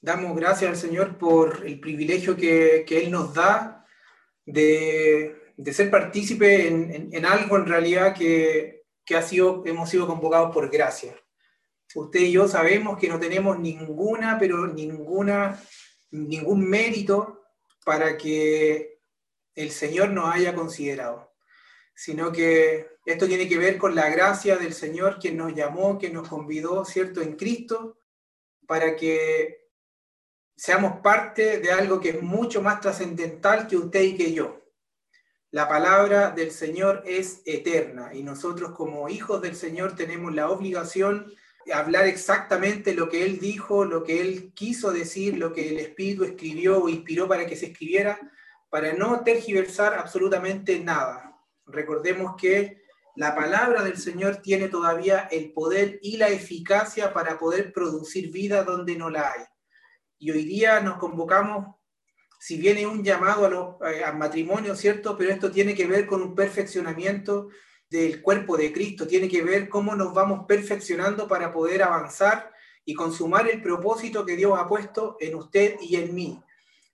Damos 0.00 0.36
gracias 0.36 0.70
al 0.70 0.76
Señor 0.76 1.18
por 1.18 1.66
el 1.66 1.80
privilegio 1.80 2.36
que, 2.36 2.84
Él 2.88 3.10
nos 3.10 3.34
da 3.34 3.84
de, 4.44 5.54
ser 5.72 5.90
partícipe 5.90 6.68
en, 6.68 7.24
algo 7.24 7.56
en 7.56 7.66
realidad 7.66 8.14
que, 8.14 8.84
ha 9.14 9.22
sido, 9.22 9.62
hemos 9.66 9.90
sido 9.90 10.06
convocados 10.06 10.52
por 10.52 10.70
gracia. 10.70 11.16
Usted 11.94 12.20
y 12.20 12.32
yo 12.32 12.46
sabemos 12.46 12.98
que 12.98 13.08
no 13.08 13.18
tenemos 13.18 13.58
ninguna, 13.58 14.38
pero 14.38 14.66
ninguna, 14.66 15.60
ningún 16.10 16.68
mérito 16.68 17.42
para 17.84 18.16
que 18.16 18.98
el 19.54 19.70
Señor 19.70 20.10
nos 20.10 20.34
haya 20.34 20.54
considerado, 20.54 21.32
sino 21.94 22.30
que 22.30 22.96
esto 23.06 23.26
tiene 23.26 23.48
que 23.48 23.56
ver 23.56 23.78
con 23.78 23.94
la 23.94 24.10
gracia 24.10 24.56
del 24.56 24.74
Señor, 24.74 25.18
quien 25.18 25.36
nos 25.36 25.54
llamó, 25.54 25.98
que 25.98 26.10
nos 26.10 26.28
convidó, 26.28 26.84
¿cierto?, 26.84 27.22
en 27.22 27.36
Cristo, 27.36 27.98
para 28.66 28.96
que 28.96 29.65
seamos 30.56 31.00
parte 31.00 31.58
de 31.58 31.70
algo 31.70 32.00
que 32.00 32.10
es 32.10 32.22
mucho 32.22 32.62
más 32.62 32.80
trascendental 32.80 33.66
que 33.66 33.76
usted 33.76 34.02
y 34.02 34.16
que 34.16 34.32
yo. 34.32 34.62
La 35.50 35.68
palabra 35.68 36.30
del 36.30 36.50
Señor 36.50 37.02
es 37.06 37.42
eterna 37.44 38.12
y 38.14 38.22
nosotros 38.22 38.72
como 38.72 39.08
hijos 39.08 39.40
del 39.42 39.54
Señor 39.54 39.94
tenemos 39.94 40.34
la 40.34 40.50
obligación 40.50 41.32
de 41.64 41.72
hablar 41.72 42.06
exactamente 42.06 42.94
lo 42.94 43.08
que 43.08 43.24
Él 43.24 43.38
dijo, 43.38 43.84
lo 43.84 44.02
que 44.02 44.20
Él 44.20 44.52
quiso 44.54 44.92
decir, 44.92 45.36
lo 45.36 45.52
que 45.52 45.68
el 45.68 45.78
Espíritu 45.78 46.24
escribió 46.24 46.82
o 46.82 46.88
inspiró 46.88 47.28
para 47.28 47.46
que 47.46 47.56
se 47.56 47.66
escribiera, 47.66 48.18
para 48.70 48.92
no 48.94 49.22
tergiversar 49.22 49.94
absolutamente 49.94 50.80
nada. 50.80 51.38
Recordemos 51.66 52.34
que 52.36 52.82
la 53.14 53.34
palabra 53.34 53.82
del 53.82 53.96
Señor 53.96 54.36
tiene 54.36 54.68
todavía 54.68 55.28
el 55.30 55.52
poder 55.52 55.98
y 56.02 56.16
la 56.16 56.28
eficacia 56.28 57.12
para 57.12 57.38
poder 57.38 57.72
producir 57.72 58.30
vida 58.30 58.62
donde 58.62 58.96
no 58.96 59.10
la 59.10 59.32
hay. 59.32 59.44
Y 60.18 60.30
hoy 60.30 60.44
día 60.44 60.80
nos 60.80 60.98
convocamos, 60.98 61.76
si 62.38 62.56
viene 62.56 62.86
un 62.86 63.04
llamado 63.04 63.78
a 63.82 63.92
eh, 63.92 64.04
al 64.04 64.16
matrimonio, 64.16 64.74
¿cierto? 64.74 65.16
Pero 65.16 65.30
esto 65.30 65.50
tiene 65.50 65.74
que 65.74 65.86
ver 65.86 66.06
con 66.06 66.22
un 66.22 66.34
perfeccionamiento 66.34 67.48
del 67.88 68.22
cuerpo 68.22 68.56
de 68.56 68.72
Cristo, 68.72 69.06
tiene 69.06 69.28
que 69.28 69.42
ver 69.42 69.68
cómo 69.68 69.94
nos 69.94 70.12
vamos 70.12 70.46
perfeccionando 70.46 71.28
para 71.28 71.52
poder 71.52 71.82
avanzar 71.82 72.52
y 72.84 72.94
consumar 72.94 73.48
el 73.48 73.62
propósito 73.62 74.24
que 74.24 74.36
Dios 74.36 74.58
ha 74.58 74.66
puesto 74.66 75.16
en 75.20 75.34
usted 75.34 75.76
y 75.80 75.96
en 75.96 76.14
mí. 76.14 76.42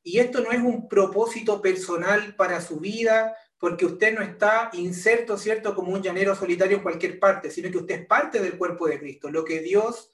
Y 0.03 0.19
esto 0.19 0.41
no 0.41 0.51
es 0.51 0.61
un 0.61 0.89
propósito 0.89 1.63
personal 1.63 2.35
para 2.35 2.61
su 2.61 2.81
vida, 2.81 3.37
porque 3.59 3.87
usted 3.87 4.13
no 4.13 4.23
está 4.23 4.71
inserto, 4.73 5.39
¿cierto?, 5.39 5.75
como 5.75 5.93
un 5.93 6.03
llanero 6.03 6.35
solitario 6.35 6.79
en 6.79 6.83
cualquier 6.83 7.21
parte, 7.21 7.51
sino 7.51 7.71
que 7.71 7.79
usted 7.79 8.01
es 8.01 8.07
parte 8.07 8.41
del 8.41 8.59
cuerpo 8.59 8.89
de 8.89 8.99
Cristo. 8.99 9.31
Lo 9.31 9.45
que 9.45 9.61
Dios 9.61 10.12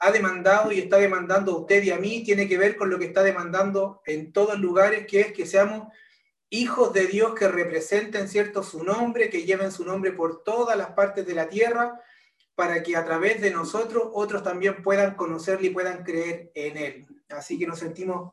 ha 0.00 0.10
demandado 0.12 0.70
y 0.72 0.78
está 0.78 0.98
demandando 0.98 1.52
a 1.52 1.58
usted 1.60 1.82
y 1.82 1.90
a 1.90 1.98
mí 1.98 2.22
tiene 2.22 2.48
que 2.48 2.58
ver 2.58 2.76
con 2.76 2.90
lo 2.90 2.98
que 2.98 3.06
está 3.06 3.22
demandando 3.22 4.00
en 4.06 4.32
todos 4.32 4.58
lugares, 4.58 5.06
que 5.06 5.20
es 5.20 5.32
que 5.32 5.46
seamos 5.46 5.88
hijos 6.50 6.92
de 6.92 7.06
Dios 7.06 7.34
que 7.34 7.48
representen, 7.48 8.28
¿cierto?, 8.28 8.62
su 8.62 8.84
nombre, 8.84 9.28
que 9.28 9.44
lleven 9.44 9.72
su 9.72 9.84
nombre 9.84 10.12
por 10.12 10.42
todas 10.42 10.78
las 10.78 10.92
partes 10.92 11.26
de 11.26 11.34
la 11.34 11.48
tierra, 11.48 12.00
para 12.54 12.82
que 12.82 12.96
a 12.96 13.04
través 13.04 13.40
de 13.40 13.50
nosotros 13.50 14.04
otros 14.12 14.42
también 14.42 14.82
puedan 14.82 15.14
conocerle 15.14 15.68
y 15.68 15.74
puedan 15.74 16.04
creer 16.04 16.50
en 16.54 16.76
Él. 16.76 17.06
Así 17.28 17.58
que 17.58 17.66
nos 17.66 17.78
sentimos 17.78 18.32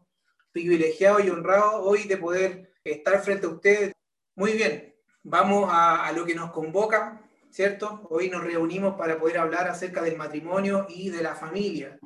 privilegiados 0.51 1.25
y 1.25 1.29
honrados 1.29 1.81
hoy 1.83 2.03
de 2.03 2.17
poder 2.17 2.73
estar 2.83 3.21
frente 3.21 3.45
a 3.45 3.49
ustedes. 3.49 3.93
Muy 4.35 4.53
bien, 4.53 4.95
vamos 5.23 5.69
a, 5.71 6.05
a 6.05 6.11
lo 6.13 6.25
que 6.25 6.33
nos 6.33 6.51
convoca, 6.51 7.24
¿cierto? 7.55 8.05
Hoy 8.09 8.29
nos 8.29 8.43
reunimos 8.43 8.97
para 8.97 9.17
poder 9.17 9.37
hablar 9.37 9.69
acerca 9.69 10.01
del 10.01 10.17
matrimonio 10.17 10.87
y 10.89 11.09
de 11.09 11.23
la 11.23 11.35
familia. 11.35 11.97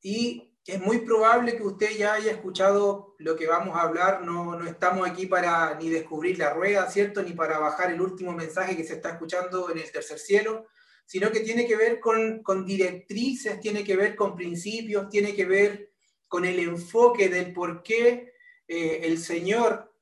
Y 0.00 0.56
es 0.64 0.80
muy 0.80 1.00
probable 1.00 1.58
que 1.58 1.62
usted 1.62 1.90
ya 1.90 2.14
haya 2.14 2.32
escuchado 2.32 3.16
lo 3.18 3.36
que 3.36 3.46
vamos 3.46 3.76
a 3.76 3.82
hablar, 3.82 4.22
no, 4.22 4.58
no 4.58 4.66
estamos 4.66 5.06
aquí 5.06 5.26
para 5.26 5.74
ni 5.74 5.90
descubrir 5.90 6.38
la 6.38 6.54
rueda, 6.54 6.90
¿cierto? 6.90 7.22
Ni 7.22 7.32
para 7.32 7.58
bajar 7.58 7.92
el 7.92 8.00
último 8.00 8.32
mensaje 8.32 8.74
que 8.74 8.84
se 8.84 8.94
está 8.94 9.10
escuchando 9.10 9.70
en 9.70 9.76
el 9.76 9.92
tercer 9.92 10.18
cielo, 10.18 10.68
sino 11.04 11.30
que 11.30 11.40
tiene 11.40 11.66
que 11.66 11.76
ver 11.76 12.00
con, 12.00 12.42
con 12.42 12.64
directrices, 12.64 13.60
tiene 13.60 13.84
que 13.84 13.94
ver 13.94 14.16
con 14.16 14.34
principios, 14.34 15.10
tiene 15.10 15.34
que 15.34 15.44
ver 15.44 15.90
con 16.28 16.46
el 16.46 16.58
enfoque 16.60 17.28
del 17.28 17.52
por 17.52 17.82
qué 17.82 18.32
eh, 18.66 19.00
el 19.02 19.18
Señor 19.18 19.92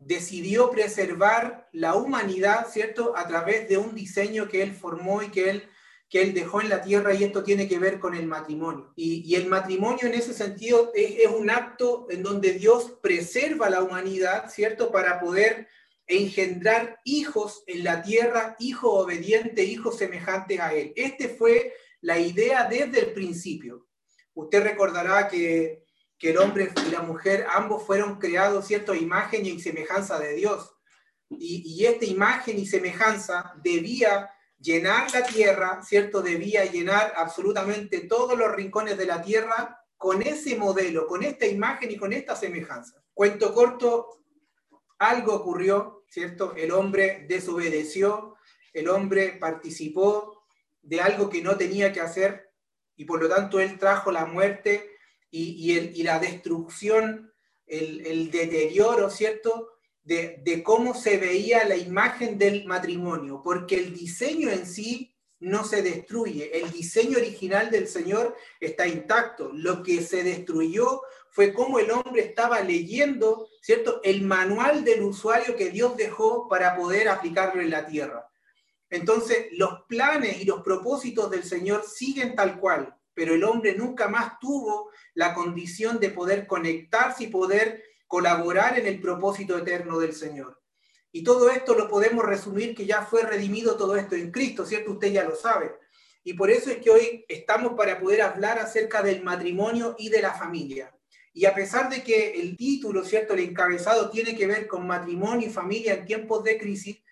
decidió 0.00 0.70
preservar 0.70 1.68
la 1.72 1.94
humanidad, 1.94 2.66
¿cierto? 2.68 3.16
A 3.16 3.28
través 3.28 3.68
de 3.68 3.76
un 3.76 3.94
diseño 3.94 4.48
que 4.48 4.62
él 4.62 4.72
formó 4.72 5.22
y 5.22 5.28
que 5.28 5.50
él, 5.50 5.68
que 6.08 6.22
él 6.22 6.32
dejó 6.32 6.62
en 6.62 6.70
la 6.70 6.80
tierra 6.80 7.14
y 7.14 7.22
esto 7.22 7.44
tiene 7.44 7.68
que 7.68 7.78
ver 7.78 8.00
con 8.00 8.14
el 8.14 8.26
matrimonio. 8.26 8.92
Y, 8.96 9.34
el 9.34 9.46
matrimonio 9.46 10.06
en 10.06 10.14
ese 10.14 10.32
sentido 10.32 10.90
es, 10.94 11.28
un 11.28 11.50
acto 11.50 12.06
en 12.10 12.22
donde 12.22 12.54
Dios 12.54 12.98
preserva 13.02 13.68
la 13.68 13.82
humanidad, 13.82 14.50
¿cierto? 14.50 14.90
Para 14.90 15.20
poder 15.20 15.68
engendrar 16.06 16.98
hijos 17.04 17.62
en 17.66 17.84
la 17.84 18.02
tierra, 18.02 18.56
hijos 18.58 19.04
obedientes, 19.04 19.68
hijos 19.68 19.98
semejantes 19.98 20.58
a 20.58 20.72
él. 20.72 20.92
Este 20.96 21.28
fue 21.28 21.74
la 22.00 22.18
idea 22.18 22.66
desde 22.68 23.00
el 23.00 23.12
principio. 23.12 23.86
Usted 24.32 24.62
recordará 24.62 25.28
que 25.28 25.84
que 26.20 26.30
el 26.30 26.38
hombre 26.38 26.70
y 26.86 26.90
la 26.90 27.00
mujer 27.00 27.46
ambos 27.50 27.82
fueron 27.82 28.18
creados, 28.18 28.66
¿cierto?, 28.66 28.94
imagen 28.94 29.46
y 29.46 29.58
semejanza 29.58 30.20
de 30.20 30.34
Dios. 30.34 30.76
Y, 31.30 31.84
esta 31.86 32.04
imagen 32.04 32.58
y 32.58 32.66
semejanza 32.66 33.54
debía 33.62 34.30
llenar 34.58 35.10
la 35.14 35.24
tierra, 35.24 35.82
¿cierto? 35.82 36.20
Debía 36.20 36.66
llenar 36.66 37.14
absolutamente 37.16 38.00
todos 38.00 38.36
los 38.36 38.52
rincones 38.52 38.98
de 38.98 39.06
la 39.06 39.22
tierra 39.22 39.82
con 39.96 40.20
ese 40.20 40.56
modelo, 40.56 41.06
con 41.06 41.22
esta 41.22 41.46
imagen 41.46 41.90
y 41.90 41.96
con 41.96 42.12
esta 42.12 42.36
semejanza. 42.36 43.02
Cuento 43.14 43.54
corto, 43.54 44.22
algo 44.98 45.34
ocurrió, 45.34 46.04
¿cierto? 46.10 46.52
El 46.54 46.72
hombre 46.72 47.24
desobedeció, 47.28 48.36
el 48.74 48.88
hombre 48.88 49.38
participó 49.40 50.44
de 50.82 51.00
algo 51.00 51.30
que 51.30 51.42
no 51.42 51.56
tenía 51.56 51.92
que 51.92 52.00
hacer 52.02 52.52
y 52.94 53.06
por 53.06 53.22
lo 53.22 53.28
tanto 53.28 53.58
él 53.58 53.78
trajo 53.78 54.12
la 54.12 54.26
muerte 54.26 54.89
y, 55.30 56.02
la 56.02 56.18
destrucción, 56.18 57.32
el, 57.66 58.30
deterioro, 58.30 59.10
¿cierto? 59.10 59.68
De, 60.02 60.40
de, 60.42 60.62
cómo 60.62 60.94
se 60.94 61.18
veía 61.18 61.64
la 61.64 61.76
imagen 61.76 62.38
del 62.38 62.64
matrimonio, 62.64 63.40
porque 63.44 63.76
el 63.76 63.94
diseño 63.94 64.50
en 64.50 64.66
sí 64.66 65.14
no 65.40 65.64
se 65.64 65.82
destruye, 65.82 66.60
el 66.60 66.70
diseño 66.70 67.16
original 67.16 67.70
del 67.70 67.88
Señor 67.88 68.36
está 68.60 68.86
intacto. 68.86 69.50
Lo 69.54 69.82
que 69.82 70.02
se 70.02 70.22
destruyó 70.22 71.02
fue 71.30 71.54
cómo 71.54 71.78
el 71.78 71.90
hombre 71.90 72.22
estaba 72.22 72.60
leyendo, 72.60 73.48
¿cierto? 73.62 74.00
El 74.04 74.22
manual 74.22 74.84
del 74.84 75.02
usuario 75.02 75.56
que 75.56 75.70
Dios 75.70 75.96
dejó 75.96 76.46
para 76.48 76.76
poder 76.76 77.08
aplicarlo 77.08 77.62
en 77.62 77.70
la 77.70 77.86
tierra. 77.86 78.28
Entonces, 78.90 79.46
los 79.52 79.82
planes 79.88 80.42
y 80.42 80.44
los 80.44 80.62
propósitos 80.62 81.30
del 81.30 81.44
Señor 81.44 81.84
siguen 81.86 82.34
tal 82.34 82.58
cual, 82.60 82.94
pero 83.20 83.34
el 83.34 83.44
hombre 83.44 83.74
nunca 83.74 84.08
más 84.08 84.40
tuvo 84.40 84.92
la 85.12 85.34
condición 85.34 86.00
de 86.00 86.08
poder 86.08 86.46
conectarse 86.46 87.24
y 87.24 87.26
poder 87.26 87.84
colaborar 88.06 88.78
en 88.78 88.86
el 88.86 88.98
propósito 88.98 89.58
eterno 89.58 89.98
del 89.98 90.14
Señor. 90.14 90.58
Y 91.12 91.22
todo 91.22 91.50
esto 91.50 91.74
lo 91.74 91.86
podemos 91.86 92.24
resumir 92.24 92.74
que 92.74 92.86
ya 92.86 93.02
fue 93.02 93.22
redimido 93.22 93.76
todo 93.76 93.96
esto 93.96 94.14
en 94.14 94.30
Cristo, 94.30 94.64
¿cierto? 94.64 94.92
Usted 94.92 95.12
ya 95.12 95.24
lo 95.24 95.36
sabe. 95.36 95.70
Y 96.24 96.32
por 96.32 96.50
eso 96.50 96.70
es 96.70 96.78
que 96.78 96.88
hoy 96.88 97.26
estamos 97.28 97.74
para 97.74 98.00
poder 98.00 98.22
hablar 98.22 98.58
acerca 98.58 99.02
del 99.02 99.22
matrimonio 99.22 99.96
y 99.98 100.08
de 100.08 100.22
la 100.22 100.32
familia. 100.32 100.90
Y 101.34 101.44
a 101.44 101.54
pesar 101.54 101.90
de 101.90 102.02
que 102.02 102.40
el 102.40 102.56
título, 102.56 103.04
¿cierto? 103.04 103.34
El 103.34 103.40
encabezado 103.40 104.08
tiene 104.08 104.34
que 104.34 104.46
ver 104.46 104.66
con 104.66 104.86
matrimonio 104.86 105.46
y 105.46 105.52
familia 105.52 105.92
en 105.92 106.06
tiempos 106.06 106.42
de 106.42 106.56
crisis, 106.56 107.02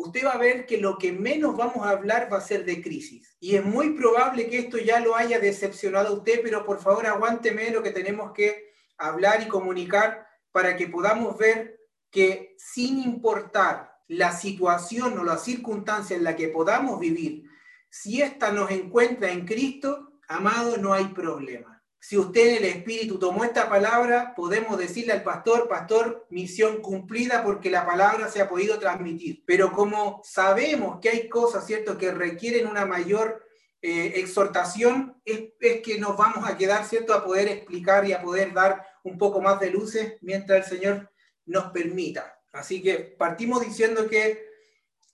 usted 0.00 0.24
va 0.24 0.32
a 0.32 0.38
ver 0.38 0.66
que 0.66 0.78
lo 0.78 0.98
que 0.98 1.12
menos 1.12 1.56
vamos 1.56 1.86
a 1.86 1.90
hablar 1.90 2.32
va 2.32 2.38
a 2.38 2.42
ser 2.42 2.64
de 2.64 2.82
crisis. 2.82 3.36
Y 3.40 3.56
es 3.56 3.64
muy 3.64 3.90
probable 3.90 4.48
que 4.48 4.58
esto 4.58 4.78
ya 4.78 5.00
lo 5.00 5.16
haya 5.16 5.38
decepcionado 5.38 6.08
a 6.08 6.18
usted, 6.18 6.40
pero 6.42 6.64
por 6.64 6.80
favor 6.80 7.06
aguánteme 7.06 7.70
lo 7.70 7.82
que 7.82 7.90
tenemos 7.90 8.32
que 8.32 8.72
hablar 8.98 9.42
y 9.42 9.48
comunicar 9.48 10.26
para 10.52 10.76
que 10.76 10.88
podamos 10.88 11.38
ver 11.38 11.80
que 12.10 12.56
sin 12.58 12.98
importar 12.98 13.98
la 14.08 14.32
situación 14.32 15.18
o 15.18 15.24
la 15.24 15.38
circunstancia 15.38 16.16
en 16.16 16.24
la 16.24 16.34
que 16.34 16.48
podamos 16.48 16.98
vivir, 16.98 17.44
si 17.88 18.22
ésta 18.22 18.50
nos 18.50 18.70
encuentra 18.70 19.30
en 19.30 19.46
Cristo, 19.46 20.12
amado, 20.28 20.76
no 20.76 20.92
hay 20.92 21.06
problema 21.06 21.79
si 22.02 22.16
usted 22.16 22.48
en 22.48 22.56
el 22.56 22.64
Espíritu 22.64 23.18
tomó 23.18 23.44
esta 23.44 23.68
palabra, 23.68 24.32
podemos 24.34 24.78
decirle 24.78 25.12
al 25.12 25.22
pastor, 25.22 25.68
pastor, 25.68 26.26
misión 26.30 26.80
cumplida 26.80 27.44
porque 27.44 27.70
la 27.70 27.84
palabra 27.84 28.28
se 28.28 28.40
ha 28.40 28.48
podido 28.48 28.78
transmitir. 28.78 29.44
Pero 29.46 29.70
como 29.70 30.22
sabemos 30.24 30.98
que 31.00 31.10
hay 31.10 31.28
cosas, 31.28 31.66
¿cierto?, 31.66 31.98
que 31.98 32.10
requieren 32.10 32.66
una 32.66 32.86
mayor 32.86 33.44
eh, 33.82 34.14
exhortación, 34.16 35.20
es, 35.26 35.50
que 35.60 35.98
nos 35.98 36.16
vamos 36.16 36.48
a 36.48 36.56
quedar, 36.56 36.86
¿cierto?, 36.86 37.12
a 37.12 37.22
poder 37.22 37.48
explicar 37.48 38.06
y 38.06 38.14
a 38.14 38.22
poder 38.22 38.54
dar 38.54 38.82
un 39.04 39.18
poco 39.18 39.42
más 39.42 39.60
de 39.60 39.70
luces 39.70 40.14
mientras 40.22 40.72
el 40.72 40.78
Señor 40.78 41.12
nos 41.44 41.70
permita. 41.70 42.40
Así 42.50 42.80
que 42.80 42.94
partimos 42.96 43.60
diciendo 43.60 44.08
que 44.08 44.48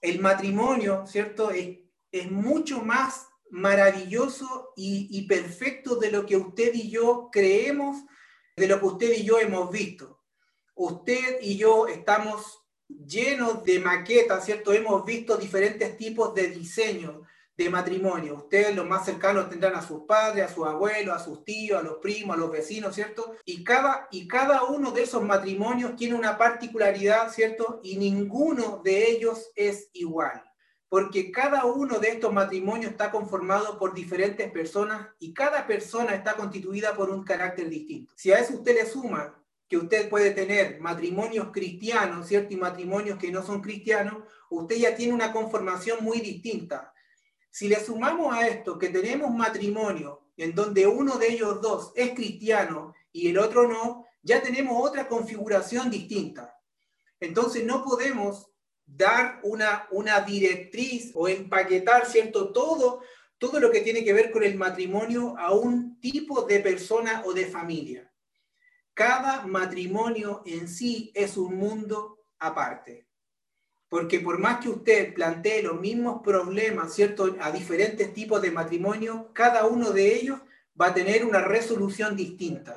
el 0.01 0.21
matrimonio, 0.21 1.05
¿cierto?, 1.05 1.51
es, 1.51 1.79
es 2.13 2.31
mucho 2.31 2.81
más 2.81 3.27
maravilloso 3.51 4.73
y, 4.77 5.27
perfecto 5.27 5.97
de 5.97 6.11
lo 6.11 6.27
que 6.27 6.37
usted 6.37 6.75
y 6.75 6.91
yo 6.91 7.31
creemos, 7.33 7.97
de 8.57 8.67
lo 8.67 8.79
que 8.81 8.87
usted 8.87 9.13
y 9.13 9.25
yo 9.25 9.39
hemos 9.39 9.71
visto. 9.71 10.21
Usted 10.75 11.39
y 11.41 11.57
yo 11.57 11.87
estamos 11.87 12.61
llenos 12.89 13.65
de 13.65 13.79
maquetas, 13.79 14.45
¿cierto? 14.45 14.73
Hemos 14.73 15.05
visto 15.05 15.37
diferentes 15.37 15.97
tipos 15.97 16.35
de 16.35 16.49
diseños 16.49 17.27
de 17.57 17.71
matrimonio. 17.71 18.37
Ustedes, 18.37 18.77
los 18.77 18.87
más 18.87 19.07
cercanos, 19.07 19.49
tendrán 19.49 19.75
a 19.75 19.87
sus 19.87 20.03
padres, 20.03 20.45
a 20.45 20.55
sus 20.55 20.67
abuelos, 20.67 21.17
a 21.17 21.25
sus 21.25 21.43
tíos, 21.45 21.81
a 21.81 21.83
los 21.83 21.97
primos, 21.97 22.37
a 22.37 22.39
los 22.39 22.51
vecinos, 22.51 22.95
¿cierto? 22.95 23.35
Y 23.47 23.65
cada, 23.65 24.09
y 24.11 24.29
cada 24.29 24.65
uno 24.65 24.91
de 24.91 25.03
esos 25.03 25.23
matrimonios 25.23 25.97
tiene 25.97 26.15
una 26.15 26.37
particularidad, 26.37 27.33
¿cierto? 27.33 27.81
Y 27.83 27.97
ninguno 27.97 28.83
de 28.85 29.11
ellos 29.11 29.51
es 29.57 29.89
igual 29.95 30.43
porque 30.89 31.33
cada 31.33 31.65
uno 31.65 31.99
de 31.99 32.09
estos 32.09 32.33
matrimonios 32.33 32.93
está 32.93 33.11
conformado 33.11 33.79
por 33.79 33.93
diferentes 33.93 34.51
personas 34.53 35.09
y 35.19 35.35
cada 35.35 35.67
persona 35.67 36.15
está 36.15 36.35
constituida 36.35 36.95
por 36.95 37.11
un 37.11 37.25
carácter 37.25 37.69
distinto. 37.69 38.15
Si 38.17 38.33
a 38.33 38.39
eso 38.39 38.55
usted 38.55 38.75
le 38.75 38.87
suma 38.87 39.35
que 39.69 39.77
usted 39.77 40.09
puede 40.09 40.31
tener 40.31 40.81
matrimonios 40.81 41.49
cristianos, 41.53 42.29
¿cierto? 42.29 42.55
Y 42.55 42.57
matrimonios 42.57 43.19
que 43.19 43.33
no 43.33 43.43
son 43.43 43.61
cristianos, 43.61 44.23
usted 44.49 44.77
ya 44.77 44.95
tiene 44.95 45.13
una 45.13 45.33
conformación 45.33 46.05
muy 46.05 46.21
distinta. 46.21 46.93
Si 47.51 47.69
le 47.69 47.83
sumamos 47.85 48.33
a 48.33 48.47
esto 48.47 48.79
que 48.79 48.91
tenemos 48.91 49.35
matrimonio 49.35 50.23
en 50.37 50.55
donde 50.55 50.87
uno 50.87 51.17
de 51.17 51.33
ellos 51.33 51.61
dos 51.61 51.93
es 51.97 52.15
cristiano 52.15 52.95
y 53.11 53.29
el 53.29 53.39
otro 53.39 53.67
no, 53.67 54.05
ya 54.23 54.43
tenemos 54.43 54.77
otra 54.79 55.09
configuración 55.09 55.91
distinta. 55.91 56.61
Entonces 57.19 57.65
no 57.65 57.83
podemos 57.83 58.51
dar 58.87 59.41
una, 59.43 59.87
una 59.91 60.21
directriz 60.21 61.11
o 61.15 61.29
empaquetar, 61.29 62.07
¿cierto? 62.07 62.53
Todo, 62.53 63.03
todo 63.39 63.61
lo 63.61 63.71
que 63.71 63.81
tiene 63.81 64.05
que 64.05 64.13
ver 64.13 64.31
con 64.31 64.45
el 64.45 64.57
matrimonio 64.57 65.37
a 65.39 65.53
un 65.53 66.01
tipo 66.01 66.43
de 66.43 66.61
persona 66.61 67.23
o 67.27 67.33
de 67.33 67.47
familia. 67.47 68.11
Cada 68.95 69.47
matrimonio 69.47 70.43
en 70.47 70.69
sí 70.69 71.11
es 71.15 71.37
un 71.37 71.57
mundo 71.57 72.21
aparte. 72.39 73.07
Porque 73.89 74.21
por 74.21 74.39
más 74.39 74.61
que 74.61 74.69
usted 74.69 75.15
plantee 75.15 75.63
los 75.63 75.81
mismos 75.81 76.23
problemas, 76.23 76.95
¿cierto? 76.95 77.37
A 77.41 77.53
diferentes 77.53 78.13
tipos 78.13 78.41
de 78.43 78.51
matrimonio, 78.51 79.31
cada 79.33 79.67
uno 79.67 79.91
de 79.91 80.15
ellos 80.15 80.41
va 80.81 80.87
a 80.87 80.95
tener 80.95 81.25
una 81.25 81.41
resolución 81.41 82.17
distinta. 82.17 82.75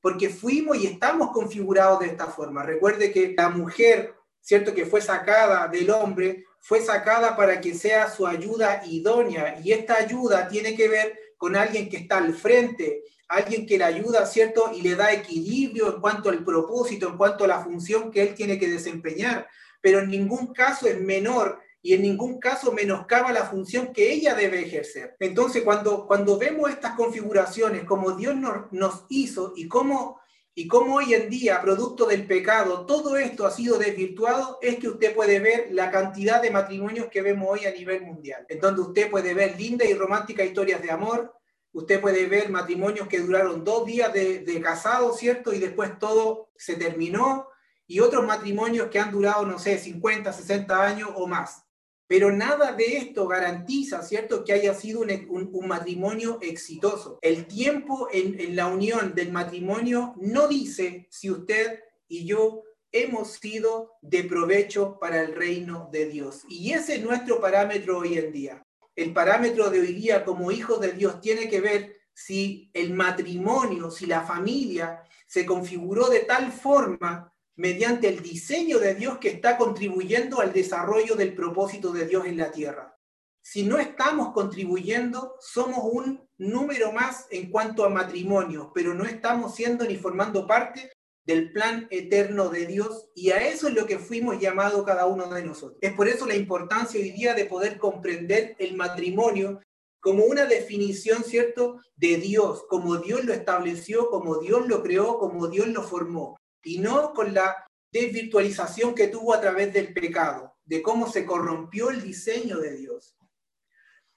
Porque 0.00 0.28
fuimos 0.28 0.76
y 0.76 0.86
estamos 0.86 1.30
configurados 1.30 2.00
de 2.00 2.06
esta 2.06 2.26
forma. 2.26 2.62
Recuerde 2.62 3.12
que 3.12 3.34
la 3.36 3.48
mujer 3.48 4.14
¿cierto? 4.44 4.74
Que 4.74 4.84
fue 4.84 5.00
sacada 5.00 5.66
del 5.68 5.90
hombre, 5.90 6.44
fue 6.60 6.80
sacada 6.80 7.34
para 7.34 7.60
que 7.60 7.74
sea 7.74 8.10
su 8.10 8.26
ayuda 8.26 8.82
idónea. 8.86 9.58
Y 9.64 9.72
esta 9.72 9.96
ayuda 9.96 10.46
tiene 10.48 10.76
que 10.76 10.86
ver 10.86 11.18
con 11.38 11.56
alguien 11.56 11.88
que 11.88 11.96
está 11.96 12.18
al 12.18 12.34
frente, 12.34 13.02
alguien 13.26 13.66
que 13.66 13.78
le 13.78 13.84
ayuda, 13.84 14.26
¿cierto? 14.26 14.70
Y 14.74 14.82
le 14.82 14.94
da 14.94 15.12
equilibrio 15.12 15.94
en 15.94 16.00
cuanto 16.00 16.28
al 16.28 16.44
propósito, 16.44 17.08
en 17.08 17.16
cuanto 17.16 17.44
a 17.44 17.48
la 17.48 17.64
función 17.64 18.10
que 18.10 18.22
él 18.22 18.34
tiene 18.34 18.58
que 18.58 18.68
desempeñar. 18.68 19.48
Pero 19.80 20.00
en 20.00 20.10
ningún 20.10 20.52
caso 20.52 20.86
es 20.86 21.00
menor 21.00 21.60
y 21.80 21.94
en 21.94 22.02
ningún 22.02 22.38
caso 22.38 22.70
menoscaba 22.70 23.32
la 23.32 23.46
función 23.46 23.94
que 23.94 24.12
ella 24.12 24.34
debe 24.34 24.60
ejercer. 24.60 25.16
Entonces, 25.20 25.62
cuando, 25.62 26.06
cuando 26.06 26.38
vemos 26.38 26.70
estas 26.70 26.94
configuraciones, 26.96 27.84
como 27.84 28.12
Dios 28.12 28.36
nos, 28.36 28.70
nos 28.72 29.04
hizo 29.08 29.54
y 29.56 29.68
cómo 29.68 30.20
y 30.56 30.68
como 30.68 30.96
hoy 30.96 31.14
en 31.14 31.28
día, 31.28 31.60
producto 31.60 32.06
del 32.06 32.26
pecado, 32.26 32.86
todo 32.86 33.16
esto 33.16 33.44
ha 33.44 33.50
sido 33.50 33.76
desvirtuado, 33.76 34.58
es 34.62 34.76
que 34.76 34.88
usted 34.88 35.14
puede 35.14 35.40
ver 35.40 35.68
la 35.72 35.90
cantidad 35.90 36.40
de 36.40 36.52
matrimonios 36.52 37.08
que 37.08 37.22
vemos 37.22 37.48
hoy 37.50 37.66
a 37.66 37.72
nivel 37.72 38.02
mundial, 38.02 38.46
en 38.48 38.60
donde 38.60 38.82
usted 38.82 39.10
puede 39.10 39.34
ver 39.34 39.58
lindas 39.58 39.88
y 39.88 39.94
románticas 39.94 40.46
historias 40.46 40.80
de 40.80 40.92
amor, 40.92 41.34
usted 41.72 42.00
puede 42.00 42.26
ver 42.26 42.50
matrimonios 42.50 43.08
que 43.08 43.18
duraron 43.18 43.64
dos 43.64 43.84
días 43.84 44.12
de, 44.12 44.40
de 44.40 44.60
casado, 44.60 45.12
¿cierto? 45.12 45.52
Y 45.52 45.58
después 45.58 45.98
todo 45.98 46.50
se 46.56 46.76
terminó, 46.76 47.48
y 47.86 48.00
otros 48.00 48.24
matrimonios 48.24 48.88
que 48.88 48.98
han 48.98 49.10
durado, 49.10 49.44
no 49.44 49.58
sé, 49.58 49.78
50, 49.78 50.32
60 50.32 50.82
años 50.82 51.10
o 51.14 51.26
más. 51.26 51.63
Pero 52.06 52.30
nada 52.30 52.72
de 52.72 52.98
esto 52.98 53.26
garantiza, 53.26 54.02
¿cierto?, 54.02 54.44
que 54.44 54.52
haya 54.52 54.74
sido 54.74 55.00
un, 55.00 55.66
matrimonio 55.66 56.38
exitoso. 56.42 57.18
El 57.22 57.46
tiempo 57.46 58.08
en, 58.12 58.38
en 58.38 58.56
la 58.56 58.66
unión 58.66 59.14
del 59.14 59.32
matrimonio 59.32 60.14
no 60.18 60.46
dice 60.48 61.06
si 61.10 61.30
usted 61.30 61.80
y 62.08 62.26
yo 62.26 62.62
hemos 62.92 63.32
sido 63.32 63.96
de 64.02 64.22
provecho 64.22 64.98
para 65.00 65.20
el 65.22 65.34
reino 65.34 65.88
de 65.90 66.06
Dios. 66.06 66.44
Y 66.48 66.72
ese 66.72 66.96
es 66.96 67.02
nuestro 67.02 67.40
parámetro 67.40 67.98
hoy 67.98 68.18
en 68.18 68.30
día. 68.30 68.62
El 68.94 69.12
parámetro 69.12 69.70
de 69.70 69.80
hoy 69.80 69.92
día 69.92 70.24
como 70.24 70.52
hijos 70.52 70.80
de 70.80 70.92
Dios 70.92 71.20
tiene 71.20 71.48
que 71.48 71.60
ver 71.60 71.96
si 72.12 72.70
el 72.72 72.94
matrimonio, 72.94 73.90
si 73.90 74.06
la 74.06 74.22
familia 74.22 75.02
se 75.26 75.44
configuró 75.44 76.08
de 76.08 76.20
tal 76.20 76.52
forma 76.52 77.33
mediante 77.56 78.08
el 78.08 78.20
diseño 78.22 78.78
de 78.78 78.94
Dios 78.94 79.18
que 79.18 79.28
está 79.28 79.56
contribuyendo 79.56 80.40
al 80.40 80.52
desarrollo 80.52 81.14
del 81.14 81.34
propósito 81.34 81.92
de 81.92 82.06
Dios 82.06 82.26
en 82.26 82.36
la 82.36 82.50
tierra. 82.50 82.96
Si 83.42 83.62
no 83.62 83.78
estamos 83.78 84.32
contribuyendo, 84.32 85.36
somos 85.38 85.80
un 85.82 86.26
número 86.38 86.92
más 86.92 87.26
en 87.30 87.50
cuanto 87.50 87.84
a 87.84 87.90
matrimonio, 87.90 88.72
pero 88.74 88.94
no 88.94 89.04
estamos 89.04 89.54
siendo 89.54 89.84
ni 89.84 89.96
formando 89.96 90.46
parte 90.46 90.90
del 91.26 91.52
plan 91.52 91.86
eterno 91.90 92.48
de 92.48 92.66
Dios 92.66 93.08
y 93.14 93.30
a 93.30 93.46
eso 93.46 93.68
es 93.68 93.74
lo 93.74 93.86
que 93.86 93.98
fuimos 93.98 94.40
llamados 94.40 94.84
cada 94.84 95.06
uno 95.06 95.26
de 95.28 95.44
nosotros. 95.44 95.78
Es 95.80 95.92
por 95.92 96.08
eso 96.08 96.26
la 96.26 96.34
importancia 96.34 97.00
hoy 97.00 97.10
día 97.12 97.34
de 97.34 97.46
poder 97.46 97.78
comprender 97.78 98.56
el 98.58 98.76
matrimonio 98.76 99.60
como 100.00 100.24
una 100.24 100.44
definición, 100.44 101.24
¿cierto?, 101.24 101.80
de 101.96 102.16
Dios, 102.16 102.64
como 102.68 102.96
Dios 102.96 103.24
lo 103.24 103.32
estableció, 103.32 104.10
como 104.10 104.38
Dios 104.38 104.66
lo 104.68 104.82
creó, 104.82 105.18
como 105.18 105.48
Dios 105.48 105.68
lo 105.68 105.82
formó 105.82 106.36
y 106.64 106.78
no 106.78 107.12
con 107.12 107.34
la 107.34 107.66
desvirtualización 107.92 108.94
que 108.94 109.08
tuvo 109.08 109.34
a 109.34 109.40
través 109.40 109.72
del 109.72 109.92
pecado, 109.92 110.56
de 110.64 110.82
cómo 110.82 111.10
se 111.10 111.24
corrompió 111.24 111.90
el 111.90 112.02
diseño 112.02 112.58
de 112.58 112.76
Dios. 112.76 113.16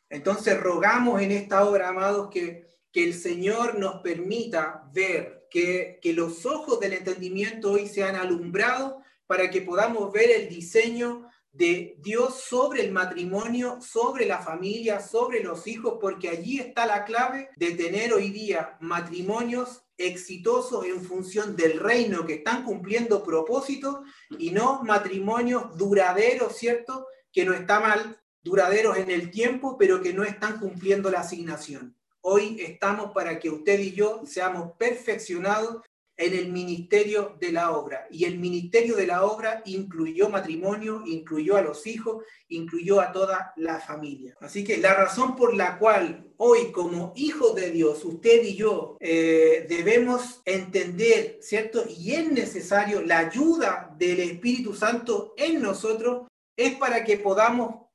Entonces 0.09 0.59
rogamos 0.59 1.21
en 1.21 1.31
esta 1.31 1.63
obra, 1.63 1.89
amados, 1.89 2.29
que, 2.31 2.65
que 2.91 3.03
el 3.03 3.13
Señor 3.13 3.77
nos 3.77 4.01
permita 4.01 4.89
ver, 4.93 5.47
que, 5.51 5.99
que 6.01 6.13
los 6.13 6.45
ojos 6.45 6.79
del 6.79 6.93
entendimiento 6.93 7.73
hoy 7.73 7.87
sean 7.87 8.15
alumbrados 8.15 9.03
para 9.27 9.49
que 9.49 9.61
podamos 9.61 10.11
ver 10.11 10.31
el 10.31 10.49
diseño 10.49 11.29
de 11.51 11.95
Dios 11.99 12.41
sobre 12.41 12.83
el 12.83 12.91
matrimonio, 12.91 13.79
sobre 13.81 14.25
la 14.25 14.39
familia, 14.39 14.99
sobre 14.99 15.43
los 15.43 15.67
hijos, 15.67 15.97
porque 15.99 16.29
allí 16.29 16.59
está 16.59 16.85
la 16.85 17.03
clave 17.03 17.49
de 17.55 17.71
tener 17.71 18.13
hoy 18.13 18.29
día 18.29 18.77
matrimonios 18.79 19.83
exitosos 19.97 20.85
en 20.85 21.03
función 21.03 21.55
del 21.55 21.79
reino 21.79 22.25
que 22.25 22.35
están 22.35 22.63
cumpliendo 22.63 23.23
propósitos 23.23 23.99
y 24.37 24.51
no 24.51 24.83
matrimonios 24.83 25.77
duraderos, 25.77 26.55
¿cierto? 26.55 27.07
Que 27.31 27.45
no 27.45 27.53
está 27.53 27.79
mal, 27.79 28.19
duraderos 28.43 28.97
en 28.97 29.11
el 29.11 29.31
tiempo, 29.31 29.77
pero 29.77 30.01
que 30.01 30.13
no 30.13 30.23
están 30.23 30.59
cumpliendo 30.59 31.09
la 31.09 31.21
asignación. 31.21 31.95
Hoy 32.21 32.57
estamos 32.59 33.11
para 33.11 33.39
que 33.39 33.49
usted 33.49 33.79
y 33.79 33.93
yo 33.93 34.23
seamos 34.25 34.73
perfeccionados 34.77 35.81
en 36.17 36.33
el 36.33 36.51
ministerio 36.51 37.37
de 37.39 37.51
la 37.51 37.71
obra. 37.71 38.07
Y 38.09 38.25
el 38.25 38.39
ministerio 38.39 38.95
de 38.95 39.07
la 39.07 39.23
obra 39.23 39.61
incluyó 39.65 40.29
matrimonio, 40.29 41.03
incluyó 41.05 41.55
a 41.55 41.61
los 41.61 41.85
hijos, 41.85 42.23
incluyó 42.49 42.99
a 42.99 43.11
toda 43.11 43.53
la 43.55 43.79
familia. 43.79 44.35
Así 44.41 44.63
que 44.63 44.77
la 44.77 44.93
razón 44.95 45.35
por 45.35 45.55
la 45.55 45.77
cual 45.77 46.33
hoy 46.37 46.71
como 46.71 47.13
hijos 47.15 47.55
de 47.55 47.71
Dios, 47.71 48.03
usted 48.03 48.43
y 48.43 48.55
yo 48.55 48.97
eh, 48.99 49.65
debemos 49.69 50.41
entender, 50.45 51.37
¿cierto? 51.41 51.85
Y 51.87 52.13
es 52.13 52.31
necesario 52.31 53.01
la 53.01 53.19
ayuda 53.19 53.95
del 53.97 54.19
Espíritu 54.19 54.73
Santo 54.73 55.33
en 55.37 55.61
nosotros, 55.61 56.27
es 56.55 56.75
para 56.75 57.03
que 57.03 57.17
podamos 57.17 57.87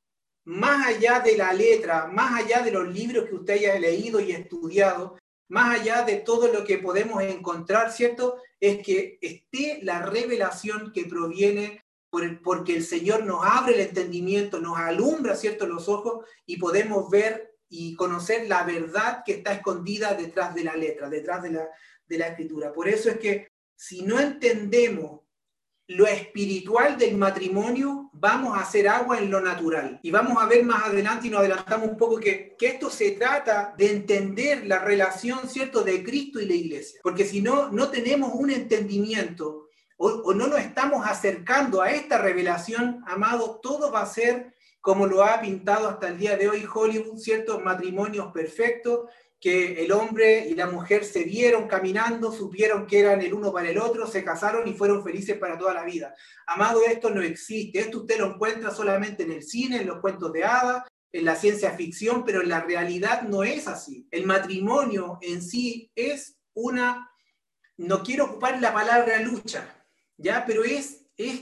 más 0.45 0.87
allá 0.87 1.19
de 1.21 1.37
la 1.37 1.53
letra, 1.53 2.07
más 2.07 2.43
allá 2.43 2.61
de 2.61 2.71
los 2.71 2.87
libros 2.87 3.25
que 3.25 3.35
usted 3.35 3.53
haya 3.53 3.79
leído 3.79 4.19
y 4.19 4.31
estudiado, 4.31 5.17
más 5.49 5.79
allá 5.79 6.03
de 6.03 6.17
todo 6.17 6.51
lo 6.51 6.63
que 6.63 6.77
podemos 6.77 7.21
encontrar, 7.21 7.91
¿cierto? 7.91 8.37
Es 8.59 8.83
que 8.83 9.17
esté 9.21 9.79
la 9.83 10.01
revelación 10.01 10.91
que 10.93 11.05
proviene 11.05 11.83
por 12.09 12.41
porque 12.41 12.75
el 12.75 12.83
Señor 12.83 13.25
nos 13.25 13.43
abre 13.43 13.73
el 13.73 13.81
entendimiento, 13.81 14.59
nos 14.59 14.77
alumbra, 14.77 15.35
¿cierto?, 15.35 15.65
los 15.65 15.89
ojos 15.89 16.25
y 16.45 16.57
podemos 16.57 17.09
ver 17.09 17.55
y 17.69 17.95
conocer 17.95 18.47
la 18.47 18.63
verdad 18.63 19.23
que 19.25 19.33
está 19.33 19.53
escondida 19.53 20.13
detrás 20.13 20.53
de 20.53 20.63
la 20.63 20.75
letra, 20.75 21.09
detrás 21.09 21.41
de 21.41 21.51
la, 21.51 21.67
de 22.05 22.17
la 22.19 22.27
escritura. 22.27 22.71
Por 22.71 22.87
eso 22.87 23.09
es 23.09 23.17
que 23.17 23.47
si 23.75 24.03
no 24.03 24.19
entendemos 24.19 25.22
lo 25.87 26.07
espiritual 26.07 26.97
del 26.97 27.17
matrimonio, 27.17 28.09
vamos 28.13 28.57
a 28.57 28.61
hacer 28.61 28.87
agua 28.87 29.19
en 29.19 29.29
lo 29.29 29.41
natural. 29.41 29.99
Y 30.01 30.11
vamos 30.11 30.41
a 30.41 30.45
ver 30.45 30.63
más 30.63 30.85
adelante 30.85 31.27
y 31.27 31.29
nos 31.29 31.41
adelantamos 31.41 31.89
un 31.89 31.97
poco 31.97 32.17
que, 32.17 32.55
que 32.57 32.67
esto 32.67 32.89
se 32.89 33.11
trata 33.11 33.73
de 33.77 33.91
entender 33.91 34.65
la 34.65 34.79
relación, 34.79 35.47
¿cierto?, 35.49 35.83
de 35.83 36.03
Cristo 36.03 36.39
y 36.39 36.45
la 36.45 36.53
iglesia. 36.53 36.99
Porque 37.03 37.25
si 37.25 37.41
no, 37.41 37.69
no 37.69 37.89
tenemos 37.89 38.31
un 38.33 38.49
entendimiento 38.49 39.63
o, 39.97 40.33
no 40.33 40.47
nos 40.47 40.59
estamos 40.59 41.05
acercando 41.05 41.81
a 41.81 41.91
esta 41.91 42.17
revelación, 42.17 43.03
amado, 43.07 43.59
todo 43.61 43.91
va 43.91 44.01
a 44.01 44.05
ser 44.05 44.53
como 44.81 45.07
lo 45.07 45.23
ha 45.23 45.39
pintado 45.39 45.87
hasta 45.87 46.09
el 46.09 46.17
día 46.17 46.35
de 46.35 46.49
hoy 46.49 46.67
Hollywood, 46.71 47.17
ciertos 47.17 47.63
matrimonios 47.63 48.33
perfectos, 48.33 49.09
que 49.43 49.83
el 49.83 49.91
hombre 49.91 50.47
y 50.47 50.55
la 50.55 50.67
mujer 50.67 51.03
se 51.03 51.25
vieron 51.25 51.67
caminando, 51.67 52.31
supieron 52.31 52.87
que 52.87 53.01
eran 53.01 53.19
el 53.19 53.33
uno 53.33 53.51
para 53.51 53.69
el 53.69 53.77
otro, 53.77 54.07
se 54.07 54.23
casaron 54.23 54.65
y 54.69 54.73
fueron 54.73 55.03
felices 55.03 55.37
para 55.37 55.57
toda 55.57 55.73
la 55.73 55.83
vida. 55.83 56.15
Amado, 56.47 56.79
esto 56.87 57.09
no 57.09 57.21
existe. 57.21 57.79
Esto 57.79 57.99
usted 57.99 58.19
lo 58.19 58.35
encuentra 58.35 58.71
solamente 58.71 59.23
en 59.23 59.33
el 59.33 59.43
cine, 59.43 59.81
en 59.81 59.87
los 59.87 59.99
cuentos 59.99 60.31
de 60.31 60.45
hadas, 60.45 60.83
en 61.11 61.25
la 61.25 61.35
ciencia 61.35 61.71
ficción, 61.71 62.23
pero 62.23 62.41
en 62.41 62.47
la 62.47 62.61
realidad 62.61 63.23
no 63.23 63.43
es 63.43 63.67
así. 63.67 64.07
El 64.11 64.25
matrimonio 64.25 65.19
en 65.21 65.41
sí 65.41 65.91
es 65.93 66.37
una, 66.53 67.11
no 67.75 68.01
quiero 68.01 68.23
ocupar 68.23 68.61
la 68.61 68.73
palabra 68.73 69.19
lucha, 69.19 69.75
¿ya? 70.15 70.45
Pero 70.47 70.63
es, 70.63 71.07
es, 71.17 71.41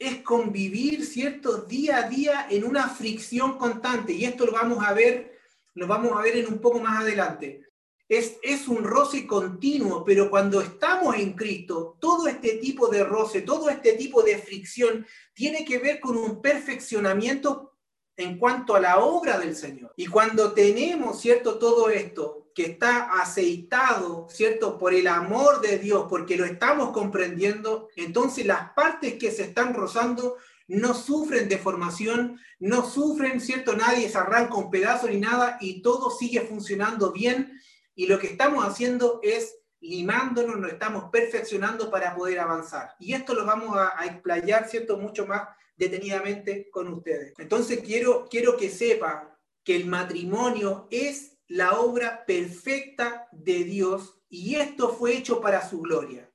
es 0.00 0.20
convivir, 0.22 1.06
¿cierto? 1.06 1.58
Día 1.58 1.98
a 1.98 2.08
día 2.08 2.48
en 2.50 2.64
una 2.64 2.88
fricción 2.88 3.56
constante. 3.56 4.14
Y 4.14 4.24
esto 4.24 4.46
lo 4.46 4.50
vamos 4.50 4.84
a 4.84 4.92
ver 4.94 5.35
lo 5.76 5.86
vamos 5.86 6.12
a 6.12 6.22
ver 6.22 6.36
en 6.36 6.48
un 6.48 6.58
poco 6.58 6.80
más 6.80 7.02
adelante. 7.02 7.62
Es, 8.08 8.36
es, 8.42 8.68
un 8.68 8.84
roce 8.84 9.26
continuo, 9.26 10.04
pero 10.04 10.30
cuando 10.30 10.60
estamos 10.60 11.16
en 11.16 11.32
Cristo, 11.34 11.96
todo 12.00 12.28
este 12.28 12.56
tipo 12.58 12.88
de 12.88 13.04
roce, 13.04 13.42
todo 13.42 13.68
este 13.68 13.94
tipo 13.94 14.22
de 14.22 14.38
fricción 14.38 15.06
tiene 15.34 15.64
que 15.64 15.78
ver 15.78 16.00
con 16.00 16.16
un 16.16 16.40
perfeccionamiento 16.40 17.76
en 18.16 18.38
cuanto 18.38 18.74
a 18.74 18.80
la 18.80 18.98
obra 18.98 19.38
del 19.38 19.54
Señor. 19.54 19.92
Y 19.96 20.06
cuando 20.06 20.52
tenemos, 20.52 21.20
¿cierto? 21.20 21.58
Todo 21.58 21.90
esto 21.90 22.50
que 22.54 22.66
está 22.66 23.20
aceitado, 23.20 24.28
¿cierto? 24.30 24.78
Por 24.78 24.94
el 24.94 25.08
amor 25.08 25.60
de 25.60 25.78
Dios, 25.78 26.06
porque 26.08 26.36
lo 26.36 26.46
estamos 26.46 26.90
comprendiendo, 26.92 27.88
entonces 27.96 28.46
las 28.46 28.70
partes 28.70 29.14
que 29.14 29.30
se 29.30 29.42
están 29.42 29.74
rozando 29.74 30.36
no 30.68 30.94
sufren 30.94 31.48
deformación, 31.48 32.40
no 32.58 32.88
sufren, 32.88 33.40
¿cierto? 33.40 33.76
Nadie 33.76 34.08
se 34.08 34.18
arranca 34.18 34.54
un 34.54 34.70
pedazo 34.70 35.08
ni 35.08 35.18
nada 35.18 35.58
y 35.60 35.82
todo 35.82 36.10
sigue 36.10 36.40
funcionando 36.40 37.12
bien 37.12 37.60
y 37.94 38.06
lo 38.06 38.18
que 38.18 38.28
estamos 38.28 38.64
haciendo 38.64 39.20
es 39.22 39.56
limándonos, 39.80 40.58
nos 40.58 40.72
estamos 40.72 41.10
perfeccionando 41.10 41.90
para 41.90 42.14
poder 42.14 42.40
avanzar. 42.40 42.94
Y 42.98 43.14
esto 43.14 43.34
lo 43.34 43.44
vamos 43.44 43.76
a, 43.76 44.04
explayar, 44.06 44.68
¿cierto? 44.68 44.96
Mucho 44.96 45.26
más 45.26 45.48
detenidamente 45.76 46.70
con 46.70 46.88
ustedes. 46.88 47.34
Entonces 47.38 47.80
quiero, 47.84 48.26
quiero 48.28 48.56
que 48.56 48.70
sepa 48.70 49.38
que 49.62 49.76
el 49.76 49.86
matrimonio 49.86 50.88
es 50.90 51.38
la 51.48 51.78
obra 51.78 52.24
perfecta 52.26 53.28
de 53.32 53.64
Dios 53.64 54.18
y 54.28 54.56
esto 54.56 54.90
fue 54.90 55.16
hecho 55.16 55.40
para 55.40 55.66
su 55.68 55.80
gloria. 55.80 56.30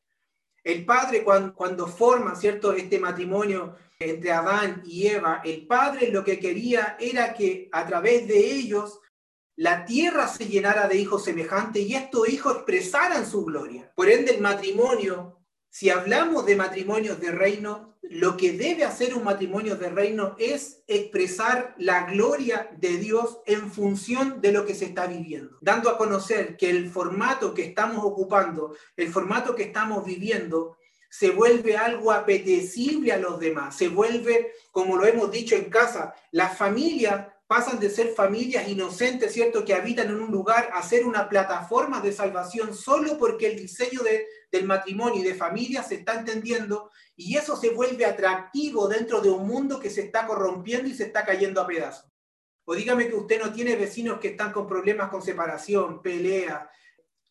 El 0.63 0.85
Padre 0.85 1.23
cuando, 1.23 1.53
cuando 1.53 1.87
forma, 1.87 2.35
¿cierto? 2.35 2.73
Este 2.73 2.99
matrimonio 2.99 3.75
entre 3.99 4.31
Adán 4.31 4.83
y 4.85 5.07
Eva, 5.07 5.41
el 5.43 5.65
Padre 5.67 6.11
lo 6.11 6.23
que 6.23 6.39
quería 6.39 6.97
era 6.99 7.33
que 7.33 7.69
a 7.71 7.85
través 7.85 8.27
de 8.27 8.37
ellos 8.37 8.99
la 9.55 9.85
tierra 9.85 10.27
se 10.27 10.47
llenara 10.47 10.87
de 10.87 10.97
hijos 10.97 11.23
semejantes 11.23 11.83
y 11.83 11.95
estos 11.95 12.29
hijos 12.29 12.55
expresaran 12.55 13.29
su 13.29 13.45
gloria. 13.45 13.91
Por 13.95 14.09
ende, 14.09 14.33
el 14.33 14.41
matrimonio, 14.41 15.39
si 15.69 15.89
hablamos 15.89 16.45
de 16.45 16.55
matrimonios 16.55 17.19
de 17.19 17.31
reino, 17.31 17.90
lo 18.01 18.35
que 18.35 18.53
debe 18.53 18.83
hacer 18.83 19.13
un 19.13 19.23
matrimonio 19.23 19.75
de 19.75 19.89
reino 19.89 20.35
es 20.39 20.83
expresar 20.87 21.75
la 21.77 22.05
gloria 22.05 22.71
de 22.77 22.97
Dios 22.97 23.39
en 23.45 23.71
función 23.71 24.41
de 24.41 24.51
lo 24.51 24.65
que 24.65 24.73
se 24.73 24.85
está 24.85 25.05
viviendo, 25.05 25.57
dando 25.61 25.89
a 25.89 25.97
conocer 25.97 26.57
que 26.57 26.69
el 26.69 26.89
formato 26.89 27.53
que 27.53 27.63
estamos 27.63 28.03
ocupando, 28.03 28.75
el 28.97 29.09
formato 29.11 29.55
que 29.55 29.63
estamos 29.63 30.03
viviendo, 30.03 30.77
se 31.09 31.29
vuelve 31.29 31.77
algo 31.77 32.11
apetecible 32.11 33.11
a 33.11 33.17
los 33.17 33.39
demás, 33.39 33.77
se 33.77 33.89
vuelve, 33.89 34.53
como 34.71 34.95
lo 34.95 35.05
hemos 35.05 35.29
dicho 35.29 35.55
en 35.55 35.69
casa, 35.69 36.15
las 36.31 36.57
familias 36.57 37.27
pasan 37.51 37.81
de 37.81 37.89
ser 37.89 38.13
familias 38.13 38.69
inocentes, 38.69 39.33
¿cierto?, 39.33 39.65
que 39.65 39.73
habitan 39.73 40.07
en 40.07 40.21
un 40.21 40.31
lugar 40.31 40.69
a 40.73 40.81
ser 40.81 41.05
una 41.05 41.27
plataforma 41.27 41.99
de 41.99 42.13
salvación 42.13 42.73
solo 42.73 43.17
porque 43.17 43.47
el 43.47 43.57
diseño 43.57 43.99
del 44.49 44.63
matrimonio 44.63 45.19
y 45.19 45.23
de 45.27 45.35
familia 45.35 45.83
se 45.83 45.95
está 45.95 46.13
entendiendo 46.13 46.91
y 47.13 47.35
eso 47.35 47.57
se 47.57 47.71
vuelve 47.71 48.05
atractivo 48.05 48.87
dentro 48.87 49.19
de 49.19 49.31
un 49.31 49.45
mundo 49.45 49.81
que 49.81 49.89
se 49.89 50.03
está 50.03 50.25
corrompiendo 50.25 50.87
y 50.87 50.93
se 50.93 51.03
está 51.03 51.25
cayendo 51.25 51.59
a 51.59 51.67
pedazos. 51.67 52.09
O 52.63 52.73
dígame 52.73 53.09
que 53.09 53.15
usted 53.15 53.41
no 53.43 53.51
tiene 53.51 53.75
vecinos 53.75 54.21
que 54.21 54.29
están 54.29 54.53
con 54.53 54.65
problemas 54.65 55.09
con 55.09 55.21
separación, 55.21 56.01
pelea, 56.01 56.71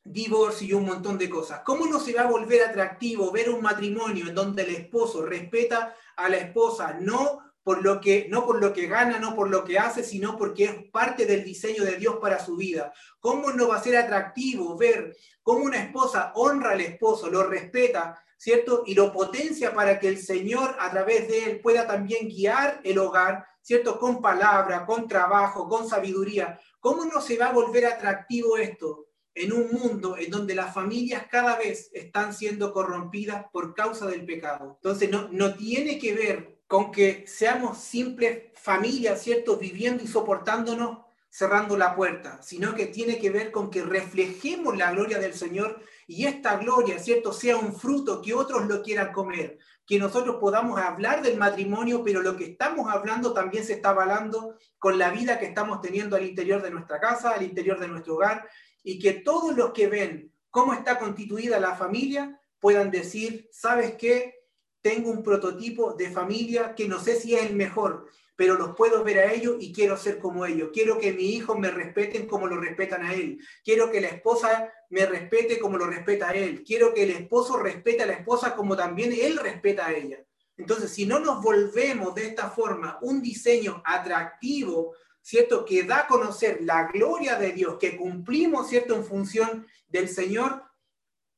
divorcio 0.05 0.69
y 0.69 0.73
un 0.75 0.85
montón 0.85 1.17
de 1.17 1.31
cosas. 1.31 1.63
¿Cómo 1.65 1.87
no 1.87 1.99
se 1.99 2.13
va 2.13 2.25
a 2.25 2.31
volver 2.31 2.63
atractivo 2.65 3.33
ver 3.33 3.49
un 3.49 3.63
matrimonio 3.63 4.29
en 4.29 4.35
donde 4.35 4.65
el 4.65 4.75
esposo 4.75 5.25
respeta 5.25 5.97
a 6.15 6.29
la 6.29 6.37
esposa, 6.37 6.99
no 7.01 7.50
por 7.71 7.85
lo 7.85 8.01
que 8.01 8.27
no 8.29 8.45
por 8.45 8.61
lo 8.61 8.73
que 8.73 8.89
gana, 8.89 9.21
no 9.21 9.37
por 9.37 9.49
lo 9.49 9.63
que 9.63 9.79
hace, 9.79 10.03
sino 10.03 10.37
porque 10.37 10.65
es 10.65 10.91
parte 10.91 11.25
del 11.25 11.45
diseño 11.45 11.85
de 11.85 11.99
Dios 11.99 12.17
para 12.21 12.45
su 12.45 12.57
vida. 12.57 12.93
¿Cómo 13.21 13.53
no 13.53 13.69
va 13.69 13.77
a 13.77 13.83
ser 13.83 13.97
atractivo 13.97 14.77
ver 14.77 15.17
cómo 15.41 15.67
una 15.67 15.81
esposa 15.81 16.33
honra 16.35 16.73
al 16.73 16.81
esposo, 16.81 17.31
lo 17.31 17.45
respeta, 17.45 18.21
¿cierto? 18.37 18.83
Y 18.87 18.97
lo 18.97 19.13
potencia 19.13 19.73
para 19.73 20.01
que 20.01 20.09
el 20.09 20.19
Señor 20.19 20.75
a 20.81 20.91
través 20.91 21.29
de 21.29 21.45
él 21.45 21.61
pueda 21.61 21.87
también 21.87 22.27
guiar 22.27 22.81
el 22.83 22.99
hogar, 22.99 23.47
¿cierto? 23.63 24.01
Con 24.01 24.21
palabra, 24.21 24.85
con 24.85 25.07
trabajo, 25.07 25.69
con 25.69 25.89
sabiduría. 25.89 26.59
¿Cómo 26.81 27.05
no 27.05 27.21
se 27.21 27.39
va 27.39 27.51
a 27.51 27.53
volver 27.53 27.87
atractivo 27.87 28.57
esto? 28.57 29.07
en 29.33 29.53
un 29.53 29.71
mundo 29.71 30.17
en 30.19 30.29
donde 30.29 30.57
las 30.57 30.75
familias 30.75 31.29
cada 31.31 31.57
vez 31.57 31.89
están 31.95 32.35
siendo 32.35 32.73
corrompidas 32.73 33.47
por 33.53 33.75
causa 33.75 34.09
del 34.09 34.27
pecado. 34.27 34.81
Entonces, 34.83 35.09
no, 35.09 35.29
no 35.31 35.55
tiene 35.55 36.01
que 36.01 36.13
ver 36.13 36.60
con 36.71 36.93
que 36.93 37.25
seamos 37.27 37.79
simples 37.79 38.45
familias, 38.55 39.21
¿cierto? 39.21 39.57
Viviendo 39.57 40.05
y 40.05 40.07
soportándonos, 40.07 40.99
cerrando 41.29 41.77
la 41.77 41.97
puerta, 41.97 42.41
sino 42.43 42.77
que 42.77 42.87
tiene 42.87 43.19
que 43.19 43.31
ver 43.31 43.51
con 43.51 43.73
que 43.73 43.83
reflejemos 43.83 44.77
la 44.79 44.93
gloria 44.93 45.19
del 45.19 45.35
Señor 45.35 45.83
y 46.07 46.27
esta 46.27 46.59
gloria, 46.59 47.01
¿cierto? 47.01 47.33
Sea 47.33 47.57
un 47.57 47.75
fruto 47.75 48.23
que 48.23 48.35
otros 48.35 48.69
lo 48.69 48.85
quieran 48.85 49.13
comer, 49.13 49.59
que 49.85 49.99
nosotros 49.99 50.37
podamos 50.39 50.81
hablar 50.81 51.23
del 51.23 51.39
matrimonio, 51.39 52.05
pero 52.05 52.23
lo 52.23 52.37
que 52.37 52.45
estamos 52.45 52.89
hablando 52.89 53.33
también 53.33 53.65
se 53.65 53.73
está 53.73 53.89
avalando 53.89 54.55
con 54.79 54.97
la 54.97 55.11
vida 55.11 55.41
que 55.41 55.47
estamos 55.47 55.81
teniendo 55.81 56.15
al 56.15 56.25
interior 56.25 56.63
de 56.63 56.71
nuestra 56.71 57.01
casa, 57.01 57.31
al 57.31 57.43
interior 57.43 57.81
de 57.81 57.89
nuestro 57.89 58.15
hogar, 58.15 58.49
y 58.85 59.01
que 59.01 59.15
todos 59.15 59.57
los 59.57 59.73
que 59.73 59.89
ven 59.89 60.33
cómo 60.51 60.73
está 60.73 61.01
constituida 61.01 61.59
la 61.59 61.75
familia 61.75 62.41
puedan 62.61 62.93
decir, 62.93 63.49
¿sabes 63.51 63.97
qué? 63.97 64.40
Tengo 64.83 65.11
un 65.11 65.23
prototipo 65.23 65.95
de 65.95 66.11
familia 66.11 66.75
que 66.75 66.89
no 66.89 67.01
sé 67.01 67.17
si 67.17 67.35
es 67.35 67.43
el 67.45 67.55
mejor, 67.55 68.07
pero 68.37 68.55
los 68.55 68.75
puedo 68.75 69.05
ver 69.05 69.19
a 69.19 69.33
ellos 69.33 69.57
y 69.61 69.73
quiero 69.73 69.97
ser 69.97 70.19
como 70.19 70.47
ellos. 70.47 70.71
Quiero 70.73 70.99
que 70.99 71.13
mi 71.13 71.35
hijo 71.35 71.57
me 71.59 71.71
respeten 71.71 72.27
como 72.27 72.47
lo 72.47 72.57
respetan 72.59 73.05
a 73.05 73.13
él. 73.13 73.39
Quiero 73.65 73.91
que 73.91 74.01
la 74.01 74.09
esposa 74.09 74.73
me 74.89 75.05
respete 75.05 75.59
como 75.59 75.77
lo 75.77 75.87
respeta 75.87 76.31
a 76.31 76.35
él. 76.35 76.65
Quiero 76.65 76.95
que 76.95 77.03
el 77.03 77.11
esposo 77.11 77.59
respete 77.59 78.03
a 78.03 78.07
la 78.07 78.15
esposa 78.15 78.57
como 78.57 78.77
también 78.77 79.13
él 79.13 79.39
respeta 79.39 79.87
a 79.87 79.93
ella. 79.93 80.25
Entonces, 80.57 80.91
si 80.91 81.07
no 81.07 81.21
nos 81.21 81.43
volvemos 81.43 82.15
de 82.15 82.27
esta 82.27 82.51
forma 82.51 82.99
un 83.03 83.21
diseño 83.23 83.83
atractivo 83.85 84.95
¿cierto? 85.23 85.65
Que 85.65 85.85
da 85.85 86.01
a 86.01 86.07
conocer 86.07 86.61
la 86.63 86.91
gloria 86.91 87.37
de 87.37 87.53
Dios, 87.53 87.77
que 87.79 87.97
cumplimos, 87.97 88.69
¿cierto? 88.69 88.95
En 88.95 89.05
función 89.05 89.67
del 89.89 90.09
Señor, 90.09 90.63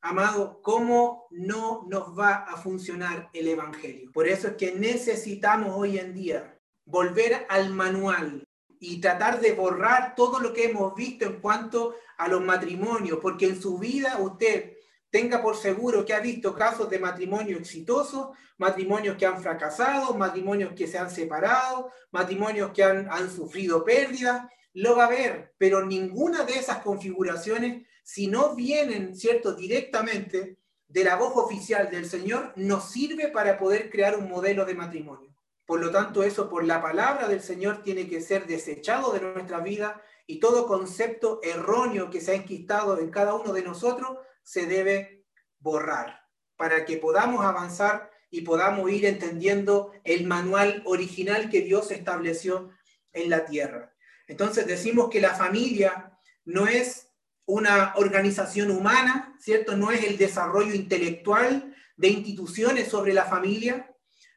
amado, 0.02 0.61
¿cómo 0.62 1.26
no 1.30 1.87
nos 1.88 2.18
va 2.18 2.35
a 2.35 2.56
funcionar 2.56 3.30
el 3.32 3.49
Evangelio? 3.49 4.11
Por 4.12 4.28
eso 4.28 4.49
es 4.49 4.54
que 4.54 4.73
necesitamos 4.73 5.73
hoy 5.75 5.99
en 5.99 6.12
día 6.12 6.59
volver 6.85 7.47
al 7.49 7.71
manual 7.71 8.44
y 8.80 9.00
tratar 9.00 9.40
de 9.40 9.52
borrar 9.52 10.16
todo 10.16 10.40
lo 10.40 10.52
que 10.52 10.64
hemos 10.64 10.94
visto 10.97 11.25
en 11.25 11.40
cuanto 11.40 11.94
a 12.18 12.26
los 12.26 12.42
matrimonios, 12.42 13.21
porque 13.23 13.47
en 13.47 13.62
su 13.62 13.78
vida 13.78 14.18
usted 14.18 14.73
tenga 15.09 15.40
por 15.40 15.56
seguro 15.56 16.04
que 16.04 16.14
ha 16.14 16.21
visto 16.21 16.54
casos 16.54 16.90
de 16.90 16.99
matrimonio 16.99 17.59
exitosos, 17.59 18.37
matrimonios 18.59 19.16
que 19.16 19.26
han 19.26 19.40
fracasado, 19.40 20.14
matrimonios 20.14 20.73
que 20.75 20.88
se 20.88 20.99
han 20.99 21.11
separado, 21.11 21.92
matrimonios 22.11 22.73
que 22.73 22.82
han, 22.82 23.09
han 23.09 23.30
sufrido 23.30 23.85
pérdidas, 23.85 24.50
lo 24.75 24.97
va 24.97 25.04
a 25.04 25.11
ver, 25.11 25.54
pero 25.59 25.87
ninguna 25.87 26.44
de 26.44 26.54
esas 26.54 26.78
configuraciones, 26.78 27.87
si 28.02 28.26
no 28.26 28.54
vienen, 28.54 29.14
¿cierto?, 29.16 29.54
directamente 29.54 30.59
de 30.88 31.04
la 31.04 31.16
voz 31.16 31.32
oficial 31.37 31.90
del 31.90 32.06
Señor, 32.09 32.52
nos 32.56 32.90
sirve 32.90 33.28
para 33.28 33.59
poder 33.59 33.90
crear 33.90 34.18
un 34.18 34.28
modelo 34.28 34.64
de 34.64 34.75
matrimonio. 34.75 35.35
Por 35.64 35.80
lo 35.80 35.90
tanto, 35.90 36.23
eso 36.23 36.50
por 36.50 36.64
la 36.64 36.82
palabra 36.82 37.28
del 37.28 37.40
Señor 37.40 37.82
tiene 37.82 38.09
que 38.09 38.21
ser 38.21 38.47
desechado 38.47 39.12
de 39.12 39.21
nuestra 39.21 39.61
vida 39.61 40.02
y 40.26 40.38
todo 40.38 40.66
concepto 40.66 41.40
erróneo 41.42 42.11
que 42.11 42.21
se 42.21 42.32
ha 42.32 42.35
enquistado 42.35 42.99
en 42.99 43.11
cada 43.11 43.35
uno 43.35 43.52
de 43.52 43.62
nosotros 43.62 44.18
se 44.42 44.66
debe 44.66 45.25
borrar 45.61 46.23
para 46.56 46.85
que 46.85 46.97
podamos 46.97 47.44
avanzar 47.44 48.11
y 48.30 48.42
podamos 48.42 48.90
ir 48.90 49.06
entendiendo 49.06 49.92
el 50.04 50.26
manual 50.26 50.82
original 50.87 51.50
que 51.50 51.62
Dios 51.62 51.90
estableció 51.90 52.71
en 53.12 53.30
la 53.30 53.44
tierra. 53.44 53.94
Entonces 54.26 54.66
decimos 54.66 55.11
que 55.11 55.21
la 55.21 55.35
familia 55.35 56.18
no 56.44 56.66
es 56.66 57.12
una 57.46 57.94
organización 57.96 58.70
humana, 58.70 59.37
¿cierto? 59.40 59.76
No 59.76 59.90
es 59.90 60.04
el 60.04 60.16
desarrollo 60.16 60.75
intelectual 60.75 61.75
de 61.96 62.08
instituciones 62.08 62.88
sobre 62.88 63.12
la 63.12 63.25
familia, 63.25 63.88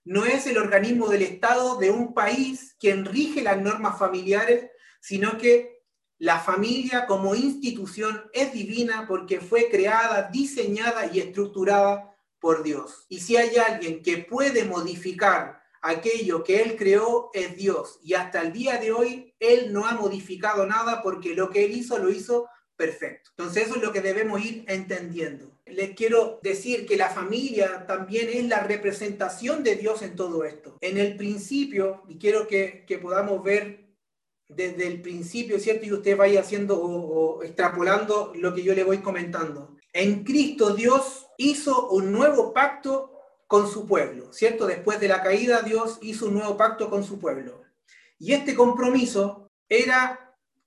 no 0.04 0.26
es 0.26 0.46
el 0.48 0.58
organismo 0.58 1.08
del 1.08 1.24
Estado 1.24 1.78
de 1.78 1.90
un 1.90 2.14
país 2.14 2.76
quien 2.80 3.06
rige 3.06 3.42
las 3.42 3.60
normas 3.60 3.98
familiares, 3.98 4.70
sino 5.02 5.38
que 5.38 5.84
la 6.18 6.40
familia 6.40 7.06
como 7.08 7.36
institución 7.36 8.24
es 8.32 8.54
divina 8.54 9.06
porque 9.08 9.42
fue 9.42 9.70
creada, 9.70 10.30
diseñada 10.32 11.10
y 11.12 11.20
estructurada 11.20 12.16
por 12.40 12.64
Dios. 12.64 13.06
Y 13.10 13.20
si 13.20 13.36
hay 13.36 13.58
alguien 13.58 14.02
que 14.02 14.20
puede 14.20 14.64
modificar 14.64 15.62
aquello 15.82 16.44
que 16.44 16.62
Él 16.62 16.76
creó, 16.78 17.30
es 17.34 17.56
Dios. 17.56 18.00
Y 18.04 18.14
hasta 18.14 18.42
el 18.42 18.54
día 18.54 18.78
de 18.78 18.92
hoy, 18.92 19.36
Él 19.40 19.74
no 19.74 19.86
ha 19.86 19.94
modificado 19.94 20.66
nada 20.66 21.02
porque 21.02 21.36
lo 21.36 21.50
que 21.50 21.66
Él 21.66 21.72
hizo, 21.72 21.98
lo 21.98 22.10
hizo 22.10 22.48
perfecto. 22.78 23.32
Entonces 23.38 23.66
eso 23.66 23.76
es 23.76 23.82
lo 23.82 23.92
que 23.92 24.02
debemos 24.02 24.44
ir 24.44 24.66
entendiendo. 24.68 25.52
Les 25.66 25.96
quiero 25.96 26.40
decir 26.44 26.86
que 26.86 26.98
la 26.98 27.10
familia 27.10 27.86
también 27.88 28.30
es 28.30 28.46
la 28.48 28.62
representación 28.62 29.64
de 29.64 29.76
Dios 29.76 30.02
en 30.02 30.16
todo 30.16 30.44
esto. 30.44 30.78
En 30.82 30.98
el 30.98 31.16
principio, 31.18 32.04
y 32.08 32.18
quiero 32.18 32.48
que, 32.48 32.86
podamos 33.02 33.44
ver 33.44 33.86
desde 34.48 34.88
el 34.88 35.02
principio, 35.02 35.60
¿cierto? 35.60 35.86
Y 35.86 35.94
usted 35.94 36.16
vaya 36.16 36.42
haciendo 36.42 36.80
o, 36.80 37.44
extrapolando 37.44 38.32
lo 38.36 38.54
que 38.54 38.64
yo 38.64 38.76
le 38.76 38.84
voy 38.84 39.00
comentando. 39.00 39.76
En 39.92 40.24
Cristo 40.24 40.76
Dios 40.76 41.28
hizo 41.38 41.90
un 41.90 42.12
nuevo 42.12 42.54
pacto 42.54 43.12
con 43.48 43.68
su 43.68 43.88
pueblo, 43.88 44.32
¿cierto? 44.34 44.68
Después 44.68 45.00
de 45.00 45.08
la 45.08 45.24
caída 45.24 45.62
Dios 45.62 45.98
hizo 46.02 46.28
un 46.28 46.36
nuevo 46.36 46.58
pacto 46.58 46.90
con 46.90 47.04
su 47.04 47.20
pueblo. 47.20 47.64
Y 48.20 48.34
este 48.34 48.56
compromiso 48.56 49.52
era 49.68 50.25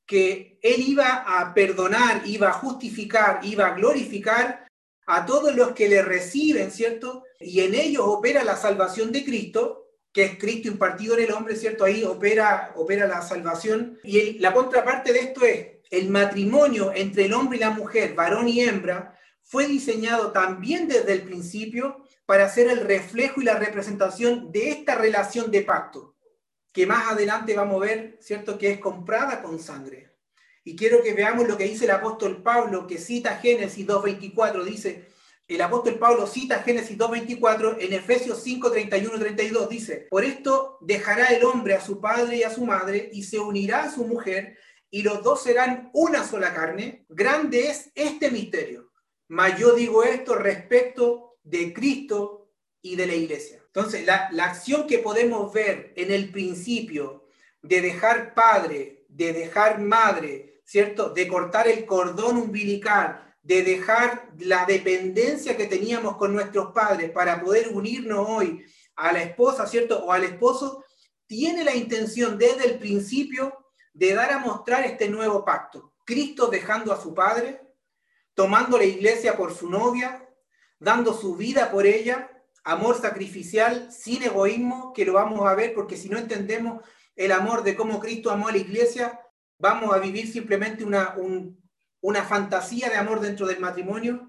que 0.09 0.59
Él 0.63 0.81
iba 0.89 1.25
a 1.27 1.53
perdonar, 1.53 2.23
iba 2.25 2.49
a 2.49 2.55
justificar, 2.55 3.41
iba 3.43 3.67
a 3.67 3.75
glorificar 3.75 4.67
a 5.07 5.27
todos 5.27 5.55
los 5.55 5.73
que 5.73 5.89
le 5.89 6.03
reciben, 6.03 6.71
¿cierto? 6.71 7.25
Y 7.39 7.61
en 7.61 7.75
ellos 7.75 8.03
opera 8.07 8.43
la 8.43 8.57
salvación 8.57 9.13
de 9.13 9.25
Cristo, 9.25 9.87
que 10.13 10.25
es 10.25 10.39
Cristo 10.39 10.69
impartido 10.69 11.17
en 11.17 11.25
el 11.25 11.33
hombre, 11.33 11.57
¿cierto? 11.57 11.85
Ahí 11.85 12.05
opera, 12.05 12.73
opera 12.77 13.07
la 13.07 13.21
salvación. 13.21 13.99
Y 14.03 14.39
la 14.39 14.55
contraparte 14.55 15.13
de 15.13 15.21
esto 15.21 15.45
es, 15.45 15.67
el 15.91 16.09
matrimonio 16.09 16.91
entre 16.95 17.27
el 17.27 17.35
hombre 17.35 17.59
y 17.59 17.61
la 17.61 17.71
mujer, 17.71 18.15
varón 18.15 18.49
y 18.49 18.61
hembra, 18.61 19.15
fue 19.43 19.67
diseñado 19.67 20.33
también 20.33 20.89
desde 20.89 21.13
el 21.13 21.23
principio 21.23 22.03
para 22.27 22.49
ser 22.49 22.69
el 22.69 22.81
reflejo 22.81 23.41
y 23.41 23.45
la 23.45 23.59
representación 23.59 24.53
de 24.53 24.71
esta 24.71 24.95
relación 24.95 25.51
de 25.51 25.63
pacto, 25.63 26.15
que 26.79 26.87
más 26.87 27.11
adelante 27.11 27.57
vamos 27.57 27.83
a 27.83 27.87
ver, 27.87 28.19
¿cierto? 28.21 28.57
Que 28.57 28.71
es 28.71 28.79
comprada 28.79 29.43
con 29.43 29.59
sangre. 29.59 30.13
Y 30.63 30.77
quiero 30.77 31.03
que 31.03 31.13
veamos 31.13 31.49
lo 31.49 31.57
que 31.57 31.65
dice 31.65 31.87
el 31.87 31.91
apóstol 31.91 32.41
Pablo, 32.41 32.87
que 32.87 32.99
cita 32.99 33.39
Génesis 33.39 33.85
2.24, 33.85 34.63
dice, 34.63 35.09
el 35.49 35.61
apóstol 35.61 35.99
Pablo 35.99 36.25
cita 36.29 36.63
Génesis 36.63 36.97
2.24 36.97 37.79
en 37.81 37.95
Efesios 37.95 38.41
5, 38.45 38.71
31 38.71 39.19
32. 39.19 39.69
Dice, 39.69 40.07
por 40.09 40.25
esto 40.25 40.79
dejará 40.81 41.27
el 41.27 41.43
hombre 41.43 41.75
a 41.75 41.81
su 41.81 42.01
padre 42.01 42.37
y 42.37 42.43
a 42.45 42.51
su 42.51 42.65
madre 42.65 43.11
y 43.13 43.25
se 43.25 43.41
unirá 43.41 43.83
a 43.83 43.91
su 43.91 44.05
mujer 44.05 44.57
y 44.89 45.03
los 45.03 45.21
dos 45.25 45.43
serán 45.43 45.91
una 45.95 46.25
sola 46.25 46.55
carne. 46.55 47.07
Grande 47.09 47.71
es 47.71 47.91
este 47.97 48.31
misterio. 48.31 48.93
Mas 49.27 49.59
yo 49.59 49.75
digo 49.75 50.05
esto 50.05 50.37
respecto 50.37 51.39
de 51.43 51.73
Cristo 51.75 52.53
y 52.81 52.95
de 52.95 53.07
la 53.09 53.15
iglesia. 53.15 53.58
Entonces, 53.73 54.05
la, 54.05 54.29
la 54.33 54.47
acción 54.47 54.87
que 54.87 54.99
podemos 54.99 55.53
ver 55.53 55.93
en 55.97 56.11
el 56.11 56.31
principio 56.31 57.29
de 57.63 57.81
dejar 57.81 58.35
padre, 58.35 59.05
de 59.09 59.33
dejar 59.33 59.81
madre, 59.81 60.61
¿cierto? 60.65 61.11
De 61.11 61.29
cortar 61.29 61.69
el 61.69 61.87
cordón 61.87 62.37
umbilical, 62.37 63.37
de 63.43 63.63
dejar 63.63 64.29
la 64.39 64.67
dependencia 64.67 65.57
que 65.57 65.67
teníamos 65.67 66.17
con 66.17 66.33
nuestros 66.33 66.73
padres 66.73 67.11
para 67.11 67.41
poder 67.41 67.69
unirnos 67.69 68.27
hoy 68.29 68.65
a 68.97 69.13
la 69.13 69.23
esposa, 69.23 69.67
¿cierto? 69.67 70.05
O 70.05 70.13
al 70.13 70.25
esposo, 70.25 70.85
tiene 71.27 71.65
la 71.65 71.75
intención 71.75 72.39
desde 72.39 72.67
el 72.67 72.79
principio 72.79 73.67
de 73.93 74.15
dar 74.15 74.33
a 74.33 74.39
mostrar 74.39 74.85
este 74.85 75.09
nuevo 75.09 75.45
pacto. 75.45 75.95
Cristo 76.05 76.49
dejando 76.49 76.93
a 76.93 77.01
su 77.01 77.15
padre, 77.15 77.61
tomando 78.35 78.79
la 78.79 78.85
iglesia 78.85 79.37
por 79.37 79.55
su 79.55 79.69
novia, 79.69 80.27
dando 80.79 81.13
su 81.13 81.37
vida 81.37 81.71
por 81.71 81.87
ella, 81.87 82.31
amor 82.69 83.01
sacrificial, 83.01 83.91
sin 83.91 84.23
egoísmo, 84.23 84.93
que 84.93 85.07
lo 85.07 85.15
vamos 85.15 85.49
a 85.49 85.55
ver 85.55 85.73
porque 85.73 85.97
si 85.97 86.11
no 86.11 86.19
entendemos 86.19 86.83
el 87.17 87.33
amor 87.33 87.63
de 87.63 87.75
cómo 87.75 87.99
Cristo 87.99 88.31
amó 88.31 88.49
a 88.49 88.53
la 88.53 88.59
iglesia, 88.59 89.19
vamos 89.59 89.95
a 89.95 89.99
vivir 89.99 90.31
simplemente 90.31 90.85
una, 90.85 91.15
un, 91.17 91.59
una 92.03 92.23
fantasía 92.25 92.91
de 92.91 92.97
amor 92.97 93.21
dentro 93.21 93.47
del 93.47 93.59
matrimonio 93.59 94.28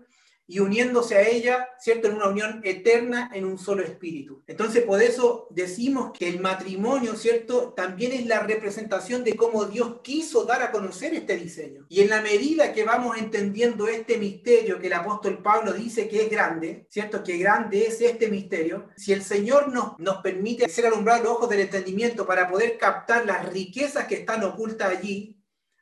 y 0.49 0.57
uniéndose 0.59 1.15
a 1.15 1.27
ella, 1.27 1.69
¿cierto? 1.77 2.07
En 2.07 2.15
una 2.15 2.27
unión 2.27 2.59
eterna 2.63 3.29
en 3.35 3.45
un 3.45 3.59
solo 3.59 3.83
espíritu. 3.83 4.41
Entonces, 4.47 4.83
por 4.83 4.99
eso 4.99 5.47
decimos 5.51 6.11
que 6.17 6.27
el 6.27 6.39
matrimonio, 6.39 7.15
¿cierto? 7.15 7.73
También 7.73 8.13
es 8.13 8.25
la 8.25 8.39
representación 8.39 9.23
de 9.23 9.35
cómo 9.35 9.65
Dios 9.65 9.97
quiso 10.01 10.45
dar 10.45 10.63
a 10.63 10.71
conocer 10.71 11.13
este 11.13 11.37
diseño. 11.37 11.85
Y 11.87 12.01
en 12.01 12.09
la 12.09 12.23
medida 12.23 12.73
que 12.73 12.83
vamos 12.83 13.19
entendiendo 13.19 13.87
este 13.87 14.17
misterio 14.17 14.79
que 14.79 14.87
el 14.87 14.93
apóstol 14.93 15.37
Pablo 15.43 15.71
dice 15.71 16.09
que 16.09 16.23
es 16.23 16.31
grande, 16.31 16.87
¿cierto? 16.89 17.23
Que 17.23 17.37
grande 17.37 17.85
es 17.85 18.01
este 18.01 18.27
misterio, 18.27 18.87
si 18.97 19.13
el 19.13 19.21
Señor 19.21 19.71
nos, 19.71 19.99
nos 19.99 20.17
permite 20.23 20.67
ser 20.67 20.87
alumbrados 20.87 21.25
los 21.25 21.33
ojos 21.33 21.49
del 21.49 21.59
entendimiento 21.59 22.25
para 22.25 22.49
poder 22.49 22.75
captar 22.79 23.23
las 23.23 23.47
riquezas 23.53 24.07
que 24.07 24.15
están 24.15 24.43
ocultas 24.43 24.89
allí, 24.89 25.39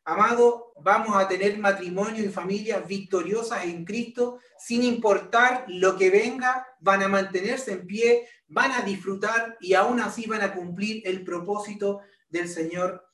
Amado, 0.08 0.67
vamos 0.82 1.16
a 1.16 1.28
tener 1.28 1.58
matrimonio 1.58 2.24
y 2.24 2.30
familias 2.30 2.88
victoriosas 2.88 3.66
en 3.66 3.86
Cristo, 3.86 4.40
sin 4.58 4.84
importar 4.84 5.66
lo 5.68 5.98
que 5.98 6.10
venga, 6.10 6.68
van 6.80 7.04
a 7.04 7.08
mantenerse 7.08 7.74
en 7.74 7.88
pie, 7.88 8.28
van 8.48 8.72
a 8.72 8.82
disfrutar 8.82 9.58
y 9.60 9.74
aún 9.74 10.00
así 10.00 10.28
van 10.28 10.42
a 10.42 10.54
cumplir 10.54 11.02
el 11.06 11.24
propósito 11.24 12.02
del 12.30 12.50
Señor 12.50 13.07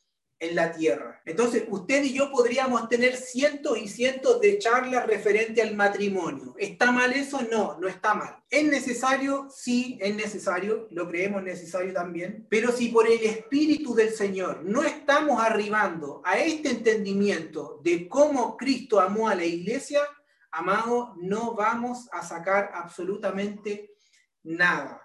en 0.44 0.56
la 0.56 0.72
tierra. 0.72 1.22
Entonces, 1.26 1.64
usted 1.70 2.04
y 2.04 2.14
yo 2.14 2.32
podríamos 2.32 2.90
tener 2.90 3.16
cientos 3.16 3.78
y 3.78 3.88
cientos 3.88 4.42
de 4.42 4.58
charlas 4.60 5.08
referente 5.08 5.62
al 5.62 5.76
matrimonio. 5.76 6.56
¿Está 6.58 6.92
mal 6.92 7.14
eso? 7.14 7.42
No, 7.52 7.78
no 7.80 7.88
está 7.88 8.14
mal. 8.14 8.44
¿Es 8.50 8.66
necesario? 8.66 9.48
Sí, 9.50 9.98
es 10.02 10.16
necesario, 10.16 10.88
lo 10.92 11.08
creemos 11.08 11.44
necesario 11.44 11.94
también. 11.94 12.46
Pero 12.50 12.72
si 12.72 12.90
por 12.90 13.08
el 13.08 13.24
Espíritu 13.24 13.96
del 13.96 14.14
Señor 14.14 14.64
no 14.64 14.84
estamos 14.84 15.42
arribando 15.42 16.22
a 16.26 16.38
este 16.38 16.72
entendimiento 16.72 17.80
de 17.84 18.08
cómo 18.08 18.58
Cristo 18.58 19.00
amó 19.00 19.30
a 19.30 19.36
la 19.36 19.46
iglesia, 19.46 20.02
amado, 20.52 21.16
no 21.18 21.56
vamos 21.56 22.10
a 22.12 22.22
sacar 22.22 22.72
absolutamente 22.74 23.92
nada. 24.44 25.02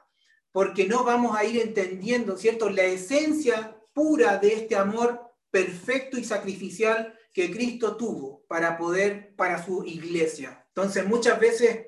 Porque 0.51 0.87
no 0.87 1.05
vamos 1.05 1.37
a 1.37 1.45
ir 1.45 1.61
entendiendo, 1.61 2.37
¿cierto? 2.37 2.69
La 2.69 2.85
esencia 2.85 3.77
pura 3.93 4.39
de 4.39 4.55
este 4.55 4.77
amor 4.77 5.28
perfecto 5.59 6.19
y 6.19 6.25
sacrificial 6.25 7.19
que 7.33 7.51
Cristo 7.51 7.97
tuvo 7.97 8.45
para 8.47 8.79
poder, 8.79 9.35
para 9.37 9.63
su 9.65 9.85
iglesia. 9.85 10.65
Entonces 10.69 11.07
muchas 11.07 11.41
veces, 11.41 11.87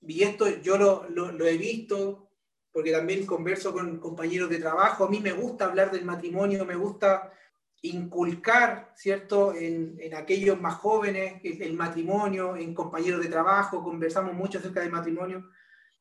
y 0.00 0.22
esto 0.24 0.48
yo 0.60 0.76
lo, 0.78 1.46
he 1.46 1.56
visto, 1.56 2.28
porque 2.72 2.90
también 2.90 3.24
converso 3.24 3.72
con 3.72 3.98
compañeros 4.00 4.50
de 4.50 4.58
trabajo, 4.58 5.04
a 5.04 5.10
mí 5.10 5.20
me 5.20 5.32
gusta 5.32 5.66
hablar 5.66 5.92
del 5.92 6.04
matrimonio, 6.04 6.64
me 6.64 6.74
gusta 6.74 7.32
inculcar, 7.82 8.92
¿cierto?, 8.96 9.54
en, 9.54 9.98
aquellos 10.14 10.60
más 10.60 10.74
jóvenes 10.74 11.40
el, 11.44 11.74
matrimonio, 11.74 12.56
en 12.56 12.74
compañeros 12.74 13.20
de 13.20 13.28
trabajo, 13.28 13.82
conversamos 13.82 14.34
mucho 14.34 14.58
acerca 14.58 14.80
del 14.80 14.90
matrimonio, 14.90 15.48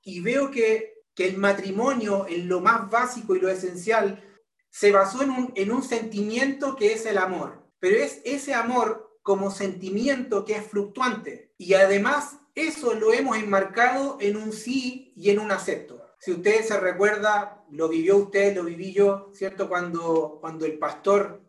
y 0.03 0.19
veo 0.21 0.49
que, 0.49 1.03
que 1.13 1.27
el 1.27 1.37
matrimonio, 1.37 2.25
en 2.27 2.47
lo 2.47 2.59
más 2.59 2.89
básico 2.89 3.35
y 3.35 3.39
lo 3.39 3.49
esencial, 3.49 4.23
se 4.71 4.91
basó 4.91 5.21
en 5.21 5.29
un, 5.29 5.51
en 5.55 5.71
un 5.71 5.83
sentimiento 5.83 6.75
que 6.75 6.93
es 6.93 7.05
el 7.05 7.17
amor, 7.17 7.61
pero 7.79 7.97
es 7.97 8.21
ese 8.25 8.53
amor 8.53 9.19
como 9.21 9.51
sentimiento 9.51 10.45
que 10.45 10.55
es 10.55 10.65
fluctuante. 10.65 11.53
Y 11.57 11.75
además 11.75 12.39
eso 12.55 12.93
lo 12.93 13.13
hemos 13.13 13.37
enmarcado 13.37 14.17
en 14.19 14.35
un 14.35 14.51
sí 14.51 15.13
y 15.15 15.29
en 15.29 15.39
un 15.39 15.51
acepto. 15.51 16.01
Si 16.19 16.31
usted 16.31 16.63
se 16.63 16.79
recuerda, 16.79 17.63
lo 17.71 17.89
vivió 17.89 18.17
usted, 18.17 18.55
lo 18.55 18.63
viví 18.63 18.93
yo, 18.93 19.29
¿cierto? 19.33 19.67
Cuando, 19.67 20.37
cuando 20.39 20.65
el 20.65 20.77
pastor 20.77 21.41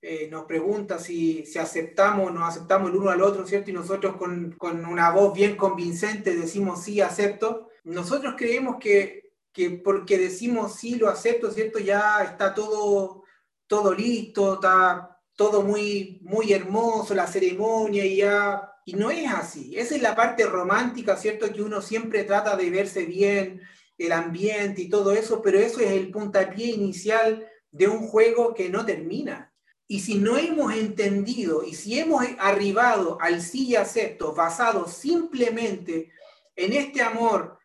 eh, 0.00 0.28
nos 0.30 0.44
pregunta 0.44 0.98
si, 0.98 1.46
si 1.46 1.58
aceptamos 1.58 2.28
o 2.28 2.30
no 2.30 2.44
aceptamos 2.44 2.90
el 2.90 2.96
uno 2.96 3.10
al 3.10 3.22
otro, 3.22 3.46
¿cierto? 3.46 3.70
Y 3.70 3.74
nosotros 3.74 4.16
con, 4.16 4.52
con 4.52 4.84
una 4.84 5.10
voz 5.10 5.34
bien 5.34 5.56
convincente 5.56 6.36
decimos 6.36 6.82
sí, 6.82 7.00
acepto. 7.00 7.68
Nosotros 7.84 8.34
creemos 8.36 8.76
que 8.80 9.23
que 9.54 9.70
porque 9.70 10.18
decimos 10.18 10.74
sí, 10.74 10.96
lo 10.96 11.08
acepto, 11.08 11.50
¿cierto? 11.52 11.78
Ya 11.78 12.24
está 12.24 12.52
todo, 12.52 13.22
todo 13.68 13.94
listo, 13.94 14.54
está 14.54 15.16
todo 15.36 15.62
muy, 15.62 16.20
muy 16.22 16.52
hermoso, 16.52 17.14
la 17.14 17.26
ceremonia 17.26 18.04
y 18.04 18.16
ya... 18.16 18.70
Y 18.86 18.92
no 18.94 19.10
es 19.10 19.30
así. 19.32 19.78
Esa 19.78 19.94
es 19.94 20.02
la 20.02 20.14
parte 20.14 20.44
romántica, 20.44 21.16
¿cierto? 21.16 21.50
Que 21.50 21.62
uno 21.62 21.80
siempre 21.80 22.24
trata 22.24 22.54
de 22.54 22.68
verse 22.68 23.06
bien, 23.06 23.62
el 23.96 24.12
ambiente 24.12 24.82
y 24.82 24.90
todo 24.90 25.12
eso, 25.12 25.40
pero 25.40 25.58
eso 25.58 25.80
es 25.80 25.92
el 25.92 26.10
puntapié 26.10 26.66
inicial 26.66 27.48
de 27.70 27.88
un 27.88 28.08
juego 28.08 28.52
que 28.52 28.68
no 28.68 28.84
termina. 28.84 29.54
Y 29.86 30.00
si 30.00 30.16
no 30.16 30.36
hemos 30.36 30.74
entendido 30.74 31.62
y 31.62 31.74
si 31.74 31.98
hemos 31.98 32.26
arribado 32.38 33.16
al 33.22 33.40
sí 33.40 33.68
y 33.68 33.76
acepto 33.76 34.34
basado 34.34 34.86
simplemente 34.86 36.10
en 36.56 36.72
este 36.74 37.00
amor 37.00 37.58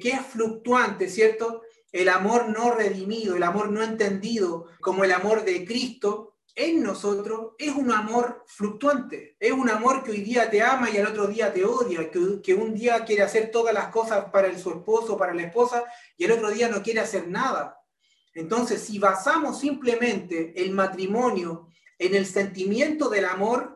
que, 0.00 0.10
es 0.10 0.20
fluctuante, 0.26 1.08
¿cierto? 1.08 1.62
el 1.92 2.10
amor 2.10 2.48
no 2.48 2.74
redimido, 2.74 3.36
el 3.36 3.42
amor 3.42 3.70
no 3.70 3.82
entendido 3.82 4.66
como 4.80 5.04
el 5.04 5.12
amor 5.12 5.44
de 5.44 5.64
Cristo, 5.64 6.36
en 6.54 6.82
nosotros 6.82 7.52
es 7.58 7.74
un 7.74 7.90
amor 7.90 8.44
fluctuante. 8.46 9.36
Es 9.40 9.52
un 9.52 9.70
amor 9.70 10.02
que 10.02 10.10
hoy 10.10 10.20
día 10.20 10.50
te 10.50 10.60
ama 10.60 10.90
y 10.90 10.98
al 10.98 11.06
otro 11.06 11.26
día 11.26 11.52
te 11.52 11.64
odia, 11.64 12.10
que, 12.10 12.54
un 12.54 12.74
día 12.74 13.04
quiere 13.06 13.22
hacer 13.22 13.50
todas 13.50 13.72
las 13.72 13.88
cosas 13.88 14.26
para 14.26 14.48
el, 14.48 14.58
su 14.58 14.70
esposo, 14.70 15.16
para 15.16 15.32
la 15.32 15.44
esposa, 15.44 15.84
y 16.18 16.24
el 16.24 16.32
otro 16.32 16.50
día 16.50 16.68
no 16.68 16.82
quiere 16.82 17.00
hacer 17.00 17.28
nada. 17.28 17.78
Entonces, 18.34 18.82
si 18.82 18.98
basamos 18.98 19.58
simplemente 19.58 20.52
el 20.62 20.72
matrimonio 20.72 21.68
en 21.98 22.14
el 22.14 22.26
sentimiento 22.26 23.08
del 23.08 23.24
amor, 23.24 23.71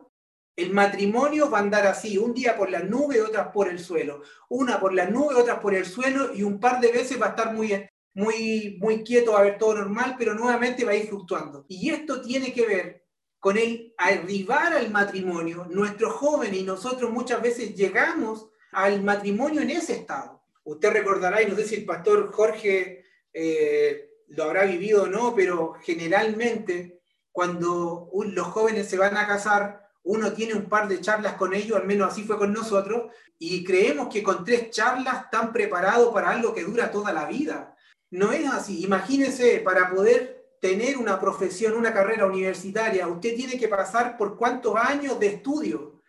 el 0.57 0.73
matrimonio 0.73 1.51
va 1.51 1.59
a 1.59 1.61
andar 1.61 1.85
así, 1.85 2.17
un 2.17 2.33
día 2.33 2.57
por 2.57 2.71
la 2.71 2.79
nube, 2.79 3.21
otras 3.21 3.49
por 3.49 3.69
el 3.69 3.77
suelo, 3.77 4.23
una 4.49 4.79
por 4.79 4.91
la 4.91 5.05
nube, 5.05 5.35
otras 5.35 5.59
por 5.59 5.75
el 5.75 5.85
suelo, 5.85 6.33
y 6.33 6.41
un 6.41 6.59
par 6.59 6.81
de 6.81 6.91
veces 6.91 7.21
va 7.21 7.27
a 7.27 7.29
estar 7.29 7.53
muy, 7.53 7.87
muy, 8.15 8.75
muy 8.81 9.03
quieto, 9.03 9.33
va 9.33 9.39
a 9.39 9.43
ver 9.43 9.59
todo 9.59 9.75
normal, 9.75 10.15
pero 10.17 10.33
nuevamente 10.33 10.83
va 10.83 10.91
a 10.91 10.95
ir 10.95 11.07
fluctuando. 11.07 11.63
Y 11.69 11.91
esto 11.91 12.21
tiene 12.21 12.51
que 12.51 12.65
ver 12.65 13.05
con 13.39 13.55
el 13.55 13.93
arribar 13.99 14.73
al 14.73 14.89
matrimonio. 14.89 15.67
Nuestros 15.69 16.13
jóvenes 16.13 16.59
y 16.59 16.63
nosotros 16.63 17.11
muchas 17.11 17.39
veces 17.39 17.75
llegamos 17.75 18.47
al 18.71 19.03
matrimonio 19.03 19.61
en 19.61 19.69
ese 19.69 19.93
estado. 19.93 20.41
Usted 20.63 20.91
recordará, 20.91 21.43
y 21.43 21.45
no 21.45 21.55
sé 21.55 21.65
si 21.65 21.75
el 21.75 21.85
pastor 21.85 22.31
Jorge 22.31 23.05
eh, 23.31 24.09
lo 24.29 24.45
habrá 24.45 24.63
vivido 24.63 25.03
o 25.03 25.07
no, 25.07 25.35
pero 25.35 25.75
generalmente 25.83 26.99
cuando 27.31 28.09
los 28.11 28.47
jóvenes 28.47 28.89
se 28.89 28.97
van 28.97 29.15
a 29.15 29.27
casar, 29.27 29.86
uno 30.07 30.31
tiene 30.31 30.53
un 30.53 30.65
par 30.65 30.87
de 30.87 31.01
charlas 31.01 31.33
con 31.33 31.53
ellos, 31.53 31.77
al 31.77 31.85
menos 31.85 32.11
así 32.11 32.23
fue 32.23 32.37
con 32.37 32.53
nosotros, 32.53 33.11
y 33.37 33.63
creemos 33.63 34.07
que 34.07 34.23
con 34.23 34.43
tres 34.43 34.71
charlas 34.71 35.25
están 35.25 35.51
preparados 35.51 36.13
para 36.13 36.31
algo 36.31 36.53
que 36.53 36.63
dura 36.63 36.91
toda 36.91 37.11
la 37.11 37.25
vida. 37.25 37.75
No 38.09 38.31
es 38.31 38.47
así. 38.47 38.83
Imagínense, 38.83 39.59
para 39.59 39.89
poder 39.89 40.55
tener 40.61 40.97
una 40.97 41.19
profesión, 41.19 41.73
una 41.73 41.93
carrera 41.93 42.25
universitaria, 42.25 43.07
usted 43.07 43.35
tiene 43.35 43.59
que 43.59 43.67
pasar 43.67 44.17
por 44.17 44.37
cuántos 44.37 44.75
años 44.77 45.19
de 45.19 45.27
estudio. 45.27 46.01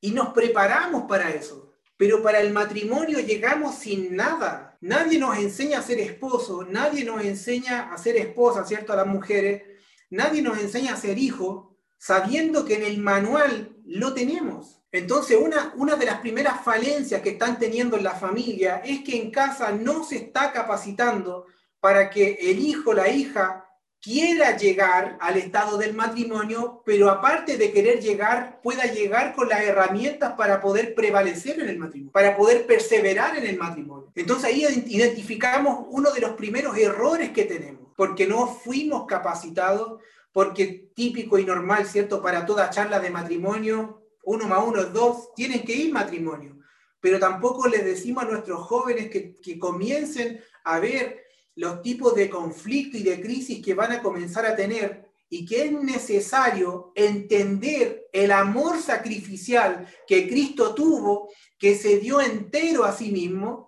Y 0.00 0.12
nos 0.12 0.28
preparamos 0.28 1.04
para 1.04 1.30
eso. 1.30 1.74
Pero 1.98 2.22
para 2.22 2.40
el 2.40 2.52
matrimonio 2.52 3.20
llegamos 3.20 3.76
sin 3.76 4.16
nada. 4.16 4.78
Nadie 4.80 5.18
nos 5.18 5.36
enseña 5.36 5.78
a 5.78 5.82
ser 5.82 6.00
esposo, 6.00 6.64
nadie 6.68 7.04
nos 7.04 7.22
enseña 7.22 7.92
a 7.92 7.98
ser 7.98 8.16
esposa, 8.16 8.64
¿cierto? 8.64 8.92
A 8.92 8.96
las 8.96 9.06
mujeres. 9.06 9.62
Nadie 10.10 10.40
nos 10.40 10.58
enseña 10.58 10.94
a 10.94 10.96
ser 10.96 11.18
hijo, 11.18 11.75
sabiendo 11.98 12.64
que 12.64 12.74
en 12.74 12.84
el 12.84 12.98
manual 12.98 13.76
lo 13.84 14.14
tenemos. 14.14 14.82
Entonces, 14.92 15.38
una, 15.40 15.72
una 15.76 15.96
de 15.96 16.06
las 16.06 16.20
primeras 16.20 16.64
falencias 16.64 17.20
que 17.20 17.30
están 17.30 17.58
teniendo 17.58 17.96
en 17.96 18.04
la 18.04 18.14
familia 18.14 18.82
es 18.84 19.02
que 19.02 19.16
en 19.16 19.30
casa 19.30 19.72
no 19.72 20.04
se 20.04 20.16
está 20.16 20.52
capacitando 20.52 21.46
para 21.80 22.10
que 22.10 22.38
el 22.40 22.60
hijo, 22.60 22.92
la 22.92 23.08
hija, 23.08 23.66
quiera 24.06 24.56
llegar 24.56 25.18
al 25.20 25.36
estado 25.36 25.78
del 25.78 25.92
matrimonio, 25.92 26.80
pero 26.86 27.10
aparte 27.10 27.56
de 27.56 27.72
querer 27.72 28.00
llegar, 28.00 28.60
pueda 28.62 28.84
llegar 28.84 29.34
con 29.34 29.48
las 29.48 29.62
herramientas 29.62 30.34
para 30.34 30.60
poder 30.60 30.94
prevalecer 30.94 31.58
en 31.58 31.68
el 31.68 31.78
matrimonio, 31.78 32.12
para 32.12 32.36
poder 32.36 32.66
perseverar 32.66 33.36
en 33.36 33.46
el 33.46 33.56
matrimonio. 33.56 34.12
Entonces 34.14 34.44
ahí 34.44 34.64
identificamos 34.86 35.86
uno 35.90 36.12
de 36.12 36.20
los 36.20 36.34
primeros 36.34 36.76
errores 36.78 37.30
que 37.30 37.46
tenemos, 37.46 37.82
porque 37.96 38.28
no 38.28 38.46
fuimos 38.46 39.06
capacitados, 39.06 40.00
porque 40.36 40.90
típico 40.94 41.38
y 41.38 41.46
normal, 41.46 41.86
¿cierto? 41.86 42.20
Para 42.20 42.44
toda 42.44 42.68
charla 42.68 43.00
de 43.00 43.08
matrimonio, 43.08 44.02
uno 44.24 44.46
más 44.46 44.62
uno 44.66 44.82
es 44.82 44.92
dos, 44.92 45.32
tienen 45.34 45.64
que 45.64 45.72
ir 45.72 45.90
matrimonio. 45.90 46.58
Pero 47.00 47.18
tampoco 47.18 47.66
les 47.68 47.82
decimos 47.82 48.22
a 48.22 48.28
nuestros 48.28 48.60
jóvenes 48.66 49.08
que, 49.08 49.34
que 49.40 49.58
comiencen 49.58 50.38
a 50.64 50.78
ver 50.78 51.24
los 51.54 51.80
tipos 51.80 52.14
de 52.14 52.28
conflicto 52.28 52.98
y 52.98 53.02
de 53.02 53.18
crisis 53.18 53.64
que 53.64 53.72
van 53.72 53.92
a 53.92 54.02
comenzar 54.02 54.44
a 54.44 54.54
tener 54.54 55.08
y 55.30 55.46
que 55.46 55.64
es 55.64 55.72
necesario 55.72 56.92
entender 56.94 58.06
el 58.12 58.30
amor 58.30 58.78
sacrificial 58.78 59.88
que 60.06 60.28
Cristo 60.28 60.74
tuvo, 60.74 61.30
que 61.58 61.74
se 61.76 61.96
dio 61.98 62.20
entero 62.20 62.84
a 62.84 62.92
sí 62.92 63.10
mismo, 63.10 63.65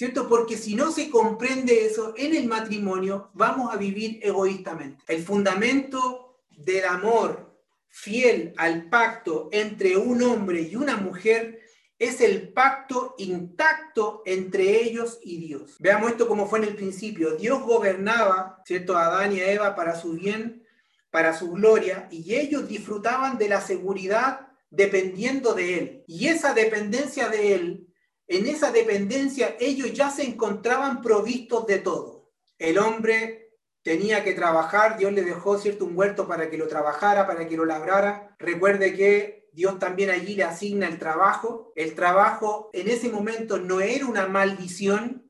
¿cierto? 0.00 0.30
Porque 0.30 0.56
si 0.56 0.74
no 0.74 0.92
se 0.92 1.10
comprende 1.10 1.84
eso 1.84 2.14
en 2.16 2.34
el 2.34 2.46
matrimonio, 2.46 3.28
vamos 3.34 3.70
a 3.70 3.76
vivir 3.76 4.18
egoístamente. 4.22 5.04
El 5.06 5.22
fundamento 5.22 6.38
del 6.48 6.86
amor 6.86 7.54
fiel 7.90 8.54
al 8.56 8.88
pacto 8.88 9.50
entre 9.52 9.98
un 9.98 10.22
hombre 10.22 10.62
y 10.62 10.74
una 10.74 10.96
mujer 10.96 11.60
es 11.98 12.22
el 12.22 12.50
pacto 12.54 13.14
intacto 13.18 14.22
entre 14.24 14.82
ellos 14.82 15.18
y 15.22 15.36
Dios. 15.36 15.76
Veamos 15.80 16.12
esto 16.12 16.26
como 16.26 16.48
fue 16.48 16.60
en 16.60 16.68
el 16.68 16.76
principio. 16.76 17.36
Dios 17.36 17.62
gobernaba, 17.62 18.62
¿cierto?, 18.64 18.96
a 18.96 19.04
Adán 19.04 19.36
y 19.36 19.40
a 19.40 19.52
Eva 19.52 19.76
para 19.76 19.94
su 19.96 20.14
bien, 20.14 20.66
para 21.10 21.36
su 21.36 21.50
gloria, 21.50 22.08
y 22.10 22.36
ellos 22.36 22.66
disfrutaban 22.66 23.36
de 23.36 23.50
la 23.50 23.60
seguridad 23.60 24.48
dependiendo 24.70 25.52
de 25.52 25.78
Él. 25.78 26.04
Y 26.06 26.28
esa 26.28 26.54
dependencia 26.54 27.28
de 27.28 27.54
Él, 27.54 27.89
en 28.30 28.46
esa 28.46 28.70
dependencia 28.70 29.56
ellos 29.58 29.92
ya 29.92 30.08
se 30.08 30.22
encontraban 30.22 31.02
provistos 31.02 31.66
de 31.66 31.80
todo. 31.80 32.30
El 32.58 32.78
hombre 32.78 33.56
tenía 33.82 34.22
que 34.22 34.34
trabajar, 34.34 34.96
Dios 34.96 35.12
le 35.12 35.22
dejó 35.22 35.58
cierto 35.58 35.84
un 35.84 35.98
huerto 35.98 36.28
para 36.28 36.48
que 36.48 36.56
lo 36.56 36.68
trabajara, 36.68 37.26
para 37.26 37.48
que 37.48 37.56
lo 37.56 37.64
labrara. 37.64 38.36
Recuerde 38.38 38.94
que 38.94 39.48
Dios 39.52 39.80
también 39.80 40.10
allí 40.10 40.36
le 40.36 40.44
asigna 40.44 40.86
el 40.86 41.00
trabajo. 41.00 41.72
El 41.74 41.96
trabajo 41.96 42.70
en 42.72 42.88
ese 42.88 43.08
momento 43.08 43.58
no 43.58 43.80
era 43.80 44.06
una 44.06 44.28
maldición, 44.28 45.28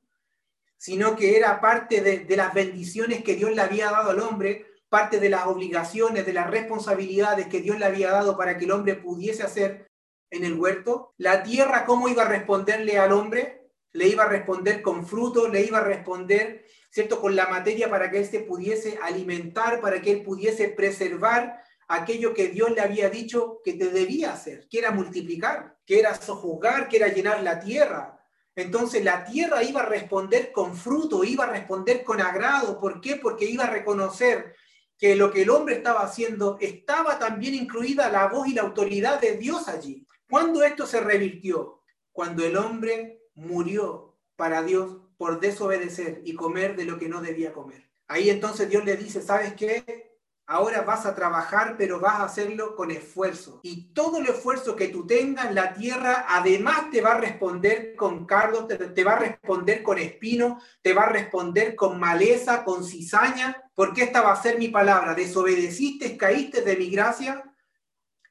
sino 0.77 1.17
que 1.17 1.39
era 1.39 1.59
parte 1.63 2.03
de, 2.03 2.19
de 2.19 2.37
las 2.37 2.53
bendiciones 2.53 3.25
que 3.25 3.35
Dios 3.35 3.51
le 3.53 3.63
había 3.63 3.91
dado 3.91 4.11
al 4.11 4.21
hombre, 4.21 4.67
parte 4.91 5.19
de 5.21 5.31
las 5.31 5.47
obligaciones, 5.47 6.27
de 6.27 6.35
las 6.35 6.51
responsabilidades 6.51 7.47
que 7.47 7.63
Dios 7.63 7.79
le 7.79 7.87
había 7.87 8.11
dado 8.11 8.37
para 8.37 8.59
que 8.59 8.67
el 8.67 8.73
hombre 8.73 8.95
pudiese 8.95 9.43
hacer 9.43 9.90
en 10.31 10.45
el 10.45 10.55
huerto. 10.55 11.15
La 11.19 11.43
tierra, 11.43 11.85
¿cómo 11.85 12.09
iba 12.09 12.23
a 12.23 12.29
responderle 12.29 12.99
al 12.99 13.13
hombre? 13.13 13.71
Le 13.93 14.09
iba 14.09 14.25
a 14.25 14.29
responder 14.29 14.83
con 14.83 15.07
fruto, 15.07 15.49
le 15.49 15.63
iba 15.63 15.79
a 15.79 15.85
responder 15.85 16.65
¿cierto? 16.91 17.21
Con 17.21 17.37
la 17.37 17.49
materia 17.49 17.89
para 17.89 18.11
que 18.11 18.19
él 18.19 18.27
se 18.27 18.41
pudiese 18.41 18.99
alimentar, 19.03 19.81
para 19.81 20.03
que 20.03 20.11
él 20.11 20.23
pudiese 20.23 20.69
preservar 20.69 21.63
aquello 21.89 22.35
que 22.35 22.49
Dios 22.49 22.71
le 22.73 22.81
había 22.81 23.09
dicho 23.09 23.61
que 23.65 23.75
te 23.75 23.91
debía 23.91 24.33
hacer, 24.33 24.67
que 24.69 24.79
era 24.79 24.91
multiplicar, 24.91 25.77
que 25.87 26.01
era 26.01 26.15
sojuzgar, 26.15 26.89
que 26.89 26.99
era 26.99 27.09
llenar 27.09 27.43
la 27.43 27.61
tierra. 27.61 28.19
Entonces 28.57 29.05
la 29.05 29.25
tierra 29.25 29.63
iba 29.63 29.83
a 29.83 29.87
responder 29.87 30.53
con 30.53 30.77
fruto, 30.77 31.25
iba 31.25 31.45
a 31.45 31.51
responder 31.51 32.03
con 32.05 32.21
agrado. 32.21 32.79
¿Por 32.79 33.01
qué? 33.01 33.17
Porque 33.17 33.45
iba 33.45 33.65
a 33.65 33.71
reconocer 33.71 34.55
que 34.99 35.17
lo 35.17 35.31
que 35.31 35.43
el 35.43 35.51
hombre 35.51 35.77
estaba 35.77 36.03
haciendo 36.03 36.59
estaba 36.61 37.19
también 37.19 37.55
incluida 37.55 38.11
la 38.11 38.27
voz 38.27 38.49
y 38.49 38.55
la 38.55 38.63
autoridad 38.63 39.21
de 39.21 39.37
Dios 39.37 39.67
allí. 39.69 40.07
¿Cuándo 40.31 40.63
esto 40.63 40.87
se 40.87 41.01
revirtió? 41.01 41.83
Cuando 42.13 42.45
el 42.45 42.57
hombre 42.57 43.25
murió 43.35 44.17
para 44.37 44.63
Dios 44.63 44.97
por 45.17 45.41
desobedecer 45.41 46.23
y 46.25 46.35
comer 46.35 46.77
de 46.77 46.85
lo 46.85 46.99
que 46.99 47.09
no 47.09 47.21
debía 47.21 47.53
comer. 47.53 47.91
Ahí 48.07 48.31
entonces 48.31 48.71
Dios 48.71 48.85
le 48.85 48.97
dice, 48.97 49.21
¿sabes 49.23 49.55
qué? 49.55 50.11
Ahora 50.47 50.83
vas 50.83 51.05
a 51.05 51.15
trabajar, 51.15 51.77
pero 51.77 52.01
vas 52.01 52.15
a 52.15 52.25
hacerlo 52.25 52.75
con 52.75 52.91
esfuerzo. 52.91 53.61
Y 53.63 53.93
todo 53.93 54.19
el 54.19 54.27
esfuerzo 54.27 54.75
que 54.75 54.89
tú 54.89 55.07
tengas, 55.07 55.53
la 55.53 55.75
tierra 55.75 56.27
además 56.29 56.91
te 56.91 57.01
va 57.01 57.13
a 57.13 57.21
responder 57.21 57.95
con 57.95 58.25
cardo, 58.25 58.67
te, 58.67 59.05
va 59.05 59.13
a 59.13 59.19
responder 59.19 59.83
con 59.83 59.99
espino, 59.99 60.61
te 60.83 60.93
va 60.93 61.03
a 61.03 61.13
responder 61.13 61.77
con 61.77 62.01
maleza, 62.01 62.65
con 62.65 62.85
cizaña, 62.85 63.63
porque 63.75 64.05
esta 64.05 64.23
va 64.23 64.33
a 64.33 64.43
ser 64.43 64.59
mi 64.59 64.69
palabra. 64.69 65.15
Desobedeciste, 65.15 66.17
caíste 66.17 66.63
de 66.63 66.77
mi 66.77 66.91
gracia, 66.91 67.50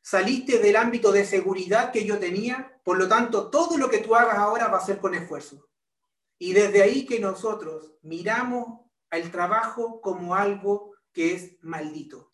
saliste 0.10 0.58
del 0.58 0.76
ámbito 0.76 1.12
de 1.12 1.24
seguridad 1.24 1.92
que 1.92 2.04
yo 2.04 2.18
tenía, 2.18 2.82
por 2.84 2.98
lo 2.98 3.08
tanto, 3.08 3.52
todo 3.52 3.78
lo 3.78 3.92
que 3.92 4.00
tú 4.00 4.16
hagas 4.16 4.40
ahora 4.40 4.68
va 4.68 4.80
a 4.80 4.86
ser 4.86 4.98
con 4.98 5.14
esfuerzo. 5.14 5.70
Y 6.40 6.54
desde 6.54 6.82
ahí 6.82 7.06
que 7.06 7.20
nosotros 7.20 7.94
miramos 8.02 8.88
al 9.12 9.30
trabajo 9.30 10.02
como 10.02 10.34
algo 10.34 10.96
que 11.14 11.36
es 11.36 11.58
maldito. 11.62 12.32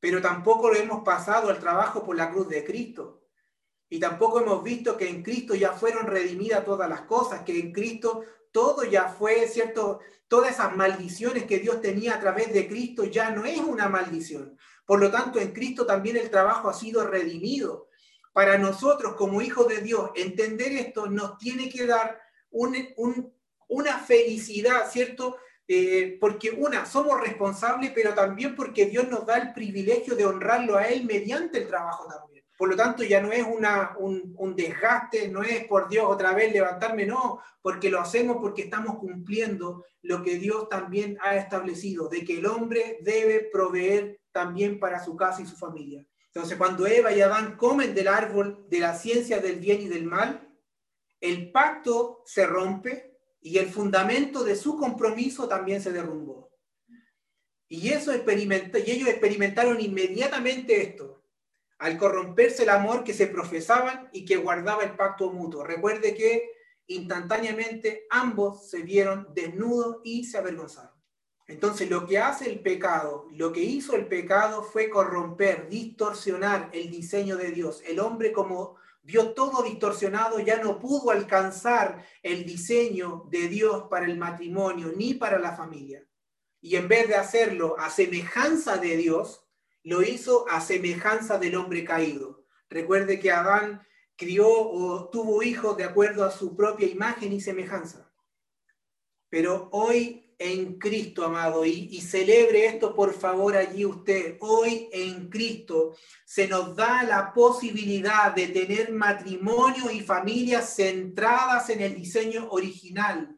Pero 0.00 0.20
tampoco 0.20 0.68
lo 0.68 0.74
hemos 0.74 1.04
pasado 1.04 1.48
al 1.48 1.60
trabajo 1.60 2.04
por 2.04 2.16
la 2.16 2.28
cruz 2.28 2.48
de 2.48 2.64
Cristo. 2.64 3.22
Y 3.88 4.00
tampoco 4.00 4.40
hemos 4.40 4.64
visto 4.64 4.96
que 4.96 5.08
en 5.08 5.22
Cristo 5.22 5.54
ya 5.54 5.72
fueron 5.72 6.08
redimidas 6.08 6.64
todas 6.64 6.90
las 6.90 7.02
cosas, 7.02 7.42
que 7.42 7.56
en 7.56 7.72
Cristo 7.72 8.24
todo 8.50 8.82
ya 8.82 9.08
fue, 9.08 9.46
¿cierto? 9.46 10.00
Todas 10.26 10.54
esas 10.54 10.74
maldiciones 10.76 11.44
que 11.44 11.60
Dios 11.60 11.80
tenía 11.80 12.16
a 12.16 12.20
través 12.20 12.52
de 12.52 12.66
Cristo 12.66 13.04
ya 13.04 13.30
no 13.30 13.44
es 13.44 13.60
una 13.60 13.88
maldición. 13.88 14.58
Por 14.90 14.98
lo 14.98 15.08
tanto, 15.08 15.38
en 15.38 15.52
Cristo 15.52 15.86
también 15.86 16.16
el 16.16 16.30
trabajo 16.30 16.68
ha 16.68 16.74
sido 16.74 17.06
redimido. 17.06 17.86
Para 18.32 18.58
nosotros 18.58 19.14
como 19.14 19.40
hijos 19.40 19.68
de 19.68 19.82
Dios, 19.82 20.10
entender 20.16 20.72
esto 20.72 21.06
nos 21.06 21.38
tiene 21.38 21.68
que 21.68 21.86
dar 21.86 22.20
una 22.50 23.98
felicidad, 24.00 24.90
¿cierto? 24.90 25.36
Eh, 25.68 26.18
porque 26.20 26.50
una, 26.50 26.86
somos 26.86 27.20
responsables, 27.20 27.92
pero 27.94 28.14
también 28.14 28.56
porque 28.56 28.86
Dios 28.86 29.08
nos 29.08 29.24
da 29.24 29.36
el 29.36 29.52
privilegio 29.52 30.16
de 30.16 30.26
honrarlo 30.26 30.76
a 30.76 30.88
Él 30.88 31.04
mediante 31.04 31.58
el 31.58 31.68
trabajo 31.68 32.08
también. 32.08 32.44
por 32.58 32.68
lo 32.68 32.74
tanto 32.74 33.04
ya 33.04 33.22
no 33.22 33.30
es 33.30 33.44
una, 33.46 33.94
un, 33.96 34.34
un, 34.38 34.56
desgaste, 34.56 35.28
no 35.28 35.44
es 35.44 35.66
por 35.68 35.88
Dios 35.88 36.04
otra 36.08 36.34
vez 36.34 36.52
levantarme, 36.52 37.06
no, 37.06 37.40
porque 37.62 37.90
lo 37.90 38.00
hacemos 38.00 38.38
porque 38.40 38.62
estamos 38.62 38.98
cumpliendo 38.98 39.84
lo 40.02 40.20
que 40.24 40.34
Dios 40.34 40.68
también 40.68 41.16
ha 41.22 41.36
establecido, 41.36 42.08
de 42.08 42.24
que 42.24 42.38
el 42.38 42.46
hombre 42.46 42.98
debe 43.02 43.48
proveer 43.52 44.19
también 44.32 44.78
para 44.78 45.04
su 45.04 45.16
casa 45.16 45.42
y 45.42 45.46
su 45.46 45.56
familia. 45.56 46.06
Entonces, 46.26 46.56
cuando 46.56 46.86
Eva 46.86 47.12
y 47.12 47.20
Adán 47.20 47.56
comen 47.56 47.94
del 47.94 48.08
árbol 48.08 48.66
de 48.68 48.80
la 48.80 48.94
ciencia 48.94 49.40
del 49.40 49.58
bien 49.58 49.80
y 49.82 49.88
del 49.88 50.04
mal, 50.04 50.48
el 51.20 51.50
pacto 51.50 52.22
se 52.24 52.46
rompe 52.46 53.18
y 53.40 53.58
el 53.58 53.68
fundamento 53.68 54.44
de 54.44 54.54
su 54.54 54.76
compromiso 54.76 55.48
también 55.48 55.82
se 55.82 55.92
derrumbó. 55.92 56.50
Y, 57.68 57.90
eso 57.90 58.12
y 58.14 58.90
ellos 58.90 59.08
experimentaron 59.08 59.80
inmediatamente 59.80 60.82
esto, 60.82 61.24
al 61.78 61.98
corromperse 61.98 62.64
el 62.64 62.68
amor 62.68 63.04
que 63.04 63.14
se 63.14 63.26
profesaban 63.26 64.08
y 64.12 64.24
que 64.24 64.36
guardaba 64.36 64.82
el 64.82 64.96
pacto 64.96 65.32
mutuo. 65.32 65.64
Recuerde 65.64 66.14
que 66.14 66.50
instantáneamente 66.88 68.06
ambos 68.10 68.68
se 68.68 68.82
vieron 68.82 69.28
desnudos 69.34 69.98
y 70.04 70.24
se 70.24 70.38
avergonzaron. 70.38 70.99
Entonces 71.50 71.90
lo 71.90 72.06
que 72.06 72.16
hace 72.16 72.48
el 72.48 72.60
pecado, 72.60 73.26
lo 73.32 73.52
que 73.52 73.60
hizo 73.60 73.96
el 73.96 74.06
pecado 74.06 74.62
fue 74.62 74.88
corromper, 74.88 75.68
distorsionar 75.68 76.70
el 76.72 76.92
diseño 76.92 77.36
de 77.36 77.50
Dios. 77.50 77.82
El 77.84 77.98
hombre 77.98 78.30
como 78.30 78.76
vio 79.02 79.32
todo 79.32 79.64
distorsionado, 79.64 80.38
ya 80.38 80.62
no 80.62 80.78
pudo 80.78 81.10
alcanzar 81.10 82.06
el 82.22 82.46
diseño 82.46 83.24
de 83.30 83.48
Dios 83.48 83.88
para 83.90 84.06
el 84.06 84.16
matrimonio 84.16 84.92
ni 84.96 85.14
para 85.14 85.40
la 85.40 85.56
familia. 85.56 86.06
Y 86.60 86.76
en 86.76 86.86
vez 86.86 87.08
de 87.08 87.16
hacerlo 87.16 87.74
a 87.80 87.90
semejanza 87.90 88.76
de 88.76 88.96
Dios, 88.96 89.44
lo 89.82 90.02
hizo 90.02 90.48
a 90.48 90.60
semejanza 90.60 91.36
del 91.38 91.56
hombre 91.56 91.84
caído. 91.84 92.44
Recuerde 92.68 93.18
que 93.18 93.32
Adán 93.32 93.84
crió 94.14 94.48
o 94.48 95.10
tuvo 95.10 95.42
hijos 95.42 95.76
de 95.76 95.82
acuerdo 95.82 96.24
a 96.24 96.30
su 96.30 96.54
propia 96.54 96.86
imagen 96.86 97.32
y 97.32 97.40
semejanza. 97.40 98.08
Pero 99.28 99.68
hoy 99.72 100.29
en 100.40 100.78
Cristo, 100.78 101.26
amado, 101.26 101.66
y, 101.66 102.00
celebre 102.00 102.64
esto 102.64 102.94
por 102.94 103.12
favor 103.12 103.54
allí 103.54 103.84
usted. 103.84 104.38
Hoy 104.40 104.88
en 104.90 105.28
Cristo 105.28 105.94
se 106.24 106.48
nos 106.48 106.74
da 106.74 107.02
la 107.02 107.34
posibilidad 107.34 108.34
de 108.34 108.48
tener 108.48 108.90
matrimonio 108.90 109.90
y 109.90 110.00
familias 110.00 110.76
centradas 110.76 111.68
en 111.68 111.82
el 111.82 111.94
diseño 111.94 112.48
original. 112.50 113.36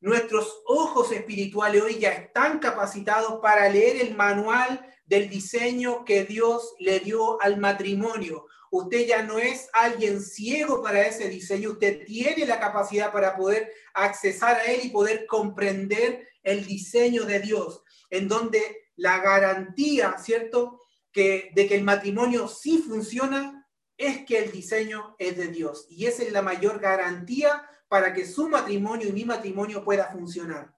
Nuestros 0.00 0.60
ojos 0.66 1.12
espirituales 1.12 1.82
hoy 1.82 1.98
ya 1.98 2.10
están 2.10 2.58
capacitados 2.58 3.40
para 3.40 3.66
leer 3.70 4.02
el 4.02 4.14
manual 4.14 4.86
del 5.06 5.30
diseño 5.30 6.04
que 6.04 6.24
Dios 6.24 6.74
le 6.78 7.00
dio 7.00 7.40
al 7.40 7.56
matrimonio. 7.56 8.44
Usted 8.76 9.06
ya 9.06 9.22
no 9.22 9.38
es 9.38 9.68
alguien 9.72 10.20
ciego 10.20 10.82
para 10.82 11.06
ese 11.06 11.28
diseño, 11.28 11.70
usted 11.70 12.04
tiene 12.06 12.44
la 12.44 12.58
capacidad 12.58 13.12
para 13.12 13.36
poder 13.36 13.72
accesar 13.94 14.56
a 14.56 14.64
él 14.64 14.80
y 14.82 14.88
poder 14.88 15.26
comprender 15.26 16.26
el 16.42 16.66
diseño 16.66 17.22
de 17.22 17.38
Dios, 17.38 17.84
en 18.10 18.26
donde 18.26 18.88
la 18.96 19.18
garantía, 19.20 20.16
¿cierto?, 20.18 20.80
que, 21.12 21.52
de 21.54 21.68
que 21.68 21.76
el 21.76 21.84
matrimonio 21.84 22.48
sí 22.48 22.78
funciona 22.78 23.64
es 23.96 24.26
que 24.26 24.38
el 24.38 24.50
diseño 24.50 25.14
es 25.20 25.36
de 25.36 25.46
Dios. 25.46 25.86
Y 25.88 26.06
esa 26.06 26.24
es 26.24 26.32
la 26.32 26.42
mayor 26.42 26.80
garantía 26.80 27.64
para 27.86 28.12
que 28.12 28.26
su 28.26 28.48
matrimonio 28.48 29.06
y 29.06 29.12
mi 29.12 29.24
matrimonio 29.24 29.84
pueda 29.84 30.10
funcionar. 30.10 30.74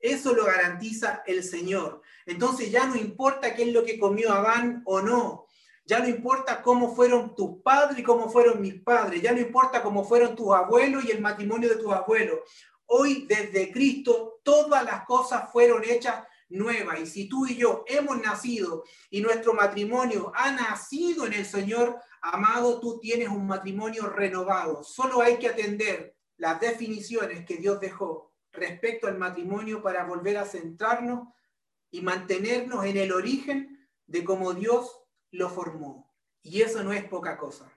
Eso 0.00 0.34
lo 0.34 0.46
garantiza 0.46 1.22
el 1.24 1.44
Señor. 1.44 2.02
Entonces 2.26 2.72
ya 2.72 2.86
no 2.86 2.96
importa 2.96 3.54
qué 3.54 3.62
es 3.62 3.72
lo 3.72 3.84
que 3.84 4.00
comió 4.00 4.32
Adán 4.32 4.82
o 4.84 5.00
no. 5.00 5.45
Ya 5.86 6.00
no 6.00 6.08
importa 6.08 6.62
cómo 6.62 6.94
fueron 6.94 7.34
tus 7.36 7.62
padres 7.62 8.00
y 8.00 8.02
cómo 8.02 8.28
fueron 8.28 8.60
mis 8.60 8.74
padres. 8.82 9.22
Ya 9.22 9.32
no 9.32 9.40
importa 9.40 9.82
cómo 9.82 10.04
fueron 10.04 10.34
tus 10.34 10.52
abuelos 10.52 11.04
y 11.04 11.12
el 11.12 11.20
matrimonio 11.20 11.68
de 11.68 11.76
tus 11.76 11.92
abuelos. 11.92 12.40
Hoy 12.86 13.24
desde 13.28 13.70
Cristo 13.72 14.40
todas 14.42 14.84
las 14.84 15.04
cosas 15.06 15.50
fueron 15.52 15.84
hechas 15.84 16.24
nuevas. 16.48 16.98
Y 17.00 17.06
si 17.06 17.28
tú 17.28 17.46
y 17.46 17.56
yo 17.56 17.84
hemos 17.86 18.20
nacido 18.20 18.82
y 19.10 19.20
nuestro 19.20 19.54
matrimonio 19.54 20.32
ha 20.34 20.50
nacido 20.50 21.24
en 21.24 21.34
el 21.34 21.46
Señor, 21.46 22.00
amado, 22.20 22.80
tú 22.80 22.98
tienes 22.98 23.28
un 23.28 23.46
matrimonio 23.46 24.08
renovado. 24.08 24.82
Solo 24.82 25.20
hay 25.20 25.36
que 25.36 25.48
atender 25.48 26.16
las 26.36 26.60
definiciones 26.60 27.46
que 27.46 27.58
Dios 27.58 27.80
dejó 27.80 28.32
respecto 28.52 29.06
al 29.06 29.18
matrimonio 29.18 29.82
para 29.82 30.04
volver 30.04 30.36
a 30.38 30.44
centrarnos 30.44 31.28
y 31.92 32.00
mantenernos 32.00 32.84
en 32.84 32.96
el 32.96 33.12
origen 33.12 33.88
de 34.06 34.24
cómo 34.24 34.52
Dios 34.52 35.05
lo 35.36 35.48
formó. 35.48 36.12
Y 36.42 36.62
eso 36.62 36.82
no 36.82 36.92
es 36.92 37.04
poca 37.04 37.36
cosa. 37.36 37.70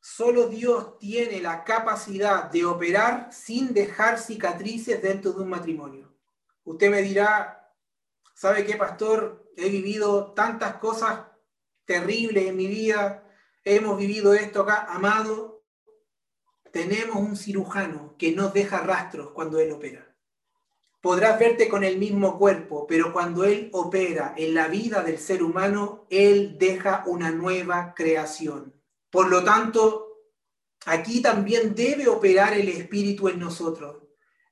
Solo 0.00 0.48
Dios 0.48 0.98
tiene 0.98 1.40
la 1.40 1.64
capacidad 1.64 2.50
de 2.50 2.64
operar 2.66 3.32
sin 3.32 3.72
dejar 3.72 4.18
cicatrices 4.18 5.00
dentro 5.00 5.32
de 5.32 5.42
un 5.42 5.48
matrimonio. 5.48 6.14
Usted 6.64 6.90
me 6.90 7.02
dirá, 7.02 7.72
¿sabe 8.34 8.66
qué, 8.66 8.76
pastor? 8.76 9.50
He 9.56 9.70
vivido 9.70 10.32
tantas 10.32 10.76
cosas 10.76 11.26
terribles 11.86 12.46
en 12.46 12.56
mi 12.56 12.66
vida, 12.66 13.26
hemos 13.64 13.96
vivido 13.96 14.34
esto 14.34 14.62
acá, 14.62 14.86
amado. 14.88 15.64
Tenemos 16.70 17.16
un 17.16 17.36
cirujano 17.36 18.16
que 18.18 18.32
no 18.32 18.50
deja 18.50 18.80
rastros 18.80 19.30
cuando 19.30 19.58
él 19.58 19.72
opera. 19.72 20.13
Podrás 21.04 21.38
verte 21.38 21.68
con 21.68 21.84
el 21.84 21.98
mismo 21.98 22.38
cuerpo, 22.38 22.86
pero 22.86 23.12
cuando 23.12 23.44
él 23.44 23.68
opera 23.74 24.32
en 24.38 24.54
la 24.54 24.68
vida 24.68 25.02
del 25.02 25.18
ser 25.18 25.42
humano, 25.42 26.06
él 26.08 26.56
deja 26.58 27.02
una 27.04 27.30
nueva 27.30 27.92
creación. 27.94 28.72
Por 29.10 29.28
lo 29.28 29.44
tanto, 29.44 30.06
aquí 30.86 31.20
también 31.20 31.74
debe 31.74 32.08
operar 32.08 32.54
el 32.54 32.70
Espíritu 32.70 33.28
en 33.28 33.38
nosotros. 33.38 33.98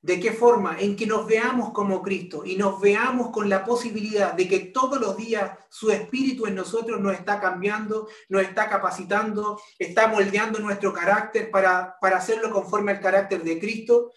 ¿De 0.03 0.21
qué 0.21 0.31
forma? 0.31 0.79
En 0.79 0.95
que 0.95 1.07
nos 1.07 1.27
veamos 1.27 1.73
como 1.73 2.03
Cristo 2.03 2.43
y 2.45 2.57
nos 2.57 2.79
veamos 2.83 3.31
con 3.31 3.49
la 3.49 3.65
posibilidad 3.65 4.35
de 4.35 4.47
que 4.47 4.59
todos 4.59 5.01
los 5.01 5.17
días 5.17 5.59
su 5.71 5.91
Espíritu 5.91 6.45
en 6.45 6.55
nosotros 6.55 7.01
nos 7.01 7.15
está 7.15 7.41
cambiando, 7.41 8.11
nos 8.29 8.43
está 8.43 8.69
capacitando, 8.69 9.59
está 9.79 10.07
moldeando 10.07 10.59
nuestro 10.59 10.93
carácter 10.93 11.51
para, 11.51 11.97
para 11.99 12.19
hacerlo 12.19 12.51
conforme 12.51 12.93
al 12.93 13.01
carácter 13.01 13.43
de 13.43 13.59
Cristo. 13.59 14.13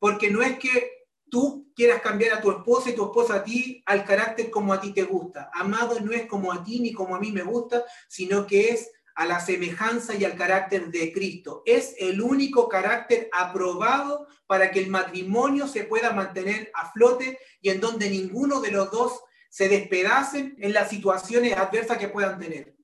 Porque 0.00 0.28
no 0.28 0.42
es 0.42 0.58
que 0.58 1.01
tú 1.32 1.72
quieras 1.74 2.02
cambiar 2.02 2.34
a 2.34 2.40
tu 2.42 2.50
esposa 2.50 2.90
y 2.90 2.94
tu 2.94 3.06
esposa 3.06 3.36
a 3.36 3.42
ti 3.42 3.82
al 3.86 4.04
carácter 4.04 4.50
como 4.50 4.74
a 4.74 4.80
ti 4.82 4.92
te 4.92 5.04
gusta. 5.04 5.50
Amado 5.54 5.98
no 6.00 6.12
es 6.12 6.26
como 6.26 6.52
a 6.52 6.62
ti 6.62 6.78
ni 6.78 6.92
como 6.92 7.16
a 7.16 7.20
mí 7.20 7.32
me 7.32 7.42
gusta, 7.42 7.82
sino 8.06 8.46
que 8.46 8.68
es 8.68 8.90
a 9.14 9.24
la 9.24 9.40
semejanza 9.40 10.14
y 10.14 10.26
al 10.26 10.36
carácter 10.36 10.90
de 10.90 11.10
Cristo. 11.10 11.62
Es 11.64 11.94
el 11.98 12.20
único 12.20 12.68
carácter 12.68 13.30
aprobado 13.32 14.26
para 14.46 14.70
que 14.70 14.80
el 14.80 14.90
matrimonio 14.90 15.66
se 15.66 15.84
pueda 15.84 16.12
mantener 16.12 16.70
a 16.74 16.92
flote 16.92 17.38
y 17.62 17.70
en 17.70 17.80
donde 17.80 18.10
ninguno 18.10 18.60
de 18.60 18.70
los 18.70 18.90
dos 18.90 19.22
se 19.48 19.70
despedacen 19.70 20.54
en 20.58 20.74
las 20.74 20.90
situaciones 20.90 21.56
adversas 21.56 21.96
que 21.96 22.08
puedan 22.08 22.38
tener. 22.38 22.76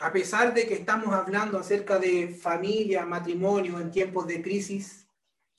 A 0.00 0.12
pesar 0.12 0.52
de 0.52 0.66
que 0.66 0.74
estamos 0.74 1.14
hablando 1.14 1.58
acerca 1.58 1.98
de 1.98 2.28
familia, 2.28 3.06
matrimonio 3.06 3.80
en 3.80 3.90
tiempos 3.90 4.26
de 4.26 4.42
crisis, 4.42 5.07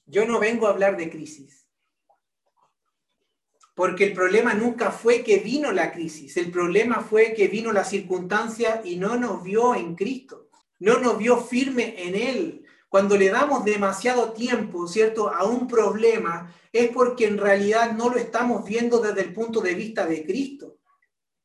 yo 0.10 0.26
no 0.26 0.40
vengo 0.40 0.68
a 0.68 0.72
hablar 0.72 0.98
de 0.98 1.10
crisis 1.10 1.60
porque 3.80 4.04
el 4.04 4.14
problema 4.14 4.54
nunca 4.54 4.92
fue 4.92 5.24
que 5.24 5.38
vino 5.38 5.72
la 5.72 5.94
crisis, 5.94 6.36
el 6.36 6.52
problema 6.52 7.00
fue 7.00 7.34
que 7.34 7.48
vino 7.48 7.72
la 7.72 7.86
circunstancia 7.86 8.82
y 8.84 8.98
no 8.98 9.16
nos 9.16 9.42
vio 9.42 9.74
en 9.74 9.96
Cristo, 9.96 10.50
no 10.80 11.00
nos 11.00 11.18
vio 11.18 11.38
firme 11.38 11.96
en 11.98 12.14
Él. 12.14 12.66
Cuando 12.90 13.16
le 13.16 13.30
damos 13.30 13.64
demasiado 13.64 14.34
tiempo, 14.34 14.86
¿cierto?, 14.86 15.30
a 15.30 15.46
un 15.46 15.66
problema, 15.66 16.54
es 16.74 16.90
porque 16.90 17.26
en 17.26 17.38
realidad 17.38 17.94
no 17.94 18.10
lo 18.10 18.18
estamos 18.18 18.66
viendo 18.66 19.00
desde 19.00 19.22
el 19.22 19.32
punto 19.32 19.62
de 19.62 19.76
vista 19.76 20.06
de 20.06 20.26
Cristo. 20.26 20.80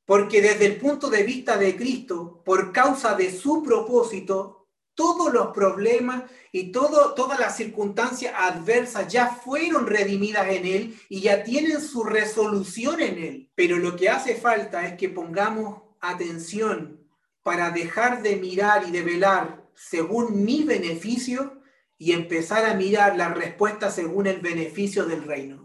Porque 0.04 0.42
desde 0.42 0.66
el 0.66 0.76
punto 0.78 1.10
de 1.10 1.22
vista 1.22 1.56
de 1.56 1.76
Cristo, 1.76 2.42
por 2.44 2.72
causa 2.72 3.14
de 3.14 3.30
su 3.30 3.62
propósito, 3.62 4.63
todos 4.94 5.32
los 5.32 5.48
problemas 5.48 6.24
y 6.52 6.70
todas 6.70 7.38
las 7.38 7.56
circunstancias 7.56 8.34
adversas 8.36 9.12
ya 9.12 9.28
fueron 9.28 9.86
redimidas 9.86 10.48
en 10.48 10.66
Él 10.66 11.00
y 11.08 11.20
ya 11.20 11.42
tienen 11.42 11.80
su 11.80 12.04
resolución 12.04 13.00
en 13.00 13.18
Él. 13.18 13.50
Pero 13.54 13.78
lo 13.78 13.96
que 13.96 14.08
hace 14.08 14.36
falta 14.36 14.86
es 14.86 14.96
que 14.96 15.08
pongamos 15.08 15.82
atención 16.00 17.00
para 17.42 17.70
dejar 17.70 18.22
de 18.22 18.36
mirar 18.36 18.86
y 18.86 18.90
de 18.90 19.02
velar 19.02 19.64
según 19.74 20.44
mi 20.44 20.62
beneficio 20.62 21.60
y 21.98 22.12
empezar 22.12 22.64
a 22.64 22.74
mirar 22.74 23.16
la 23.16 23.28
respuesta 23.28 23.90
según 23.90 24.26
el 24.26 24.40
beneficio 24.40 25.06
del 25.06 25.24
reino. 25.24 25.63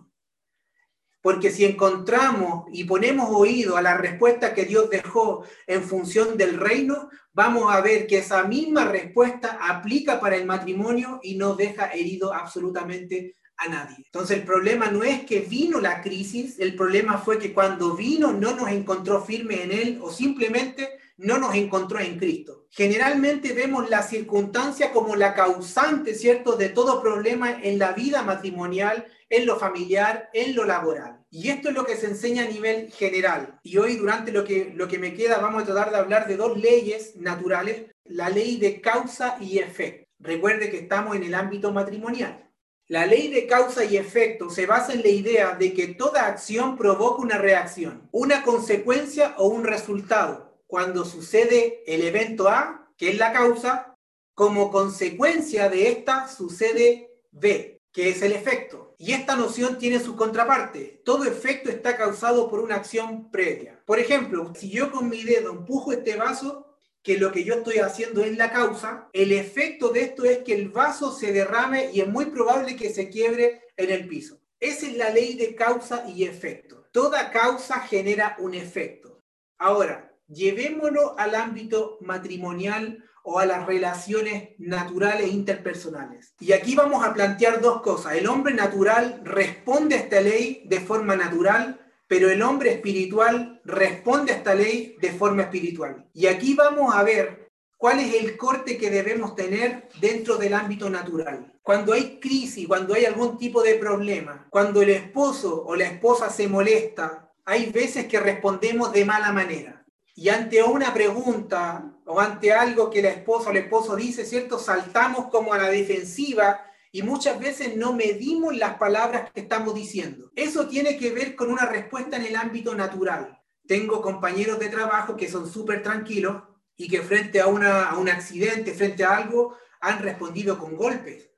Porque 1.21 1.51
si 1.51 1.65
encontramos 1.65 2.65
y 2.71 2.85
ponemos 2.85 3.29
oído 3.29 3.75
a 3.75 3.81
la 3.81 3.97
respuesta 3.97 4.53
que 4.53 4.65
Dios 4.65 4.89
dejó 4.89 5.43
en 5.67 5.83
función 5.83 6.37
del 6.37 6.57
reino, 6.57 7.09
vamos 7.33 7.73
a 7.73 7.81
ver 7.81 8.07
que 8.07 8.19
esa 8.19 8.43
misma 8.43 8.85
respuesta 8.85 9.59
aplica 9.61 10.19
para 10.19 10.37
el 10.37 10.45
matrimonio 10.45 11.19
y 11.21 11.35
no 11.35 11.55
deja 11.55 11.87
herido 11.87 12.33
absolutamente 12.33 13.35
a 13.57 13.67
nadie. 13.67 13.97
Entonces 14.05 14.37
el 14.37 14.43
problema 14.43 14.89
no 14.89 15.03
es 15.03 15.25
que 15.25 15.41
vino 15.41 15.81
la 15.81 16.01
crisis, 16.01 16.59
el 16.59 16.75
problema 16.75 17.17
fue 17.17 17.37
que 17.37 17.53
cuando 17.53 17.95
vino 17.95 18.31
no 18.31 18.55
nos 18.55 18.69
encontró 18.69 19.21
firme 19.21 19.63
en 19.63 19.71
él 19.71 19.99
o 20.01 20.11
simplemente 20.11 20.89
no 21.17 21.37
nos 21.37 21.53
encontró 21.53 21.99
en 21.99 22.17
Cristo. 22.17 22.65
Generalmente 22.69 23.51
vemos 23.51 23.89
la 23.89 24.03
circunstancia 24.03 24.93
como 24.93 25.17
la 25.17 25.33
causante, 25.33 26.15
¿cierto?, 26.15 26.55
de 26.55 26.69
todo 26.69 27.01
problema 27.01 27.61
en 27.61 27.77
la 27.77 27.91
vida 27.91 28.23
matrimonial, 28.23 29.05
en 29.29 29.45
lo 29.45 29.59
familiar, 29.59 30.29
en 30.33 30.55
lo 30.55 30.65
laboral. 30.65 31.23
Y 31.29 31.49
esto 31.49 31.69
es 31.69 31.75
lo 31.75 31.85
que 31.85 31.95
se 31.95 32.07
enseña 32.07 32.43
a 32.43 32.47
nivel 32.49 32.91
general. 32.91 33.59
Y 33.63 33.77
hoy, 33.77 33.95
durante 33.95 34.31
lo 34.31 34.43
que, 34.43 34.71
lo 34.75 34.87
que 34.87 34.97
me 34.97 35.13
queda, 35.13 35.37
vamos 35.37 35.63
a 35.63 35.65
tratar 35.65 35.91
de 35.91 35.97
hablar 35.97 36.27
de 36.27 36.37
dos 36.37 36.57
leyes 36.57 37.15
naturales, 37.15 37.85
la 38.05 38.29
ley 38.29 38.57
de 38.57 38.81
causa 38.81 39.37
y 39.39 39.59
efecto. 39.59 40.09
Recuerde 40.19 40.69
que 40.69 40.79
estamos 40.79 41.15
en 41.15 41.23
el 41.23 41.35
ámbito 41.35 41.71
matrimonial. 41.71 42.49
La 42.87 43.05
ley 43.05 43.27
de 43.27 43.45
causa 43.45 43.85
y 43.85 43.97
efecto 43.97 44.49
se 44.49 44.65
basa 44.65 44.93
en 44.93 45.03
la 45.03 45.09
idea 45.09 45.55
de 45.55 45.73
que 45.73 45.89
toda 45.89 46.25
acción 46.25 46.75
provoca 46.75 47.21
una 47.21 47.37
reacción, 47.37 48.09
una 48.11 48.41
consecuencia 48.41 49.35
o 49.37 49.47
un 49.47 49.63
resultado 49.63 50.59
cuando 50.65 51.05
sucede 51.05 51.83
el 51.85 52.01
evento 52.01 52.49
A, 52.49 52.91
que 52.97 53.09
es 53.09 53.17
la 53.17 53.31
causa, 53.31 53.95
como 54.33 54.71
consecuencia 54.71 55.69
de 55.69 55.89
esta 55.89 56.27
sucede 56.27 57.11
B, 57.31 57.79
que 57.91 58.09
es 58.09 58.21
el 58.21 58.31
efecto. 58.31 58.88
Y 59.01 59.13
esta 59.13 59.37
noción 59.37 59.77
tiene 59.77 60.01
su 60.01 60.17
contraparte. 60.17 61.01
Todo 61.05 61.23
efecto 61.23 61.69
está 61.69 61.95
causado 61.95 62.49
por 62.49 62.59
una 62.59 62.75
acción 62.75 63.31
previa. 63.31 63.81
Por 63.85 63.97
ejemplo, 63.97 64.51
si 64.53 64.69
yo 64.69 64.91
con 64.91 65.07
mi 65.07 65.23
dedo 65.23 65.51
empujo 65.51 65.93
este 65.93 66.17
vaso, 66.17 66.75
que 67.01 67.17
lo 67.17 67.31
que 67.31 67.45
yo 67.45 67.53
estoy 67.55 67.77
haciendo 67.77 68.25
es 68.25 68.35
la 68.35 68.51
causa, 68.51 69.07
el 69.13 69.31
efecto 69.31 69.87
de 69.87 70.01
esto 70.01 70.25
es 70.25 70.39
que 70.39 70.53
el 70.53 70.67
vaso 70.67 71.13
se 71.13 71.31
derrame 71.31 71.91
y 71.93 72.01
es 72.01 72.09
muy 72.09 72.25
probable 72.25 72.75
que 72.75 72.89
se 72.89 73.09
quiebre 73.09 73.61
en 73.77 73.89
el 73.89 74.05
piso. 74.05 74.41
Esa 74.59 74.87
es 74.87 74.97
la 74.97 75.11
ley 75.11 75.35
de 75.35 75.55
causa 75.55 76.03
y 76.09 76.25
efecto. 76.25 76.89
Toda 76.91 77.31
causa 77.31 77.79
genera 77.79 78.35
un 78.39 78.53
efecto. 78.53 79.23
Ahora, 79.57 80.13
llevémoslo 80.27 81.17
al 81.17 81.35
ámbito 81.35 81.99
matrimonial 82.01 83.08
o 83.23 83.39
a 83.39 83.45
las 83.45 83.65
relaciones 83.65 84.49
naturales 84.57 85.31
interpersonales. 85.31 86.33
Y 86.39 86.53
aquí 86.53 86.75
vamos 86.75 87.05
a 87.05 87.13
plantear 87.13 87.61
dos 87.61 87.81
cosas. 87.81 88.15
El 88.15 88.27
hombre 88.27 88.53
natural 88.53 89.21
responde 89.23 89.95
a 89.95 89.99
esta 89.99 90.21
ley 90.21 90.63
de 90.65 90.79
forma 90.79 91.15
natural, 91.15 91.79
pero 92.07 92.29
el 92.29 92.41
hombre 92.41 92.73
espiritual 92.73 93.61
responde 93.65 94.31
a 94.31 94.35
esta 94.35 94.55
ley 94.55 94.95
de 94.99 95.11
forma 95.11 95.43
espiritual. 95.43 96.07
Y 96.13 96.27
aquí 96.27 96.55
vamos 96.55 96.95
a 96.95 97.03
ver 97.03 97.49
cuál 97.77 97.99
es 97.99 98.15
el 98.15 98.35
corte 98.35 98.77
que 98.77 98.89
debemos 98.89 99.35
tener 99.35 99.89
dentro 100.01 100.37
del 100.37 100.53
ámbito 100.53 100.89
natural. 100.89 101.53
Cuando 101.61 101.93
hay 101.93 102.19
crisis, 102.19 102.67
cuando 102.67 102.93
hay 102.93 103.05
algún 103.05 103.37
tipo 103.37 103.61
de 103.61 103.75
problema, 103.75 104.47
cuando 104.49 104.81
el 104.81 104.89
esposo 104.89 105.63
o 105.65 105.75
la 105.75 105.85
esposa 105.85 106.29
se 106.29 106.47
molesta, 106.47 107.31
hay 107.45 107.71
veces 107.71 108.05
que 108.07 108.19
respondemos 108.19 108.91
de 108.91 109.05
mala 109.05 109.31
manera 109.31 109.79
y 110.19 110.27
ante 110.27 110.61
una 110.61 110.93
pregunta 110.93 111.93
o 112.11 112.19
ante 112.19 112.51
algo 112.51 112.89
que 112.89 113.03
la 113.03 113.09
esposa 113.09 113.49
o 113.49 113.51
el 113.51 113.57
esposo 113.57 113.95
dice, 113.95 114.25
¿cierto? 114.25 114.57
Saltamos 114.57 115.27
como 115.29 115.53
a 115.53 115.59
la 115.59 115.69
defensiva 115.69 116.65
y 116.91 117.03
muchas 117.03 117.39
veces 117.39 117.77
no 117.77 117.93
medimos 117.93 118.57
las 118.57 118.79
palabras 118.79 119.29
que 119.31 119.41
estamos 119.41 119.75
diciendo. 119.75 120.31
Eso 120.35 120.67
tiene 120.67 120.97
que 120.97 121.11
ver 121.11 121.35
con 121.35 121.51
una 121.51 121.67
respuesta 121.67 122.17
en 122.17 122.25
el 122.25 122.35
ámbito 122.35 122.73
natural. 122.73 123.39
Tengo 123.67 124.01
compañeros 124.01 124.57
de 124.57 124.69
trabajo 124.69 125.15
que 125.15 125.29
son 125.29 125.47
súper 125.47 125.83
tranquilos 125.83 126.41
y 126.75 126.87
que 126.87 127.03
frente 127.03 127.41
a, 127.41 127.43
a 127.43 127.97
un 127.99 128.09
accidente, 128.09 128.73
frente 128.73 129.03
a 129.03 129.15
algo, 129.15 129.55
han 129.79 130.01
respondido 130.01 130.57
con 130.57 130.75
golpes, 130.75 131.29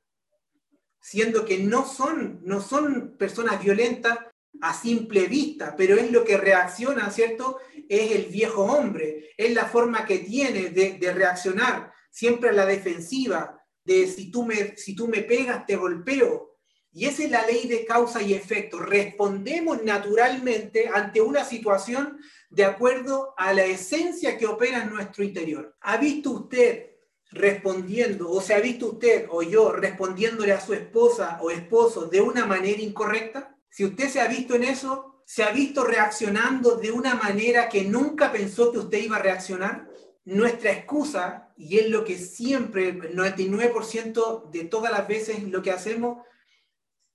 siendo 1.01 1.43
que 1.43 1.57
no 1.57 1.85
son, 1.85 2.39
no 2.45 2.61
son 2.61 3.17
personas 3.17 3.61
violentas, 3.61 4.17
a 4.59 4.73
simple 4.73 5.27
vista, 5.27 5.75
pero 5.75 5.97
es 5.97 6.11
lo 6.11 6.23
que 6.23 6.37
reacciona, 6.37 7.09
¿cierto? 7.09 7.59
Es 7.87 8.11
el 8.11 8.25
viejo 8.25 8.63
hombre, 8.63 9.31
es 9.37 9.53
la 9.53 9.65
forma 9.65 10.05
que 10.05 10.19
tiene 10.19 10.69
de, 10.69 11.13
reaccionar, 11.13 11.91
siempre 12.09 12.49
a 12.49 12.53
la 12.53 12.65
defensiva, 12.65 13.57
de 13.83 14.07
si 14.07 14.29
tú, 14.29 14.45
me, 14.45 14.75
si 14.77 14.95
tú 14.95 15.07
me 15.07 15.21
pegas, 15.21 15.65
te 15.65 15.75
golpeo. 15.75 16.57
Y 16.93 17.05
esa 17.05 17.23
es 17.23 17.31
la 17.31 17.45
ley 17.47 17.67
de 17.67 17.85
causa 17.85 18.21
y 18.21 18.33
efecto. 18.33 18.79
Respondemos 18.79 19.81
naturalmente 19.83 20.89
ante 20.93 21.21
una 21.21 21.45
situación 21.45 22.19
de 22.49 22.65
acuerdo 22.65 23.33
a 23.37 23.53
la 23.53 23.63
esencia 23.63 24.37
que 24.37 24.45
opera 24.45 24.83
en 24.83 24.89
nuestro 24.89 25.23
interior. 25.23 25.75
¿Ha 25.81 25.97
visto 25.97 26.31
usted 26.31 26.91
respondiendo, 27.31 28.29
o 28.29 28.41
se 28.41 28.53
ha 28.53 28.59
visto 28.59 28.87
usted 28.87 29.25
o 29.29 29.41
yo 29.41 29.71
respondiéndole 29.71 30.51
a 30.51 30.59
su 30.59 30.73
esposa 30.73 31.39
o 31.41 31.49
esposo 31.49 32.07
de 32.07 32.19
una 32.19 32.45
manera 32.45 32.81
incorrecta? 32.81 33.57
Si 33.71 33.85
usted 33.85 34.09
se 34.09 34.19
ha 34.19 34.27
visto 34.27 34.53
en 34.55 34.63
eso, 34.63 35.23
se 35.25 35.43
ha 35.43 35.51
visto 35.51 35.85
reaccionando 35.85 36.75
de 36.75 36.91
una 36.91 37.15
manera 37.15 37.69
que 37.69 37.85
nunca 37.85 38.31
pensó 38.31 38.69
que 38.69 38.79
usted 38.79 38.97
iba 38.97 39.15
a 39.15 39.21
reaccionar, 39.21 39.89
nuestra 40.25 40.73
excusa, 40.73 41.53
y 41.55 41.79
es 41.79 41.89
lo 41.89 42.03
que 42.03 42.17
siempre, 42.17 42.89
el 42.89 43.15
99% 43.15 44.51
de 44.51 44.65
todas 44.65 44.91
las 44.91 45.07
veces 45.07 45.43
lo 45.43 45.61
que 45.61 45.71
hacemos, 45.71 46.25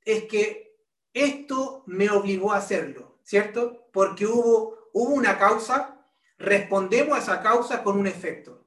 es 0.02 0.24
que 0.24 0.78
esto 1.12 1.84
me 1.86 2.08
obligó 2.08 2.52
a 2.52 2.58
hacerlo, 2.58 3.20
¿cierto? 3.22 3.88
Porque 3.92 4.26
hubo, 4.26 4.90
hubo 4.94 5.12
una 5.12 5.38
causa, 5.38 6.06
respondemos 6.38 7.18
a 7.18 7.22
esa 7.22 7.42
causa 7.42 7.82
con 7.82 7.98
un 7.98 8.06
efecto. 8.06 8.66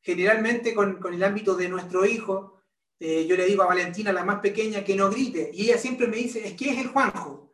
Generalmente 0.00 0.74
con, 0.74 0.96
con 1.00 1.14
el 1.14 1.22
ámbito 1.22 1.54
de 1.54 1.68
nuestro 1.68 2.04
hijo, 2.04 2.53
eh, 3.00 3.26
yo 3.26 3.36
le 3.36 3.46
digo 3.46 3.62
a 3.62 3.66
Valentina, 3.66 4.12
la 4.12 4.24
más 4.24 4.40
pequeña, 4.40 4.84
que 4.84 4.96
no 4.96 5.10
grite. 5.10 5.50
Y 5.52 5.64
ella 5.64 5.78
siempre 5.78 6.06
me 6.06 6.16
dice, 6.16 6.46
es 6.46 6.54
que 6.54 6.70
es 6.70 6.78
el 6.78 6.88
Juanjo. 6.88 7.44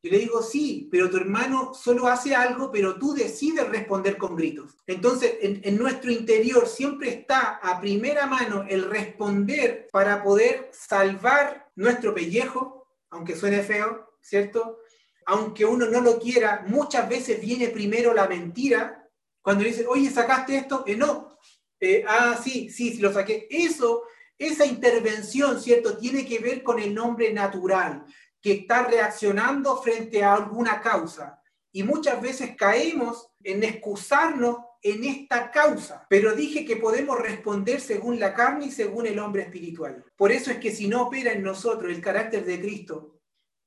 Yo 0.00 0.12
le 0.12 0.18
digo, 0.18 0.42
sí, 0.42 0.88
pero 0.92 1.10
tu 1.10 1.16
hermano 1.16 1.74
solo 1.74 2.06
hace 2.06 2.34
algo, 2.34 2.70
pero 2.70 2.98
tú 2.98 3.14
decides 3.14 3.68
responder 3.68 4.16
con 4.16 4.36
gritos. 4.36 4.76
Entonces, 4.86 5.34
en, 5.40 5.76
nuestro 5.76 6.12
interior 6.12 6.68
siempre 6.68 7.10
está 7.10 7.56
a 7.56 7.80
primera 7.80 8.26
mano 8.26 8.64
el 8.68 8.84
responder 8.84 9.88
para 9.90 10.22
poder 10.22 10.70
salvar 10.72 11.68
nuestro 11.74 12.14
pellejo, 12.14 12.86
aunque 13.10 13.34
suene 13.34 13.62
feo, 13.64 14.12
¿cierto? 14.20 14.78
Aunque 15.26 15.64
uno 15.64 15.86
no 15.86 16.00
lo 16.00 16.20
quiera, 16.20 16.64
muchas 16.68 17.08
veces 17.08 17.40
viene 17.40 17.68
primero 17.68 18.14
la 18.14 18.28
mentira. 18.28 19.04
Cuando 19.42 19.64
le 19.64 19.70
dicen, 19.70 19.86
oye, 19.88 20.10
¿sacaste 20.10 20.56
esto? 20.56 20.84
Eh, 20.86 20.96
no. 20.96 21.38
Eh, 21.80 22.04
ah, 22.06 22.38
sí, 22.40 22.70
sí, 22.70 22.92
sí, 22.92 22.98
lo 22.98 23.12
saqué. 23.12 23.48
Eso 23.50 24.04
esa 24.38 24.64
intervención, 24.64 25.60
¿cierto?, 25.60 25.98
tiene 25.98 26.24
que 26.24 26.38
ver 26.38 26.62
con 26.62 26.78
el 26.78 26.94
nombre 26.94 27.32
natural, 27.32 28.04
que 28.40 28.52
está 28.52 28.84
reaccionando 28.84 29.76
frente 29.82 30.22
a 30.22 30.34
alguna 30.34 30.80
causa. 30.80 31.42
Y 31.72 31.82
muchas 31.82 32.20
veces 32.22 32.56
caemos 32.56 33.28
en 33.42 33.64
excusarnos 33.64 34.58
en 34.82 35.04
esta 35.04 35.50
causa, 35.50 36.06
pero 36.08 36.34
dije 36.34 36.64
que 36.64 36.76
podemos 36.76 37.18
responder 37.20 37.80
según 37.80 38.20
la 38.20 38.32
carne 38.32 38.66
y 38.66 38.70
según 38.70 39.06
el 39.06 39.18
hombre 39.18 39.42
espiritual. 39.42 40.04
Por 40.16 40.30
eso 40.30 40.50
es 40.50 40.58
que 40.58 40.70
si 40.70 40.86
no 40.86 41.02
opera 41.02 41.32
en 41.32 41.42
nosotros 41.42 41.92
el 41.92 42.00
carácter 42.00 42.44
de 42.44 42.60
Cristo, 42.60 43.20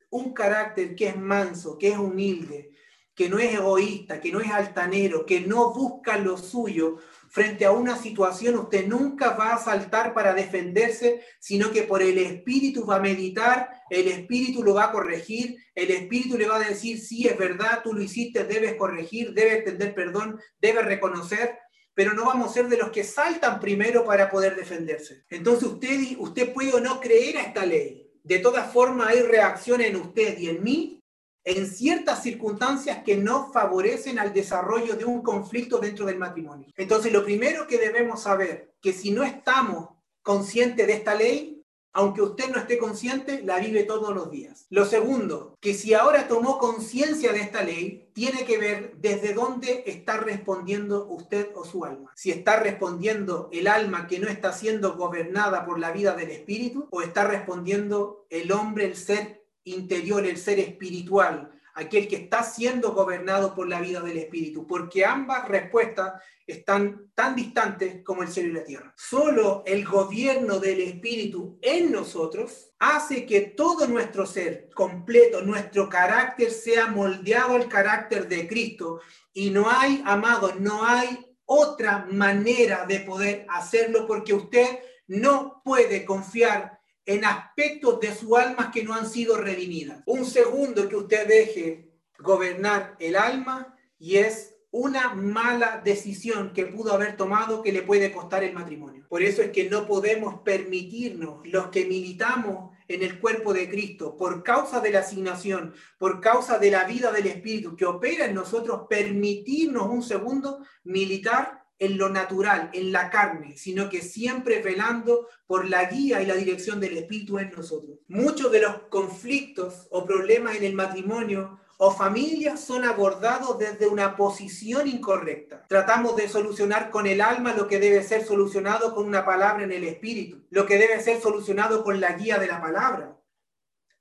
un 0.10 0.34
carácter 0.34 0.96
que 0.96 1.10
es 1.10 1.18
manso, 1.18 1.78
que 1.78 1.90
es 1.90 1.98
humilde, 1.98 2.72
que 3.14 3.30
no 3.30 3.40
es 3.40 3.54
egoísta, 3.54 4.22
que 4.22 4.32
no 4.32 4.40
es 4.40 4.50
altanero, 4.50 5.26
que 5.26 5.42
no 5.42 5.74
busca 5.74 6.18
lo 6.18 6.38
suyo, 6.38 6.98
frente 7.32 7.66
a 7.66 7.72
una 7.72 7.98
situación 7.98 8.56
usted 8.56 8.86
nunca 8.88 9.32
va 9.32 9.54
a 9.54 9.64
saltar 9.64 10.14
para 10.14 10.34
defenderse, 10.34 11.24
sino 11.40 11.72
que 11.72 11.84
por 11.84 12.02
el 12.02 12.18
Espíritu 12.18 12.86
va 12.86 12.98
a 12.98 13.02
meditar, 13.02 13.70
el 13.90 14.10
Espíritu 14.10 14.64
lo 14.64 14.74
va 14.74 14.86
a 14.86 14.92
corregir, 14.92 15.56
el 15.74 15.92
Espíritu 15.92 16.38
le 16.38 16.48
va 16.48 16.58
a 16.58 16.68
decir, 16.68 17.00
sí, 17.00 17.28
es 17.28 17.38
verdad, 17.38 17.82
tú 17.84 17.94
lo 17.94 18.02
hiciste, 18.02 18.44
debes 18.44 18.76
corregir, 18.76 19.34
debes 19.34 19.56
extender 19.56 19.96
perdón, 19.96 20.40
debes 20.60 20.86
reconocer, 20.86 21.58
pero 21.94 22.14
no 22.14 22.26
vamos 22.26 22.50
a 22.50 22.54
ser 22.54 22.68
de 22.68 22.78
los 22.78 22.92
que 22.92 23.06
saltan 23.06 23.62
primero 23.62 24.04
para 24.06 24.30
poder 24.30 24.58
defenderse. 24.58 25.24
Entonces 25.30 25.70
usted, 25.70 26.00
usted 26.20 26.54
puede 26.54 26.74
o 26.74 26.82
no 26.82 27.00
creer 27.00 27.38
a 27.38 27.44
esta 27.44 27.66
ley. 27.66 28.12
De 28.24 28.40
todas 28.40 28.72
formas 28.72 29.08
hay 29.08 29.22
reacción 29.22 29.80
en 29.82 29.96
usted 29.96 30.38
y 30.38 30.50
en 30.50 30.64
mí 30.64 31.01
en 31.44 31.68
ciertas 31.68 32.24
circunstancias 32.24 33.04
que 33.04 33.18
no 33.18 33.52
favorecen 33.52 34.20
al 34.20 34.34
desarrollo 34.34 34.96
de 34.96 35.06
un 35.06 35.22
conflicto 35.22 35.80
dentro 35.80 36.06
del 36.06 36.18
matrimonio. 36.18 36.68
Entonces, 36.76 37.12
lo 37.12 37.24
primero 37.24 37.68
que 37.68 37.78
debemos 37.78 38.24
saber, 38.24 38.74
que 38.82 38.94
si 38.94 39.12
no 39.12 39.24
estamos 39.24 39.90
conscientes 40.22 40.86
de 40.86 40.94
esta 40.94 41.16
ley, 41.16 41.62
aunque 41.94 42.22
usted 42.22 42.50
no 42.50 42.58
esté 42.58 42.78
consciente, 42.78 43.42
la 43.44 43.60
vive 43.60 43.84
todos 43.84 44.16
los 44.16 44.32
días. 44.32 44.66
Lo 44.70 44.86
segundo, 44.86 45.58
que 45.60 45.74
si 45.74 45.94
ahora 45.94 46.28
tomó 46.28 46.58
conciencia 46.58 47.34
de 47.34 47.42
esta 47.42 47.64
ley, 47.64 48.10
tiene 48.14 48.46
que 48.46 48.58
ver 48.58 48.94
desde 48.98 49.34
dónde 49.34 49.84
está 49.86 50.18
respondiendo 50.18 51.08
usted 51.10 51.50
o 51.54 51.66
su 51.66 51.84
alma. 51.84 52.12
Si 52.16 52.32
está 52.32 52.60
respondiendo 52.60 53.50
el 53.52 53.68
alma 53.68 54.08
que 54.08 54.20
no 54.20 54.30
está 54.30 54.54
siendo 54.54 54.96
gobernada 54.96 55.66
por 55.66 55.80
la 55.80 55.92
vida 55.92 56.16
del 56.16 56.32
espíritu, 56.32 56.88
o 56.92 57.02
está 57.02 57.26
respondiendo 57.26 58.26
el 58.30 58.52
hombre, 58.54 58.86
el 58.86 58.96
ser 58.96 59.41
interior, 59.64 60.26
el 60.26 60.38
ser 60.38 60.60
espiritual, 60.60 61.52
aquel 61.74 62.08
que 62.08 62.18
está 62.18 62.44
siendo 62.44 62.94
gobernado 62.94 63.56
por 63.56 63.68
la 63.68 63.82
vida 63.82 64.02
del 64.02 64.18
Espíritu, 64.18 64.68
porque 64.68 65.06
ambas 65.06 65.48
respuestas 65.48 66.22
están 66.46 67.10
tan 67.16 67.36
distantes 67.36 68.04
como 68.04 68.24
el 68.24 68.30
cielo 68.30 68.50
y 68.50 68.54
la 68.54 68.64
tierra. 68.64 68.94
Solo 68.98 69.64
el 69.66 69.86
gobierno 69.86 70.60
del 70.60 70.82
Espíritu 70.82 71.58
en 71.62 71.92
nosotros 71.92 72.72
hace 72.80 73.26
que 73.26 73.42
todo 73.42 73.88
nuestro 73.88 74.26
ser 74.26 74.70
completo, 74.74 75.42
nuestro 75.42 75.88
carácter 75.88 76.52
sea 76.52 76.88
moldeado 76.88 77.56
al 77.56 77.70
carácter 77.70 78.28
de 78.28 78.48
Cristo. 78.48 79.00
Y 79.34 79.50
no 79.50 79.70
hay, 79.70 80.02
amado, 80.06 80.54
no 80.60 80.86
hay 80.86 81.26
otra 81.46 82.06
manera 82.10 82.86
de 82.86 83.00
poder 83.02 83.46
hacerlo 83.50 84.06
porque 84.08 84.34
usted 84.34 84.80
no 85.08 85.62
puede 85.64 86.06
confiar 86.06 86.81
en 87.12 87.26
aspectos 87.26 88.00
de 88.00 88.16
su 88.16 88.38
alma 88.38 88.72
que 88.72 88.84
no 88.84 88.94
han 88.94 89.10
sido 89.10 89.38
redimidas. 89.38 90.02
Un 90.06 90.26
segundo 90.26 90.88
que 90.88 90.96
usted 90.96 91.28
deje 91.28 91.90
gobernar 92.20 92.96
el 93.00 93.16
alma 93.16 93.76
y 94.00 94.18
es 94.18 94.56
una 94.72 95.14
mala 95.14 95.82
decisión 95.84 96.54
que 96.54 96.66
pudo 96.66 96.94
haber 96.94 97.18
tomado 97.18 97.62
que 97.62 97.74
le 97.74 97.82
puede 97.82 98.14
costar 98.14 98.44
el 98.44 98.54
matrimonio. 98.54 99.06
Por 99.10 99.22
eso 99.22 99.42
es 99.42 99.52
que 99.52 99.70
no 99.70 99.86
podemos 99.86 100.42
permitirnos, 100.42 101.46
los 101.46 101.68
que 101.68 101.86
militamos 101.86 102.72
en 102.88 103.04
el 103.04 103.20
cuerpo 103.20 103.54
de 103.54 103.70
Cristo, 103.70 104.16
por 104.16 104.44
causa 104.44 104.80
de 104.80 104.92
la 104.92 105.00
asignación, 105.00 105.74
por 105.98 106.22
causa 106.22 106.58
de 106.58 106.72
la 106.72 106.86
vida 106.86 107.12
del 107.12 107.28
Espíritu 107.28 107.76
que 107.76 107.86
opera 107.86 108.26
en 108.26 108.36
nosotros, 108.36 108.84
permitirnos 108.90 109.90
un 109.90 110.04
segundo 110.04 110.66
militar 110.86 111.61
en 111.82 111.98
lo 111.98 112.10
natural, 112.10 112.70
en 112.74 112.92
la 112.92 113.10
carne, 113.10 113.58
sino 113.58 113.90
que 113.90 114.04
siempre 114.04 114.62
velando 114.62 115.28
por 115.48 115.68
la 115.68 115.86
guía 115.86 116.22
y 116.22 116.28
la 116.28 116.36
dirección 116.36 116.80
del 116.80 116.96
Espíritu 116.96 117.40
en 117.40 117.50
nosotros. 117.50 117.98
Muchos 118.08 118.52
de 118.52 118.62
los 118.62 118.84
conflictos 118.90 119.88
o 119.90 120.06
problemas 120.06 120.56
en 120.56 120.64
el 120.64 120.76
matrimonio 120.76 121.60
o 121.80 121.90
familia 121.90 122.56
son 122.56 122.86
abordados 122.86 123.58
desde 123.58 123.88
una 123.88 124.16
posición 124.16 124.88
incorrecta. 124.88 125.66
Tratamos 125.68 126.16
de 126.16 126.30
solucionar 126.30 126.92
con 126.92 127.08
el 127.08 127.20
alma 127.20 127.56
lo 127.56 127.68
que 127.68 127.80
debe 127.80 128.04
ser 128.04 128.24
solucionado 128.26 128.94
con 128.94 129.08
una 129.08 129.26
palabra 129.26 129.64
en 129.64 129.72
el 129.72 129.84
Espíritu, 129.86 130.46
lo 130.52 130.68
que 130.68 130.78
debe 130.78 131.02
ser 131.02 131.20
solucionado 131.20 131.84
con 131.84 132.00
la 132.00 132.12
guía 132.12 132.38
de 132.38 132.46
la 132.46 132.62
palabra. 132.62 133.18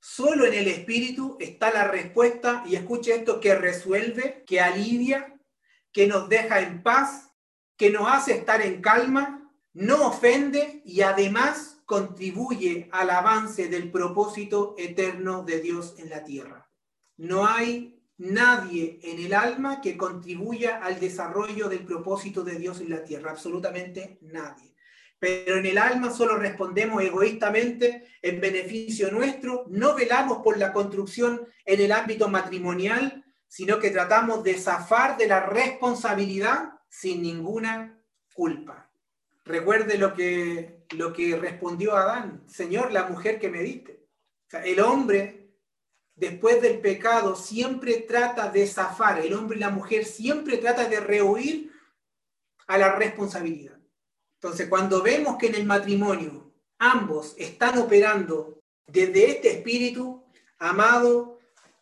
Solo 0.00 0.44
en 0.44 0.52
el 0.52 0.68
Espíritu 0.68 1.38
está 1.40 1.72
la 1.72 1.88
respuesta, 1.88 2.62
y 2.66 2.76
escuche 2.76 3.14
esto, 3.14 3.40
que 3.40 3.54
resuelve, 3.54 4.44
que 4.46 4.60
alivia, 4.60 5.40
que 5.92 6.06
nos 6.06 6.28
deja 6.28 6.60
en 6.60 6.82
paz 6.82 7.29
que 7.80 7.88
nos 7.88 8.12
hace 8.12 8.34
estar 8.34 8.60
en 8.60 8.82
calma, 8.82 9.50
no 9.72 10.08
ofende 10.08 10.82
y 10.84 11.00
además 11.00 11.80
contribuye 11.86 12.90
al 12.92 13.08
avance 13.08 13.68
del 13.68 13.90
propósito 13.90 14.74
eterno 14.76 15.44
de 15.44 15.62
Dios 15.62 15.94
en 15.96 16.10
la 16.10 16.22
tierra. 16.22 16.68
No 17.16 17.46
hay 17.46 17.98
nadie 18.18 19.00
en 19.02 19.18
el 19.24 19.32
alma 19.32 19.80
que 19.80 19.96
contribuya 19.96 20.80
al 20.82 21.00
desarrollo 21.00 21.70
del 21.70 21.86
propósito 21.86 22.44
de 22.44 22.56
Dios 22.56 22.82
en 22.82 22.90
la 22.90 23.02
tierra, 23.02 23.30
absolutamente 23.30 24.18
nadie. 24.20 24.74
Pero 25.18 25.56
en 25.56 25.64
el 25.64 25.78
alma 25.78 26.10
solo 26.10 26.36
respondemos 26.36 27.02
egoístamente 27.02 28.08
en 28.20 28.42
beneficio 28.42 29.10
nuestro, 29.10 29.64
no 29.70 29.94
velamos 29.94 30.42
por 30.44 30.58
la 30.58 30.74
construcción 30.74 31.48
en 31.64 31.80
el 31.80 31.92
ámbito 31.92 32.28
matrimonial, 32.28 33.24
sino 33.48 33.78
que 33.78 33.90
tratamos 33.90 34.44
de 34.44 34.58
zafar 34.58 35.16
de 35.16 35.28
la 35.28 35.46
responsabilidad 35.46 36.74
sin 36.90 37.22
ninguna 37.22 37.98
culpa. 38.34 38.90
Recuerde 39.44 39.96
lo 39.96 40.12
que, 40.12 40.84
lo 40.90 41.12
que 41.12 41.36
respondió 41.36 41.96
Adán, 41.96 42.44
Señor, 42.46 42.92
la 42.92 43.06
mujer 43.06 43.38
que 43.38 43.48
me 43.48 43.62
diste. 43.62 44.06
el 44.52 44.80
hombre, 44.80 45.54
después 46.14 46.60
del 46.60 46.80
pecado, 46.80 47.36
siempre 47.36 47.94
trata 48.00 48.50
de 48.50 48.66
zafar, 48.66 49.20
el 49.20 49.32
hombre 49.32 49.56
y 49.56 49.60
la 49.60 49.70
mujer 49.70 50.04
siempre 50.04 50.58
trata 50.58 50.88
de 50.88 51.00
rehuir 51.00 51.72
a 52.66 52.76
la 52.76 52.94
responsabilidad. 52.96 53.78
Entonces, 54.34 54.68
cuando 54.68 55.02
vemos 55.02 55.36
que 55.38 55.46
en 55.46 55.54
el 55.54 55.66
matrimonio 55.66 56.52
ambos 56.78 57.34
están 57.38 57.78
operando 57.78 58.60
desde 58.86 59.30
este 59.30 59.50
espíritu, 59.52 60.24
amado, 60.58 61.38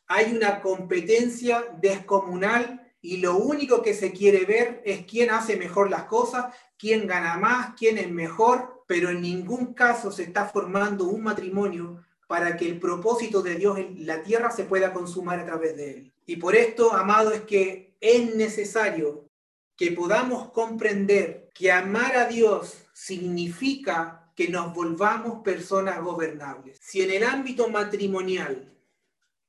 hay 0.07 0.35
una 0.35 0.61
competencia 0.61 1.65
descomunal 1.81 2.88
y 3.01 3.19
lo 3.19 3.37
único 3.37 3.83
que 3.83 3.95
se 3.95 4.13
quiere 4.13 4.45
ver 4.45 4.83
es 4.85 5.07
quién 5.07 5.31
hace 5.31 5.57
mejor 5.57 5.91
las 5.91 6.05
cosas, 6.05 6.55
quién 6.77 7.07
gana 7.07 7.37
más, 7.37 7.75
quién 7.77 7.99
es 7.99 8.11
mejor, 8.11 8.85
pero 8.87 9.11
en 9.11 9.21
ningún 9.21 9.75
caso 9.75 10.11
se 10.11 10.25
está 10.25 10.47
formando 10.47 11.05
un 11.05 11.23
matrimonio 11.23 12.05
para 12.27 12.57
que 12.57 12.67
el 12.67 12.79
propósito 12.79 13.43
de 13.43 13.55
Dios 13.55 13.79
en 13.79 14.07
la 14.07 14.23
tierra 14.23 14.51
se 14.51 14.65
pueda 14.65 14.93
consumar 14.93 15.39
a 15.41 15.47
través 15.47 15.77
de 15.77 15.91
él. 15.91 16.13
Y 16.27 16.37
por 16.37 16.55
esto, 16.55 16.93
amado, 16.93 17.33
es 17.33 17.43
que 17.43 17.97
es 18.01 18.35
necesario 18.35 19.29
que 19.77 19.93
podamos 19.93 20.51
comprender 20.51 21.49
que 21.55 21.73
amar 21.73 22.17
a 22.17 22.27
Dios 22.27 22.85
significa 22.93 24.31
que 24.35 24.49
nos 24.49 24.75
volvamos 24.75 25.43
personas 25.43 26.03
gobernables. 26.03 26.79
Si 26.83 27.01
en 27.01 27.11
el 27.11 27.25
ámbito 27.25 27.69
matrimonial, 27.69 28.73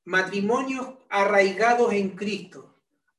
matrimonios 0.06 0.88
arraigados 1.10 1.94
en 1.94 2.12
Cristo, 2.12 2.69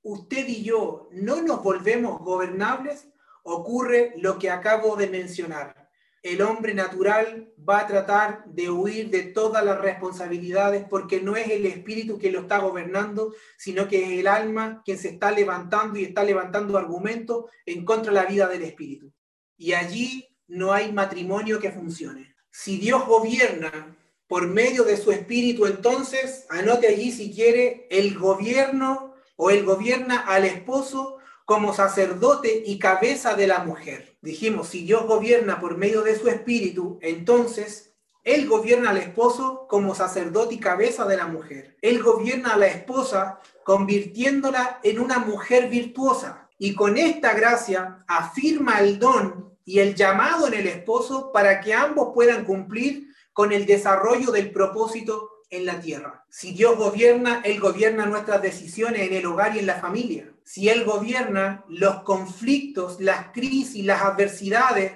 usted 0.03 0.47
y 0.49 0.63
yo 0.63 1.09
no 1.13 1.43
nos 1.43 1.63
volvemos 1.63 2.21
gobernables, 2.21 3.09
ocurre 3.43 4.15
lo 4.17 4.39
que 4.39 4.51
acabo 4.51 4.97
de 4.97 5.09
mencionar. 5.09 5.81
El 6.23 6.43
hombre 6.43 6.75
natural 6.75 7.51
va 7.67 7.81
a 7.81 7.87
tratar 7.87 8.45
de 8.45 8.69
huir 8.69 9.09
de 9.09 9.23
todas 9.23 9.65
las 9.65 9.81
responsabilidades 9.81 10.85
porque 10.89 11.23
no 11.23 11.35
es 11.35 11.49
el 11.49 11.65
espíritu 11.65 12.19
que 12.19 12.31
lo 12.31 12.41
está 12.41 12.59
gobernando, 12.59 13.35
sino 13.57 13.89
que 13.89 14.05
es 14.05 14.21
el 14.21 14.27
alma 14.27 14.83
quien 14.85 14.99
se 14.99 15.09
está 15.09 15.31
levantando 15.31 15.99
y 15.99 16.05
está 16.05 16.23
levantando 16.23 16.77
argumentos 16.77 17.47
en 17.65 17.87
contra 17.87 18.13
de 18.13 18.21
la 18.21 18.27
vida 18.27 18.49
del 18.49 18.63
espíritu. 18.63 19.11
Y 19.57 19.73
allí 19.73 20.29
no 20.47 20.75
hay 20.75 20.93
matrimonio 20.93 21.59
que 21.59 21.73
funcione. 21.73 22.35
Si 22.51 22.77
Dios 22.79 23.07
gobierna 23.07 23.97
por 24.27 24.47
medio 24.47 24.85
de 24.85 24.99
su 24.99 25.13
espíritu, 25.13 25.65
entonces 25.65 26.45
anote 26.51 26.87
allí 26.87 27.13
si 27.13 27.33
quiere 27.33 27.87
el 27.91 28.19
gobierno 28.19 29.10
o 29.43 29.49
él 29.49 29.65
gobierna 29.65 30.19
al 30.19 30.45
esposo 30.45 31.17
como 31.47 31.73
sacerdote 31.73 32.63
y 32.67 32.79
cabeza 32.79 33.35
de 33.35 33.47
la 33.47 33.61
mujer. 33.61 34.19
Dijimos, 34.21 34.69
si 34.69 34.85
Dios 34.85 35.07
gobierna 35.07 35.61
por 35.61 35.79
medio 35.79 36.03
de 36.03 36.15
su 36.15 36.29
espíritu, 36.29 36.99
entonces 37.01 37.95
él 38.23 38.47
gobierna 38.47 38.91
al 38.91 38.99
esposo 38.99 39.67
como 39.67 39.95
sacerdote 39.95 40.57
y 40.57 40.61
cabeza 40.61 41.07
de 41.07 41.17
la 41.17 41.27
mujer. 41.27 41.79
Él 41.81 42.03
gobierna 42.03 42.53
a 42.53 42.59
la 42.59 42.67
esposa 42.67 43.41
convirtiéndola 43.65 44.79
en 44.83 45.01
una 45.01 45.21
mujer 45.21 45.71
virtuosa. 45.71 46.51
Y 46.59 46.75
con 46.75 46.99
esta 46.99 47.33
gracia 47.33 48.05
afirma 48.07 48.81
el 48.81 48.99
don 48.99 49.57
y 49.65 49.79
el 49.79 49.95
llamado 49.95 50.49
en 50.49 50.55
el 50.55 50.67
esposo 50.67 51.33
para 51.33 51.63
que 51.63 51.73
ambos 51.73 52.11
puedan 52.13 52.45
cumplir 52.45 53.09
con 53.33 53.53
el 53.53 53.65
desarrollo 53.65 54.33
del 54.33 54.51
propósito 54.51 55.30
en 55.51 55.67
la 55.67 55.81
tierra. 55.81 56.25
Si 56.31 56.53
Dios 56.53 56.77
gobierna, 56.77 57.43
Él 57.45 57.61
gobierna 57.61 58.07
nuestras 58.07 58.41
decisiones 58.41 59.03
en 59.03 59.15
el 59.15 59.27
hogar 59.27 59.57
y 59.57 59.59
en 59.59 59.67
la 59.67 59.81
familia. 59.81 60.33
Si 60.45 60.69
Él 60.69 60.85
gobierna, 60.85 61.65
los 61.69 62.03
conflictos, 62.03 63.01
las 63.01 63.33
crisis, 63.33 63.85
las 63.85 64.03
adversidades, 64.03 64.93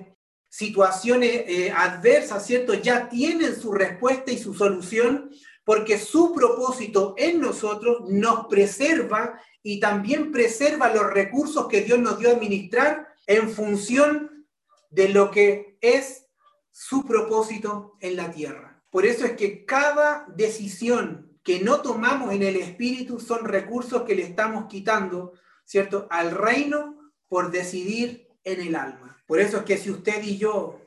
situaciones 0.49 1.31
eh, 1.49 1.73
adversas, 1.73 2.47
¿cierto? 2.47 2.75
Ya 2.75 3.09
tienen 3.09 3.61
su 3.61 3.73
respuesta 3.73 4.31
y 4.31 4.39
su 4.39 4.55
solución 4.55 5.31
porque 5.65 5.99
su 5.99 6.33
propósito 6.33 7.15
en 7.17 7.41
nosotros 7.41 8.09
nos 8.09 8.47
preserva 8.47 9.41
y 9.63 9.81
también 9.81 10.31
preserva 10.31 10.95
los 10.95 11.13
recursos 11.13 11.67
que 11.67 11.81
Dios 11.81 11.99
nos 11.99 12.19
dio 12.19 12.29
a 12.29 12.35
administrar 12.35 13.09
en 13.27 13.51
función 13.51 14.47
de 14.91 15.09
lo 15.09 15.31
que 15.31 15.77
es 15.81 16.27
su 16.71 17.05
propósito 17.05 17.97
en 18.01 18.17
la 18.17 18.31
tierra. 18.31 18.64
Por 18.95 19.07
eso 19.07 19.25
es 19.25 19.33
que 19.33 19.65
cada 19.67 20.25
decisión 20.37 21.37
que 21.43 21.59
no 21.59 21.81
tomamos 21.81 22.33
en 22.33 22.45
el 22.45 22.55
espíritu 22.55 23.19
son 23.19 23.45
recursos 23.45 24.03
que 24.03 24.15
le 24.15 24.23
estamos 24.23 24.67
quitando, 24.67 25.33
¿cierto?, 25.65 26.07
al 26.11 26.31
reino 26.31 27.11
por 27.27 27.51
decidir 27.51 28.29
en 28.45 28.61
el 28.61 28.77
alma. 28.77 29.21
Por 29.27 29.41
eso 29.41 29.57
es 29.57 29.63
que 29.65 29.79
si 29.79 29.91
usted 29.91 30.23
y 30.23 30.39
yo 30.39 30.81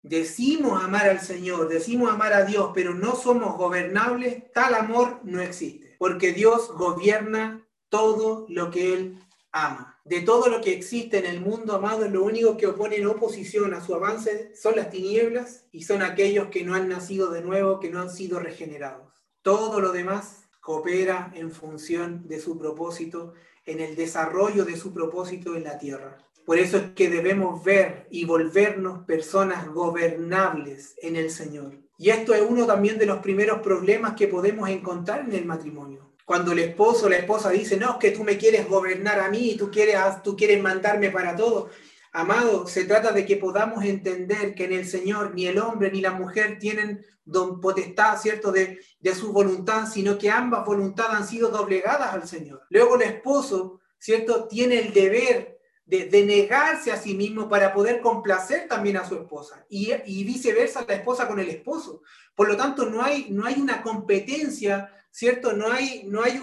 decimos 0.00 0.82
amar 0.82 1.06
al 1.06 1.20
Señor, 1.20 1.68
decimos 1.68 2.10
amar 2.10 2.32
a 2.32 2.46
Dios, 2.46 2.70
pero 2.74 2.94
no 2.94 3.14
somos 3.14 3.58
gobernables, 3.58 4.50
tal 4.54 4.72
amor 4.72 5.20
no 5.24 5.42
existe, 5.42 5.96
porque 5.98 6.32
Dios 6.32 6.72
gobierna 6.72 7.68
todo 7.90 8.46
lo 8.48 8.70
que 8.70 8.94
Él 8.94 9.18
ama. 9.52 9.99
De 10.10 10.22
todo 10.22 10.48
lo 10.48 10.60
que 10.60 10.72
existe 10.72 11.18
en 11.18 11.26
el 11.26 11.40
mundo, 11.40 11.72
amado, 11.72 12.08
lo 12.08 12.24
único 12.24 12.56
que 12.56 12.66
opone 12.66 12.96
en 12.96 13.06
oposición 13.06 13.74
a 13.74 13.80
su 13.80 13.94
avance 13.94 14.50
son 14.56 14.74
las 14.74 14.90
tinieblas 14.90 15.66
y 15.70 15.84
son 15.84 16.02
aquellos 16.02 16.48
que 16.48 16.64
no 16.64 16.74
han 16.74 16.88
nacido 16.88 17.30
de 17.30 17.42
nuevo, 17.42 17.78
que 17.78 17.90
no 17.90 18.00
han 18.00 18.10
sido 18.10 18.40
regenerados. 18.40 19.14
Todo 19.42 19.78
lo 19.78 19.92
demás 19.92 20.48
coopera 20.58 21.30
en 21.36 21.52
función 21.52 22.26
de 22.26 22.40
su 22.40 22.58
propósito, 22.58 23.34
en 23.64 23.78
el 23.78 23.94
desarrollo 23.94 24.64
de 24.64 24.76
su 24.76 24.92
propósito 24.92 25.54
en 25.54 25.62
la 25.62 25.78
tierra. 25.78 26.18
Por 26.44 26.58
eso 26.58 26.78
es 26.78 26.90
que 26.96 27.08
debemos 27.08 27.62
ver 27.62 28.08
y 28.10 28.24
volvernos 28.24 29.04
personas 29.04 29.68
gobernables 29.68 30.96
en 31.00 31.14
el 31.14 31.30
Señor. 31.30 31.78
Y 31.98 32.10
esto 32.10 32.34
es 32.34 32.42
uno 32.42 32.66
también 32.66 32.98
de 32.98 33.06
los 33.06 33.20
primeros 33.20 33.60
problemas 33.60 34.16
que 34.16 34.26
podemos 34.26 34.68
encontrar 34.70 35.20
en 35.20 35.34
el 35.34 35.44
matrimonio 35.44 36.09
cuando 36.30 36.52
el 36.52 36.60
esposo 36.60 37.06
o 37.06 37.08
la 37.08 37.16
esposa 37.16 37.50
dice, 37.50 37.76
no, 37.76 37.90
es 37.90 37.96
que 37.96 38.12
tú 38.12 38.22
me 38.22 38.38
quieres 38.38 38.68
gobernar 38.68 39.18
a 39.18 39.30
mí, 39.30 39.56
tú 39.58 39.68
quieres, 39.68 39.96
tú 40.22 40.36
quieres 40.36 40.62
mandarme 40.62 41.10
para 41.10 41.34
todo. 41.34 41.70
Amado, 42.12 42.68
se 42.68 42.84
trata 42.84 43.10
de 43.10 43.26
que 43.26 43.34
podamos 43.34 43.84
entender 43.84 44.54
que 44.54 44.66
en 44.66 44.74
el 44.74 44.86
Señor 44.86 45.34
ni 45.34 45.46
el 45.48 45.58
hombre 45.58 45.90
ni 45.90 46.00
la 46.00 46.12
mujer 46.12 46.60
tienen 46.60 47.04
don 47.24 47.60
potestad, 47.60 48.16
¿cierto?, 48.16 48.52
de, 48.52 48.78
de 49.00 49.14
su 49.16 49.32
voluntad, 49.32 49.88
sino 49.88 50.18
que 50.18 50.30
ambas 50.30 50.64
voluntades 50.64 51.14
han 51.14 51.26
sido 51.26 51.48
doblegadas 51.48 52.14
al 52.14 52.28
Señor. 52.28 52.62
Luego 52.70 52.94
el 52.94 53.02
esposo, 53.02 53.80
¿cierto?, 53.98 54.46
tiene 54.46 54.78
el 54.78 54.92
deber 54.92 55.58
de, 55.84 56.04
de, 56.04 56.24
negarse 56.24 56.92
a 56.92 56.96
sí 56.96 57.16
mismo 57.16 57.48
para 57.48 57.74
poder 57.74 58.00
complacer 58.00 58.68
también 58.68 58.98
a 58.98 59.04
su 59.04 59.16
esposa 59.16 59.66
y, 59.68 59.90
y, 60.06 60.22
viceversa 60.22 60.84
la 60.86 60.94
esposa 60.94 61.26
con 61.26 61.40
el 61.40 61.48
esposo. 61.48 62.02
Por 62.36 62.46
lo 62.46 62.56
tanto, 62.56 62.86
no 62.86 63.02
hay, 63.02 63.26
no 63.30 63.44
hay 63.44 63.60
una 63.60 63.82
competencia 63.82 64.94
¿cierto? 65.10 65.52
No 65.52 65.70
hay, 65.70 66.04
no 66.04 66.22
hay 66.22 66.38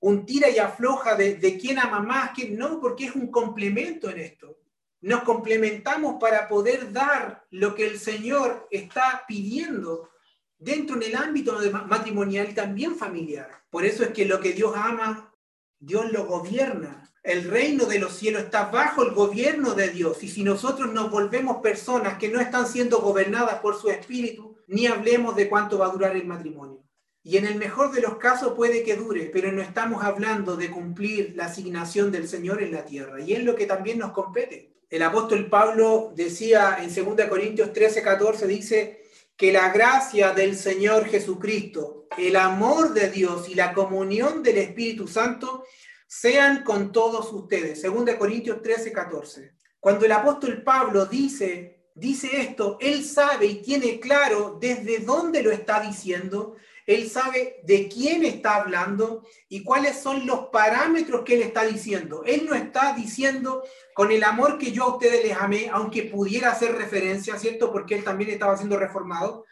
un, 0.00 0.26
tira 0.26 0.48
y 0.48 0.58
afloja 0.58 1.14
de, 1.14 1.58
quién 1.60 1.78
ama 1.78 2.00
más, 2.00 2.30
quién 2.34 2.56
no, 2.56 2.80
porque 2.80 3.06
es 3.06 3.14
un 3.14 3.30
complemento 3.30 4.10
en 4.10 4.20
esto. 4.20 4.58
Nos 5.02 5.22
complementamos 5.22 6.16
para 6.20 6.48
poder 6.48 6.92
dar 6.92 7.46
lo 7.50 7.74
que 7.74 7.86
el 7.86 7.98
Señor 7.98 8.68
está 8.70 9.24
pidiendo 9.26 10.10
dentro 10.58 10.96
del 10.96 11.16
ámbito 11.16 11.58
matrimonial 11.86 12.50
y 12.50 12.54
también 12.54 12.96
familiar. 12.96 13.62
Por 13.70 13.84
eso 13.84 14.04
es 14.04 14.10
que 14.10 14.26
lo 14.26 14.40
que 14.40 14.52
Dios 14.52 14.74
ama, 14.76 15.34
Dios 15.78 16.12
lo 16.12 16.26
gobierna. 16.26 17.10
El 17.22 17.44
reino 17.44 17.84
de 17.84 17.98
los 17.98 18.14
cielos 18.14 18.44
está 18.44 18.66
bajo 18.66 19.02
el 19.02 19.12
gobierno 19.12 19.74
de 19.74 19.88
Dios. 19.88 20.22
Y 20.22 20.28
si 20.28 20.42
nosotros 20.42 20.92
nos 20.92 21.10
volvemos 21.10 21.58
personas 21.58 22.18
que 22.18 22.28
no 22.28 22.40
están 22.40 22.66
siendo 22.66 23.00
gobernadas 23.00 23.60
por 23.60 23.78
su 23.78 23.88
espíritu, 23.88 24.56
ni 24.66 24.86
hablemos 24.86 25.34
de 25.36 25.48
cuánto 25.48 25.78
va 25.78 25.86
a 25.86 25.92
durar 25.92 26.16
el 26.16 26.26
matrimonio. 26.26 26.82
Y 27.22 27.36
en 27.36 27.46
el 27.46 27.56
mejor 27.56 27.92
de 27.92 28.00
los 28.00 28.16
casos 28.16 28.54
puede 28.54 28.82
que 28.82 28.96
dure, 28.96 29.30
pero 29.32 29.52
no 29.52 29.60
estamos 29.60 30.02
hablando 30.02 30.56
de 30.56 30.70
cumplir 30.70 31.34
la 31.36 31.46
asignación 31.46 32.10
del 32.10 32.26
Señor 32.26 32.62
en 32.62 32.72
la 32.72 32.84
tierra. 32.84 33.20
Y 33.20 33.34
es 33.34 33.44
lo 33.44 33.54
que 33.54 33.66
también 33.66 33.98
nos 33.98 34.12
compete. 34.12 34.72
El 34.88 35.02
apóstol 35.02 35.48
Pablo 35.48 36.12
decía 36.16 36.78
en 36.80 36.92
2 36.92 37.28
Corintios 37.28 37.72
13, 37.72 38.02
14, 38.02 38.46
dice 38.46 39.02
que 39.36 39.52
la 39.52 39.70
gracia 39.70 40.32
del 40.32 40.56
Señor 40.56 41.06
Jesucristo, 41.06 42.08
el 42.18 42.36
amor 42.36 42.92
de 42.94 43.10
Dios 43.10 43.48
y 43.48 43.54
la 43.54 43.72
comunión 43.72 44.42
del 44.42 44.58
Espíritu 44.58 45.06
Santo 45.06 45.64
sean 46.06 46.64
con 46.64 46.90
todos 46.90 47.32
ustedes. 47.32 47.82
2 47.82 48.14
Corintios 48.18 48.62
13, 48.62 48.92
14. 48.92 49.54
Cuando 49.78 50.06
el 50.06 50.12
apóstol 50.12 50.62
Pablo 50.62 51.06
dice, 51.06 51.86
dice 51.94 52.40
esto, 52.40 52.78
él 52.80 53.04
sabe 53.04 53.46
y 53.46 53.62
tiene 53.62 54.00
claro 54.00 54.58
desde 54.60 54.98
dónde 54.98 55.42
lo 55.42 55.50
está 55.50 55.80
diciendo 55.80 56.56
él 56.86 57.10
sabe 57.10 57.60
de 57.64 57.88
quién 57.88 58.24
está 58.24 58.56
hablando 58.56 59.26
y 59.48 59.62
cuáles 59.62 60.00
son 60.00 60.26
los 60.26 60.48
parámetros 60.48 61.22
que 61.24 61.34
él 61.34 61.42
está 61.42 61.64
diciendo. 61.64 62.22
Él 62.24 62.46
no 62.48 62.54
está 62.54 62.94
diciendo 62.94 63.62
con 63.94 64.10
el 64.10 64.24
amor 64.24 64.58
que 64.58 64.72
yo 64.72 64.84
a 64.84 64.94
ustedes 64.94 65.24
les 65.24 65.36
amé, 65.36 65.68
aunque 65.72 66.04
pudiera 66.04 66.52
hacer 66.52 66.74
referencia, 66.74 67.38
¿cierto? 67.38 67.70
Porque 67.72 67.94
él 67.94 68.04
también 68.04 68.30
estaba 68.30 68.56
siendo 68.56 68.78
reformado, 68.78 69.44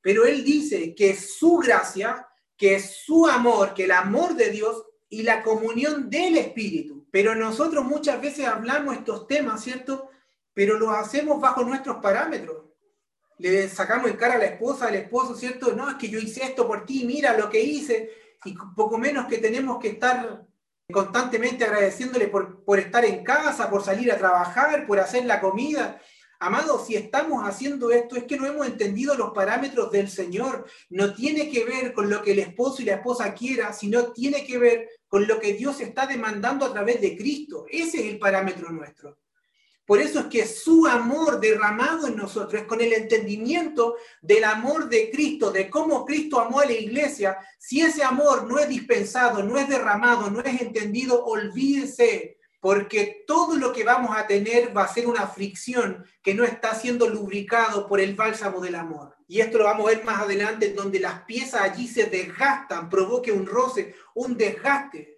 pero 0.00 0.24
él 0.24 0.44
dice 0.44 0.94
que 0.94 1.16
su 1.16 1.56
gracia, 1.56 2.28
que 2.56 2.80
su 2.80 3.26
amor, 3.26 3.74
que 3.74 3.84
el 3.84 3.92
amor 3.92 4.34
de 4.34 4.50
Dios 4.50 4.84
y 5.08 5.22
la 5.22 5.42
comunión 5.42 6.08
del 6.08 6.36
Espíritu. 6.36 7.06
Pero 7.10 7.34
nosotros 7.34 7.84
muchas 7.84 8.20
veces 8.20 8.46
hablamos 8.46 8.96
estos 8.96 9.26
temas, 9.26 9.62
¿cierto? 9.62 10.10
Pero 10.54 10.78
lo 10.78 10.90
hacemos 10.90 11.40
bajo 11.40 11.64
nuestros 11.64 11.96
parámetros 11.96 12.65
le 13.38 13.68
sacamos 13.68 14.10
en 14.10 14.16
cara 14.16 14.34
a 14.34 14.38
la 14.38 14.46
esposa, 14.46 14.88
al 14.88 14.94
esposo, 14.94 15.34
¿cierto? 15.34 15.72
No, 15.72 15.90
es 15.90 15.96
que 15.96 16.08
yo 16.08 16.18
hice 16.18 16.44
esto 16.44 16.66
por 16.66 16.86
ti, 16.86 17.04
mira 17.04 17.36
lo 17.36 17.50
que 17.50 17.60
hice, 17.60 18.10
y 18.44 18.54
poco 18.74 18.98
menos 18.98 19.26
que 19.26 19.38
tenemos 19.38 19.78
que 19.78 19.88
estar 19.88 20.46
constantemente 20.90 21.64
agradeciéndole 21.64 22.28
por, 22.28 22.64
por 22.64 22.78
estar 22.78 23.04
en 23.04 23.24
casa, 23.24 23.68
por 23.68 23.82
salir 23.82 24.12
a 24.12 24.18
trabajar, 24.18 24.86
por 24.86 25.00
hacer 25.00 25.24
la 25.24 25.40
comida. 25.40 26.00
Amado, 26.38 26.84
si 26.84 26.94
estamos 26.94 27.44
haciendo 27.44 27.90
esto 27.90 28.14
es 28.14 28.24
que 28.24 28.36
no 28.36 28.46
hemos 28.46 28.66
entendido 28.66 29.14
los 29.14 29.32
parámetros 29.32 29.90
del 29.90 30.08
Señor. 30.08 30.66
No 30.90 31.14
tiene 31.14 31.50
que 31.50 31.64
ver 31.64 31.94
con 31.94 32.10
lo 32.10 32.22
que 32.22 32.32
el 32.32 32.40
esposo 32.40 32.82
y 32.82 32.84
la 32.84 32.96
esposa 32.96 33.32
quiera, 33.34 33.72
sino 33.72 34.12
tiene 34.12 34.44
que 34.44 34.58
ver 34.58 34.88
con 35.08 35.26
lo 35.26 35.40
que 35.40 35.54
Dios 35.54 35.80
está 35.80 36.06
demandando 36.06 36.66
a 36.66 36.72
través 36.72 37.00
de 37.00 37.16
Cristo. 37.16 37.64
Ese 37.70 38.00
es 38.00 38.12
el 38.12 38.18
parámetro 38.18 38.70
nuestro. 38.70 39.18
Por 39.86 40.00
eso 40.00 40.18
es 40.20 40.26
que 40.26 40.46
su 40.46 40.84
amor 40.86 41.38
derramado 41.38 42.08
en 42.08 42.16
nosotros 42.16 42.62
es 42.62 42.66
con 42.66 42.80
el 42.80 42.92
entendimiento 42.92 43.96
del 44.20 44.42
amor 44.42 44.88
de 44.88 45.10
Cristo, 45.10 45.52
de 45.52 45.70
cómo 45.70 46.04
Cristo 46.04 46.40
amó 46.40 46.58
a 46.58 46.66
la 46.66 46.72
iglesia. 46.72 47.38
Si 47.56 47.80
ese 47.80 48.02
amor 48.02 48.48
no 48.48 48.58
es 48.58 48.68
dispensado, 48.68 49.44
no 49.44 49.56
es 49.56 49.68
derramado, 49.68 50.28
no 50.28 50.40
es 50.40 50.60
entendido, 50.60 51.24
olvídese, 51.24 52.36
porque 52.60 53.22
todo 53.28 53.56
lo 53.56 53.72
que 53.72 53.84
vamos 53.84 54.16
a 54.16 54.26
tener 54.26 54.76
va 54.76 54.82
a 54.82 54.92
ser 54.92 55.06
una 55.06 55.28
fricción 55.28 56.04
que 56.20 56.34
no 56.34 56.42
está 56.42 56.74
siendo 56.74 57.08
lubricado 57.08 57.86
por 57.86 58.00
el 58.00 58.16
bálsamo 58.16 58.60
del 58.60 58.74
amor. 58.74 59.14
Y 59.28 59.40
esto 59.40 59.58
lo 59.58 59.64
vamos 59.64 59.86
a 59.86 59.94
ver 59.94 60.04
más 60.04 60.20
adelante, 60.20 60.72
donde 60.72 60.98
las 60.98 61.22
piezas 61.22 61.60
allí 61.60 61.86
se 61.86 62.06
desgastan, 62.06 62.90
provoque 62.90 63.30
un 63.30 63.46
roce, 63.46 63.94
un 64.16 64.36
desgaste. 64.36 65.15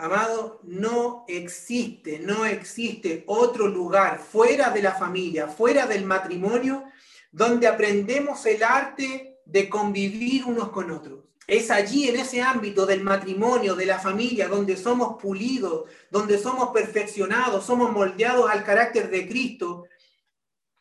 Amado, 0.00 0.60
no 0.62 1.24
existe, 1.26 2.20
no 2.20 2.46
existe 2.46 3.24
otro 3.26 3.66
lugar 3.66 4.20
fuera 4.20 4.70
de 4.70 4.80
la 4.80 4.92
familia, 4.92 5.48
fuera 5.48 5.88
del 5.88 6.04
matrimonio, 6.04 6.84
donde 7.32 7.66
aprendemos 7.66 8.46
el 8.46 8.62
arte 8.62 9.40
de 9.44 9.68
convivir 9.68 10.44
unos 10.44 10.68
con 10.68 10.92
otros. 10.92 11.24
Es 11.48 11.72
allí, 11.72 12.08
en 12.08 12.14
ese 12.14 12.40
ámbito 12.40 12.86
del 12.86 13.02
matrimonio, 13.02 13.74
de 13.74 13.86
la 13.86 13.98
familia, 13.98 14.46
donde 14.46 14.76
somos 14.76 15.20
pulidos, 15.20 15.90
donde 16.12 16.38
somos 16.38 16.70
perfeccionados, 16.70 17.66
somos 17.66 17.90
moldeados 17.90 18.48
al 18.48 18.62
carácter 18.62 19.10
de 19.10 19.26
Cristo. 19.26 19.86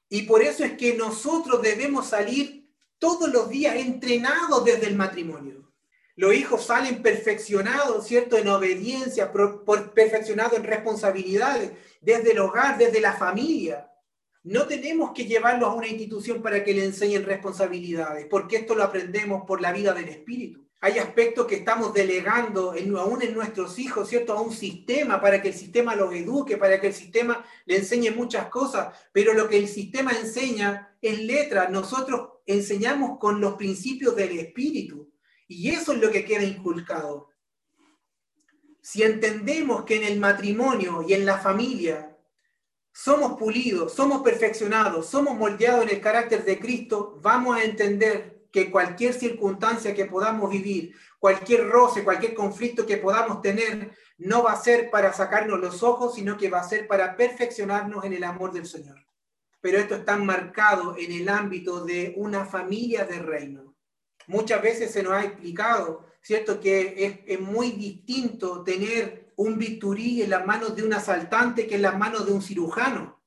Y 0.10 0.24
por 0.24 0.44
eso 0.44 0.64
es 0.64 0.74
que 0.74 0.94
nosotros 0.94 1.64
debemos 1.64 2.06
salir 2.06 2.70
todos 3.00 3.32
los 3.34 3.50
días 3.50 3.78
entrenados 3.78 4.64
desde 4.64 4.86
el 4.86 4.96
matrimonio. 4.96 5.67
Los 6.18 6.34
hijos 6.34 6.66
salen 6.66 7.04
perfeccionados, 7.04 8.08
¿cierto? 8.08 8.40
En 8.40 8.48
obediencia, 8.48 9.32
perfeccionados 9.94 10.58
en 10.58 10.64
responsabilidades, 10.64 11.72
desde 12.02 12.32
el 12.32 12.40
hogar, 12.40 12.80
desde 12.80 13.00
la 13.00 13.14
familia. 13.14 13.92
No 14.44 14.66
tenemos 14.66 15.12
que 15.12 15.26
llevarlos 15.26 15.70
a 15.70 15.74
una 15.74 15.88
institución 15.88 16.42
para 16.42 16.64
que 16.64 16.74
le 16.74 16.86
enseñen 16.86 17.24
responsabilidades, 17.24 18.26
porque 18.26 18.56
esto 18.56 18.74
lo 18.74 18.84
aprendemos 18.84 19.44
por 19.46 19.62
la 19.62 19.72
vida 19.72 19.94
del 19.94 20.10
espíritu. 20.10 20.68
Hay 20.82 20.98
aspectos 20.98 21.46
que 21.46 21.58
estamos 21.58 21.94
delegando 21.94 22.74
aún 22.98 23.22
en 23.22 23.36
nuestros 23.36 23.78
hijos, 23.78 24.10
¿cierto? 24.10 24.34
A 24.34 24.42
un 24.42 24.52
sistema 24.52 25.22
para 25.22 25.40
que 25.40 25.50
el 25.50 25.54
sistema 25.54 25.96
los 25.96 26.12
eduque, 26.16 26.58
para 26.58 26.82
que 26.82 26.88
el 26.88 26.94
sistema 26.96 27.46
le 27.66 27.78
enseñe 27.78 28.10
muchas 28.10 28.48
cosas, 28.48 28.88
pero 29.12 29.36
lo 29.36 29.48
que 29.48 29.58
el 29.58 29.68
sistema 29.68 30.14
enseña 30.14 30.98
es 31.00 31.20
letra. 31.20 31.70
Nosotros 31.70 32.40
enseñamos 32.48 33.20
con 33.20 33.40
los 33.40 33.54
principios 33.54 34.16
del 34.16 34.40
espíritu. 34.40 35.12
Y 35.48 35.70
eso 35.70 35.94
es 35.94 36.00
lo 36.00 36.12
que 36.12 36.26
queda 36.26 36.44
inculcado. 36.44 37.30
Si 38.82 39.04
entendemos 39.04 39.84
que 39.86 39.96
en 39.96 40.04
el 40.04 40.20
matrimonio 40.20 41.04
y 41.08 41.14
en 41.14 41.26
la 41.26 41.38
familia 41.38 42.18
somos 42.94 43.38
pulidos, 43.38 43.94
somos 43.94 44.22
perfeccionados, 44.22 45.08
somos 45.08 45.38
moldeados 45.38 45.84
en 45.84 45.90
el 45.90 46.02
carácter 46.02 46.44
de 46.44 46.60
Cristo, 46.60 47.20
vamos 47.22 47.58
a 47.58 47.64
entender 47.64 48.48
que 48.52 48.72
cualquier 48.72 49.14
circunstancia 49.14 49.94
que 49.94 50.06
podamos 50.06 50.50
vivir, 50.50 50.96
cualquier 51.20 51.70
roce, 51.70 52.04
cualquier 52.04 52.34
conflicto 52.34 52.86
que 52.86 52.98
podamos 52.98 53.42
tener, 53.42 53.92
no 54.18 54.44
va 54.44 54.54
a 54.54 54.62
ser 54.62 54.90
para 54.90 55.14
sacarnos 55.14 55.60
los 55.60 55.84
ojos, 55.84 56.16
sino 56.16 56.38
que 56.38 56.50
va 56.50 56.62
a 56.62 56.68
ser 56.68 56.88
para 56.88 57.16
perfeccionarnos 57.16 58.04
en 58.04 58.14
el 58.14 58.24
amor 58.24 58.52
del 58.52 58.66
Señor. 58.66 59.06
Pero 59.62 59.78
esto 59.78 59.96
está 59.96 60.18
marcado 60.18 60.96
en 60.98 61.12
el 61.12 61.30
ámbito 61.30 61.86
de 61.86 62.14
una 62.18 62.46
familia 62.46 63.06
de 63.06 63.20
reino. 63.20 63.67
Muchas 64.28 64.62
veces 64.62 64.92
se 64.92 65.04
nos 65.04 65.14
ha 65.14 65.24
explicado, 65.24 66.06
¿cierto?, 66.22 66.60
que 66.60 67.24
es, 67.26 67.40
muy 67.40 67.72
distinto 67.72 68.64
tener 68.64 69.32
un 69.38 69.58
bisturí 69.58 70.22
en 70.22 70.32
las 70.32 70.46
manos 70.46 70.76
de 70.76 70.84
un 70.84 70.94
asaltante 70.94 71.66
que 71.66 71.76
en 71.76 71.84
las 71.84 71.98
manos 71.98 72.26
de 72.26 72.34
un 72.34 72.42
cirujano. 72.42 73.22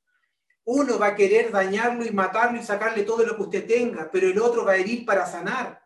Uno 0.65 0.99
va 0.99 1.09
a 1.09 1.15
querer 1.17 1.51
dañarlo 1.51 2.05
y 2.05 2.11
matarlo 2.11 2.61
y 2.61 2.63
sacarle 2.63 3.03
todo 3.05 3.25
lo 3.25 3.35
que 3.35 3.43
usted 3.43 3.67
tenga, 3.67 4.11
pero 4.11 4.29
el 4.29 4.39
otro 4.39 4.65
va 4.65 4.73
a 4.73 4.77
herir 4.77 5.07
para 5.07 5.27
sanar. 5.27 5.80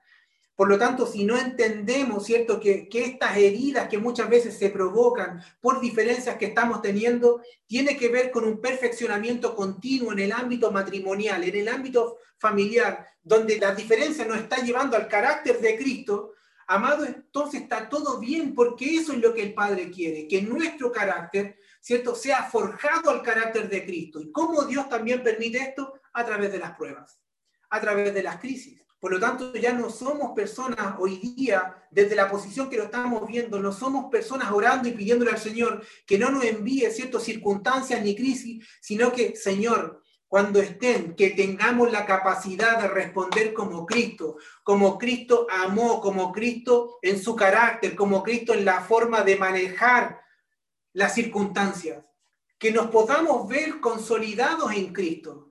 Por 0.56 0.68
lo 0.68 0.78
tanto, 0.78 1.06
si 1.06 1.24
no 1.24 1.36
entendemos, 1.36 2.24
¿cierto?, 2.24 2.60
que, 2.60 2.88
estas 2.92 3.36
heridas 3.36 3.88
que 3.88 3.98
muchas 3.98 4.28
veces 4.28 4.56
se 4.56 4.70
provocan 4.70 5.42
por 5.60 5.80
diferencias 5.80 6.36
que 6.36 6.46
estamos 6.46 6.80
teniendo, 6.80 7.42
tiene 7.66 7.96
que 7.96 8.08
ver 8.08 8.30
con 8.30 8.44
un 8.44 8.60
perfeccionamiento 8.60 9.56
continuo 9.56 10.12
en 10.12 10.20
el 10.20 10.32
ámbito 10.32 10.70
matrimonial, 10.70 11.42
en 11.42 11.56
el 11.56 11.68
ámbito 11.68 12.18
familiar, 12.38 13.04
donde 13.22 13.58
la 13.58 13.74
diferencia 13.74 14.24
nos 14.24 14.38
está 14.38 14.58
llevando 14.58 14.96
al 14.96 15.08
carácter 15.08 15.60
de 15.60 15.76
Cristo, 15.76 16.34
amado, 16.68 17.04
entonces 17.04 17.62
está 17.62 17.88
todo 17.88 18.20
bien, 18.20 18.54
porque 18.54 18.96
eso 18.96 19.12
es 19.12 19.18
lo 19.18 19.34
que 19.34 19.42
el 19.42 19.54
Padre 19.54 19.90
quiere, 19.90 20.28
que 20.28 20.40
nuestro 20.40 20.92
carácter, 20.92 21.58
¿cierto?, 21.80 22.14
sea 22.14 22.44
forjado 22.44 23.10
al 23.10 23.22
carácter 23.22 23.68
de 23.68 23.84
Cristo. 23.84 24.20
¿Y 24.20 24.30
cómo 24.30 24.64
Dios 24.64 24.88
también 24.88 25.20
permite 25.24 25.58
esto? 25.58 25.94
A 26.12 26.24
través 26.24 26.52
de 26.52 26.60
las 26.60 26.76
pruebas, 26.76 27.20
a 27.70 27.80
través 27.80 28.14
de 28.14 28.22
las 28.22 28.38
crisis. 28.38 28.83
Por 29.04 29.12
lo 29.12 29.20
tanto, 29.20 29.52
ya 29.52 29.74
no 29.74 29.90
somos 29.90 30.32
personas 30.34 30.94
hoy 30.98 31.18
día, 31.18 31.76
desde 31.90 32.16
la 32.16 32.30
posición 32.30 32.70
que 32.70 32.78
lo 32.78 32.84
estamos 32.84 33.26
viendo, 33.28 33.60
no 33.60 33.70
somos 33.70 34.10
personas 34.10 34.50
orando 34.50 34.88
y 34.88 34.92
pidiéndole 34.92 35.32
al 35.32 35.38
Señor 35.38 35.84
que 36.06 36.16
no 36.16 36.30
nos 36.30 36.42
envíe 36.42 36.90
ciertas 36.90 37.22
circunstancias 37.22 38.00
ni 38.02 38.16
crisis, 38.16 38.66
sino 38.80 39.12
que, 39.12 39.36
Señor, 39.36 40.02
cuando 40.26 40.58
estén, 40.58 41.14
que 41.16 41.28
tengamos 41.32 41.92
la 41.92 42.06
capacidad 42.06 42.80
de 42.80 42.88
responder 42.88 43.52
como 43.52 43.84
Cristo, 43.84 44.38
como 44.62 44.96
Cristo 44.96 45.46
amó, 45.50 46.00
como 46.00 46.32
Cristo 46.32 46.98
en 47.02 47.22
su 47.22 47.36
carácter, 47.36 47.94
como 47.94 48.22
Cristo 48.22 48.54
en 48.54 48.64
la 48.64 48.80
forma 48.80 49.20
de 49.20 49.36
manejar 49.36 50.22
las 50.94 51.14
circunstancias, 51.14 52.02
que 52.58 52.72
nos 52.72 52.86
podamos 52.86 53.46
ver 53.48 53.80
consolidados 53.80 54.72
en 54.72 54.94
Cristo 54.94 55.43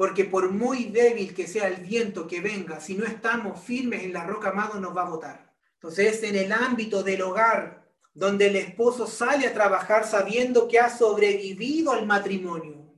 porque 0.00 0.24
por 0.24 0.50
muy 0.50 0.84
débil 0.84 1.34
que 1.34 1.46
sea 1.46 1.68
el 1.68 1.82
viento 1.82 2.26
que 2.26 2.40
venga, 2.40 2.80
si 2.80 2.94
no 2.94 3.04
estamos 3.04 3.60
firmes 3.60 4.02
en 4.02 4.14
la 4.14 4.24
roca, 4.24 4.48
amado, 4.48 4.80
nos 4.80 4.96
va 4.96 5.02
a 5.02 5.10
botar. 5.10 5.52
Entonces, 5.74 6.22
en 6.22 6.36
el 6.36 6.52
ámbito 6.52 7.02
del 7.02 7.20
hogar, 7.20 7.86
donde 8.14 8.46
el 8.46 8.56
esposo 8.56 9.06
sale 9.06 9.46
a 9.46 9.52
trabajar 9.52 10.06
sabiendo 10.06 10.68
que 10.68 10.78
ha 10.78 10.88
sobrevivido 10.88 11.92
al 11.92 12.06
matrimonio, 12.06 12.94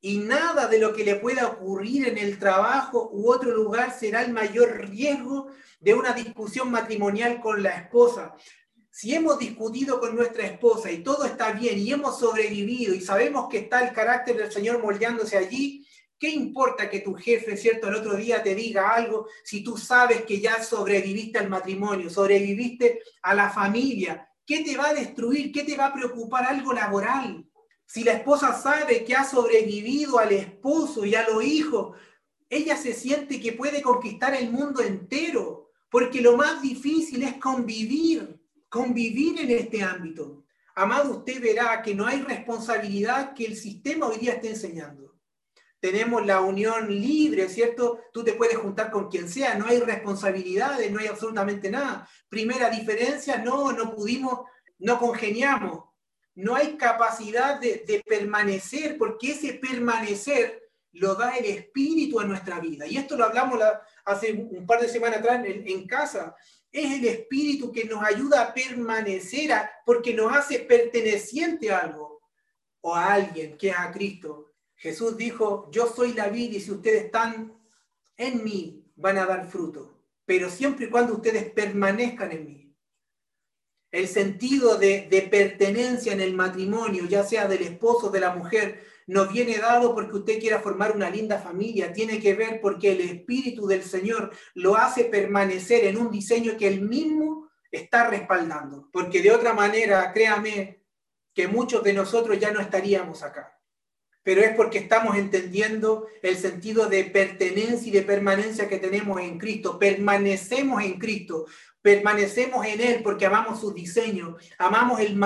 y 0.00 0.18
nada 0.18 0.66
de 0.66 0.80
lo 0.80 0.92
que 0.92 1.04
le 1.04 1.14
pueda 1.14 1.46
ocurrir 1.46 2.08
en 2.08 2.18
el 2.18 2.36
trabajo 2.36 3.08
u 3.12 3.30
otro 3.30 3.52
lugar 3.52 3.96
será 3.96 4.22
el 4.22 4.32
mayor 4.32 4.80
riesgo 4.80 5.52
de 5.78 5.94
una 5.94 6.14
discusión 6.14 6.68
matrimonial 6.68 7.40
con 7.40 7.62
la 7.62 7.76
esposa. 7.76 8.34
Si 8.90 9.14
hemos 9.14 9.38
discutido 9.38 10.00
con 10.00 10.16
nuestra 10.16 10.46
esposa 10.46 10.90
y 10.90 11.04
todo 11.04 11.26
está 11.26 11.52
bien 11.52 11.78
y 11.78 11.92
hemos 11.92 12.18
sobrevivido 12.18 12.92
y 12.92 13.00
sabemos 13.00 13.48
que 13.48 13.58
está 13.58 13.86
el 13.86 13.94
carácter 13.94 14.36
del 14.36 14.50
Señor 14.50 14.82
moldeándose 14.82 15.38
allí, 15.38 15.86
¿Qué 16.22 16.30
importa 16.30 16.88
que 16.88 17.00
tu 17.00 17.14
jefe, 17.14 17.56
cierto, 17.56 17.88
el 17.88 17.96
otro 17.96 18.14
día 18.14 18.44
te 18.44 18.54
diga 18.54 18.90
algo 18.90 19.26
si 19.42 19.64
tú 19.64 19.76
sabes 19.76 20.22
que 20.22 20.38
ya 20.40 20.62
sobreviviste 20.62 21.40
al 21.40 21.50
matrimonio, 21.50 22.08
sobreviviste 22.08 23.00
a 23.22 23.34
la 23.34 23.50
familia? 23.50 24.30
¿Qué 24.46 24.62
te 24.62 24.76
va 24.76 24.90
a 24.90 24.94
destruir? 24.94 25.50
¿Qué 25.50 25.64
te 25.64 25.76
va 25.76 25.86
a 25.86 25.92
preocupar 25.92 26.44
algo 26.44 26.72
laboral? 26.72 27.44
Si 27.84 28.04
la 28.04 28.12
esposa 28.12 28.54
sabe 28.54 29.02
que 29.02 29.16
ha 29.16 29.24
sobrevivido 29.24 30.20
al 30.20 30.30
esposo 30.30 31.04
y 31.04 31.16
a 31.16 31.28
los 31.28 31.42
hijos, 31.42 31.98
ella 32.48 32.76
se 32.76 32.92
siente 32.92 33.40
que 33.40 33.54
puede 33.54 33.82
conquistar 33.82 34.32
el 34.32 34.48
mundo 34.52 34.80
entero, 34.80 35.72
porque 35.90 36.20
lo 36.20 36.36
más 36.36 36.62
difícil 36.62 37.24
es 37.24 37.34
convivir, 37.38 38.40
convivir 38.68 39.40
en 39.40 39.50
este 39.50 39.82
ámbito. 39.82 40.44
Amado, 40.76 41.16
usted 41.16 41.42
verá 41.42 41.82
que 41.82 41.96
no 41.96 42.06
hay 42.06 42.22
responsabilidad 42.22 43.34
que 43.34 43.46
el 43.46 43.56
sistema 43.56 44.06
hoy 44.06 44.18
día 44.18 44.34
esté 44.34 44.50
enseñando 44.50 45.02
tenemos 45.82 46.24
la 46.24 46.40
unión 46.40 46.88
libre, 46.88 47.48
¿cierto? 47.48 48.04
Tú 48.12 48.22
te 48.22 48.34
puedes 48.34 48.56
juntar 48.56 48.88
con 48.92 49.08
quien 49.08 49.28
sea, 49.28 49.56
no 49.56 49.66
hay 49.66 49.80
responsabilidades, 49.80 50.88
no 50.92 51.00
hay 51.00 51.08
absolutamente 51.08 51.72
nada. 51.72 52.08
Primera 52.28 52.70
diferencia, 52.70 53.38
no, 53.38 53.72
no 53.72 53.92
pudimos, 53.92 54.48
no 54.78 55.00
congeniamos. 55.00 55.86
No 56.36 56.54
hay 56.54 56.76
capacidad 56.76 57.58
de, 57.58 58.00
permanecer, 58.06 58.96
porque 58.96 59.32
ese 59.32 59.54
permanecer 59.54 60.62
lo 60.92 61.16
da 61.16 61.36
el 61.36 61.46
espíritu 61.46 62.20
a 62.20 62.26
nuestra 62.26 62.60
vida. 62.60 62.86
Y 62.86 62.96
esto 62.96 63.16
lo 63.16 63.24
hablamos 63.24 63.58
hace 64.04 64.32
un 64.34 64.64
par 64.64 64.80
de 64.80 64.88
semanas 64.88 65.18
atrás 65.18 65.44
en, 65.44 65.86
casa. 65.88 66.36
Es 66.70 66.92
el 66.92 67.04
espíritu 67.06 67.72
que 67.72 67.86
nos 67.86 68.04
ayuda 68.04 68.42
a 68.42 68.54
permanecer, 68.54 69.50
porque 69.84 70.14
nos 70.14 70.32
hace 70.32 70.60
perteneciente 70.60 71.72
a 71.72 71.78
algo 71.78 72.22
o 72.82 72.94
a 72.94 73.14
alguien 73.14 73.58
que 73.58 73.70
es 73.70 73.76
a 73.76 73.90
Cristo 73.90 74.51
Jesús 74.82 75.16
dijo, 75.16 75.70
yo 75.70 75.86
soy 75.86 76.12
la 76.12 76.26
vida 76.26 76.56
y 76.56 76.60
si 76.60 76.72
ustedes 76.72 77.04
están 77.04 77.56
en 78.16 78.42
mí, 78.42 78.84
van 78.96 79.16
a 79.16 79.26
dar 79.26 79.48
fruto, 79.48 79.96
pero 80.26 80.50
siempre 80.50 80.86
y 80.86 80.90
cuando 80.90 81.14
ustedes 81.14 81.52
permanezcan 81.52 82.32
en 82.32 82.46
mí. 82.46 82.76
El 83.92 84.08
sentido 84.08 84.78
de, 84.78 85.06
de 85.08 85.22
pertenencia 85.22 86.12
en 86.12 86.20
el 86.20 86.34
matrimonio, 86.34 87.04
ya 87.06 87.22
sea 87.22 87.46
del 87.46 87.62
esposo 87.62 88.08
o 88.08 88.10
de 88.10 88.18
la 88.18 88.34
mujer, 88.34 88.82
no 89.06 89.28
viene 89.28 89.58
dado 89.58 89.94
porque 89.94 90.16
usted 90.16 90.40
quiera 90.40 90.58
formar 90.58 90.96
una 90.96 91.08
linda 91.08 91.38
familia, 91.38 91.92
tiene 91.92 92.18
que 92.18 92.34
ver 92.34 92.60
porque 92.60 92.90
el 92.90 93.02
Espíritu 93.02 93.68
del 93.68 93.84
Señor 93.84 94.32
lo 94.54 94.74
hace 94.74 95.04
permanecer 95.04 95.84
en 95.84 95.96
un 95.96 96.10
diseño 96.10 96.56
que 96.56 96.66
él 96.66 96.80
mismo 96.80 97.48
está 97.70 98.08
respaldando. 98.08 98.88
Porque 98.92 99.22
de 99.22 99.30
otra 99.30 99.52
manera, 99.52 100.12
créame, 100.12 100.82
que 101.32 101.46
muchos 101.46 101.84
de 101.84 101.92
nosotros 101.92 102.36
ya 102.40 102.50
no 102.50 102.60
estaríamos 102.60 103.22
acá 103.22 103.61
pero 104.22 104.40
es 104.42 104.54
porque 104.54 104.78
estamos 104.78 105.16
entendiendo 105.16 106.06
el 106.22 106.36
sentido 106.36 106.86
de 106.86 107.04
pertenencia 107.04 107.88
y 107.88 107.92
de 107.92 108.02
permanencia 108.02 108.68
que 108.68 108.78
tenemos 108.78 109.20
en 109.20 109.38
Cristo. 109.38 109.78
Permanecemos 109.78 110.82
en 110.82 110.98
Cristo, 110.98 111.46
permanecemos 111.82 112.64
en 112.64 112.80
Él 112.80 113.00
porque 113.02 113.26
amamos 113.26 113.60
su 113.60 113.72
diseño, 113.72 114.36
amamos 114.58 115.00
el, 115.00 115.18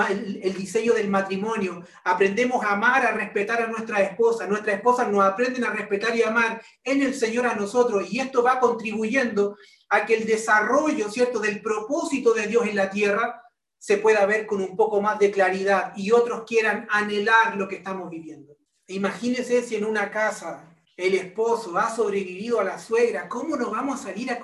diseño 0.57 0.93
del 0.93 1.09
matrimonio, 1.09 1.83
aprendemos 2.03 2.65
a 2.65 2.71
amar, 2.71 3.05
a 3.05 3.11
respetar 3.11 3.61
a 3.61 3.67
nuestra 3.67 4.01
esposa, 4.01 4.47
nuestras 4.47 4.77
esposas 4.77 5.09
nos 5.09 5.23
aprenden 5.23 5.63
a 5.63 5.69
respetar 5.69 6.15
y 6.15 6.23
amar 6.23 6.61
en 6.83 7.03
el 7.03 7.13
Señor 7.13 7.45
a 7.45 7.55
nosotros 7.55 8.11
y 8.11 8.19
esto 8.19 8.41
va 8.41 8.59
contribuyendo 8.59 9.57
a 9.89 10.05
que 10.05 10.15
el 10.15 10.25
desarrollo, 10.25 11.09
¿cierto?, 11.09 11.39
del 11.39 11.61
propósito 11.61 12.33
de 12.33 12.47
Dios 12.47 12.67
en 12.67 12.75
la 12.75 12.89
tierra 12.89 13.43
se 13.77 13.99
pueda 13.99 14.25
ver 14.25 14.47
con 14.47 14.59
un 14.59 14.75
poco 14.75 14.99
más 15.01 15.19
de 15.19 15.31
claridad 15.31 15.93
y 15.95 16.11
otros 16.11 16.43
quieran 16.45 16.87
anhelar 16.89 17.55
lo 17.55 17.67
que 17.67 17.75
estamos 17.75 18.09
viviendo. 18.09 18.57
Imagínese 18.87 19.63
si 19.63 19.75
en 19.75 19.83
una 19.83 20.09
casa 20.09 20.63
el 20.95 21.13
esposo 21.13 21.77
ha 21.77 21.93
sobrevivido 21.93 22.59
a 22.59 22.63
la 22.63 22.79
suegra, 22.79 23.27
¿cómo 23.27 23.57
nos 23.57 23.69
vamos 23.69 23.99
a 23.99 24.03
salir 24.03 24.31
a, 24.31 24.39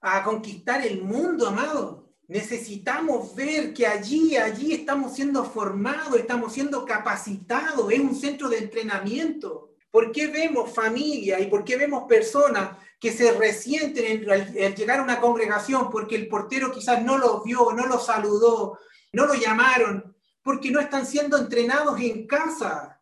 a, 0.00 0.24
conquistar 0.24 0.84
el 0.84 1.02
mundo, 1.02 1.46
amado? 1.46 2.04
Necesitamos 2.26 3.34
ver 3.34 3.72
que 3.72 3.86
allí, 3.86 4.36
allí 4.36 4.72
estamos 4.72 5.14
siendo 5.14 5.44
formados, 5.44 6.16
estamos 6.16 6.52
siendo 6.52 6.84
capacitados, 6.84 7.92
es 7.92 8.00
un 8.00 8.16
centro 8.16 8.48
de 8.48 8.58
entrenamiento. 8.58 9.70
¿Por 9.90 10.10
qué 10.10 10.26
vemos 10.26 10.74
familia 10.74 11.38
y 11.38 11.46
por 11.46 11.64
qué 11.64 11.76
vemos 11.76 12.04
personas 12.08 12.76
que 12.98 13.12
se 13.12 13.32
resienten 13.32 14.28
al 14.28 14.74
llegar 14.74 14.98
a 14.98 15.02
una 15.04 15.20
congregación 15.20 15.90
porque 15.90 16.16
el 16.16 16.26
portero 16.26 16.72
quizás 16.72 17.04
no 17.04 17.18
los 17.18 17.44
vio, 17.44 17.72
no 17.72 17.86
los 17.86 18.06
saludó, 18.06 18.78
no 19.12 19.26
lo 19.26 19.34
llamaron, 19.34 20.16
porque 20.42 20.72
no 20.72 20.80
están 20.80 21.06
siendo 21.06 21.38
entrenados 21.38 22.00
en 22.00 22.26
casa? 22.26 22.93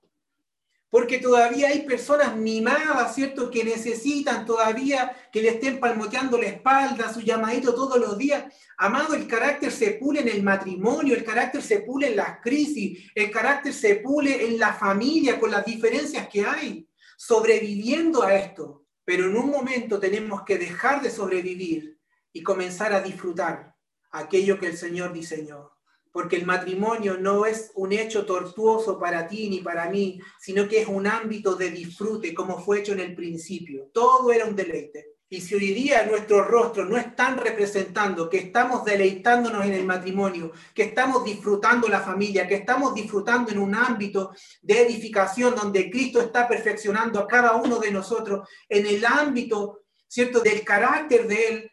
Porque 0.93 1.17
todavía 1.17 1.69
hay 1.69 1.87
personas 1.87 2.37
mimadas, 2.37 3.15
¿cierto?, 3.15 3.51
que 3.51 3.65
necesitan 3.65 4.45
todavía 4.45 5.17
que 5.33 5.41
le 5.41 5.49
estén 5.49 5.81
palmoteando 5.81 6.37
la 6.37 6.49
espalda, 6.49 7.11
su 7.11 7.23
llamadito 7.23 7.75
todos 7.75 7.99
los 7.99 8.19
días. 8.19 8.45
Amado, 8.77 9.15
el 9.15 9.27
carácter 9.27 9.73
se 9.73 9.93
pule 9.93 10.21
en 10.21 10.29
el 10.29 10.43
matrimonio, 10.43 11.17
el 11.17 11.25
carácter 11.25 11.63
se 11.63 11.79
pule 11.79 12.09
en 12.09 12.17
las 12.17 12.43
crisis, 12.43 13.11
el 13.15 13.31
carácter 13.31 13.73
se 13.73 13.97
pule 13.97 14.47
en 14.47 14.59
la 14.59 14.75
familia, 14.75 15.41
con 15.41 15.51
las 15.51 15.65
diferencias 15.65 16.29
que 16.29 16.45
hay, 16.45 16.87
sobreviviendo 17.17 18.23
a 18.23 18.35
esto. 18.35 18.85
Pero 19.03 19.31
en 19.31 19.37
un 19.39 19.49
momento 19.49 19.99
tenemos 19.99 20.43
que 20.43 20.59
dejar 20.59 21.01
de 21.01 21.11
sobrevivir 21.11 21.99
y 22.35 22.43
comenzar 22.43 22.93
a 22.93 23.01
disfrutar 23.01 23.75
aquello 24.11 24.59
que 24.59 24.67
el 24.67 24.77
Señor 24.77 25.15
diseñó 25.15 25.72
porque 26.13 26.37
el 26.37 26.47
matrimonio 26.47 27.17
no 27.19 27.47
es 27.47 27.73
un 27.75 27.93
hecho 27.93 28.27
tortuoso 28.27 28.99
para 28.99 29.27
ti 29.27 29.49
ni 29.49 29.61
para 29.61 29.89
mí, 29.89 30.21
sino 30.39 30.69
que 30.69 30.83
es 30.83 30.89
un 30.89 31.07
ámbito 31.07 31.57
de 31.57 31.71
disfrute, 31.71 32.35
como 32.35 32.61
fue 32.61 32.81
hecho 32.81 32.93
en 32.93 33.01
el 33.01 33.15
principio. 33.15 33.91
Todo 33.93 34.31
era 34.31 34.45
un 34.45 34.55
deleite. 34.55 35.13
Y 35.33 35.41
si 35.41 35.55
hoy 35.55 35.73
día 35.73 36.05
nuestros 36.05 36.47
rostros 36.47 36.87
no 36.91 36.99
están 36.99 37.39
representando 37.39 38.29
que 38.29 38.37
estamos 38.37 38.85
deleitándonos 38.85 39.65
en 39.65 39.73
el 39.73 39.87
matrimonio, 39.87 40.53
que 40.75 40.83
estamos 40.83 41.25
disfrutando 41.25 41.89
la 41.89 42.03
familia, 42.03 42.47
que 42.47 42.57
estamos 42.57 42.95
disfrutando 42.95 43.51
en 43.51 43.59
un 43.59 43.75
ámbito 43.75 44.35
de 44.61 44.83
edificación 44.83 45.55
donde 45.55 45.91
Cristo 45.91 46.21
está 46.21 46.47
perfeccionando 46.47 47.19
a 47.19 47.27
cada 47.27 47.57
uno 47.57 47.79
de 47.79 47.91
nosotros, 47.91 48.47
en 48.69 48.87
el 48.87 49.03
ámbito, 49.07 49.85
¿cierto?, 50.07 50.41
del 50.41 50.63
carácter 50.65 51.27
de 51.27 51.49
Él, 51.49 51.71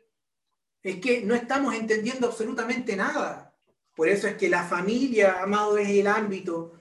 es 0.81 0.95
que 1.01 1.23
no 1.23 1.35
estamos 1.35 1.75
entendiendo 1.75 2.27
absolutamente 2.27 2.95
nada. 2.95 3.48
Por 3.99 4.07
eso 4.07 4.29
es 4.29 4.35
que 4.35 4.47
la 4.47 4.63
familia, 4.63 5.41
amado, 5.43 5.77
es 5.77 5.89
el 5.89 6.07
ámbito 6.07 6.71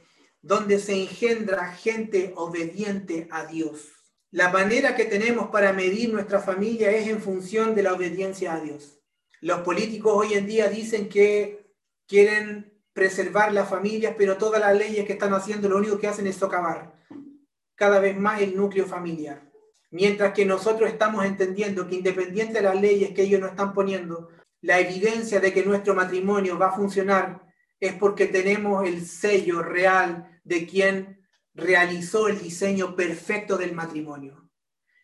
donde 0.40 0.78
se 0.78 0.92
engendra 0.92 1.72
gente 1.72 2.32
obediente 2.36 3.26
a 3.32 3.44
Dios. 3.44 3.88
La 4.30 4.50
manera 4.50 4.94
que 4.94 5.04
tenemos 5.04 5.48
para 5.48 5.72
medir 5.72 6.12
nuestra 6.12 6.38
familia 6.38 6.92
es 6.92 7.08
en 7.08 7.20
función 7.20 7.74
de 7.74 7.82
la 7.82 7.94
obediencia 7.94 8.54
a 8.54 8.60
Dios. 8.60 9.00
Los 9.40 9.62
políticos 9.62 10.12
hoy 10.14 10.34
en 10.34 10.46
día 10.46 10.68
dicen 10.68 11.08
que 11.08 11.72
quieren 12.06 12.72
preservar 12.92 13.52
las 13.52 13.68
familias, 13.68 14.14
pero 14.16 14.38
todas 14.38 14.60
las 14.60 14.78
leyes 14.78 15.04
que 15.04 15.14
están 15.14 15.34
haciendo 15.34 15.68
lo 15.68 15.78
único 15.78 15.98
que 15.98 16.06
hacen 16.06 16.28
es 16.28 16.36
socavar 16.36 16.94
cada 17.74 17.98
vez 17.98 18.16
más 18.16 18.40
el 18.40 18.54
núcleo 18.54 18.86
familiar. 18.86 19.42
Mientras 19.90 20.32
que 20.34 20.44
nosotros 20.44 20.88
estamos 20.88 21.24
entendiendo 21.24 21.88
que 21.88 21.96
independiente 21.96 22.58
de 22.58 22.62
las 22.62 22.80
leyes 22.80 23.10
que 23.10 23.22
ellos 23.22 23.40
nos 23.40 23.50
están 23.50 23.74
poniendo, 23.74 24.28
la 24.60 24.80
evidencia 24.80 25.40
de 25.40 25.52
que 25.52 25.64
nuestro 25.64 25.94
matrimonio 25.94 26.58
va 26.58 26.68
a 26.68 26.76
funcionar 26.76 27.42
es 27.80 27.94
porque 27.94 28.26
tenemos 28.26 28.86
el 28.86 29.06
sello 29.06 29.62
real 29.62 30.40
de 30.44 30.66
quien 30.66 31.26
realizó 31.54 32.28
el 32.28 32.40
diseño 32.40 32.96
perfecto 32.96 33.56
del 33.56 33.74
matrimonio. 33.74 34.48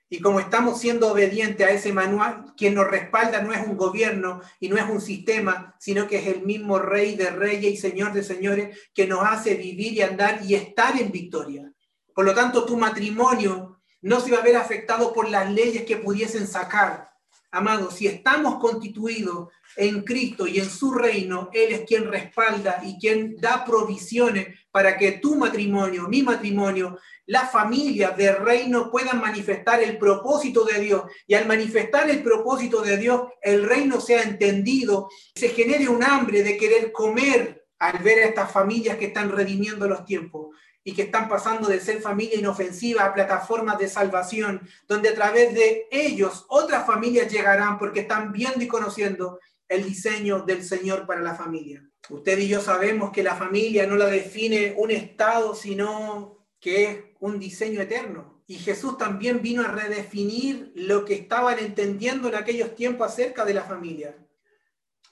Y 0.08 0.20
como 0.20 0.38
estamos 0.38 0.80
siendo 0.80 1.10
obedientes 1.10 1.66
a 1.66 1.70
ese 1.70 1.92
manual, 1.92 2.54
quien 2.56 2.74
nos 2.74 2.88
respalda 2.88 3.42
no 3.42 3.52
es 3.52 3.66
un 3.66 3.76
gobierno 3.76 4.42
y 4.60 4.68
no 4.68 4.76
es 4.76 4.88
un 4.88 5.00
sistema, 5.00 5.74
sino 5.80 6.06
que 6.06 6.18
es 6.18 6.26
el 6.28 6.42
mismo 6.42 6.78
Rey 6.78 7.16
de 7.16 7.30
Reyes 7.30 7.72
y 7.72 7.76
Señor 7.76 8.12
de 8.12 8.22
Señores 8.22 8.78
que 8.94 9.06
nos 9.06 9.24
hace 9.24 9.54
vivir 9.54 9.94
y 9.94 10.02
andar 10.02 10.40
y 10.44 10.54
estar 10.54 11.00
en 11.00 11.10
victoria. 11.10 11.72
Por 12.14 12.24
lo 12.24 12.34
tanto, 12.34 12.64
tu 12.64 12.76
matrimonio 12.76 13.80
no 14.02 14.20
se 14.20 14.30
va 14.30 14.38
a 14.38 14.44
ver 14.44 14.56
afectado 14.56 15.12
por 15.12 15.28
las 15.28 15.50
leyes 15.50 15.84
que 15.84 15.96
pudiesen 15.96 16.46
sacar. 16.46 17.10
Amados, 17.54 17.94
si 17.94 18.08
estamos 18.08 18.58
constituidos 18.58 19.48
en 19.76 20.02
Cristo 20.02 20.44
y 20.44 20.58
en 20.58 20.68
su 20.68 20.92
reino, 20.92 21.50
Él 21.52 21.72
es 21.72 21.80
quien 21.82 22.10
respalda 22.10 22.80
y 22.84 22.98
quien 22.98 23.36
da 23.36 23.64
provisiones 23.64 24.48
para 24.72 24.98
que 24.98 25.12
tu 25.12 25.36
matrimonio, 25.36 26.08
mi 26.08 26.24
matrimonio, 26.24 26.98
la 27.26 27.46
familia 27.46 28.10
del 28.10 28.38
reino 28.38 28.90
puedan 28.90 29.20
manifestar 29.20 29.80
el 29.80 29.98
propósito 29.98 30.64
de 30.64 30.80
Dios. 30.80 31.04
Y 31.28 31.34
al 31.34 31.46
manifestar 31.46 32.10
el 32.10 32.24
propósito 32.24 32.82
de 32.82 32.96
Dios, 32.96 33.22
el 33.40 33.62
reino 33.62 34.00
sea 34.00 34.22
entendido, 34.22 35.08
se 35.36 35.50
genere 35.50 35.88
un 35.88 36.02
hambre 36.02 36.42
de 36.42 36.56
querer 36.56 36.90
comer 36.90 37.66
al 37.78 37.98
ver 38.02 38.18
a 38.18 38.26
estas 38.26 38.50
familias 38.50 38.96
que 38.96 39.06
están 39.06 39.30
redimiendo 39.30 39.86
los 39.86 40.04
tiempos 40.04 40.48
y 40.84 40.92
que 40.92 41.02
están 41.02 41.28
pasando 41.28 41.68
de 41.68 41.80
ser 41.80 42.02
familia 42.02 42.38
inofensiva 42.38 43.04
a 43.04 43.14
plataformas 43.14 43.78
de 43.78 43.88
salvación, 43.88 44.60
donde 44.86 45.08
a 45.08 45.14
través 45.14 45.54
de 45.54 45.88
ellos 45.90 46.44
otras 46.48 46.86
familias 46.86 47.32
llegarán 47.32 47.78
porque 47.78 48.00
están 48.00 48.32
viendo 48.32 48.62
y 48.62 48.68
conociendo 48.68 49.40
el 49.66 49.82
diseño 49.82 50.40
del 50.40 50.62
Señor 50.62 51.06
para 51.06 51.22
la 51.22 51.34
familia. 51.34 51.82
Usted 52.10 52.38
y 52.38 52.48
yo 52.48 52.60
sabemos 52.60 53.10
que 53.10 53.22
la 53.22 53.34
familia 53.34 53.86
no 53.86 53.96
la 53.96 54.06
define 54.06 54.74
un 54.76 54.90
Estado, 54.90 55.54
sino 55.54 56.46
que 56.60 56.84
es 56.84 56.98
un 57.18 57.38
diseño 57.38 57.80
eterno. 57.80 58.42
Y 58.46 58.56
Jesús 58.56 58.98
también 58.98 59.40
vino 59.40 59.62
a 59.62 59.68
redefinir 59.68 60.70
lo 60.74 61.06
que 61.06 61.14
estaban 61.14 61.58
entendiendo 61.58 62.28
en 62.28 62.34
aquellos 62.34 62.74
tiempos 62.74 63.10
acerca 63.10 63.46
de 63.46 63.54
la 63.54 63.62
familia. 63.62 64.18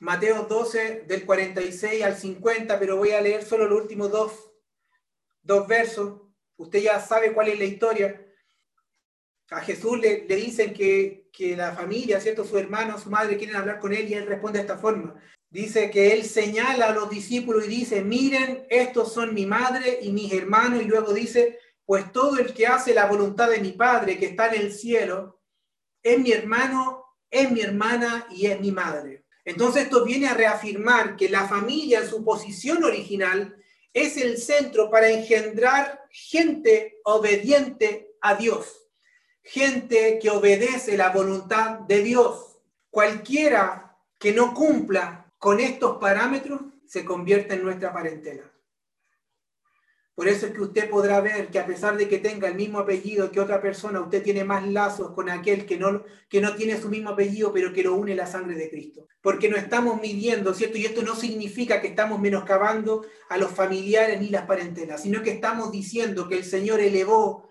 Mateo 0.01 0.45
12, 0.45 1.05
del 1.07 1.25
46 1.25 2.03
al 2.03 2.17
50, 2.17 2.79
pero 2.79 2.99
voy 2.99 3.13
a 3.13 3.23
leer 3.23 3.43
solo 3.43 3.67
los 3.67 3.81
últimos 3.81 4.11
dos 4.11 4.52
dos 5.43 5.67
versos, 5.67 6.21
usted 6.57 6.81
ya 6.81 7.01
sabe 7.01 7.33
cuál 7.33 7.49
es 7.49 7.59
la 7.59 7.65
historia. 7.65 8.27
A 9.51 9.61
Jesús 9.61 9.99
le, 9.99 10.27
le 10.27 10.37
dicen 10.37 10.73
que, 10.73 11.29
que, 11.33 11.57
la 11.57 11.73
familia, 11.73 12.21
¿cierto? 12.21 12.45
Su 12.45 12.57
hermano, 12.59 12.99
su 12.99 13.11
madre 13.11 13.37
quieren 13.37 13.57
hablar 13.57 13.79
con 13.79 13.93
él 13.93 14.09
y 14.09 14.15
él 14.15 14.27
responde 14.27 14.59
de 14.59 14.63
esta 14.63 14.79
forma. 14.79 15.15
Dice 15.51 15.91
que 15.91 16.15
él 16.15 16.25
señala 16.25 16.87
a 16.87 16.95
los 16.95 17.11
discípulos 17.11 17.67
y 17.67 17.69
dice, 17.69 18.03
miren, 18.03 18.67
estos 18.71 19.13
son 19.13 19.35
mi 19.35 19.45
madre 19.45 19.99
y 20.01 20.11
mis 20.11 20.33
hermanos. 20.33 20.81
Y 20.81 20.87
luego 20.87 21.13
dice, 21.13 21.59
pues 21.85 22.11
todo 22.11 22.39
el 22.39 22.55
que 22.55 22.67
hace 22.67 22.95
la 22.95 23.07
voluntad 23.07 23.51
de 23.51 23.61
mi 23.61 23.73
Padre 23.73 24.19
que 24.19 24.27
está 24.27 24.47
en 24.49 24.63
el 24.63 24.73
cielo, 24.73 25.43
es 26.03 26.19
mi 26.19 26.33
hermano, 26.33 27.05
es 27.31 27.51
mi 27.51 27.61
hermana 27.61 28.27
y 28.31 28.47
es 28.47 28.59
mi 28.61 28.73
madre. 28.73 29.27
Entonces 29.45 29.85
esto 29.85 30.05
viene 30.05 30.29
a 30.29 30.35
reafirmar 30.35 31.17
que 31.17 31.29
la 31.29 31.47
familia 31.47 32.01
en 32.01 32.09
su 32.09 32.25
posición 32.25 32.83
original 32.85 33.57
es 33.93 34.17
el 34.17 34.39
centro 34.39 34.91
para 34.91 35.11
engendrar 35.11 36.07
gente 36.11 37.01
obediente 37.05 38.15
a 38.21 38.35
Dios, 38.35 38.89
gente 39.43 40.19
que 40.21 40.31
obedece 40.31 40.97
la 40.97 41.11
voluntad 41.11 41.81
de 41.81 42.03
Dios. 42.03 42.59
Cualquiera 42.91 43.97
que 44.19 44.33
no 44.33 44.55
cumpla 44.55 45.33
con 45.39 45.61
estos 45.61 45.99
parámetros 45.99 46.61
se 46.87 47.05
convierte 47.05 47.55
en 47.55 47.65
nuestra 47.65 47.93
parentela. 47.93 48.52
Por 50.15 50.29
eso 50.29 50.47
es 50.47 50.53
que 50.53 50.61
usted 50.61 50.91
podrá 50.91 51.21
ver 51.21 51.49
que 51.49 51.59
a 51.59 51.67
pesar 51.67 51.97
de 51.97 52.07
que 52.07 52.19
tenga 52.19 52.49
el 52.49 52.55
mismo 52.55 52.79
apellido 52.79 53.31
que 53.31 53.41
otra 53.41 53.63
persona, 53.63 54.01
usted 54.01 54.23
tiene 54.23 54.45
más 54.45 54.67
lazos 54.67 55.13
con 55.13 55.31
aquel 55.31 55.65
que 55.65 55.79
no, 55.79 56.05
que 56.29 56.43
no 56.43 56.55
tiene 56.55 56.79
su 56.79 56.91
mismo 56.91 57.11
apellido, 57.11 57.51
pero 57.53 57.73
que 57.73 57.83
lo 57.83 57.95
une 57.95 58.15
la 58.15 58.27
sangre 58.27 58.57
de 58.57 58.69
Cristo. 58.69 59.09
Porque 59.23 59.49
no 59.49 59.57
estamos 59.57 60.01
midiendo, 60.01 60.53
¿cierto? 60.53 60.77
Y 60.77 60.85
esto 60.85 61.03
no 61.03 61.17
significa 61.17 61.81
que 61.81 61.89
estamos 61.89 62.21
menoscabando 62.21 63.07
a 63.31 63.39
los 63.39 63.53
familiares 63.53 64.21
ni 64.21 64.29
las 64.29 64.45
parentelas, 64.45 65.03
sino 65.03 65.23
que 65.23 65.31
estamos 65.31 65.73
diciendo 65.73 66.29
que 66.29 66.37
el 66.37 66.45
Señor 66.45 66.81
elevó 66.81 67.49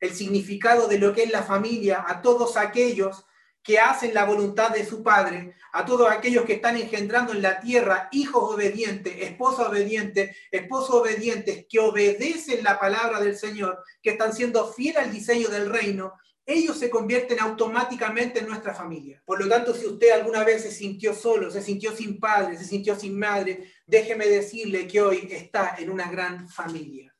el 0.00 0.12
significado 0.12 0.88
de 0.88 0.98
lo 0.98 1.12
que 1.12 1.22
es 1.22 1.30
la 1.30 1.44
familia 1.44 2.04
a 2.08 2.20
todos 2.20 2.56
aquellos 2.56 3.24
que 3.62 3.78
hacen 3.78 4.12
la 4.12 4.24
voluntad 4.24 4.70
de 4.70 4.84
su 4.84 5.02
Padre, 5.02 5.54
a 5.72 5.84
todos 5.86 6.10
aquellos 6.10 6.44
que 6.44 6.54
están 6.54 6.76
engendrando 6.76 7.32
en 7.32 7.42
la 7.42 7.60
tierra 7.60 8.08
hijos 8.12 8.54
obedientes, 8.54 9.14
esposos 9.18 9.68
obedientes, 9.68 10.36
esposos 10.50 10.96
obedientes, 10.96 11.66
que 11.68 11.78
obedecen 11.78 12.64
la 12.64 12.78
palabra 12.78 13.20
del 13.20 13.36
Señor, 13.36 13.82
que 14.02 14.10
están 14.10 14.32
siendo 14.32 14.72
fieles 14.72 15.04
al 15.04 15.12
diseño 15.12 15.48
del 15.48 15.70
reino, 15.70 16.14
ellos 16.44 16.76
se 16.76 16.90
convierten 16.90 17.38
automáticamente 17.38 18.40
en 18.40 18.48
nuestra 18.48 18.74
familia. 18.74 19.22
Por 19.24 19.40
lo 19.40 19.48
tanto, 19.48 19.72
si 19.74 19.86
usted 19.86 20.10
alguna 20.10 20.42
vez 20.42 20.62
se 20.62 20.72
sintió 20.72 21.14
solo, 21.14 21.50
se 21.50 21.62
sintió 21.62 21.94
sin 21.94 22.18
padre, 22.18 22.58
se 22.58 22.64
sintió 22.64 22.98
sin 22.98 23.16
madre, 23.16 23.72
déjeme 23.86 24.26
decirle 24.26 24.88
que 24.88 25.00
hoy 25.00 25.28
está 25.30 25.76
en 25.78 25.88
una 25.88 26.10
gran 26.10 26.48
familia 26.48 27.11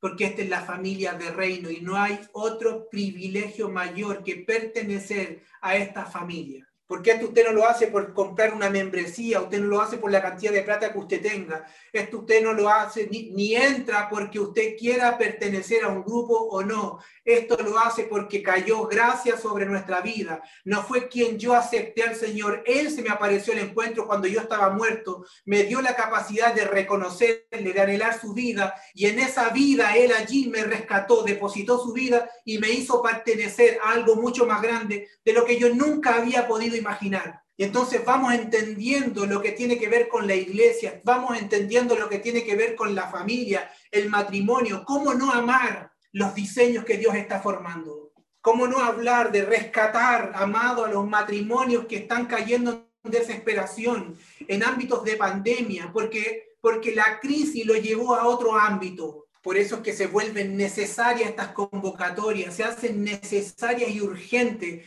porque 0.00 0.24
esta 0.24 0.42
es 0.42 0.48
la 0.48 0.62
familia 0.62 1.12
de 1.12 1.30
reino 1.30 1.70
y 1.70 1.80
no 1.82 1.96
hay 1.96 2.18
otro 2.32 2.88
privilegio 2.88 3.68
mayor 3.68 4.24
que 4.24 4.36
pertenecer 4.36 5.42
a 5.60 5.76
esta 5.76 6.06
familia. 6.06 6.66
Porque 6.90 7.12
esto 7.12 7.26
usted 7.26 7.44
no 7.44 7.52
lo 7.52 7.68
hace 7.68 7.86
por 7.86 8.12
comprar 8.12 8.52
una 8.52 8.68
membresía, 8.68 9.40
usted 9.40 9.60
no 9.60 9.66
lo 9.66 9.80
hace 9.80 9.98
por 9.98 10.10
la 10.10 10.20
cantidad 10.20 10.50
de 10.50 10.62
plata 10.62 10.92
que 10.92 10.98
usted 10.98 11.22
tenga. 11.22 11.64
Esto 11.92 12.18
usted 12.18 12.42
no 12.42 12.52
lo 12.52 12.68
hace 12.68 13.06
ni, 13.06 13.30
ni, 13.30 13.54
entra 13.54 14.08
porque 14.10 14.40
usted 14.40 14.76
quiera 14.76 15.16
pertenecer 15.16 15.84
a 15.84 15.88
un 15.88 16.02
grupo 16.02 16.34
o 16.34 16.64
no. 16.64 16.98
Esto 17.24 17.56
lo 17.62 17.78
hace 17.78 18.04
porque 18.04 18.42
cayó 18.42 18.86
gracia 18.86 19.36
sobre 19.36 19.66
nuestra 19.66 20.00
vida. 20.00 20.42
No 20.64 20.82
fue 20.82 21.08
quien 21.08 21.38
yo 21.38 21.54
acepté 21.54 22.02
al 22.02 22.16
Señor. 22.16 22.62
Él 22.66 22.90
se 22.90 23.02
me 23.02 23.10
apareció 23.10 23.52
el 23.52 23.60
encuentro 23.60 24.06
cuando 24.06 24.26
yo 24.26 24.40
estaba 24.40 24.70
muerto. 24.70 25.24
Me 25.44 25.64
dio 25.64 25.80
la 25.82 25.94
capacidad 25.94 26.54
de 26.54 26.64
reconocerle, 26.64 27.72
de 27.72 27.80
anhelar 27.80 28.20
su 28.20 28.32
vida. 28.32 28.74
Y 28.94 29.06
en 29.06 29.18
esa 29.18 29.50
vida 29.50 29.96
Él 29.96 30.12
allí 30.12 30.48
me 30.48 30.62
rescató, 30.62 31.22
depositó 31.22 31.78
su 31.82 31.92
vida 31.92 32.30
y 32.44 32.58
me 32.58 32.70
hizo 32.70 33.02
pertenecer 33.02 33.78
a 33.82 33.90
algo 33.90 34.16
mucho 34.16 34.46
más 34.46 34.62
grande 34.62 35.08
de 35.24 35.32
lo 35.32 35.44
que 35.44 35.58
yo 35.58 35.74
nunca 35.74 36.16
había 36.16 36.48
podido 36.48 36.76
imaginar. 36.76 37.42
Y 37.60 37.64
entonces 37.64 38.02
vamos 38.06 38.32
entendiendo 38.32 39.26
lo 39.26 39.42
que 39.42 39.52
tiene 39.52 39.78
que 39.78 39.86
ver 39.88 40.08
con 40.08 40.26
la 40.26 40.34
iglesia, 40.34 40.98
vamos 41.04 41.36
entendiendo 41.36 41.94
lo 41.94 42.08
que 42.08 42.18
tiene 42.18 42.42
que 42.42 42.56
ver 42.56 42.74
con 42.74 42.94
la 42.94 43.10
familia, 43.10 43.70
el 43.90 44.08
matrimonio, 44.08 44.82
cómo 44.86 45.12
no 45.12 45.30
amar 45.30 45.89
los 46.12 46.34
diseños 46.34 46.84
que 46.84 46.98
Dios 46.98 47.14
está 47.14 47.40
formando. 47.40 48.12
¿Cómo 48.40 48.66
no 48.66 48.78
hablar 48.78 49.32
de 49.32 49.44
rescatar, 49.44 50.32
amado, 50.34 50.84
a 50.84 50.90
los 50.90 51.06
matrimonios 51.06 51.86
que 51.86 51.96
están 51.96 52.26
cayendo 52.26 52.88
en 53.04 53.10
desesperación, 53.10 54.18
en 54.48 54.64
ámbitos 54.64 55.04
de 55.04 55.16
pandemia, 55.16 55.90
porque, 55.92 56.56
porque 56.60 56.94
la 56.94 57.20
crisis 57.20 57.66
lo 57.66 57.74
llevó 57.74 58.14
a 58.14 58.26
otro 58.26 58.58
ámbito? 58.58 59.26
Por 59.42 59.56
eso 59.56 59.76
es 59.76 59.80
que 59.82 59.92
se 59.92 60.06
vuelven 60.06 60.56
necesarias 60.56 61.30
estas 61.30 61.48
convocatorias, 61.48 62.54
se 62.54 62.64
hacen 62.64 63.02
necesarias 63.02 63.90
y 63.90 64.00
urgentes 64.00 64.84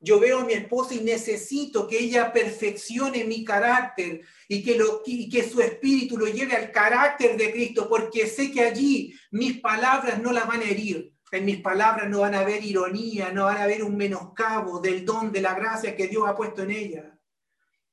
yo 0.00 0.18
veo 0.18 0.40
a 0.40 0.44
mi 0.44 0.54
esposa 0.54 0.94
y 0.94 1.00
necesito 1.00 1.86
que 1.86 1.98
ella 1.98 2.32
perfeccione 2.32 3.24
mi 3.24 3.44
carácter 3.44 4.22
y 4.48 4.62
que, 4.62 4.76
lo, 4.76 5.02
que 5.02 5.48
su 5.48 5.60
espíritu 5.60 6.16
lo 6.16 6.26
lleve 6.26 6.56
al 6.56 6.72
carácter 6.72 7.36
de 7.36 7.52
Cristo, 7.52 7.86
porque 7.88 8.26
sé 8.26 8.50
que 8.50 8.62
allí 8.62 9.14
mis 9.30 9.60
palabras 9.60 10.20
no 10.20 10.32
la 10.32 10.44
van 10.44 10.60
a 10.60 10.64
herir. 10.64 11.14
En 11.32 11.44
mis 11.44 11.60
palabras 11.60 12.08
no 12.08 12.20
van 12.20 12.34
a 12.34 12.40
haber 12.40 12.64
ironía, 12.64 13.30
no 13.30 13.44
van 13.44 13.58
a 13.58 13.64
haber 13.64 13.84
un 13.84 13.96
menoscabo 13.96 14.80
del 14.80 15.04
don, 15.04 15.30
de 15.30 15.42
la 15.42 15.54
gracia 15.54 15.94
que 15.94 16.08
Dios 16.08 16.24
ha 16.26 16.34
puesto 16.34 16.62
en 16.62 16.70
ella. 16.72 17.18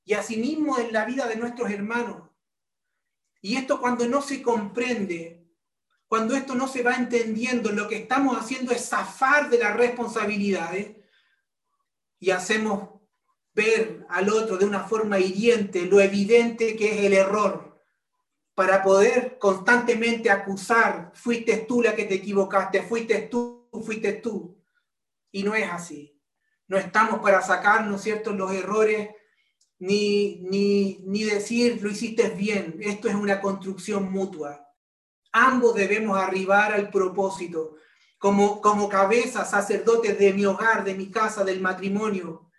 Y 0.06 0.14
asimismo 0.14 0.80
en 0.80 0.94
la 0.94 1.06
vida 1.06 1.28
de 1.28 1.36
nuestros 1.36 1.70
hermanos. 1.70 2.30
Y 3.42 3.58
esto 3.58 3.80
cuando 3.80 4.08
no 4.08 4.22
se 4.22 4.42
comprende, 4.42 5.46
cuando 6.08 6.36
esto 6.36 6.56
no 6.56 6.68
se 6.68 6.82
va 6.82 6.96
entendiendo, 6.96 7.72
lo 7.72 7.88
que 7.88 7.98
estamos 7.98 8.38
haciendo 8.38 8.72
es 8.72 8.90
zafar 8.90 9.50
de 9.50 9.60
las 9.60 9.76
responsabilidades 9.76 10.96
y 12.20 12.32
hacemos 12.32 12.90
ver 13.54 14.06
al 14.10 14.30
otro 14.30 14.58
de 14.58 14.66
una 14.66 14.84
forma 14.84 15.20
hiriente 15.20 15.86
lo 15.86 16.00
evidente 16.00 16.76
que 16.76 16.92
es 16.92 17.06
el 17.06 17.14
error, 17.14 17.68
para 18.54 18.82
poder 18.82 19.38
constantemente 19.38 20.32
acusar, 20.32 21.12
fuiste 21.14 21.58
tú 21.68 21.82
la 21.84 21.96
que 21.96 22.06
te 22.06 22.16
equivocaste, 22.16 22.82
fuiste 22.82 23.22
tú, 23.24 23.70
fuiste 23.86 24.14
tú. 24.14 24.60
Y 25.32 25.44
no 25.44 25.54
es 25.54 25.70
así. 25.70 26.20
No 26.68 26.76
estamos 26.78 27.20
para 27.20 27.42
sacarnos, 27.44 28.02
¿cierto?, 28.02 28.34
los 28.34 28.52
errores, 28.52 29.10
ni, 29.78 30.40
ni, 30.42 31.04
ni 31.06 31.24
decir, 31.24 31.80
lo 31.84 31.92
hiciste 31.92 32.30
bien. 32.30 32.78
Esto 32.82 33.08
es 33.08 33.14
una 33.14 33.40
construcción 33.40 34.12
mutua. 34.12 34.68
Ambos 35.32 35.76
debemos 35.76 36.18
arribar 36.18 36.74
al 36.74 36.90
propósito 36.90 37.76
como, 38.18 38.62
como 38.62 38.90
cabeza, 38.90 39.46
sacerdote 39.46 40.14
de 40.14 40.34
mi 40.34 40.46
hogar, 40.46 40.84
de 40.84 40.96
mi 40.96 41.10
casa, 41.12 41.44
del 41.44 41.62
matrimonio, 41.62 42.50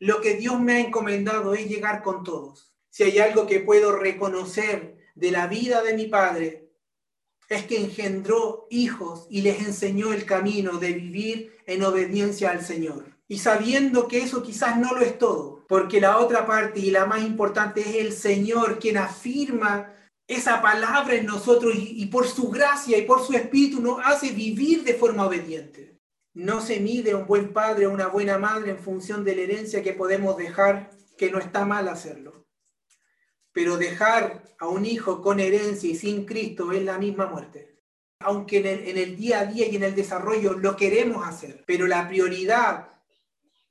lo 0.00 0.20
que 0.20 0.34
Dios 0.34 0.60
me 0.60 0.74
ha 0.74 0.80
encomendado 0.80 1.54
es 1.54 1.68
llegar 1.68 2.02
con 2.02 2.24
todos. 2.24 2.74
Si 2.90 3.04
hay 3.04 3.18
algo 3.18 3.46
que 3.46 3.60
puedo 3.60 3.96
reconocer 3.96 4.98
de 5.14 5.30
la 5.30 5.46
vida 5.46 5.82
de 5.82 5.94
mi 5.94 6.06
padre, 6.06 6.70
es 7.48 7.64
que 7.64 7.80
engendró 7.80 8.66
hijos 8.70 9.26
y 9.30 9.42
les 9.42 9.60
enseñó 9.60 10.12
el 10.12 10.24
camino 10.24 10.78
de 10.78 10.92
vivir 10.92 11.56
en 11.66 11.84
obediencia 11.84 12.50
al 12.50 12.64
Señor. 12.64 13.06
Y 13.28 13.38
sabiendo 13.38 14.08
que 14.08 14.18
eso 14.18 14.42
quizás 14.42 14.78
no 14.78 14.92
lo 14.94 15.00
es 15.00 15.18
todo, 15.18 15.64
porque 15.68 16.00
la 16.00 16.18
otra 16.18 16.46
parte 16.46 16.80
y 16.80 16.90
la 16.90 17.06
más 17.06 17.22
importante 17.22 17.80
es 17.80 17.96
el 17.96 18.12
Señor 18.12 18.78
quien 18.78 18.98
afirma 18.98 19.92
esa 20.26 20.62
palabra 20.62 21.14
en 21.14 21.26
nosotros 21.26 21.74
y, 21.76 22.06
por 22.06 22.26
su 22.26 22.48
gracia 22.48 22.96
y 22.96 23.02
por 23.02 23.24
su 23.24 23.34
espíritu 23.34 23.80
nos 23.80 24.00
hace 24.04 24.30
vivir 24.30 24.82
de 24.82 24.94
forma 24.94 25.26
obediente. 25.26 26.00
No 26.32 26.60
se 26.60 26.80
mide 26.80 27.14
un 27.14 27.26
buen 27.26 27.52
padre 27.52 27.86
o 27.86 27.92
una 27.92 28.08
buena 28.08 28.38
madre 28.38 28.70
en 28.70 28.78
función 28.78 29.22
de 29.22 29.36
la 29.36 29.42
herencia 29.42 29.82
que 29.82 29.92
podemos 29.92 30.36
dejar, 30.36 30.90
que 31.18 31.30
no 31.30 31.38
está 31.38 31.64
mal 31.64 31.88
hacerlo. 31.88 32.46
Pero 33.52 33.76
dejar 33.76 34.42
a 34.58 34.66
un 34.66 34.84
hijo 34.84 35.22
con 35.22 35.38
herencia 35.38 35.90
y 35.90 35.94
sin 35.94 36.24
Cristo 36.24 36.72
es 36.72 36.82
la 36.82 36.98
misma 36.98 37.26
muerte. 37.26 37.78
Aunque 38.20 38.58
en 38.58 38.66
el, 38.66 38.88
en 38.88 38.98
el 38.98 39.16
día 39.16 39.40
a 39.40 39.46
día 39.46 39.68
y 39.68 39.76
en 39.76 39.84
el 39.84 39.94
desarrollo 39.94 40.54
lo 40.54 40.76
queremos 40.76 41.26
hacer, 41.26 41.62
pero 41.66 41.86
la 41.86 42.08
prioridad, 42.08 42.88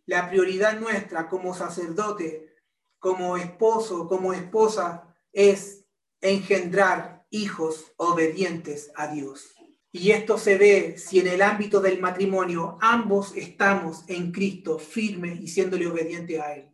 la 0.06 0.30
prioridad 0.30 0.80
nuestra 0.80 1.28
como 1.28 1.56
sacerdote, 1.56 2.54
como 3.00 3.36
esposo, 3.36 4.08
como 4.08 4.32
esposa, 4.32 5.14
es 5.34 5.83
engendrar 6.24 7.26
hijos 7.30 7.92
obedientes 7.98 8.92
a 8.96 9.08
Dios. 9.08 9.54
Y 9.92 10.12
esto 10.12 10.40
se 10.40 10.58
ve 10.58 10.98
si 10.98 11.20
en 11.20 11.28
el 11.28 11.42
ámbito 11.42 11.80
del 11.80 12.00
matrimonio 12.00 12.80
ambos 12.82 13.36
estamos 13.36 14.06
en 14.08 14.32
Cristo 14.32 14.80
firmes 14.80 15.40
y 15.40 15.48
siéndole 15.48 15.86
obedientes 15.86 16.40
a 16.40 16.56
Él. 16.56 16.72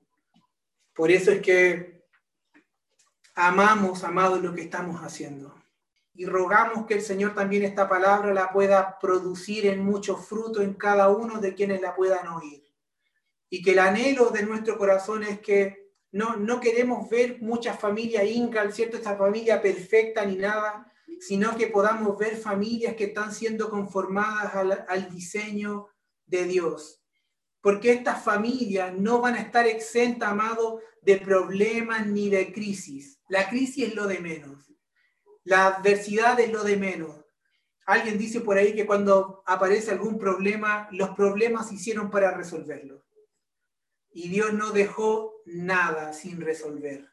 Por 0.94 1.12
eso 1.12 1.32
es 1.32 1.42
que 1.42 2.06
amamos, 3.36 4.04
amados, 4.04 4.42
lo 4.42 4.54
que 4.54 4.62
estamos 4.62 5.02
haciendo. 5.02 5.56
Y 6.14 6.26
rogamos 6.26 6.86
que 6.86 6.96
el 6.96 7.02
Señor 7.02 7.34
también 7.34 7.64
esta 7.64 7.90
palabra 7.90 8.34
la 8.34 8.52
pueda 8.52 9.00
producir 9.00 9.66
en 9.66 9.84
mucho 9.84 10.16
fruto 10.16 10.62
en 10.62 10.74
cada 10.76 11.10
uno 11.10 11.40
de 11.40 11.56
quienes 11.56 11.82
la 11.82 11.96
puedan 11.96 12.28
oír. 12.28 12.64
Y 13.50 13.62
que 13.62 13.72
el 13.72 13.80
anhelo 13.80 14.30
de 14.30 14.44
nuestro 14.44 14.78
corazón 14.78 15.24
es 15.24 15.40
que 15.40 15.79
no, 16.12 16.38
no 16.38 16.60
queremos 16.60 17.10
ver 17.10 17.42
muchas 17.42 17.80
familias 17.80 18.26
incal, 18.26 18.74
¿cierto? 18.74 18.98
Esta 18.98 19.16
familia 19.16 19.62
perfecta 19.62 20.26
ni 20.26 20.36
nada, 20.36 20.92
sino 21.20 21.56
que 21.56 21.68
podamos 21.68 22.18
ver 22.18 22.38
familias 22.38 22.96
que 22.96 23.06
están 23.06 23.34
siendo 23.34 23.70
conformadas 23.70 24.56
al, 24.56 24.86
al 24.88 25.10
diseño 25.10 25.88
de 26.26 26.46
Dios 26.46 27.00
porque 27.62 27.92
estas 27.92 28.24
familias 28.24 28.94
no 28.98 29.20
van 29.22 29.36
a 29.36 29.42
estar 29.42 29.68
exentas, 29.68 30.30
amado, 30.30 30.82
de 31.02 31.18
problemas 31.18 32.08
ni 32.08 32.30
de 32.30 32.54
crisis. 32.54 33.20
La 33.28 33.50
crisis 33.50 33.90
es 33.90 33.96
lo 33.96 34.08
de 34.08 34.20
menos. 34.20 34.72
La 35.44 35.68
adversidad 35.68 36.40
es 36.40 36.52
lo 36.52 36.64
de 36.64 36.78
menos. 36.78 37.26
Alguien 37.86 38.18
dice 38.18 38.42
por 38.42 38.58
ahí 38.58 38.76
que 38.76 38.86
cuando 38.86 39.44
aparece 39.46 39.92
algún 39.92 40.18
problema, 40.18 40.88
los 40.92 41.10
problemas 41.12 41.70
se 41.70 41.76
hicieron 41.76 42.10
para 42.10 42.36
resolverlo. 42.36 43.04
Y 44.12 44.30
Dios 44.30 44.54
no 44.54 44.72
dejó 44.72 45.29
nada 45.54 46.14
sin 46.14 46.42
resolver. 46.42 47.10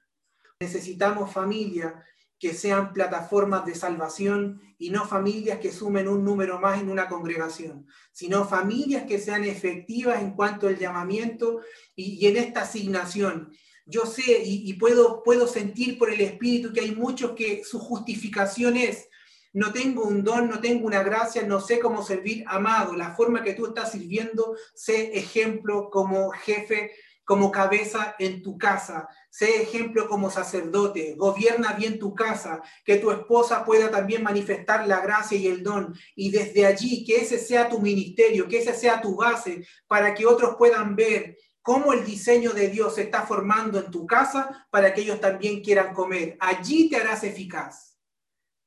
Necesitamos 0.61 1.33
familia 1.33 2.05
que 2.39 2.53
sean 2.53 2.93
plataformas 2.93 3.65
de 3.65 3.75
salvación 3.75 4.61
y 4.79 4.91
no 4.91 5.07
familias 5.07 5.59
que 5.59 5.73
sumen 5.73 6.07
un 6.07 6.25
número 6.25 6.61
más 6.61 6.81
en 6.81 6.91
una 6.91 7.09
congregación, 7.09 7.87
sino 8.13 8.47
familias 8.47 9.05
que 9.05 9.19
sean 9.19 9.45
efectivas 9.45 10.21
en 10.21 10.33
cuanto 10.33 10.69
al 10.69 10.79
llamamiento 10.79 11.61
y, 11.95 12.27
en 12.27 12.37
esta 12.37 12.63
asignación. 12.63 13.53
Yo 13.87 14.05
sé 14.05 14.43
y, 14.45 14.73
puedo, 14.75 15.23
puedo 15.23 15.47
sentir 15.47 15.99
por 15.99 16.11
el 16.11 16.21
Espíritu 16.21 16.73
que 16.73 16.81
hay 16.81 16.95
muchos 16.95 17.33
que 17.33 17.63
su 17.65 17.79
justificación 17.79 18.77
es, 18.77 19.09
no 19.53 19.73
tengo 19.73 20.03
un 20.05 20.23
don, 20.23 20.51
no 20.51 20.61
tengo 20.61 20.87
una 20.87 21.03
gracia, 21.03 21.47
no 21.47 21.61
sé 21.61 21.79
cómo 21.79 22.03
servir, 22.03 22.45
amado, 22.47 22.95
la 22.95 23.15
forma 23.15 23.43
que 23.43 23.55
tú 23.55 23.67
estás 23.67 23.93
sirviendo, 23.93 24.55
sé 24.75 25.17
ejemplo 25.17 25.89
como 25.89 26.31
jefe 26.31 26.93
como 27.27 27.51
cabeza 27.51 28.15
en 28.21 28.41
tu 28.41 28.57
casa, 28.57 29.09
sé 29.29 29.63
ejemplo 29.63 30.09
como 30.09 30.31
sacerdote, 30.31 31.17
gobierna 31.17 31.73
bien 31.73 31.99
tu 31.99 32.15
casa, 32.15 32.63
que 32.85 32.99
tu 32.99 33.11
esposa 33.11 33.65
pueda 33.65 33.91
también 33.91 34.23
manifestar 34.23 34.87
la 34.87 35.01
gracia 35.01 35.37
y 35.37 35.49
el 35.49 35.65
don, 35.65 35.93
y 36.15 36.31
desde 36.31 36.65
allí 36.65 37.05
que 37.05 37.17
ese 37.17 37.39
sea 37.39 37.69
tu 37.69 37.81
ministerio, 37.81 38.47
que 38.47 38.59
ese 38.59 38.73
sea 38.73 39.01
tu 39.01 39.17
base, 39.17 39.67
para 39.89 40.15
que 40.15 40.25
otros 40.25 40.55
puedan 40.57 40.95
ver 40.95 41.37
cómo 41.63 41.93
el 41.93 42.05
diseño 42.05 42.53
de 42.53 42.69
Dios 42.69 42.95
se 42.95 43.03
está 43.03 43.23
formando 43.23 43.81
en 43.81 43.91
tu 43.91 44.07
casa 44.07 44.69
para 44.71 44.95
que 44.95 45.01
ellos 45.01 45.21
también 45.21 45.63
quieran 45.63 45.93
comer. 45.95 46.37
Allí 46.39 46.89
te 46.89 46.97
harás 46.97 47.25
eficaz. 47.25 47.99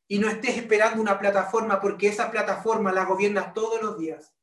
Y 0.06 0.20
no 0.20 0.28
estés 0.28 0.58
esperando 0.58 1.02
una 1.02 1.18
plataforma 1.18 1.80
porque 1.80 2.10
esa 2.10 2.30
plataforma 2.30 2.92
la 2.92 3.06
gobiernas 3.06 3.54
todos 3.54 3.82
los 3.82 3.98
días 3.98 4.34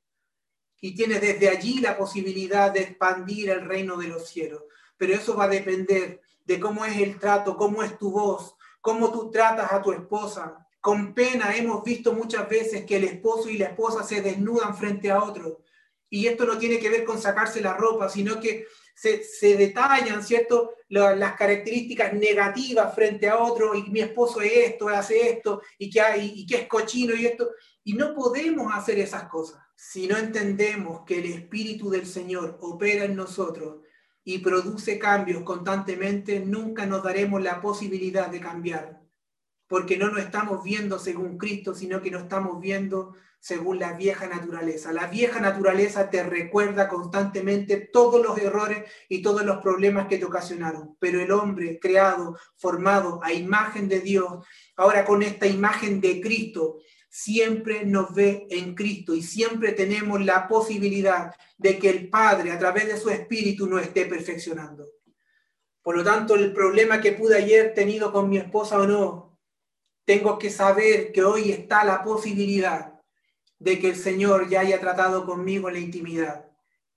y 0.81 0.95
tienes 0.95 1.21
desde 1.21 1.49
allí 1.49 1.81
la 1.81 1.97
posibilidad 1.97 2.71
de 2.71 2.81
expandir 2.81 3.51
el 3.51 3.65
reino 3.65 3.97
de 3.97 4.09
los 4.09 4.29
cielos. 4.29 4.63
Pero 4.97 5.15
eso 5.15 5.37
va 5.37 5.45
a 5.45 5.49
depender 5.49 6.21
de 6.45 6.61
cómo 6.61 6.85
es 6.85 6.97
el 6.99 7.19
trato, 7.19 7.57
cómo 7.57 7.83
es 7.83 7.99
tu 7.99 8.11
voz, 8.11 8.55
cómo 8.81 9.11
tú 9.11 9.31
tratas 9.31 9.73
a 9.73 9.83
tu 9.83 9.93
esposa. 9.93 10.67
Con 10.81 11.15
pena 11.15 11.57
hemos 11.57 11.83
visto 11.83 12.13
muchas 12.13 12.49
veces 12.49 12.85
que 12.85 12.97
el 12.97 13.05
esposo 13.05 13.49
y 13.49 13.59
la 13.59 13.67
esposa 13.67 14.05
se 14.05 14.23
desnudan 14.23 14.77
frente 14.77 15.11
a 15.11 15.23
otro. 15.23 15.63
Y 16.09 16.27
esto 16.27 16.45
no 16.45 16.57
tiene 16.57 16.79
que 16.79 16.89
ver 16.89 17.05
con 17.05 17.21
sacarse 17.21 17.61
la 17.61 17.75
ropa, 17.75 18.09
sino 18.09 18.39
que 18.39 18.67
se, 18.95 19.57
detallan, 19.57 20.23
¿cierto? 20.23 20.73
las 20.89 21.37
características 21.37 22.13
negativas 22.13 22.95
frente 22.95 23.29
a 23.29 23.39
otro, 23.39 23.75
y 23.75 23.91
mi 23.91 24.01
esposo 24.01 24.41
es 24.41 24.53
esto, 24.55 24.89
hace 24.89 25.31
esto, 25.31 25.61
y 25.79 25.91
que, 25.91 26.01
hay, 26.01 26.33
y 26.37 26.47
que 26.47 26.59
es 26.59 26.69
cochino 26.69 27.15
y 27.15 27.27
esto. 27.27 27.51
Y 27.83 27.95
no 27.95 28.15
podemos 28.15 28.73
hacer 28.73 28.99
esas 29.01 29.25
cosas 29.25 29.66
si 29.77 30.09
no 30.09 30.17
entendemos 30.17 31.03
que 31.05 31.19
el 31.19 31.27
Espíritu 31.27 31.91
del 31.91 32.07
Señor 32.07 32.59
opera 32.63 33.05
en 33.05 33.15
nosotros 33.15 33.83
y 34.25 34.39
produce 34.39 34.99
cambios 34.99 35.43
constantemente, 35.43 36.41
nunca 36.41 36.87
nos 36.87 37.05
daremos 37.05 37.43
la 37.43 37.61
posibilidad 37.61 38.29
de 38.29 38.41
cambiar, 38.41 39.03
porque 39.69 39.99
no 39.99 40.09
nos 40.09 40.21
estamos 40.21 40.65
viendo 40.65 40.99
según 40.99 41.37
Cristo, 41.37 41.75
sino 41.75 42.01
que 42.01 42.11
nos 42.11 42.23
estamos 42.23 42.59
viendo 42.59 43.15
según 43.39 43.79
la 43.79 43.93
vieja 43.93 44.27
naturaleza. 44.27 44.93
La 44.93 45.07
vieja 45.07 45.41
naturaleza 45.41 46.11
te 46.11 46.25
recuerda 46.25 46.89
constantemente 46.89 47.77
todos 47.77 48.25
los 48.25 48.39
errores 48.39 48.91
y 49.09 49.23
todos 49.23 49.45
los 49.45 49.59
problemas 49.59 50.09
que 50.09 50.19
te 50.19 50.25
ocasionaron, 50.25 50.97
pero 50.99 51.21
el 51.21 51.31
hombre 51.31 51.79
creado, 51.79 52.37
formado 52.57 53.21
a 53.23 53.33
imagen 53.33 53.89
de 53.89 54.01
Dios, 54.01 54.45
ahora 54.75 55.05
con 55.05 55.23
esta 55.23 55.47
imagen 55.47 56.01
de 56.01 56.21
Cristo, 56.21 56.79
siempre 57.17 57.87
nos 57.87 58.15
ve 58.15 58.47
en 58.51 58.75
Cristo 58.75 59.15
y 59.15 59.23
siempre 59.23 59.73
tenemos 59.73 60.23
la 60.23 60.47
posibilidad 60.47 61.35
de 61.57 61.79
que 61.79 61.89
el 61.89 62.11
Padre 62.11 62.53
a 62.53 62.59
través 62.59 62.89
de 62.89 62.99
su 62.99 63.09
Espíritu 63.09 63.67
nos 63.67 63.81
esté 63.81 64.05
perfeccionando. 64.05 64.87
Por 65.81 65.97
lo 65.97 66.05
tanto, 66.05 66.35
el 66.35 66.53
problema 66.53 67.01
que 67.01 67.13
pude 67.13 67.39
ayer 67.39 67.73
tenido 67.73 68.13
con 68.13 68.29
mi 68.29 68.37
esposa 68.37 68.79
o 68.79 68.87
no, 68.87 69.41
tengo 70.05 70.39
que 70.39 70.51
saber 70.51 71.11
que 71.11 71.25
hoy 71.25 71.53
está 71.53 71.85
la 71.85 72.05
posibilidad 72.05 73.01
de 73.59 73.79
que 73.79 73.89
el 73.89 73.97
Señor 73.97 74.51
ya 74.51 74.61
haya 74.61 74.79
tratado 74.79 75.25
conmigo 75.25 75.69
en 75.69 75.75
la 75.75 75.81
intimidad 75.81 76.51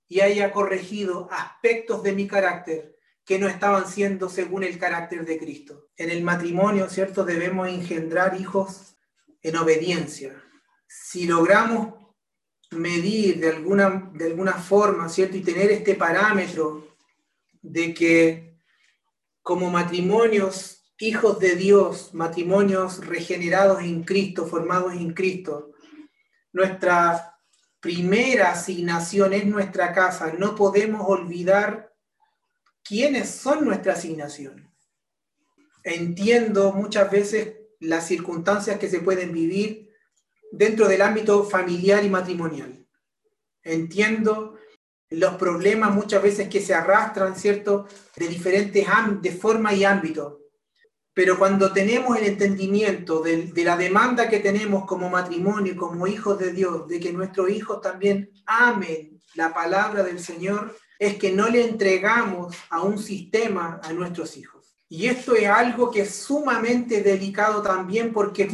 y 0.10 0.20
haya 0.20 0.52
corregido 0.52 1.30
aspectos 1.32 2.04
de 2.04 2.12
mi 2.12 2.28
carácter 2.28 2.98
que 3.24 3.40
no 3.40 3.48
estaban 3.48 3.88
siendo 3.88 4.28
según 4.28 4.66
el 4.66 4.78
carácter 4.78 5.26
de 5.26 5.40
Cristo. 5.40 5.88
En 5.96 6.10
el 6.10 6.24
matrimonio, 6.24 6.90
¿cierto? 6.90 7.24
Debemos 7.24 7.70
engendrar 7.70 8.36
hijos 8.38 8.98
en 9.42 9.56
obediencia. 9.56 10.42
Si 10.88 11.26
logramos 11.26 11.94
medir 12.72 13.40
de 13.40 13.50
alguna, 13.50 14.12
de 14.14 14.28
alguna 14.28 14.54
forma, 14.54 15.10
¿cierto? 15.10 15.38
Y 15.38 15.42
tener 15.42 15.72
este 15.72 15.96
parámetro 15.96 16.96
de 17.62 17.94
que 17.94 18.60
como 19.42 19.72
matrimonios, 19.72 20.94
hijos 21.00 21.40
de 21.40 21.56
Dios, 21.56 22.14
matrimonios 22.14 23.06
regenerados 23.06 23.82
en 23.82 24.04
Cristo, 24.04 24.46
formados 24.46 24.94
en 24.94 25.14
Cristo, 25.14 25.72
nuestra 26.52 27.38
primera 27.80 28.52
asignación 28.52 29.34
es 29.34 29.46
nuestra 29.46 29.94
casa. 29.94 30.34
No 30.38 30.56
podemos 30.56 31.08
olvidar 31.08 31.94
quiénes 32.84 33.30
son 33.30 33.66
nuestra 33.66 33.94
asignación. 33.94 34.70
Entiendo 35.84 36.74
muchas 36.74 37.10
veces 37.10 37.59
las 37.80 38.08
circunstancias 38.08 38.80
que 38.80 38.90
se 38.90 39.00
pueden 39.00 39.32
vivir 39.32 39.90
dentro 40.52 40.88
del 40.88 41.02
ámbito 41.02 41.44
familiar 41.44 42.04
y 42.04 42.10
matrimonial. 42.10 42.86
Entiendo 43.64 44.56
los 45.10 45.36
problemas 45.36 45.94
muchas 45.94 46.22
veces 46.22 46.50
que 46.50 46.62
se 46.62 46.74
arrastran, 46.74 47.36
¿cierto?, 47.36 47.88
de 48.16 48.28
diferentes 48.28 48.86
de 49.22 49.32
forma 49.32 49.74
y 49.74 49.84
ámbito. 49.84 50.40
Pero 51.14 51.38
cuando 51.38 51.74
tenemos 51.74 52.18
el 52.18 52.26
entendimiento 52.26 53.22
de, 53.22 53.52
la 53.64 53.76
demanda 53.76 54.30
que 54.30 54.40
tenemos 54.40 54.86
como 54.86 55.10
matrimonio, 55.10 55.76
como 55.76 56.08
hijos 56.08 56.38
de 56.40 56.54
Dios, 56.54 56.88
de 56.88 57.00
que 57.00 57.12
nuestros 57.12 57.50
hijos 57.50 57.82
también 57.82 58.32
amen 58.46 59.20
la 59.36 59.54
palabra 59.54 60.04
del 60.04 60.20
Señor, 60.20 60.76
es 60.98 61.16
que 61.16 61.32
no 61.32 61.50
le 61.50 61.66
entregamos 61.66 62.56
a 62.70 62.82
un 62.82 63.00
sistema 63.00 63.80
a 63.84 63.92
nuestros 63.94 64.38
hijos. 64.38 64.59
Y 64.90 65.06
esto 65.06 65.36
es 65.36 65.48
algo 65.48 65.92
que 65.92 66.02
es 66.02 66.16
sumamente 66.16 67.04
delicado 67.04 67.62
también 67.62 68.12
porque 68.12 68.50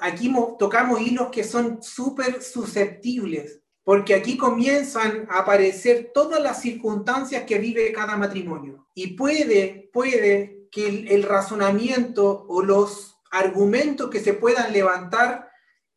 aquí 0.00 0.34
tocamos 0.58 1.00
hilos 1.00 1.28
que 1.30 1.44
son 1.44 1.82
súper 1.82 2.42
susceptibles, 2.42 3.60
porque 3.84 4.14
aquí 4.14 4.38
comienzan 4.38 5.28
a 5.30 5.40
aparecer 5.40 6.10
todas 6.14 6.42
las 6.42 6.62
circunstancias 6.62 7.44
que 7.44 7.58
vive 7.58 7.92
cada 7.92 8.16
matrimonio. 8.16 8.88
Y 8.94 9.08
puede, 9.08 9.90
puede 9.92 10.68
que 10.72 11.06
el 11.10 11.22
razonamiento 11.22 12.46
o 12.48 12.62
los 12.62 13.18
argumentos 13.30 14.08
que 14.08 14.20
se 14.20 14.32
puedan 14.32 14.72
levantar 14.72 15.50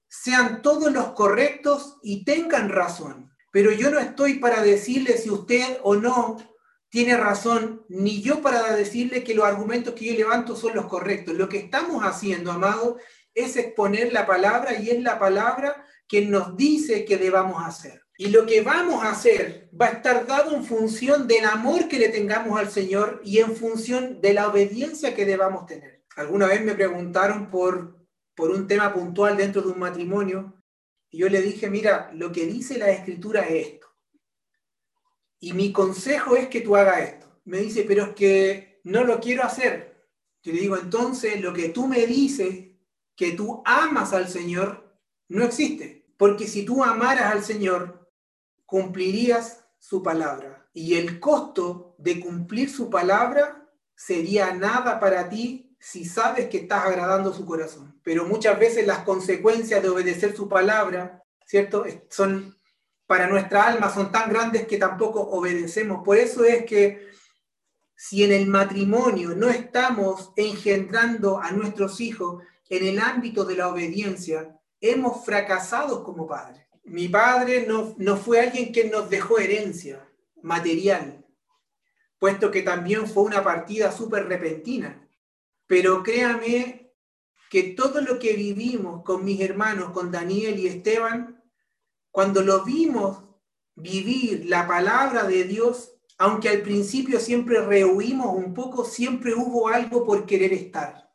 sean 0.09 0.61
todos 0.61 0.91
los 0.91 1.13
correctos 1.13 1.97
y 2.03 2.25
tengan 2.25 2.67
razón. 2.67 3.31
Pero 3.53 3.71
yo 3.71 3.89
no 3.89 3.99
estoy 3.99 4.35
para 4.35 4.61
decirle 4.61 5.17
si 5.17 5.29
usted 5.29 5.77
o 5.83 5.95
no 5.95 6.37
tiene 6.91 7.15
razón, 7.15 7.85
ni 7.87 8.21
yo 8.21 8.41
para 8.41 8.75
decirle 8.75 9.23
que 9.23 9.33
los 9.33 9.45
argumentos 9.45 9.93
que 9.93 10.05
yo 10.05 10.13
levanto 10.13 10.57
son 10.57 10.75
los 10.75 10.87
correctos. 10.87 11.35
Lo 11.35 11.47
que 11.47 11.57
estamos 11.57 12.03
haciendo, 12.03 12.51
amado, 12.51 12.97
es 13.33 13.55
exponer 13.55 14.11
la 14.11 14.27
palabra 14.27 14.77
y 14.77 14.89
es 14.89 15.01
la 15.01 15.17
palabra 15.17 15.85
que 16.05 16.25
nos 16.25 16.57
dice 16.57 17.05
que 17.05 17.17
debamos 17.17 17.65
hacer. 17.65 18.01
Y 18.17 18.27
lo 18.27 18.45
que 18.45 18.61
vamos 18.61 19.05
a 19.05 19.11
hacer 19.11 19.69
va 19.79 19.85
a 19.85 19.91
estar 19.91 20.27
dado 20.27 20.53
en 20.53 20.65
función 20.65 21.29
del 21.29 21.45
amor 21.45 21.87
que 21.87 21.97
le 21.97 22.09
tengamos 22.09 22.59
al 22.59 22.69
Señor 22.69 23.21
y 23.23 23.39
en 23.39 23.55
función 23.55 24.19
de 24.19 24.33
la 24.33 24.49
obediencia 24.49 25.15
que 25.15 25.25
debamos 25.25 25.65
tener. 25.67 26.03
Alguna 26.17 26.47
vez 26.47 26.61
me 26.61 26.75
preguntaron 26.75 27.49
por, 27.49 28.05
por 28.35 28.51
un 28.51 28.67
tema 28.67 28.93
puntual 28.93 29.37
dentro 29.37 29.61
de 29.61 29.69
un 29.69 29.79
matrimonio 29.79 30.61
y 31.09 31.19
yo 31.19 31.29
le 31.29 31.41
dije, 31.41 31.69
mira, 31.69 32.11
lo 32.13 32.33
que 32.33 32.45
dice 32.45 32.77
la 32.77 32.91
escritura 32.91 33.47
es 33.47 33.67
esto. 33.67 33.87
Y 35.41 35.53
mi 35.53 35.73
consejo 35.73 36.35
es 36.37 36.47
que 36.47 36.61
tú 36.61 36.75
hagas 36.75 37.01
esto. 37.01 37.27
Me 37.45 37.57
dice, 37.57 37.83
pero 37.87 38.03
es 38.03 38.09
que 38.13 38.79
no 38.83 39.03
lo 39.03 39.19
quiero 39.19 39.43
hacer. 39.43 40.07
Yo 40.43 40.53
le 40.53 40.59
digo, 40.59 40.77
entonces 40.77 41.41
lo 41.41 41.51
que 41.51 41.69
tú 41.69 41.87
me 41.87 42.05
dices, 42.05 42.67
que 43.15 43.31
tú 43.31 43.61
amas 43.65 44.13
al 44.13 44.29
Señor, 44.29 44.97
no 45.27 45.43
existe. 45.43 46.13
Porque 46.15 46.47
si 46.47 46.63
tú 46.63 46.83
amaras 46.83 47.33
al 47.33 47.43
Señor, 47.43 48.11
cumplirías 48.67 49.65
su 49.79 50.03
palabra. 50.03 50.69
Y 50.73 50.93
el 50.93 51.19
costo 51.19 51.95
de 51.97 52.19
cumplir 52.19 52.69
su 52.69 52.91
palabra 52.91 53.67
sería 53.95 54.53
nada 54.53 54.99
para 54.99 55.27
ti 55.27 55.75
si 55.79 56.05
sabes 56.05 56.49
que 56.49 56.59
estás 56.59 56.85
agradando 56.85 57.33
su 57.33 57.47
corazón. 57.47 57.99
Pero 58.03 58.25
muchas 58.25 58.59
veces 58.59 58.85
las 58.85 58.99
consecuencias 58.99 59.81
de 59.81 59.89
obedecer 59.89 60.35
su 60.35 60.47
palabra, 60.47 61.23
¿cierto? 61.47 61.83
Son 62.09 62.55
para 63.11 63.27
nuestra 63.27 63.67
alma 63.67 63.93
son 63.93 64.09
tan 64.09 64.29
grandes 64.29 64.65
que 64.65 64.77
tampoco 64.77 65.19
obedecemos. 65.19 66.01
Por 66.01 66.17
eso 66.17 66.45
es 66.45 66.63
que 66.63 67.09
si 67.93 68.23
en 68.23 68.31
el 68.31 68.47
matrimonio 68.47 69.35
no 69.35 69.49
estamos 69.49 70.31
engendrando 70.37 71.37
a 71.37 71.51
nuestros 71.51 71.99
hijos 71.99 72.41
en 72.69 72.87
el 72.87 72.99
ámbito 72.99 73.43
de 73.43 73.57
la 73.57 73.67
obediencia, 73.67 74.57
hemos 74.79 75.25
fracasado 75.25 76.05
como 76.05 76.25
padres. 76.25 76.65
Mi 76.85 77.09
padre 77.09 77.65
no, 77.67 77.95
no 77.97 78.15
fue 78.15 78.39
alguien 78.39 78.71
que 78.71 78.85
nos 78.85 79.09
dejó 79.09 79.39
herencia 79.39 80.07
material, 80.41 81.25
puesto 82.17 82.49
que 82.49 82.61
también 82.61 83.07
fue 83.07 83.23
una 83.23 83.43
partida 83.43 83.91
súper 83.91 84.29
repentina. 84.29 85.05
Pero 85.67 86.01
créame 86.01 86.93
que 87.49 87.63
todo 87.63 87.99
lo 87.99 88.19
que 88.19 88.37
vivimos 88.37 89.03
con 89.03 89.25
mis 89.25 89.41
hermanos, 89.41 89.91
con 89.91 90.13
Daniel 90.13 90.57
y 90.57 90.67
Esteban, 90.67 91.40
cuando 92.11 92.41
lo 92.41 92.63
vimos 92.63 93.23
vivir 93.75 94.45
la 94.47 94.67
palabra 94.67 95.23
de 95.23 95.45
Dios, 95.45 95.93
aunque 96.17 96.49
al 96.49 96.61
principio 96.61 97.19
siempre 97.19 97.61
rehuimos 97.61 98.35
un 98.35 98.53
poco, 98.53 98.85
siempre 98.85 99.33
hubo 99.33 99.69
algo 99.69 100.05
por 100.05 100.25
querer 100.25 100.53
estar. 100.53 101.09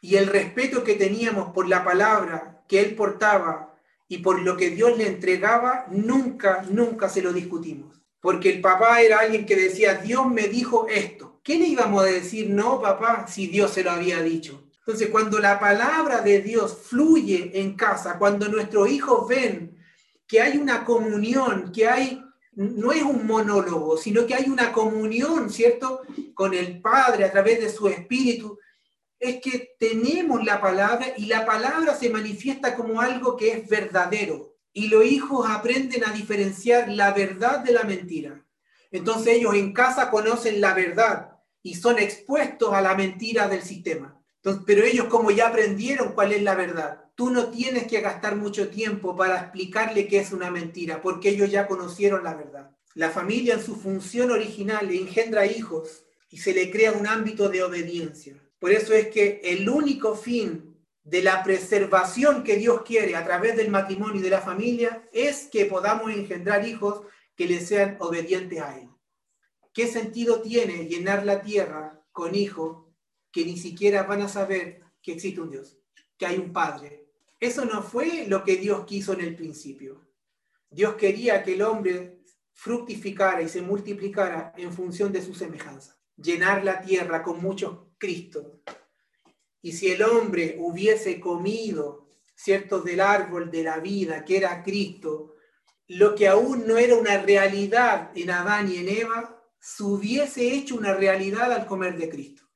Y 0.00 0.16
el 0.16 0.26
respeto 0.26 0.82
que 0.82 0.94
teníamos 0.94 1.52
por 1.52 1.68
la 1.68 1.84
palabra 1.84 2.64
que 2.68 2.80
él 2.80 2.94
portaba 2.96 3.74
y 4.08 4.18
por 4.18 4.42
lo 4.42 4.56
que 4.56 4.70
Dios 4.70 4.98
le 4.98 5.06
entregaba, 5.06 5.86
nunca, 5.90 6.62
nunca 6.68 7.08
se 7.08 7.22
lo 7.22 7.32
discutimos. 7.32 8.02
Porque 8.20 8.50
el 8.50 8.60
papá 8.60 9.00
era 9.00 9.20
alguien 9.20 9.46
que 9.46 9.56
decía, 9.56 9.94
Dios 9.94 10.28
me 10.28 10.48
dijo 10.48 10.86
esto. 10.88 11.40
¿Qué 11.42 11.58
le 11.58 11.66
íbamos 11.66 12.02
a 12.02 12.06
decir, 12.06 12.50
no, 12.50 12.80
papá, 12.80 13.26
si 13.26 13.46
Dios 13.46 13.72
se 13.72 13.82
lo 13.82 13.90
había 13.90 14.20
dicho? 14.20 14.68
Entonces, 14.80 15.08
cuando 15.08 15.38
la 15.38 15.58
palabra 15.58 16.20
de 16.20 16.40
Dios 16.40 16.76
fluye 16.82 17.52
en 17.54 17.74
casa, 17.74 18.18
cuando 18.18 18.48
nuestros 18.48 18.88
hijos 18.90 19.26
ven 19.28 19.81
que 20.32 20.40
hay 20.40 20.56
una 20.56 20.82
comunión, 20.82 21.70
que 21.72 21.86
hay, 21.86 22.24
no 22.52 22.90
es 22.90 23.02
un 23.02 23.26
monólogo, 23.26 23.98
sino 23.98 24.24
que 24.26 24.34
hay 24.34 24.48
una 24.48 24.72
comunión, 24.72 25.50
¿cierto? 25.50 26.00
Con 26.32 26.54
el 26.54 26.80
Padre 26.80 27.26
a 27.26 27.30
través 27.30 27.60
de 27.60 27.68
su 27.68 27.86
Espíritu, 27.86 28.58
es 29.20 29.42
que 29.42 29.74
tenemos 29.78 30.42
la 30.42 30.58
palabra 30.58 31.08
y 31.18 31.26
la 31.26 31.44
palabra 31.44 31.94
se 31.94 32.08
manifiesta 32.08 32.74
como 32.74 33.02
algo 33.02 33.36
que 33.36 33.52
es 33.52 33.68
verdadero. 33.68 34.56
Y 34.72 34.88
los 34.88 35.04
hijos 35.04 35.46
aprenden 35.50 36.02
a 36.06 36.12
diferenciar 36.12 36.88
la 36.88 37.12
verdad 37.12 37.58
de 37.58 37.72
la 37.72 37.82
mentira. 37.82 38.42
Entonces 38.90 39.34
ellos 39.34 39.54
en 39.54 39.74
casa 39.74 40.10
conocen 40.10 40.62
la 40.62 40.72
verdad 40.72 41.32
y 41.62 41.74
son 41.74 41.98
expuestos 41.98 42.72
a 42.72 42.80
la 42.80 42.94
mentira 42.94 43.48
del 43.48 43.60
sistema. 43.60 44.18
pero 44.64 44.82
ellos 44.82 45.08
como 45.08 45.30
ya 45.30 45.48
aprendieron 45.48 46.14
cuál 46.14 46.32
es 46.32 46.42
la 46.42 46.54
verdad, 46.54 47.01
tú 47.14 47.30
no 47.30 47.50
tienes 47.50 47.86
que 47.86 48.00
gastar 48.00 48.36
mucho 48.36 48.68
tiempo 48.68 49.16
para 49.16 49.38
explicarle 49.38 50.06
que 50.08 50.18
es 50.18 50.32
una 50.32 50.50
mentira, 50.50 51.02
porque 51.02 51.30
ellos 51.30 51.50
ya 51.50 51.66
conocieron 51.66 52.24
la 52.24 52.34
verdad. 52.34 52.70
La 52.94 53.10
familia 53.10 53.54
en 53.54 53.62
su 53.62 53.76
función 53.76 54.30
original 54.30 54.90
engendra 54.90 55.46
hijos 55.46 56.04
y 56.30 56.38
se 56.38 56.52
le 56.52 56.70
crea 56.70 56.92
un 56.92 57.06
ámbito 57.06 57.48
de 57.48 57.62
obediencia. 57.62 58.34
Por 58.58 58.70
eso 58.70 58.92
es 58.94 59.08
que 59.08 59.40
el 59.44 59.68
único 59.68 60.14
fin 60.14 60.76
de 61.04 61.22
la 61.22 61.42
preservación 61.42 62.44
que 62.44 62.56
Dios 62.56 62.82
quiere 62.82 63.16
a 63.16 63.24
través 63.24 63.56
del 63.56 63.70
matrimonio 63.70 64.20
y 64.20 64.22
de 64.22 64.30
la 64.30 64.40
familia 64.40 65.04
es 65.12 65.48
que 65.50 65.66
podamos 65.66 66.12
engendrar 66.12 66.66
hijos 66.66 67.02
que 67.34 67.46
le 67.46 67.60
sean 67.60 67.96
obedientes 67.98 68.60
a 68.60 68.78
Él. 68.78 68.88
¿Qué 69.72 69.86
sentido 69.86 70.42
tiene 70.42 70.86
llenar 70.86 71.24
la 71.24 71.42
tierra 71.42 72.04
con 72.12 72.34
hijos 72.34 72.86
que 73.32 73.44
ni 73.44 73.56
siquiera 73.56 74.02
van 74.04 74.22
a 74.22 74.28
saber 74.28 74.82
que 75.02 75.12
existe 75.12 75.40
un 75.40 75.50
Dios, 75.50 75.78
que 76.16 76.26
hay 76.26 76.36
un 76.36 76.52
Padre, 76.52 77.01
eso 77.42 77.64
no 77.64 77.82
fue 77.82 78.26
lo 78.28 78.44
que 78.44 78.56
Dios 78.56 78.86
quiso 78.86 79.14
en 79.14 79.20
el 79.20 79.34
principio. 79.34 80.00
Dios 80.70 80.94
quería 80.94 81.42
que 81.42 81.54
el 81.54 81.62
hombre 81.62 82.20
fructificara 82.52 83.42
y 83.42 83.48
se 83.48 83.62
multiplicara 83.62 84.52
en 84.56 84.72
función 84.72 85.10
de 85.10 85.22
su 85.22 85.34
semejanza, 85.34 85.98
llenar 86.16 86.62
la 86.62 86.80
tierra 86.80 87.20
con 87.24 87.42
muchos 87.42 87.88
Cristos. 87.98 88.46
Y 89.60 89.72
si 89.72 89.90
el 89.90 90.04
hombre 90.04 90.54
hubiese 90.60 91.18
comido, 91.18 92.08
¿cierto?, 92.32 92.80
del 92.80 93.00
árbol 93.00 93.50
de 93.50 93.64
la 93.64 93.80
vida, 93.80 94.24
que 94.24 94.36
era 94.36 94.62
Cristo, 94.62 95.34
lo 95.88 96.14
que 96.14 96.28
aún 96.28 96.64
no 96.64 96.78
era 96.78 96.94
una 96.94 97.18
realidad 97.18 98.12
en 98.14 98.30
Adán 98.30 98.70
y 98.70 98.76
en 98.76 98.88
Eva, 98.88 99.42
se 99.58 99.82
hubiese 99.82 100.54
hecho 100.54 100.76
una 100.76 100.94
realidad 100.94 101.50
al 101.52 101.66
comer 101.66 101.96
de 101.96 102.08
Cristo 102.08 102.51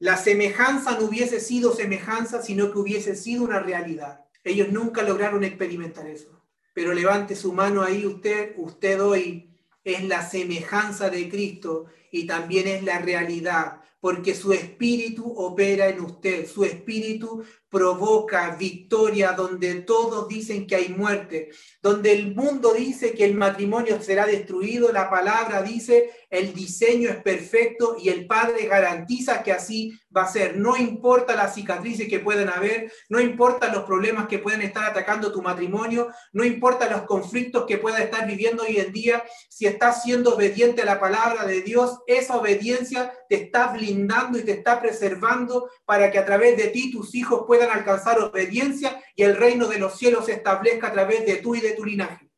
la 0.00 0.16
semejanza 0.16 0.98
no 0.98 1.04
hubiese 1.04 1.40
sido 1.40 1.74
semejanza, 1.74 2.42
sino 2.42 2.72
que 2.72 2.78
hubiese 2.78 3.14
sido 3.14 3.44
una 3.44 3.60
realidad. 3.60 4.24
Ellos 4.42 4.72
nunca 4.72 5.02
lograron 5.02 5.44
experimentar 5.44 6.06
eso. 6.06 6.42
Pero 6.74 6.94
levante 6.94 7.36
su 7.36 7.52
mano 7.52 7.82
ahí 7.82 8.06
usted, 8.06 8.54
usted 8.56 9.02
hoy 9.02 9.50
es 9.84 10.02
la 10.04 10.26
semejanza 10.26 11.10
de 11.10 11.28
Cristo 11.28 11.86
y 12.10 12.26
también 12.26 12.66
es 12.66 12.82
la 12.82 12.98
realidad, 12.98 13.82
porque 14.00 14.34
su 14.34 14.54
espíritu 14.54 15.30
opera 15.36 15.88
en 15.88 16.00
usted, 16.00 16.46
su 16.46 16.64
espíritu 16.64 17.44
provoca 17.68 18.56
victoria 18.56 19.32
donde 19.32 19.82
todos 19.82 20.28
dicen 20.28 20.66
que 20.66 20.76
hay 20.76 20.88
muerte, 20.88 21.50
donde 21.82 22.12
el 22.12 22.34
mundo 22.34 22.72
dice 22.72 23.12
que 23.12 23.26
el 23.26 23.34
matrimonio 23.34 24.00
será 24.00 24.24
destruido, 24.26 24.92
la 24.92 25.10
palabra 25.10 25.62
dice 25.62 26.10
el 26.30 26.54
diseño 26.54 27.10
es 27.10 27.16
perfecto 27.16 27.96
y 28.00 28.08
el 28.08 28.26
Padre 28.26 28.66
garantiza 28.66 29.42
que 29.42 29.52
así 29.52 29.98
va 30.16 30.22
a 30.22 30.32
ser. 30.32 30.56
No 30.56 30.76
importa 30.76 31.34
las 31.34 31.54
cicatrices 31.54 32.08
que 32.08 32.20
puedan 32.20 32.48
haber, 32.48 32.92
no 33.08 33.20
importa 33.20 33.72
los 33.72 33.82
problemas 33.82 34.28
que 34.28 34.38
puedan 34.38 34.62
estar 34.62 34.84
atacando 34.84 35.32
tu 35.32 35.42
matrimonio, 35.42 36.08
no 36.32 36.44
importa 36.44 36.88
los 36.88 37.02
conflictos 37.02 37.66
que 37.66 37.78
pueda 37.78 37.98
estar 37.98 38.26
viviendo 38.26 38.62
hoy 38.62 38.78
en 38.78 38.92
día, 38.92 39.24
si 39.48 39.66
estás 39.66 40.02
siendo 40.02 40.34
obediente 40.34 40.82
a 40.82 40.86
la 40.86 41.00
palabra 41.00 41.44
de 41.44 41.62
Dios, 41.62 41.98
esa 42.06 42.36
obediencia 42.36 43.12
te 43.28 43.34
está 43.34 43.72
blindando 43.72 44.38
y 44.38 44.42
te 44.42 44.52
está 44.52 44.80
preservando 44.80 45.68
para 45.84 46.10
que 46.10 46.18
a 46.18 46.24
través 46.24 46.56
de 46.56 46.68
ti 46.68 46.92
tus 46.92 47.14
hijos 47.14 47.44
puedan 47.46 47.70
alcanzar 47.70 48.20
obediencia 48.20 49.02
y 49.16 49.24
el 49.24 49.36
reino 49.36 49.66
de 49.66 49.78
los 49.78 49.98
cielos 49.98 50.26
se 50.26 50.32
establezca 50.32 50.88
a 50.88 50.92
través 50.92 51.26
de 51.26 51.36
tú 51.36 51.56
y 51.56 51.60
de 51.60 51.72
tu 51.72 51.84
linaje. 51.84 52.30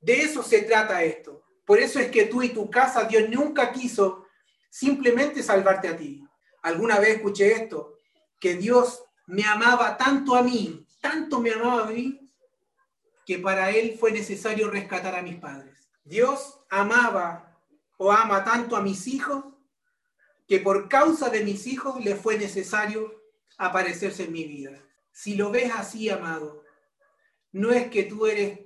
De 0.00 0.20
eso 0.20 0.42
se 0.42 0.62
trata 0.62 1.04
esto. 1.04 1.41
Por 1.72 1.80
eso 1.80 2.00
es 2.00 2.10
que 2.10 2.26
tú 2.26 2.42
y 2.42 2.50
tu 2.50 2.68
casa, 2.68 3.04
Dios 3.04 3.30
nunca 3.30 3.72
quiso 3.72 4.26
simplemente 4.68 5.42
salvarte 5.42 5.88
a 5.88 5.96
ti. 5.96 6.22
Alguna 6.60 7.00
vez 7.00 7.16
escuché 7.16 7.50
esto, 7.50 7.96
que 8.38 8.56
Dios 8.56 9.02
me 9.26 9.42
amaba 9.44 9.96
tanto 9.96 10.36
a 10.36 10.42
mí, 10.42 10.86
tanto 11.00 11.40
me 11.40 11.50
amaba 11.50 11.84
a 11.84 11.90
mí, 11.90 12.30
que 13.24 13.38
para 13.38 13.70
Él 13.70 13.96
fue 13.98 14.12
necesario 14.12 14.70
rescatar 14.70 15.14
a 15.14 15.22
mis 15.22 15.36
padres. 15.36 15.88
Dios 16.04 16.60
amaba 16.68 17.58
o 17.96 18.12
ama 18.12 18.44
tanto 18.44 18.76
a 18.76 18.82
mis 18.82 19.06
hijos, 19.06 19.42
que 20.46 20.58
por 20.58 20.90
causa 20.90 21.30
de 21.30 21.42
mis 21.42 21.66
hijos 21.66 22.04
le 22.04 22.16
fue 22.16 22.36
necesario 22.36 23.18
aparecerse 23.56 24.24
en 24.24 24.32
mi 24.32 24.44
vida. 24.44 24.78
si 25.10 25.36
lo 25.36 25.50
ves 25.50 25.72
así, 25.74 26.10
amado, 26.10 26.64
no 27.50 27.72
es 27.72 27.88
que 27.88 28.02
tú 28.02 28.26
eres 28.26 28.58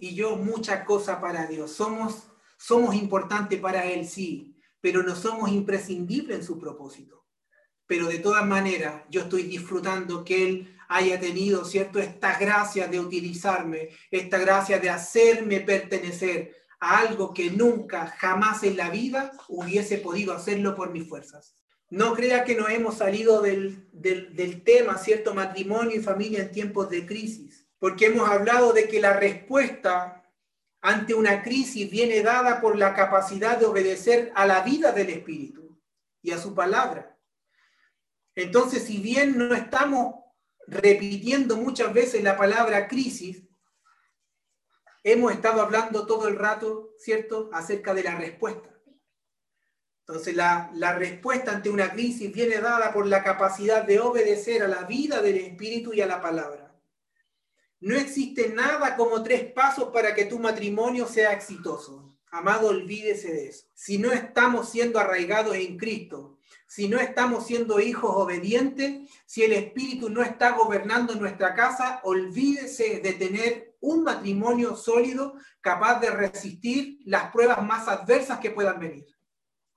y 0.00 0.16
yo 0.16 0.36
mucha 0.36 0.84
cosa 0.84 1.20
para 1.20 1.46
Dios. 1.46 1.72
Somos, 1.72 2.27
somos 2.58 2.94
importantes 2.94 3.58
para 3.60 3.86
Él, 3.86 4.06
sí, 4.06 4.54
pero 4.80 5.02
no 5.02 5.16
somos 5.16 5.50
imprescindibles 5.50 6.40
en 6.40 6.44
su 6.44 6.58
propósito. 6.58 7.24
Pero 7.86 8.06
de 8.06 8.18
todas 8.18 8.46
maneras, 8.46 9.04
yo 9.08 9.22
estoy 9.22 9.44
disfrutando 9.44 10.24
que 10.24 10.46
Él 10.46 10.76
haya 10.88 11.18
tenido, 11.18 11.64
¿cierto?, 11.64 11.98
esta 11.98 12.38
gracia 12.38 12.86
de 12.86 13.00
utilizarme, 13.00 13.88
esta 14.10 14.38
gracia 14.38 14.78
de 14.78 14.90
hacerme 14.90 15.60
pertenecer 15.60 16.54
a 16.80 16.98
algo 16.98 17.32
que 17.32 17.50
nunca, 17.50 18.06
jamás 18.18 18.62
en 18.62 18.76
la 18.76 18.90
vida 18.90 19.32
hubiese 19.48 19.98
podido 19.98 20.34
hacerlo 20.34 20.74
por 20.74 20.90
mis 20.90 21.08
fuerzas. 21.08 21.54
No 21.88 22.12
crea 22.12 22.44
que 22.44 22.54
no 22.54 22.68
hemos 22.68 22.98
salido 22.98 23.40
del, 23.40 23.88
del, 23.92 24.36
del 24.36 24.62
tema, 24.62 24.98
¿cierto?, 24.98 25.34
matrimonio 25.34 25.96
y 25.96 26.02
familia 26.02 26.42
en 26.42 26.52
tiempos 26.52 26.90
de 26.90 27.06
crisis 27.06 27.68
porque 27.78 28.06
hemos 28.06 28.28
hablado 28.28 28.72
de 28.72 28.88
que 28.88 29.00
la 29.00 29.14
respuesta 29.14 30.17
ante 30.80 31.14
una 31.14 31.42
crisis 31.42 31.90
viene 31.90 32.22
dada 32.22 32.60
por 32.60 32.76
la 32.76 32.94
capacidad 32.94 33.58
de 33.58 33.66
obedecer 33.66 34.32
a 34.34 34.46
la 34.46 34.62
vida 34.62 34.92
del 34.92 35.10
Espíritu 35.10 35.78
y 36.22 36.30
a 36.30 36.38
su 36.38 36.54
palabra. 36.54 37.18
Entonces, 38.34 38.84
si 38.84 38.98
bien 38.98 39.36
no 39.36 39.54
estamos 39.54 40.14
repitiendo 40.66 41.56
muchas 41.56 41.92
veces 41.92 42.22
la 42.22 42.36
palabra 42.36 42.86
crisis, 42.86 43.42
hemos 45.02 45.32
estado 45.32 45.62
hablando 45.62 46.06
todo 46.06 46.28
el 46.28 46.36
rato, 46.36 46.90
¿cierto?, 46.98 47.50
acerca 47.52 47.94
de 47.94 48.04
la 48.04 48.14
respuesta. 48.16 48.68
Entonces, 50.06 50.36
la, 50.36 50.70
la, 50.74 50.94
respuesta 50.94 51.52
ante 51.52 51.68
una 51.68 51.92
crisis 51.92 52.32
viene 52.32 52.58
dada 52.60 52.92
por 52.92 53.06
la 53.06 53.22
capacidad 53.22 53.84
de 53.84 54.00
obedecer 54.00 54.62
a 54.62 54.68
la 54.68 54.84
vida 54.84 55.20
del 55.20 55.36
Espíritu 55.36 55.92
y 55.92 56.00
a 56.00 56.06
la 56.06 56.20
palabra. 56.20 56.57
No 57.80 57.96
existe 57.96 58.48
nada 58.48 58.96
como 58.96 59.22
tres 59.22 59.52
pasos 59.52 59.90
para 59.92 60.14
que 60.14 60.24
tu 60.24 60.38
matrimonio 60.38 61.06
sea 61.06 61.32
exitoso. 61.32 62.16
Amado, 62.30 62.68
olvídese 62.68 63.32
de 63.32 63.48
eso. 63.48 63.66
Si 63.74 63.98
no 63.98 64.12
estamos 64.12 64.68
siendo 64.68 64.98
arraigados 64.98 65.54
en 65.56 65.78
Cristo, 65.78 66.38
si 66.66 66.88
no 66.88 66.98
estamos 66.98 67.46
siendo 67.46 67.80
hijos 67.80 68.10
obedientes, 68.14 69.08
si 69.24 69.42
el 69.42 69.52
Espíritu 69.52 70.10
no 70.10 70.22
está 70.22 70.52
gobernando 70.52 71.14
nuestra 71.14 71.54
casa, 71.54 72.00
olvídese 72.02 73.00
de 73.00 73.12
tener 73.14 73.76
un 73.80 74.02
matrimonio 74.02 74.76
sólido 74.76 75.34
capaz 75.60 76.00
de 76.00 76.10
resistir 76.10 76.98
las 77.04 77.30
pruebas 77.32 77.64
más 77.64 77.88
adversas 77.88 78.40
que 78.40 78.50
puedan 78.50 78.78
venir. 78.80 79.06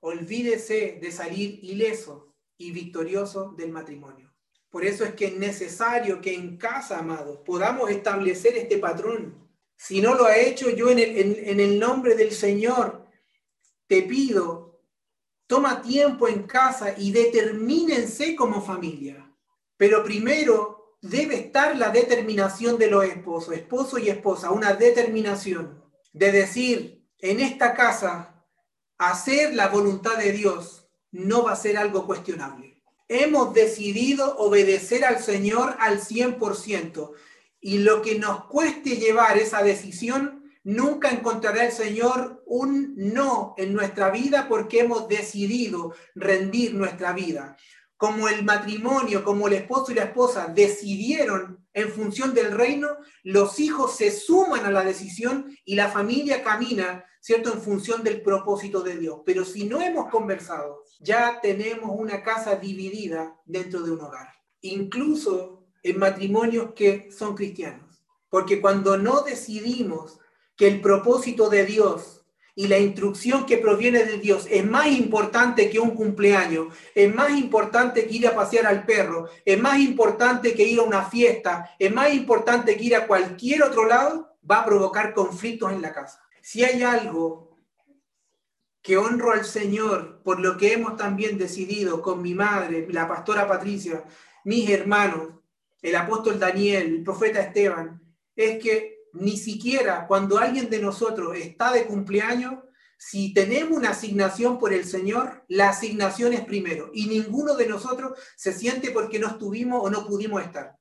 Olvídese 0.00 0.98
de 1.00 1.12
salir 1.12 1.60
ileso 1.62 2.34
y 2.58 2.72
victorioso 2.72 3.52
del 3.52 3.70
matrimonio. 3.70 4.21
Por 4.72 4.86
eso 4.86 5.04
es 5.04 5.12
que 5.12 5.26
es 5.26 5.36
necesario 5.36 6.22
que 6.22 6.32
en 6.32 6.56
casa, 6.56 6.98
amados, 6.98 7.40
podamos 7.44 7.90
establecer 7.90 8.56
este 8.56 8.78
patrón. 8.78 9.46
Si 9.76 10.00
no 10.00 10.14
lo 10.14 10.24
ha 10.24 10.38
hecho, 10.38 10.70
yo 10.70 10.90
en 10.90 10.98
el, 10.98 11.78
nombre 11.78 12.14
del 12.14 12.32
Señor 12.32 13.06
te 13.86 14.00
pido, 14.04 14.80
toma 15.46 15.82
tiempo 15.82 16.26
en 16.26 16.44
casa 16.44 16.94
y 16.96 17.12
determínense 17.12 18.34
como 18.34 18.62
familia. 18.62 19.30
Pero 19.76 20.02
primero 20.02 20.96
debe 21.02 21.34
estar 21.34 21.76
la 21.76 21.90
determinación 21.90 22.78
de 22.78 22.90
los 22.90 23.04
esposos, 23.04 23.54
esposo 23.54 23.98
y 23.98 24.08
esposa, 24.08 24.52
una 24.52 24.72
determinación 24.72 25.84
de 26.14 26.32
decir, 26.32 27.06
en 27.18 27.40
esta 27.40 27.74
casa, 27.74 28.42
hacer 28.96 29.54
la 29.54 29.68
voluntad 29.68 30.16
de 30.16 30.32
Dios 30.32 30.88
no 31.10 31.42
va 31.42 31.52
a 31.52 31.56
ser 31.56 31.76
algo 31.76 32.06
cuestionable 32.06 32.71
hemos 33.12 33.52
decidido 33.54 34.36
obedecer 34.38 35.04
al 35.04 35.22
Señor 35.22 35.76
al 35.78 36.00
100%. 36.00 37.12
Y 37.60 37.78
lo 37.78 38.02
que 38.02 38.18
nos 38.18 38.46
cueste 38.46 38.96
llevar 38.96 39.38
esa 39.38 39.62
decisión, 39.62 40.50
nunca 40.64 41.10
encontrará 41.10 41.66
el 41.66 41.72
Señor 41.72 42.42
un 42.46 42.94
no 42.96 43.54
en 43.56 43.72
nuestra 43.72 44.10
vida 44.10 44.48
porque 44.48 44.80
hemos 44.80 45.08
decidido 45.08 45.94
rendir 46.14 46.74
nuestra 46.74 47.12
vida. 47.12 47.56
Como 47.96 48.28
el 48.28 48.44
matrimonio, 48.44 49.22
como 49.22 49.46
el 49.46 49.54
esposo 49.54 49.92
y 49.92 49.94
la 49.94 50.04
esposa 50.04 50.46
decidieron 50.46 51.61
en 51.74 51.90
función 51.90 52.34
del 52.34 52.52
reino, 52.52 52.88
los 53.22 53.58
hijos 53.60 53.96
se 53.96 54.10
suman 54.10 54.64
a 54.66 54.70
la 54.70 54.84
decisión 54.84 55.56
y 55.64 55.74
la 55.74 55.88
familia 55.88 56.42
camina 56.42 57.04
¿cierto? 57.22 57.52
En 57.52 57.62
función 57.62 58.02
del 58.02 58.20
propósito 58.20 58.82
de 58.82 58.96
Dios. 58.96 59.20
Pero 59.24 59.44
si 59.44 59.64
no 59.64 59.80
hemos 59.80 60.10
conversado, 60.10 60.82
ya 60.98 61.40
tenemos 61.40 61.92
una 61.94 62.22
casa 62.22 62.56
dividida 62.56 63.36
dentro 63.46 63.82
de 63.82 63.92
un 63.92 64.00
hogar, 64.00 64.28
incluso 64.60 65.64
en 65.84 65.98
matrimonios 65.98 66.72
que 66.74 67.10
son 67.12 67.34
cristianos. 67.36 68.04
Porque 68.28 68.60
cuando 68.60 68.98
no 68.98 69.22
decidimos 69.22 70.18
que 70.56 70.66
el 70.66 70.80
propósito 70.80 71.48
de 71.48 71.64
Dios 71.64 72.21
y 72.54 72.68
la 72.68 72.78
instrucción 72.78 73.46
que 73.46 73.58
proviene 73.58 74.04
de 74.04 74.18
Dios. 74.18 74.46
Es 74.50 74.64
más 74.64 74.86
importante 74.88 75.70
que 75.70 75.78
un 75.78 75.90
cumpleaños, 75.90 76.74
es 76.94 77.12
más 77.14 77.30
importante 77.30 78.06
que 78.06 78.14
ir 78.14 78.26
a 78.26 78.34
pasear 78.34 78.66
al 78.66 78.84
perro, 78.84 79.28
es 79.44 79.60
más 79.60 79.78
importante 79.78 80.54
que 80.54 80.64
ir 80.64 80.80
a 80.80 80.82
una 80.82 81.04
fiesta, 81.04 81.74
es 81.78 81.92
más 81.92 82.12
importante 82.12 82.76
que 82.76 82.84
ir 82.84 82.96
a 82.96 83.06
cualquier 83.06 83.62
otro 83.62 83.86
lado, 83.86 84.36
va 84.48 84.60
a 84.60 84.64
provocar 84.64 85.14
conflictos 85.14 85.72
en 85.72 85.82
la 85.82 85.92
casa. 85.92 86.22
Si 86.42 86.64
hay 86.64 86.82
algo 86.82 87.58
que 88.82 88.98
honro 88.98 89.32
al 89.32 89.44
Señor 89.44 90.22
por 90.22 90.40
lo 90.40 90.56
que 90.56 90.72
hemos 90.72 90.96
también 90.96 91.38
decidido 91.38 92.02
con 92.02 92.20
mi 92.20 92.34
madre, 92.34 92.86
la 92.90 93.06
pastora 93.06 93.46
Patricia, 93.46 94.04
mis 94.44 94.68
hermanos, 94.68 95.28
el 95.80 95.94
apóstol 95.94 96.38
Daniel, 96.38 96.86
el 96.86 97.02
profeta 97.02 97.40
Esteban, 97.40 98.02
es 98.34 98.62
que 98.62 99.01
ni 99.12 99.36
siquiera 99.36 100.06
cuando 100.06 100.38
alguien 100.38 100.70
de 100.70 100.80
nosotros 100.80 101.36
está 101.36 101.72
de 101.72 101.86
cumpleaños, 101.86 102.54
si 102.96 103.34
tenemos 103.34 103.76
una 103.76 103.90
asignación 103.90 104.58
por 104.58 104.72
el 104.72 104.84
Señor, 104.84 105.44
la 105.48 105.70
asignación 105.70 106.32
es 106.34 106.42
primero 106.42 106.90
y 106.94 107.06
ninguno 107.06 107.56
de 107.56 107.66
nosotros 107.66 108.16
se 108.36 108.52
siente 108.52 108.92
porque 108.92 109.18
no 109.18 109.26
estuvimos 109.26 109.82
o 109.82 109.90
no 109.90 110.06
pudimos 110.06 110.40
estar. 110.42 110.76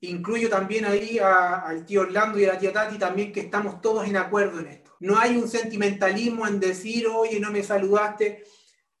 Incluyo 0.00 0.48
también 0.48 0.84
ahí 0.84 1.18
al 1.18 1.84
tío 1.84 2.02
Orlando 2.02 2.38
y 2.38 2.44
a 2.44 2.54
la 2.54 2.58
tía 2.58 2.72
Tati 2.72 2.98
también 2.98 3.32
que 3.32 3.40
estamos 3.40 3.80
todos 3.80 4.06
en 4.06 4.16
acuerdo 4.16 4.60
en 4.60 4.68
esto. 4.68 4.96
No 5.00 5.18
hay 5.18 5.36
un 5.36 5.48
sentimentalismo 5.48 6.46
en 6.46 6.60
decir, 6.60 7.06
oye, 7.06 7.40
no 7.40 7.50
me 7.50 7.62
saludaste. 7.62 8.44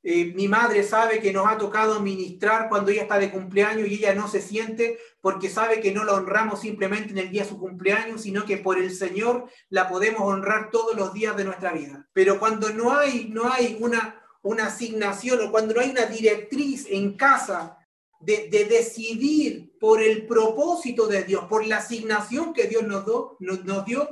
Eh, 0.06 0.34
mi 0.34 0.48
madre 0.48 0.82
sabe 0.82 1.18
que 1.18 1.32
nos 1.32 1.46
ha 1.46 1.56
tocado 1.56 1.98
ministrar 2.00 2.68
cuando 2.68 2.90
ella 2.90 3.02
está 3.02 3.18
de 3.18 3.30
cumpleaños 3.30 3.88
y 3.88 3.94
ella 3.94 4.14
no 4.14 4.28
se 4.28 4.42
siente 4.42 4.98
porque 5.22 5.48
sabe 5.48 5.80
que 5.80 5.92
no 5.92 6.04
la 6.04 6.12
honramos 6.12 6.60
simplemente 6.60 7.12
en 7.12 7.18
el 7.18 7.30
día 7.30 7.42
de 7.42 7.48
su 7.48 7.58
cumpleaños, 7.58 8.20
sino 8.20 8.44
que 8.44 8.58
por 8.58 8.76
el 8.76 8.94
Señor 8.94 9.48
la 9.70 9.88
podemos 9.88 10.20
honrar 10.20 10.68
todos 10.70 10.94
los 10.94 11.14
días 11.14 11.34
de 11.38 11.44
nuestra 11.44 11.72
vida. 11.72 12.06
Pero 12.12 12.38
cuando 12.38 12.68
no 12.68 12.94
hay, 12.94 13.30
no 13.30 13.50
hay 13.50 13.78
una, 13.80 14.22
una 14.42 14.66
asignación 14.66 15.40
o 15.40 15.50
cuando 15.50 15.72
no 15.72 15.80
hay 15.80 15.88
una 15.88 16.04
directriz 16.04 16.86
en 16.90 17.16
casa 17.16 17.78
de, 18.20 18.48
decidir 18.68 19.78
por 19.78 20.02
el 20.02 20.26
propósito 20.26 21.06
de 21.06 21.24
Dios, 21.24 21.44
por 21.44 21.66
la 21.66 21.78
asignación 21.78 22.52
que 22.52 22.66
Dios 22.66 22.82
nos, 22.82 23.06
nos 23.40 23.84
dio, 23.86 24.08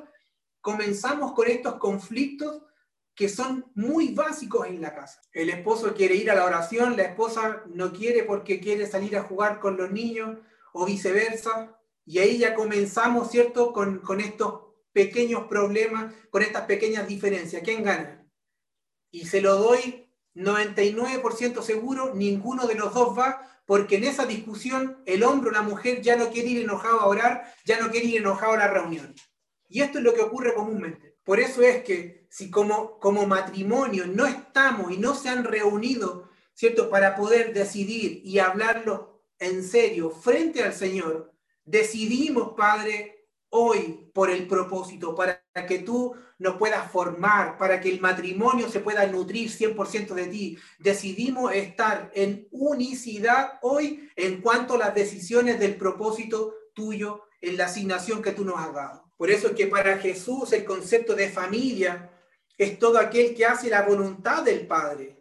comenzamos 0.62 1.32
con 1.32 1.48
estos 1.48 1.74
conflictos 1.74 2.62
que 3.14 3.28
son 3.28 3.70
muy 3.74 4.14
básicos 4.14 4.66
en 4.66 4.80
la 4.80 4.94
casa. 4.94 5.20
El 5.32 5.50
esposo 5.50 5.94
quiere 5.94 6.14
ir 6.14 6.30
a 6.30 6.34
la 6.34 6.44
oración, 6.44 6.96
la 6.96 7.04
esposa 7.04 7.62
no 7.66 7.92
quiere 7.92 8.24
porque 8.24 8.60
quiere 8.60 8.86
salir 8.86 9.16
a 9.16 9.22
jugar 9.22 9.60
con 9.60 9.76
los 9.76 9.90
niños 9.90 10.38
o 10.72 10.86
viceversa. 10.86 11.78
Y 12.04 12.18
ahí 12.18 12.38
ya 12.38 12.54
comenzamos, 12.54 13.30
¿cierto?, 13.30 13.72
con, 13.72 13.98
con 13.98 14.20
estos 14.20 14.62
pequeños 14.92 15.46
problemas, 15.46 16.14
con 16.30 16.42
estas 16.42 16.62
pequeñas 16.62 17.06
diferencias. 17.06 17.62
¿Quién 17.62 17.84
gana? 17.84 18.26
Y 19.10 19.26
se 19.26 19.40
lo 19.40 19.56
doy 19.56 20.08
99% 20.34 21.62
seguro, 21.62 22.14
ninguno 22.14 22.66
de 22.66 22.74
los 22.74 22.94
dos 22.94 23.16
va 23.16 23.48
porque 23.66 23.96
en 23.96 24.04
esa 24.04 24.26
discusión 24.26 25.02
el 25.06 25.22
hombre 25.22 25.50
o 25.50 25.52
la 25.52 25.62
mujer 25.62 26.02
ya 26.02 26.16
no 26.16 26.30
quiere 26.30 26.48
ir 26.48 26.62
enojado 26.62 27.00
a 27.00 27.06
orar, 27.06 27.54
ya 27.64 27.80
no 27.80 27.90
quiere 27.90 28.06
ir 28.06 28.16
enojado 28.18 28.52
a 28.52 28.58
la 28.58 28.68
reunión. 28.68 29.14
Y 29.68 29.80
esto 29.80 29.98
es 29.98 30.04
lo 30.04 30.14
que 30.14 30.22
ocurre 30.22 30.54
comúnmente. 30.54 31.11
Por 31.24 31.40
eso 31.40 31.62
es 31.62 31.84
que 31.84 32.26
si 32.30 32.50
como, 32.50 32.98
matrimonio 33.26 34.06
no 34.06 34.26
estamos 34.26 34.90
y 34.92 34.96
no 34.96 35.14
se 35.14 35.28
han 35.28 35.44
reunido, 35.44 36.30
¿cierto?, 36.54 36.90
para 36.90 37.14
poder 37.14 37.52
decidir 37.52 38.22
y 38.24 38.38
hablarlo 38.38 39.22
en 39.38 39.62
serio 39.62 40.10
frente 40.10 40.62
al 40.62 40.72
Señor, 40.72 41.32
decidimos, 41.64 42.54
Padre, 42.56 43.28
hoy 43.50 44.10
por 44.14 44.30
el 44.30 44.46
propósito, 44.48 45.14
para 45.14 45.42
que 45.68 45.80
tú 45.80 46.14
nos 46.38 46.56
puedas 46.56 46.90
formar, 46.90 47.58
para 47.58 47.80
que 47.80 47.90
el 47.90 48.00
matrimonio 48.00 48.68
se 48.68 48.80
pueda 48.80 49.06
nutrir 49.06 49.50
100% 49.50 50.14
de 50.14 50.26
ti. 50.26 50.58
Decidimos 50.78 51.52
estar 51.52 52.10
en 52.14 52.48
unicidad 52.50 53.58
hoy 53.60 54.10
en 54.16 54.40
cuanto 54.40 54.74
a 54.74 54.78
las 54.78 54.94
decisiones 54.94 55.60
del 55.60 55.76
propósito 55.76 56.54
tuyo 56.72 57.24
en 57.42 57.58
la 57.58 57.66
asignación 57.66 58.22
que 58.22 58.32
tú 58.32 58.44
nos 58.44 58.58
has 58.58 58.72
dado. 58.72 59.11
Por 59.22 59.30
eso 59.30 59.46
es 59.46 59.52
que 59.52 59.68
para 59.68 59.98
Jesús 59.98 60.52
el 60.52 60.64
concepto 60.64 61.14
de 61.14 61.28
familia 61.30 62.10
es 62.58 62.76
todo 62.76 62.98
aquel 62.98 63.36
que 63.36 63.46
hace 63.46 63.70
la 63.70 63.82
voluntad 63.82 64.42
del 64.42 64.66
Padre. 64.66 65.16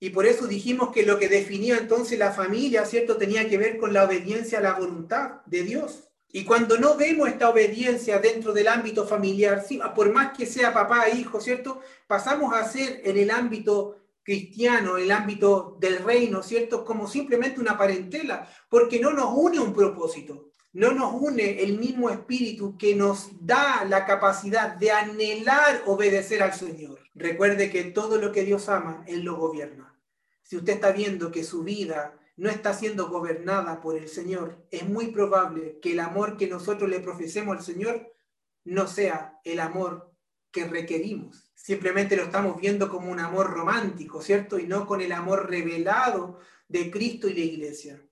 Y 0.00 0.10
por 0.10 0.26
eso 0.26 0.48
dijimos 0.48 0.90
que 0.90 1.06
lo 1.06 1.16
que 1.16 1.28
definía 1.28 1.78
entonces 1.78 2.18
la 2.18 2.32
familia, 2.32 2.84
¿cierto? 2.84 3.16
Tenía 3.16 3.48
que 3.48 3.56
ver 3.56 3.78
con 3.78 3.92
la 3.92 4.02
obediencia 4.02 4.58
a 4.58 4.62
la 4.62 4.72
voluntad 4.72 5.42
de 5.46 5.62
Dios. 5.62 6.08
Y 6.32 6.44
cuando 6.44 6.76
no 6.76 6.96
vemos 6.96 7.28
esta 7.28 7.50
obediencia 7.50 8.18
dentro 8.18 8.52
del 8.52 8.66
ámbito 8.66 9.06
familiar, 9.06 9.64
por 9.94 10.12
más 10.12 10.36
que 10.36 10.44
sea 10.44 10.74
papá 10.74 11.06
e 11.06 11.18
hijo, 11.18 11.40
¿cierto? 11.40 11.82
Pasamos 12.08 12.52
a 12.52 12.68
ser 12.68 13.02
en 13.04 13.16
el 13.16 13.30
ámbito 13.30 13.96
cristiano, 14.24 14.96
el 14.96 15.12
ámbito 15.12 15.76
del 15.78 15.98
reino, 16.00 16.42
¿cierto? 16.42 16.84
Como 16.84 17.06
simplemente 17.06 17.60
una 17.60 17.78
parentela, 17.78 18.52
porque 18.68 18.98
no 18.98 19.12
nos 19.12 19.32
une 19.36 19.60
un 19.60 19.72
propósito, 19.72 20.51
no 20.72 20.92
nos 20.92 21.14
une 21.20 21.62
el 21.62 21.78
mismo 21.78 22.10
espíritu 22.10 22.76
que 22.78 22.94
nos 22.94 23.30
da 23.40 23.84
la 23.84 24.06
capacidad 24.06 24.74
de 24.76 24.90
anhelar 24.90 25.82
obedecer 25.86 26.42
al 26.42 26.54
Señor. 26.54 26.98
Recuerde 27.14 27.70
que 27.70 27.84
todo 27.84 28.18
lo 28.18 28.32
que 28.32 28.44
Dios 28.44 28.68
ama, 28.68 29.04
Él 29.06 29.22
lo 29.22 29.36
gobierna 29.36 29.92
si 30.52 30.58
usted 30.58 30.74
está 30.74 30.92
viendo 30.92 31.32
que 31.32 31.44
su 31.44 31.64
vida 31.64 32.14
no 32.36 32.50
está 32.50 32.74
siendo 32.74 33.08
gobernada 33.08 33.80
por 33.80 33.96
el 33.96 34.06
Señor, 34.06 34.66
es 34.70 34.86
muy 34.86 35.06
probable 35.06 35.78
que 35.80 35.92
el 35.92 36.00
amor 36.00 36.36
que 36.36 36.46
nosotros 36.46 36.90
le 36.90 37.00
profesemos 37.00 37.56
al 37.56 37.64
Señor 37.64 38.14
no 38.64 38.86
sea 38.86 39.40
el 39.44 39.60
amor 39.60 40.12
que 40.50 40.66
requerimos. 40.66 41.50
Simplemente 41.54 42.16
lo 42.16 42.24
estamos 42.24 42.60
viendo 42.60 42.90
como 42.90 43.10
un 43.10 43.20
amor 43.20 43.50
romántico, 43.50 44.20
¿cierto? 44.20 44.58
Y 44.58 44.66
no 44.66 44.86
con 44.86 45.00
el 45.00 45.12
amor 45.12 45.48
revelado 45.48 46.38
de 46.68 46.90
Cristo 46.90 47.30
y 47.30 47.32
la 47.32 47.40
iglesia. 47.40 48.04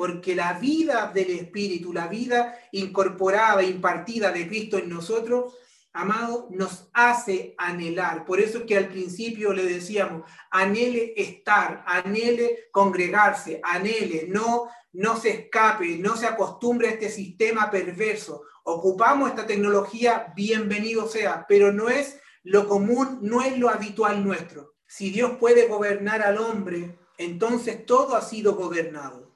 Porque 0.00 0.34
la 0.34 0.54
vida 0.54 1.12
del 1.12 1.28
Espíritu, 1.28 1.92
la 1.92 2.08
vida 2.08 2.58
incorporada, 2.72 3.62
impartida 3.62 4.32
de 4.32 4.48
Cristo 4.48 4.78
en 4.78 4.88
nosotros, 4.88 5.54
amado, 5.92 6.48
nos 6.52 6.88
hace 6.94 7.54
anhelar. 7.58 8.24
Por 8.24 8.40
eso 8.40 8.60
es 8.60 8.64
que 8.64 8.78
al 8.78 8.88
principio 8.88 9.52
le 9.52 9.62
decíamos, 9.62 10.22
anhele 10.50 11.12
estar, 11.18 11.84
anhele 11.86 12.70
congregarse, 12.72 13.60
anhele, 13.62 14.24
no, 14.26 14.68
no 14.94 15.20
se 15.20 15.32
escape, 15.32 15.98
no 15.98 16.16
se 16.16 16.28
acostumbre 16.28 16.88
a 16.88 16.92
este 16.92 17.10
sistema 17.10 17.70
perverso. 17.70 18.44
Ocupamos 18.64 19.28
esta 19.28 19.46
tecnología, 19.46 20.32
bienvenido 20.34 21.08
sea, 21.08 21.44
pero 21.46 21.72
no 21.72 21.90
es 21.90 22.18
lo 22.42 22.66
común, 22.66 23.18
no 23.20 23.42
es 23.42 23.58
lo 23.58 23.68
habitual 23.68 24.24
nuestro. 24.24 24.76
Si 24.86 25.10
Dios 25.10 25.32
puede 25.38 25.68
gobernar 25.68 26.22
al 26.22 26.38
hombre, 26.38 26.98
entonces 27.18 27.84
todo 27.84 28.16
ha 28.16 28.22
sido 28.22 28.54
gobernado. 28.54 29.29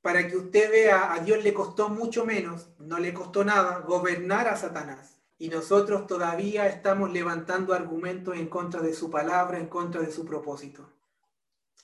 Para 0.00 0.28
que 0.28 0.36
usted 0.36 0.70
vea, 0.70 1.12
a 1.12 1.20
Dios 1.20 1.42
le 1.42 1.52
costó 1.52 1.88
mucho 1.88 2.24
menos, 2.24 2.68
no 2.78 2.98
le 2.98 3.12
costó 3.12 3.44
nada, 3.44 3.80
gobernar 3.80 4.48
a 4.48 4.56
Satanás 4.56 5.18
y 5.38 5.48
nosotros 5.48 6.06
todavía 6.06 6.66
estamos 6.66 7.12
levantando 7.12 7.72
argumentos 7.72 8.36
en 8.36 8.48
contra 8.48 8.80
de 8.80 8.92
su 8.92 9.08
palabra, 9.10 9.58
en 9.58 9.68
contra 9.68 10.00
de 10.00 10.10
su 10.10 10.24
propósito, 10.24 10.92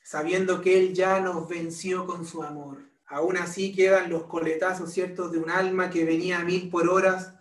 sabiendo 0.03 0.61
que 0.61 0.79
Él 0.79 0.93
ya 0.93 1.21
nos 1.21 1.49
venció 1.49 2.07
con 2.07 2.27
su 2.27 2.43
amor. 2.43 2.79
Aún 3.07 3.37
así 3.37 3.73
quedan 3.73 4.11
los 4.11 4.25
coletazos, 4.25 4.93
¿cierto?, 4.93 5.29
de 5.29 5.39
un 5.39 5.51
alma 5.51 5.91
que 5.91 6.05
venía 6.05 6.41
a 6.41 6.45
mil 6.45 6.69
por 6.69 6.89
horas 6.89 7.35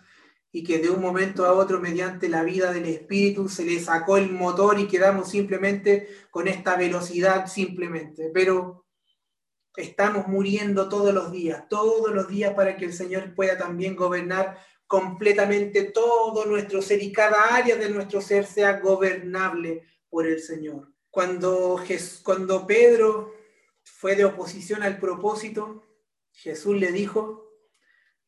y 0.52 0.64
que 0.64 0.78
de 0.78 0.92
un 0.92 1.02
momento 1.02 1.46
a 1.46 1.54
otro, 1.54 1.80
mediante 1.80 2.30
la 2.30 2.44
vida 2.44 2.72
del 2.72 2.86
Espíritu, 2.86 3.50
se 3.50 3.66
le 3.66 3.80
sacó 3.80 4.18
el 4.18 4.32
motor 4.32 4.80
y 4.80 4.88
quedamos 4.88 5.30
simplemente 5.30 6.10
con 6.30 6.48
esta 6.48 6.76
velocidad, 6.76 7.48
simplemente. 7.48 8.30
Pero 8.32 8.83
estamos 9.76 10.28
muriendo 10.28 10.88
todos 10.88 11.14
los 11.14 11.32
días, 11.32 11.68
todos 11.70 12.14
los 12.14 12.28
días 12.28 12.54
para 12.54 12.76
que 12.78 12.86
el 12.86 12.94
Señor 12.94 13.34
pueda 13.34 13.58
también 13.58 13.96
gobernar 13.96 14.58
completamente 14.88 15.86
todo 15.86 16.46
nuestro 16.46 16.82
ser 16.82 17.02
y 17.02 17.12
cada 17.12 17.56
área 17.56 17.76
de 17.76 17.90
nuestro 17.90 18.22
ser 18.22 18.46
sea 18.46 18.80
gobernable 18.80 19.84
por 20.10 20.28
el 20.28 20.40
Señor. 20.40 20.94
Cuando, 21.10 21.82
cuando 22.24 22.68
Pedro 22.68 23.34
fue 23.84 24.16
de 24.16 24.26
oposición 24.26 24.84
al 24.84 25.00
propósito, 25.00 25.84
Jesús 26.32 26.76
le 26.78 26.92
dijo, 26.92 27.50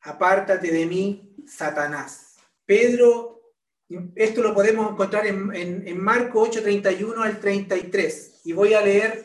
apártate 0.01 0.72
de 0.72 0.85
mí, 0.85 1.35
Satanás. 1.47 2.35
Pedro, 2.65 3.53
esto 4.15 4.41
lo 4.41 4.53
podemos 4.53 4.91
encontrar 4.91 5.27
en, 5.27 5.53
en, 5.55 5.88
en 5.88 5.99
Marco 6.01 6.41
8, 6.41 6.63
31 6.63 7.22
al 7.22 7.39
33, 7.39 8.41
y 8.45 8.53
voy 8.53 8.73
a 8.73 8.81
leer 8.81 9.24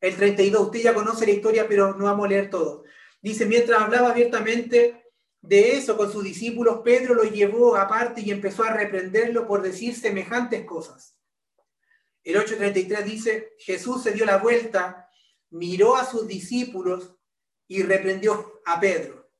el 0.00 0.16
32. 0.16 0.66
Usted 0.66 0.80
ya 0.80 0.94
conoce 0.94 1.26
la 1.26 1.32
historia, 1.32 1.68
pero 1.68 1.94
no 1.94 2.04
vamos 2.04 2.26
a 2.26 2.28
leer 2.28 2.50
todo. 2.50 2.84
Dice, 3.20 3.46
mientras 3.46 3.82
hablaba 3.82 4.10
abiertamente 4.10 5.04
de 5.42 5.76
eso 5.76 5.96
con 5.96 6.10
sus 6.10 6.24
discípulos, 6.24 6.80
Pedro 6.84 7.14
lo 7.14 7.24
llevó 7.24 7.76
aparte 7.76 8.20
y 8.20 8.30
empezó 8.30 8.64
a 8.64 8.72
reprenderlo 8.72 9.46
por 9.46 9.62
decir 9.62 9.94
semejantes 9.94 10.64
cosas. 10.64 11.16
El 12.22 12.36
8.33 12.36 13.02
dice, 13.04 13.52
Jesús 13.58 14.02
se 14.02 14.12
dio 14.12 14.26
la 14.26 14.38
vuelta, 14.38 15.08
miró 15.50 15.96
a 15.96 16.04
sus 16.04 16.26
discípulos 16.26 17.16
y 17.66 17.82
reprendió 17.82 18.60
a 18.66 18.78
Pedro. 18.80 19.30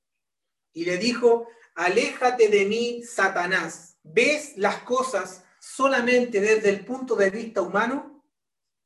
Y 0.72 0.84
le 0.84 0.96
dijo, 0.96 1.48
aléjate 1.74 2.48
de 2.48 2.64
mí, 2.64 3.02
Satanás. 3.02 3.98
¿Ves 4.02 4.56
las 4.56 4.78
cosas 4.82 5.44
solamente 5.58 6.40
desde 6.40 6.70
el 6.70 6.84
punto 6.84 7.16
de 7.16 7.30
vista 7.30 7.60
humano? 7.60 8.09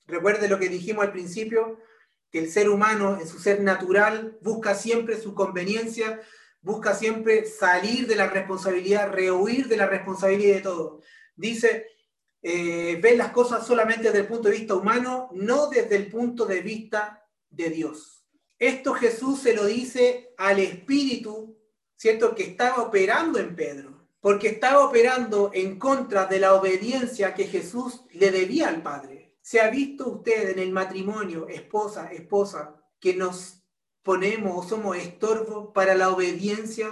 Recuerde 0.07 0.49
lo 0.49 0.59
que 0.59 0.69
dijimos 0.69 1.05
al 1.05 1.13
principio, 1.13 1.79
que 2.31 2.41
el 2.41 2.51
ser 2.51 2.69
humano 2.69 3.19
en 3.21 3.29
su 3.29 3.39
ser 3.39 3.61
natural 3.63 4.39
busca 4.43 4.75
siempre 4.75 5.21
su 5.21 5.35
conveniencia, 5.35 6.21
busca 6.61 6.95
siempre 6.95 7.47
salir 7.47 8.07
de 8.07 8.17
la 8.17 8.29
responsabilidad, 8.29 9.13
rehuir 9.13 9.69
de 9.69 9.77
la 9.77 9.87
responsabilidad 9.87 10.57
de 10.57 10.63
todo. 10.63 11.01
Dice, 11.37 11.87
eh, 12.43 12.99
ven 13.03 13.19
las 13.19 13.33
cosas 13.33 13.67
solamente 13.67 14.05
desde 14.05 14.21
el 14.21 14.27
punto 14.27 14.49
de 14.49 14.57
vista 14.57 14.75
humano, 14.75 15.31
no 15.33 15.69
desde 15.69 15.97
el 15.97 16.09
punto 16.09 16.45
de 16.45 16.61
vista 16.61 17.25
de 17.49 17.71
Dios. 17.71 18.27
Esto 18.59 18.95
Jesús 18.95 19.41
se 19.41 19.55
lo 19.55 19.67
dice 19.67 20.35
al 20.37 20.59
Espíritu, 20.59 21.59
¿cierto? 21.97 22.35
Que 22.35 22.45
estaba 22.45 22.83
operando 22.83 23.39
en 23.39 23.55
Pedro, 23.55 24.09
porque 24.21 24.49
estaba 24.49 24.85
operando 24.85 25.51
en 25.55 25.79
contra 25.79 26.27
de 26.27 26.39
la 26.41 26.55
obediencia 26.55 27.35
que 27.35 27.47
Jesús 27.47 28.05
le 28.13 28.31
debía 28.31 28.69
al 28.69 28.83
Padre. 28.83 29.24
¿Se 29.45 29.61
ha 29.61 29.69
visto 29.69 30.09
usted 30.09 30.49
en 30.49 30.59
el 30.59 30.73
matrimonio, 30.73 31.49
esposa, 31.49 32.11
esposa, 32.11 32.83
que 32.99 33.15
nos 33.15 33.62
ponemos 34.03 34.65
o 34.65 34.66
somos 34.66 34.97
estorbo 34.97 35.75
para 35.75 35.95
la 35.95 36.09
obediencia 36.09 36.89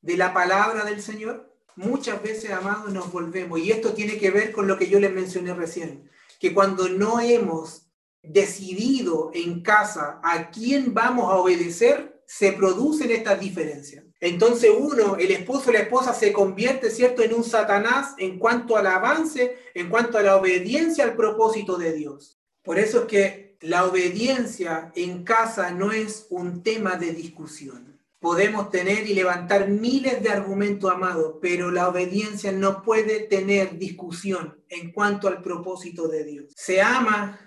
de 0.00 0.16
la 0.16 0.34
palabra 0.34 0.84
del 0.84 1.00
Señor? 1.00 1.56
Muchas 1.76 2.20
veces, 2.20 2.50
amados, 2.50 2.92
nos 2.92 3.12
volvemos. 3.12 3.60
Y 3.60 3.70
esto 3.70 3.92
tiene 3.92 4.18
que 4.18 4.32
ver 4.32 4.50
con 4.50 4.66
lo 4.66 4.76
que 4.76 4.88
yo 4.88 4.98
les 4.98 5.12
mencioné 5.12 5.54
recién, 5.54 6.10
que 6.40 6.52
cuando 6.52 6.88
no 6.88 7.20
hemos 7.20 7.92
decidido 8.24 9.30
en 9.32 9.62
casa 9.62 10.20
a 10.24 10.50
quién 10.50 10.94
vamos 10.94 11.30
a 11.30 11.36
obedecer, 11.36 12.24
se 12.26 12.54
producen 12.54 13.12
estas 13.12 13.38
diferencias. 13.38 14.04
Entonces 14.20 14.70
uno, 14.76 15.16
el 15.16 15.30
esposo 15.30 15.70
o 15.70 15.72
la 15.72 15.80
esposa 15.80 16.14
se 16.14 16.32
convierte, 16.32 16.90
¿cierto?, 16.90 17.22
en 17.22 17.34
un 17.34 17.44
Satanás 17.44 18.14
en 18.18 18.38
cuanto 18.38 18.76
al 18.76 18.86
avance, 18.86 19.58
en 19.74 19.90
cuanto 19.90 20.18
a 20.18 20.22
la 20.22 20.36
obediencia 20.36 21.04
al 21.04 21.16
propósito 21.16 21.76
de 21.76 21.92
Dios. 21.92 22.38
Por 22.62 22.78
eso 22.78 23.00
es 23.00 23.04
que 23.06 23.56
la 23.60 23.84
obediencia 23.84 24.92
en 24.94 25.22
casa 25.24 25.70
no 25.70 25.92
es 25.92 26.26
un 26.30 26.62
tema 26.62 26.96
de 26.96 27.12
discusión. 27.12 28.00
Podemos 28.18 28.70
tener 28.70 29.06
y 29.06 29.14
levantar 29.14 29.68
miles 29.68 30.22
de 30.22 30.30
argumentos, 30.30 30.90
amados, 30.90 31.34
pero 31.40 31.70
la 31.70 31.88
obediencia 31.88 32.50
no 32.50 32.82
puede 32.82 33.20
tener 33.20 33.78
discusión 33.78 34.64
en 34.68 34.92
cuanto 34.92 35.28
al 35.28 35.42
propósito 35.42 36.08
de 36.08 36.24
Dios. 36.24 36.52
Se 36.56 36.80
ama 36.80 37.38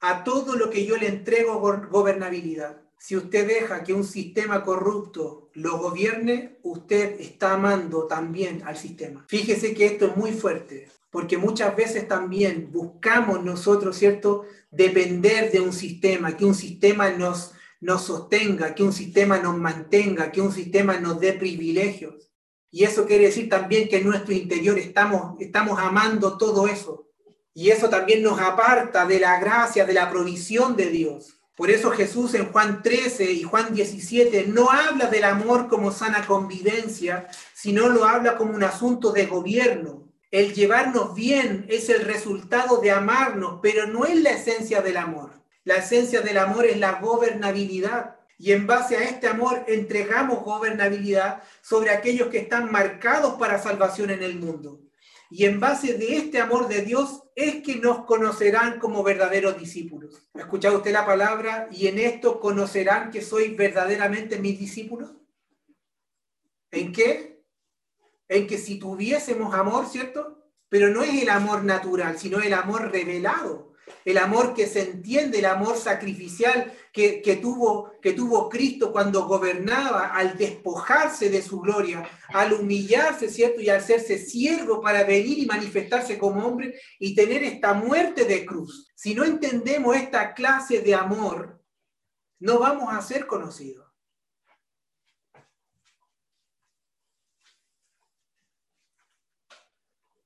a 0.00 0.22
todo 0.22 0.56
lo 0.56 0.68
que 0.68 0.84
yo 0.84 0.96
le 0.98 1.08
entrego 1.08 1.58
gobernabilidad. 1.90 2.82
Si 2.98 3.16
usted 3.16 3.46
deja 3.46 3.82
que 3.82 3.94
un 3.94 4.04
sistema 4.04 4.62
corrupto 4.62 5.43
lo 5.54 5.78
gobierne, 5.78 6.58
usted 6.62 7.20
está 7.20 7.54
amando 7.54 8.06
también 8.06 8.62
al 8.64 8.76
sistema. 8.76 9.24
Fíjese 9.28 9.74
que 9.74 9.86
esto 9.86 10.06
es 10.06 10.16
muy 10.16 10.32
fuerte 10.32 10.88
porque 11.14 11.38
muchas 11.38 11.76
veces 11.76 12.08
también 12.08 12.72
buscamos 12.72 13.44
nosotros, 13.44 13.96
¿cierto?, 13.96 14.46
depender 14.72 15.52
de 15.52 15.60
un 15.60 15.72
sistema, 15.72 16.36
que 16.36 16.44
un 16.44 16.56
sistema 16.56 17.08
nos, 17.10 17.52
nos 17.80 18.02
sostenga, 18.02 18.74
que 18.74 18.82
un 18.82 18.92
sistema 18.92 19.38
nos 19.38 19.56
mantenga, 19.56 20.32
que 20.32 20.40
un 20.40 20.50
sistema 20.50 20.98
nos 20.98 21.20
dé 21.20 21.34
privilegios. 21.34 22.32
Y 22.68 22.82
eso 22.82 23.06
quiere 23.06 23.26
decir 23.26 23.48
también 23.48 23.88
que 23.88 23.98
en 23.98 24.08
nuestro 24.08 24.34
interior 24.34 24.76
estamos, 24.76 25.36
estamos 25.38 25.78
amando 25.78 26.36
todo 26.36 26.66
eso. 26.66 27.06
Y 27.54 27.70
eso 27.70 27.88
también 27.88 28.20
nos 28.20 28.40
aparta 28.40 29.06
de 29.06 29.20
la 29.20 29.38
gracia, 29.38 29.86
de 29.86 29.94
la 29.94 30.10
provisión 30.10 30.74
de 30.74 30.86
Dios. 30.86 31.38
Por 31.56 31.70
eso 31.70 31.90
Jesús 31.90 32.34
en 32.34 32.50
Juan 32.50 32.82
13 32.82 33.32
y 33.32 33.42
Juan 33.44 33.72
17 33.74 34.46
no 34.48 34.70
habla 34.70 35.06
del 35.06 35.24
amor 35.24 35.68
como 35.68 35.92
sana 35.92 36.26
convivencia, 36.26 37.28
sino 37.54 37.88
lo 37.88 38.04
habla 38.04 38.36
como 38.36 38.54
un 38.54 38.64
asunto 38.64 39.12
de 39.12 39.26
gobierno, 39.26 40.04
el 40.34 40.52
llevarnos 40.52 41.14
bien 41.14 41.64
es 41.68 41.88
el 41.88 42.00
resultado 42.00 42.80
de 42.80 42.90
amarnos, 42.90 43.60
pero 43.62 43.86
no 43.86 44.04
es 44.04 44.20
la 44.20 44.30
esencia 44.30 44.82
del 44.82 44.96
amor. 44.96 45.30
La 45.62 45.76
esencia 45.76 46.22
del 46.22 46.38
amor 46.38 46.66
es 46.66 46.76
la 46.76 46.94
gobernabilidad. 46.94 48.16
Y 48.36 48.50
en 48.50 48.66
base 48.66 48.96
a 48.96 49.04
este 49.04 49.28
amor 49.28 49.62
entregamos 49.68 50.42
gobernabilidad 50.42 51.44
sobre 51.62 51.90
aquellos 51.90 52.30
que 52.30 52.38
están 52.38 52.72
marcados 52.72 53.34
para 53.34 53.62
salvación 53.62 54.10
en 54.10 54.24
el 54.24 54.40
mundo. 54.40 54.80
Y 55.36 55.46
en 55.46 55.58
base 55.58 55.94
de 55.94 56.16
este 56.16 56.40
amor 56.40 56.68
de 56.68 56.82
Dios 56.82 57.24
es 57.34 57.60
que 57.60 57.74
nos 57.74 58.04
conocerán 58.04 58.78
como 58.78 59.02
verdaderos 59.02 59.58
discípulos. 59.58 60.30
¿Ha 60.32 60.42
escuchado 60.42 60.76
usted 60.76 60.92
la 60.92 61.04
palabra? 61.04 61.66
Y 61.72 61.88
en 61.88 61.98
esto 61.98 62.38
conocerán 62.38 63.10
que 63.10 63.20
soy 63.20 63.52
verdaderamente 63.56 64.38
mis 64.38 64.60
discípulos. 64.60 65.12
¿En 66.70 66.92
qué? 66.92 67.42
En 68.28 68.46
que 68.46 68.58
si 68.58 68.78
tuviésemos 68.78 69.52
amor, 69.54 69.86
¿cierto? 69.86 70.52
Pero 70.68 70.90
no 70.90 71.02
es 71.02 71.20
el 71.20 71.28
amor 71.28 71.64
natural, 71.64 72.16
sino 72.16 72.40
el 72.40 72.54
amor 72.54 72.92
revelado 72.92 73.73
el 74.04 74.18
amor 74.18 74.54
que 74.54 74.66
se 74.66 74.82
entiende, 74.82 75.38
el 75.38 75.46
amor 75.46 75.76
sacrificial 75.76 76.72
que, 76.92 77.38
tuvo, 77.40 77.92
que 78.00 78.12
tuvo 78.12 78.48
Cristo 78.48 78.92
cuando 78.92 79.26
gobernaba, 79.26 80.08
al 80.08 80.36
despojarse 80.36 81.30
de 81.30 81.42
su 81.42 81.60
gloria, 81.60 82.08
al 82.28 82.52
humillarse, 82.52 83.28
¿cierto? 83.28 83.60
Y 83.60 83.68
al 83.68 83.78
hacerse 83.78 84.18
siervo 84.18 84.80
para 84.80 85.04
venir 85.04 85.38
y 85.38 85.46
manifestarse 85.46 86.18
como 86.18 86.46
hombre 86.46 86.78
y 86.98 87.14
tener 87.14 87.42
esta 87.42 87.74
muerte 87.74 88.24
de 88.24 88.44
cruz. 88.44 88.90
Si 88.94 89.14
no 89.14 89.24
entendemos 89.24 89.96
esta 89.96 90.34
clase 90.34 90.80
de 90.80 90.94
amor, 90.94 91.60
no 92.38 92.58
vamos 92.58 92.92
a 92.92 93.00
ser 93.02 93.26
conocidos. 93.26 93.84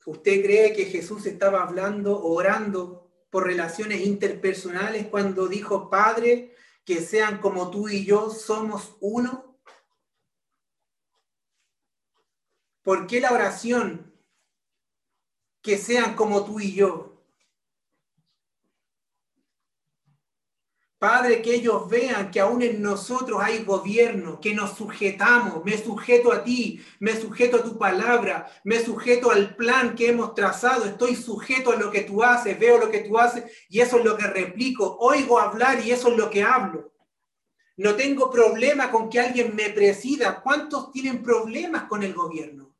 ¿Usted 0.05 0.43
cree 0.43 0.73
que 0.73 0.87
Jesús 0.87 1.27
estaba 1.27 1.63
hablando, 1.63 2.23
orando 2.23 3.08
por 3.31 3.47
relaciones 3.47 4.01
interpersonales 4.07 5.07
cuando 5.09 5.49
dijo, 5.49 5.91
Padre, 5.91 6.55
que 6.85 7.01
sean 7.01 7.41
como 7.41 7.71
tú 7.71 7.89
y 7.89 8.05
yo 8.05 8.31
somos 8.31 8.97
uno? 9.01 9.61
¿Por 12.83 13.07
qué 13.07 13.21
la 13.21 13.33
oración? 13.33 14.15
Que 15.63 15.77
sean 15.77 16.17
como 16.17 16.45
tú 16.45 16.61
y 16.61 16.75
yo. 16.75 17.08
Padre, 20.99 21.43
que 21.43 21.55
ellos 21.55 21.89
vean 21.89 22.33
que 22.33 22.41
aún 22.41 22.61
en 22.61 22.83
nosotros 22.83 23.41
hay 23.41 23.63
gobierno, 23.63 24.41
que 24.41 24.53
nos 24.53 24.77
sujetamos, 24.77 25.65
me 25.65 25.79
sujeto 25.79 26.33
a 26.33 26.43
ti, 26.43 26.85
me 26.99 27.15
sujeto 27.15 27.59
a 27.59 27.63
tu 27.63 27.79
palabra, 27.79 28.51
me 28.65 28.81
sujeto 28.81 29.31
al 29.31 29.55
plan 29.55 29.95
que 29.95 30.09
hemos 30.09 30.35
trazado, 30.35 30.87
estoy 30.87 31.15
sujeto 31.15 31.71
a 31.71 31.77
lo 31.77 31.93
que 31.93 32.01
tú 32.01 32.25
haces, 32.25 32.59
veo 32.59 32.79
lo 32.79 32.91
que 32.91 33.01
tú 33.01 33.17
haces 33.17 33.45
y 33.69 33.79
eso 33.79 33.99
es 33.99 34.05
lo 34.05 34.17
que 34.17 34.27
replico, 34.27 34.97
oigo 34.99 35.39
hablar 35.39 35.79
y 35.87 35.93
eso 35.93 36.09
es 36.09 36.17
lo 36.17 36.31
que 36.31 36.43
hablo. 36.43 36.93
No 37.77 37.95
tengo 37.95 38.29
problema 38.29 38.91
con 38.91 39.09
que 39.09 39.21
alguien 39.21 39.55
me 39.55 39.71
presida. 39.71 40.43
¿Cuántos 40.43 40.91
tienen 40.91 41.23
problemas 41.23 41.85
con 41.85 42.03
el 42.03 42.13
gobierno? 42.13 42.75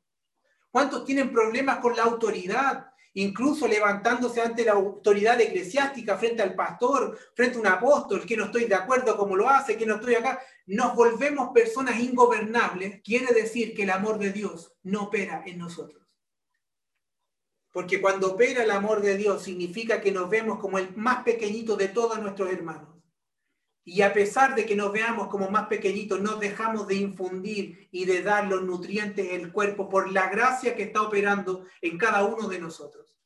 ¿Cuántos 0.69 1.05
tienen 1.05 1.31
problemas 1.31 1.77
con 1.77 1.95
la 1.95 2.03
autoridad? 2.03 2.88
Incluso 3.13 3.67
levantándose 3.67 4.41
ante 4.41 4.65
la 4.65 4.73
autoridad 4.73 5.39
eclesiástica, 5.41 6.17
frente 6.17 6.41
al 6.41 6.55
pastor, 6.55 7.17
frente 7.35 7.57
a 7.57 7.61
un 7.61 7.67
apóstol, 7.67 8.25
que 8.25 8.37
no 8.37 8.45
estoy 8.45 8.65
de 8.65 8.75
acuerdo 8.75 9.17
como 9.17 9.35
lo 9.35 9.49
hace, 9.49 9.77
que 9.77 9.85
no 9.85 9.95
estoy 9.95 10.15
acá, 10.15 10.39
nos 10.67 10.95
volvemos 10.95 11.49
personas 11.53 11.99
ingobernables, 11.99 13.01
quiere 13.03 13.33
decir 13.33 13.73
que 13.73 13.83
el 13.83 13.89
amor 13.89 14.19
de 14.19 14.31
Dios 14.31 14.73
no 14.83 15.03
opera 15.03 15.43
en 15.45 15.57
nosotros. 15.57 15.99
Porque 17.71 18.01
cuando 18.01 18.33
opera 18.33 18.63
el 18.63 18.71
amor 18.71 19.01
de 19.01 19.15
Dios 19.15 19.43
significa 19.43 20.01
que 20.01 20.11
nos 20.11 20.29
vemos 20.29 20.59
como 20.59 20.79
el 20.79 20.95
más 20.95 21.23
pequeñito 21.23 21.75
de 21.75 21.87
todos 21.87 22.19
nuestros 22.19 22.51
hermanos. 22.51 22.98
Y 23.83 24.01
a 24.01 24.13
pesar 24.13 24.55
de 24.55 24.65
que 24.65 24.75
nos 24.75 24.91
veamos 24.91 25.27
como 25.27 25.49
más 25.49 25.67
pequeñitos, 25.67 26.19
no 26.21 26.35
dejamos 26.35 26.87
de 26.87 26.95
infundir 26.95 27.87
y 27.91 28.05
de 28.05 28.21
dar 28.21 28.47
los 28.47 28.63
nutrientes 28.63 29.31
al 29.33 29.51
cuerpo 29.51 29.89
por 29.89 30.11
la 30.11 30.29
gracia 30.29 30.75
que 30.75 30.83
está 30.83 31.01
operando 31.01 31.65
en 31.81 31.97
cada 31.97 32.23
uno 32.23 32.47
de 32.47 32.59
nosotros. 32.59 33.17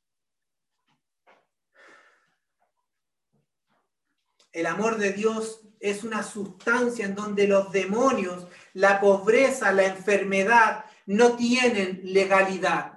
El 4.53 4.67
amor 4.67 4.97
de 4.97 5.11
Dios 5.11 5.61
es 5.80 6.03
una 6.03 6.23
sustancia 6.23 7.05
en 7.05 7.15
donde 7.15 7.47
los 7.47 7.71
demonios, 7.71 8.47
la 8.73 9.01
pobreza, 9.01 9.73
la 9.73 9.85
enfermedad 9.85 10.85
no 11.07 11.35
tienen 11.35 12.01
legalidad. 12.03 12.92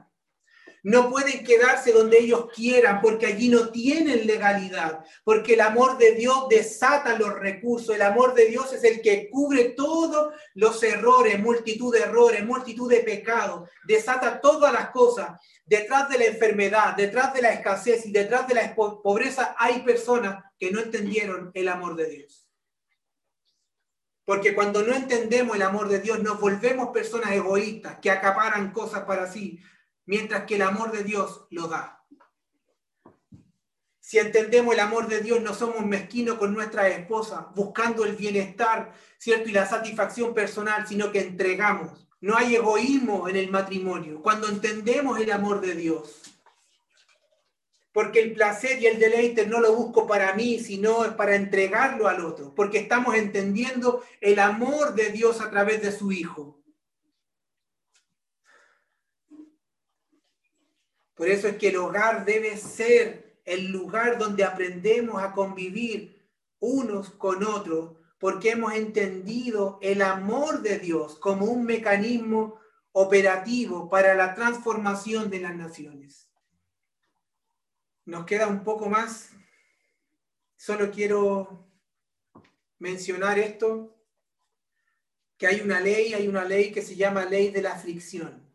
No 0.87 1.11
pueden 1.11 1.43
quedarse 1.43 1.91
donde 1.91 2.21
ellos 2.21 2.47
quieran 2.55 3.01
porque 3.01 3.27
allí 3.27 3.49
no 3.49 3.71
tienen 3.71 4.25
legalidad, 4.25 5.05
porque 5.25 5.55
el 5.55 5.63
amor 5.63 5.99
de 5.99 6.13
Dios 6.13 6.47
desata 6.49 7.19
los 7.19 7.35
recursos, 7.35 7.93
el 7.93 8.03
amor 8.03 8.35
de 8.35 8.47
Dios 8.47 8.73
es 8.73 8.85
el 8.85 9.03
que 9.03 9.29
cubre 9.29 9.71
todos 9.71 10.33
los 10.55 10.81
errores, 10.85 11.41
multitud 11.41 11.93
de 11.93 12.05
errores, 12.05 12.47
multitud 12.47 12.89
de 12.89 13.01
pecados, 13.01 13.69
desata 13.85 14.41
todas 14.41 14.73
las 14.73 14.91
cosas. 14.91 15.41
Detrás 15.65 16.09
de 16.09 16.19
la 16.19 16.27
enfermedad, 16.27 16.95
detrás 16.95 17.35
de 17.35 17.43
la 17.43 17.53
escasez 17.53 18.07
y 18.07 18.13
detrás 18.13 18.47
de 18.47 18.55
la 18.55 18.73
pobreza 18.77 19.57
hay 19.59 19.81
personas 19.81 20.45
que 20.57 20.71
no 20.71 20.79
entendieron 20.79 21.51
el 21.55 21.67
amor 21.67 21.97
de 21.97 22.11
Dios. 22.11 22.49
Porque 24.25 24.55
cuando 24.55 24.83
no 24.83 24.95
entendemos 24.95 25.57
el 25.57 25.63
amor 25.63 25.89
de 25.89 25.99
Dios, 25.99 26.21
nos 26.23 26.39
volvemos 26.41 26.91
personas 26.91 27.33
egoístas 27.33 27.99
que 28.01 28.13
acaparan 28.13 28.71
cosas 28.71 29.03
para 29.03 29.27
sí, 29.27 29.61
mientras 30.07 30.45
que 30.45 30.55
el 30.55 30.63
amor 30.63 30.93
de 30.93 31.05
Dios 31.05 31.47
lo 31.51 31.69
da. 31.69 32.05
Si 34.01 34.19
entendemos 34.19 34.73
el 34.73 34.81
amor 34.81 35.09
de 35.09 35.21
Dios, 35.21 35.41
no 35.43 35.53
somos 35.53 35.85
mezquinos 35.85 36.39
con 36.39 36.55
nuestra 36.55 36.89
esposa, 36.89 37.49
buscando 37.57 38.05
el 38.05 38.15
bienestar, 38.15 38.93
¿cierto? 39.19 39.49
Y 39.49 39.53
la 39.53 39.67
satisfacción 39.67 40.33
personal, 40.33 40.87
sino 40.87 41.11
que 41.11 41.21
entregamos. 41.21 42.07
No 42.21 42.37
hay 42.37 42.55
egoísmo 42.55 43.29
en 43.29 43.35
el 43.35 43.51
matrimonio. 43.51 44.23
Cuando 44.23 44.49
entendemos 44.49 45.19
el 45.21 45.33
amor 45.33 45.61
de 45.61 45.75
Dios, 45.75 46.23
porque 47.93 48.21
el 48.21 48.35
placer 48.35 48.81
y 48.81 48.87
el 48.87 49.01
deleite 49.01 49.47
no 49.47 49.59
lo 49.59 49.75
busco 49.75 50.07
para 50.07 50.35
mí, 50.35 50.61
sino 50.61 51.05
es 51.05 51.13
para 51.13 51.35
entregarlo 51.35 52.07
al 52.07 52.25
otro, 52.25 52.55
porque 52.55 52.79
estamos 52.79 53.17
entendiendo 53.17 54.05
el 54.21 54.39
amor 54.39 54.95
de 54.95 55.11
Dios 55.11 55.41
a 55.41 55.51
través 55.51 55.83
de 55.83 55.91
su 55.91 56.13
Hijo. 56.13 56.63
Por 61.17 61.29
eso 61.29 61.49
es 61.49 61.57
que 61.57 61.69
el 61.69 61.77
hogar 61.77 62.25
debe 62.25 62.57
ser 62.57 63.41
el 63.45 63.69
lugar 63.73 64.19
donde 64.19 64.45
aprendemos 64.45 65.23
a 65.23 65.33
convivir 65.33 66.31
unos 66.61 67.11
con 67.11 67.43
otros, 67.43 67.97
porque 68.19 68.51
hemos 68.51 68.75
entendido 68.75 69.79
el 69.81 70.03
amor 70.03 70.61
de 70.63 70.79
Dios 70.79 71.19
como 71.19 71.47
un 71.47 71.65
mecanismo 71.65 72.61
operativo 72.93 73.89
para 73.89 74.15
la 74.15 74.35
transformación 74.35 75.31
de 75.31 75.41
las 75.41 75.57
naciones. 75.57 76.31
Nos 78.05 78.27
queda 78.27 78.47
un 78.47 78.63
poco 78.63 78.89
más. 78.89 79.31
Solo 80.57 80.91
quiero 80.91 81.67
mencionar 82.79 83.39
esto, 83.39 83.97
que 85.39 85.47
hay 85.47 85.61
una 85.61 85.81
ley, 85.81 86.15
hay 86.15 86.29
una 86.29 86.45
ley 86.45 86.73
que 86.73 86.83
se 86.83 86.97
llama 86.97 87.25
ley 87.25 87.51
de 87.51 87.63
la 87.63 87.73
aflicción. 87.73 88.46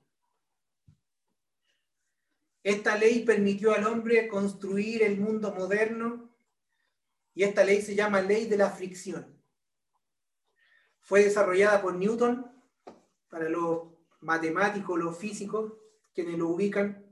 Esta 2.64 2.96
ley 2.96 3.24
permitió 3.26 3.74
al 3.74 3.88
hombre 3.88 4.28
construir 4.28 5.02
el 5.04 5.20
mundo 5.20 5.54
moderno 5.54 6.30
y 7.34 7.44
esta 7.44 7.64
ley 7.64 7.82
se 7.82 7.96
llama 7.96 8.22
ley 8.22 8.46
de 8.46 8.58
la 8.58 8.70
fricción. 8.70 9.42
Fue 11.00 11.24
desarrollada 11.24 11.82
por 11.82 11.96
Newton 11.96 12.46
para 13.30 13.50
los 13.50 13.88
matemáticos, 14.20 15.00
los 15.00 15.18
físicos, 15.18 15.74
quienes 16.14 16.38
lo 16.38 16.50
ubican. 16.50 17.06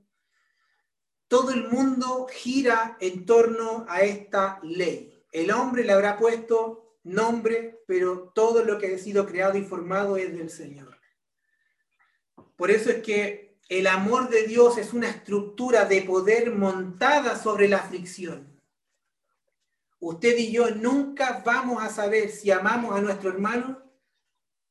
Todo 1.28 1.52
el 1.52 1.68
mundo 1.68 2.28
gira 2.30 2.98
en 3.00 3.26
torno 3.26 3.86
a 3.88 4.02
esta 4.02 4.60
ley. 4.62 5.24
El 5.32 5.52
hombre 5.52 5.84
le 5.84 5.94
habrá 5.94 6.18
puesto 6.18 6.98
nombre, 7.04 7.84
pero 7.88 8.32
todo 8.36 8.64
lo 8.64 8.78
que 8.78 8.94
ha 8.94 8.98
sido 8.98 9.26
creado 9.26 9.58
y 9.58 9.64
formado 9.64 10.18
es 10.18 10.36
del 10.36 10.50
Señor. 10.50 11.00
Por 12.56 12.72
eso 12.72 12.90
es 12.90 13.02
que 13.02 13.49
el 13.70 13.86
amor 13.86 14.30
de 14.30 14.48
Dios 14.48 14.80
es 14.80 14.94
una 14.94 15.10
estructura 15.10 15.86
de 15.86 16.02
poder 16.02 16.56
montada 16.56 17.38
sobre 17.38 17.70
la 17.70 17.78
aflicción. 17.78 18.60
Usted 20.00 20.36
y 20.38 20.52
yo 20.52 20.72
nunca 20.72 21.44
vamos 21.46 21.84
a 21.84 21.90
saber 21.90 22.32
si 22.32 22.50
amamos 22.50 22.98
a 22.98 23.02
nuestro 23.02 23.30
hermano 23.30 23.84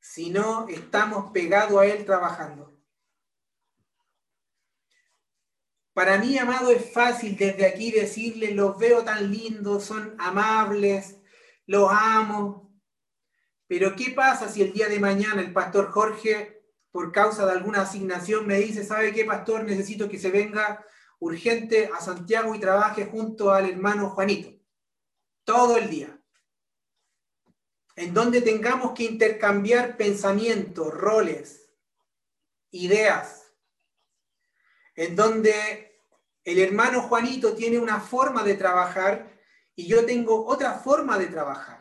si 0.00 0.30
no 0.30 0.68
estamos 0.68 1.30
pegados 1.32 1.78
a 1.78 1.86
él 1.86 2.04
trabajando. 2.04 2.76
Para 5.92 6.18
mí, 6.18 6.38
amado, 6.38 6.70
es 6.70 6.92
fácil 6.92 7.36
desde 7.36 7.66
aquí 7.66 7.90
decirle, 7.90 8.52
los 8.52 8.78
veo 8.78 9.04
tan 9.04 9.30
lindos, 9.30 9.84
son 9.84 10.14
amables, 10.18 11.20
los 11.66 11.88
amo. 11.90 12.72
Pero 13.66 13.94
¿qué 13.94 14.12
pasa 14.12 14.48
si 14.48 14.62
el 14.62 14.72
día 14.72 14.88
de 14.88 15.00
mañana 15.00 15.40
el 15.42 15.52
pastor 15.52 15.90
Jorge 15.90 16.57
por 16.90 17.12
causa 17.12 17.44
de 17.46 17.52
alguna 17.52 17.82
asignación 17.82 18.46
me 18.46 18.58
dice, 18.58 18.84
¿sabe 18.84 19.12
qué, 19.12 19.24
pastor? 19.24 19.64
Necesito 19.64 20.08
que 20.08 20.18
se 20.18 20.30
venga 20.30 20.84
urgente 21.20 21.90
a 21.94 22.00
Santiago 22.00 22.54
y 22.54 22.60
trabaje 22.60 23.06
junto 23.06 23.50
al 23.50 23.68
hermano 23.68 24.10
Juanito, 24.10 24.58
todo 25.44 25.76
el 25.76 25.90
día. 25.90 26.20
En 27.96 28.14
donde 28.14 28.40
tengamos 28.40 28.92
que 28.92 29.04
intercambiar 29.04 29.96
pensamientos, 29.96 30.94
roles, 30.94 31.68
ideas. 32.70 33.44
en 34.94 35.14
donde 35.14 36.02
el 36.42 36.58
hermano 36.58 37.02
Juanito 37.02 37.54
tiene 37.54 37.78
una 37.78 38.00
forma 38.00 38.42
de 38.42 38.54
trabajar 38.54 39.38
y 39.76 39.86
yo 39.86 40.04
tengo 40.04 40.44
otra 40.46 40.74
forma 40.74 41.16
de 41.18 41.26
trabajar. 41.26 41.77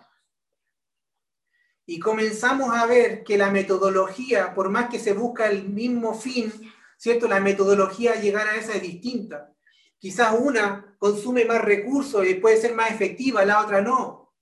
Y 1.89 1.99
comenzamos 1.99 2.75
a 2.75 2.85
ver 2.85 3.23
que 3.23 3.37
la 3.37 3.49
metodología, 3.49 4.53
por 4.53 4.69
más 4.69 4.89
que 4.89 4.99
se 4.99 5.13
busca 5.13 5.47
el 5.47 5.69
mismo 5.69 6.13
fin, 6.13 6.51
¿cierto? 6.97 7.29
La 7.29 7.39
metodología 7.39 8.11
a 8.11 8.19
llegar 8.19 8.45
a 8.45 8.57
esa 8.57 8.73
es 8.73 8.81
distinta. 8.81 9.53
Quizás 9.97 10.35
una 10.37 10.97
consume 10.99 11.45
más 11.45 11.61
recursos 11.61 12.27
y 12.27 12.33
puede 12.33 12.57
ser 12.57 12.75
más 12.75 12.91
efectiva, 12.91 13.45
la 13.45 13.61
otra 13.61 13.79
no. 13.79 14.35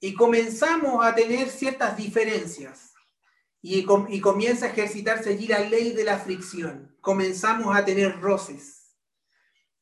Y 0.00 0.14
comenzamos 0.14 1.04
a 1.04 1.14
tener 1.14 1.50
ciertas 1.50 1.94
diferencias. 1.94 2.94
Y, 3.60 3.84
y 4.08 4.20
comienza 4.22 4.64
a 4.64 4.70
ejercitarse 4.70 5.28
allí 5.28 5.46
la 5.46 5.60
ley 5.60 5.92
de 5.92 6.04
la 6.04 6.16
fricción. 6.16 6.96
Comenzamos 7.02 7.76
a 7.76 7.84
tener 7.84 8.18
roces, 8.18 8.96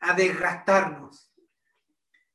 a 0.01 0.13
desgastarnos. 0.15 1.31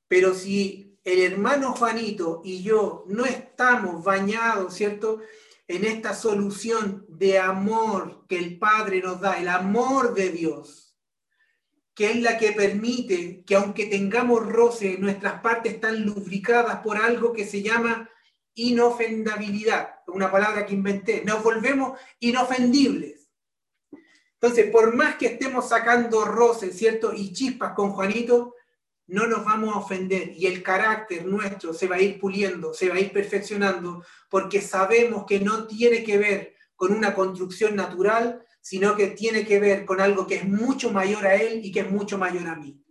Pero 0.07 0.33
si 0.33 0.90
el 1.03 1.19
hermano 1.19 1.73
Juanito 1.73 2.41
y 2.43 2.63
yo 2.63 3.05
no 3.07 3.25
estamos 3.25 4.03
bañados, 4.03 4.73
¿cierto? 4.73 5.21
En 5.67 5.85
esta 5.85 6.13
solución 6.13 7.05
de 7.09 7.39
amor 7.39 8.25
que 8.27 8.37
el 8.37 8.59
Padre 8.59 9.01
nos 9.01 9.21
da, 9.21 9.39
el 9.39 9.47
amor 9.47 10.13
de 10.13 10.29
Dios 10.29 10.91
que 11.93 12.09
es 12.11 12.21
la 12.21 12.37
que 12.37 12.53
permite 12.53 13.43
que 13.45 13.55
aunque 13.55 13.85
tengamos 13.85 14.45
roce, 14.45 14.97
nuestras 14.97 15.41
partes 15.41 15.73
están 15.73 16.03
lubricadas 16.03 16.77
por 16.77 16.97
algo 16.97 17.33
que 17.33 17.45
se 17.45 17.61
llama 17.61 18.09
inofendabilidad, 18.53 19.99
una 20.07 20.31
palabra 20.31 20.65
que 20.65 20.73
inventé, 20.73 21.23
nos 21.25 21.43
volvemos 21.43 21.99
inofendibles. 22.19 23.29
Entonces, 24.33 24.71
por 24.71 24.95
más 24.95 25.15
que 25.15 25.27
estemos 25.27 25.69
sacando 25.69 26.25
roces, 26.25 26.75
¿cierto? 26.75 27.13
Y 27.13 27.33
chispas 27.33 27.73
con 27.73 27.91
Juanito, 27.91 28.55
no 29.11 29.27
nos 29.27 29.43
vamos 29.43 29.75
a 29.75 29.79
ofender 29.79 30.31
y 30.37 30.47
el 30.47 30.63
carácter 30.63 31.25
nuestro 31.25 31.73
se 31.73 31.85
va 31.85 31.97
a 31.97 32.01
ir 32.01 32.17
puliendo, 32.17 32.73
se 32.73 32.87
va 32.87 32.95
a 32.95 32.99
ir 32.99 33.11
perfeccionando, 33.11 34.05
porque 34.29 34.61
sabemos 34.61 35.25
que 35.25 35.41
no 35.41 35.67
tiene 35.67 36.01
que 36.01 36.17
ver 36.17 36.55
con 36.77 36.93
una 36.93 37.13
construcción 37.13 37.75
natural, 37.75 38.45
sino 38.61 38.95
que 38.95 39.07
tiene 39.07 39.45
que 39.45 39.59
ver 39.59 39.83
con 39.83 39.99
algo 39.99 40.25
que 40.25 40.35
es 40.35 40.45
mucho 40.45 40.91
mayor 40.93 41.27
a 41.27 41.35
Él 41.35 41.59
y 41.61 41.73
que 41.73 41.81
es 41.81 41.91
mucho 41.91 42.17
mayor 42.17 42.47
a 42.47 42.55
mí. 42.55 42.81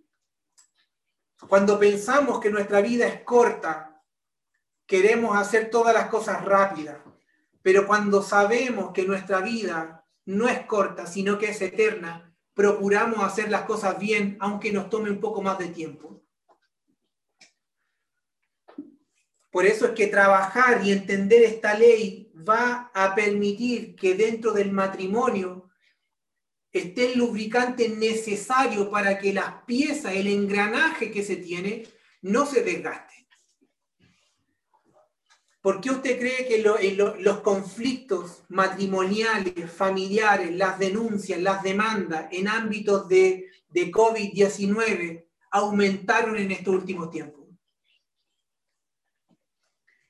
Cuando 1.48 1.78
pensamos 1.78 2.38
que 2.38 2.50
nuestra 2.50 2.82
vida 2.82 3.06
es 3.06 3.22
corta, 3.22 4.02
queremos 4.86 5.38
hacer 5.38 5.70
todas 5.70 5.94
las 5.94 6.10
cosas 6.10 6.44
rápidas, 6.44 6.98
pero 7.62 7.86
cuando 7.86 8.22
sabemos 8.22 8.92
que 8.92 9.06
nuestra 9.06 9.40
vida 9.40 10.06
no 10.26 10.48
es 10.48 10.66
corta, 10.66 11.06
sino 11.06 11.38
que 11.38 11.48
es 11.48 11.62
eterna, 11.62 12.29
procuramos 12.60 13.20
hacer 13.20 13.50
las 13.50 13.62
cosas 13.62 13.98
bien, 13.98 14.36
aunque 14.38 14.70
nos 14.70 14.90
tome 14.90 15.08
un 15.08 15.18
poco 15.18 15.40
más 15.40 15.58
de 15.58 15.68
tiempo. 15.68 16.22
Por 19.50 19.64
eso 19.64 19.86
es 19.86 19.92
que 19.92 20.08
trabajar 20.08 20.84
y 20.84 20.92
entender 20.92 21.42
esta 21.42 21.72
ley 21.72 22.30
va 22.46 22.90
a 22.92 23.14
permitir 23.14 23.96
que 23.96 24.14
dentro 24.14 24.52
del 24.52 24.72
matrimonio 24.72 25.70
esté 26.70 27.14
el 27.14 27.18
lubricante 27.18 27.88
necesario 27.88 28.90
para 28.90 29.18
que 29.18 29.32
las 29.32 29.64
piezas, 29.64 30.12
el 30.12 30.26
engranaje 30.26 31.10
que 31.10 31.22
se 31.22 31.36
tiene, 31.36 31.84
no 32.20 32.44
se 32.44 32.62
desgaste. 32.62 33.09
¿Por 35.60 35.80
qué 35.80 35.90
usted 35.90 36.18
cree 36.18 36.46
que 36.46 36.62
los 36.62 37.40
conflictos 37.40 38.44
matrimoniales, 38.48 39.70
familiares, 39.70 40.54
las 40.56 40.78
denuncias, 40.78 41.40
las 41.40 41.62
demandas 41.62 42.28
en 42.32 42.48
ámbitos 42.48 43.08
de, 43.08 43.50
de 43.68 43.90
COVID-19 43.92 45.26
aumentaron 45.50 46.36
en 46.36 46.52
estos 46.52 46.74
últimos 46.74 47.10
tiempos? 47.10 47.40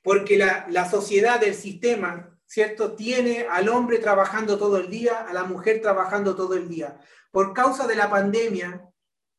porque 0.03 0.37
la, 0.37 0.89
sociedad 0.89 1.39
del 1.39 1.53
sistema, 1.53 2.37
¿cierto? 2.45 2.95
Tiene 2.95 3.45
al 3.49 3.69
hombre 3.69 3.99
trabajando 3.99 4.57
todo 4.57 4.77
el 4.77 4.89
día, 4.89 5.21
a 5.21 5.33
la 5.33 5.43
mujer 5.43 5.81
trabajando 5.81 6.35
todo 6.35 6.55
el 6.55 6.67
día. 6.67 6.99
Por 7.31 7.53
causa 7.53 7.87
de 7.87 7.95
la 7.95 8.09
pandemia, 8.09 8.89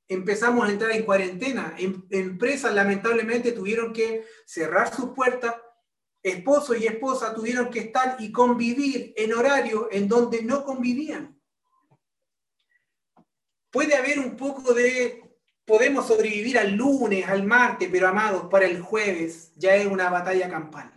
empezamos 0.08 0.66
a 0.66 0.72
entrar 0.72 0.92
en 0.92 1.04
cuarentena. 1.04 1.74
Em, 1.78 2.04
empresas 2.10 2.72
lamentablemente 2.72 3.52
tuvieron 3.52 3.92
que 3.92 4.24
cerrar 4.46 4.94
sus 4.94 5.10
puertas, 5.10 5.56
esposo 6.22 6.74
y 6.74 6.86
esposa 6.86 7.34
tuvieron 7.34 7.68
que 7.70 7.80
estar 7.80 8.16
y 8.20 8.30
convivir 8.30 9.12
en 9.16 9.32
horario 9.32 9.88
en 9.90 10.08
donde 10.08 10.42
no 10.42 10.64
convivían. 10.64 11.40
Puede 13.70 13.94
haber 13.94 14.18
un 14.18 14.36
poco 14.36 14.72
de 14.74 15.22
podemos 15.64 16.06
sobrevivir 16.06 16.58
al 16.58 16.72
lunes, 16.72 17.26
al 17.28 17.44
martes, 17.44 17.88
pero 17.90 18.08
amados, 18.08 18.44
para 18.50 18.66
el 18.66 18.80
jueves 18.80 19.52
ya 19.56 19.74
es 19.74 19.86
una 19.86 20.10
batalla 20.10 20.48
campal. 20.48 20.92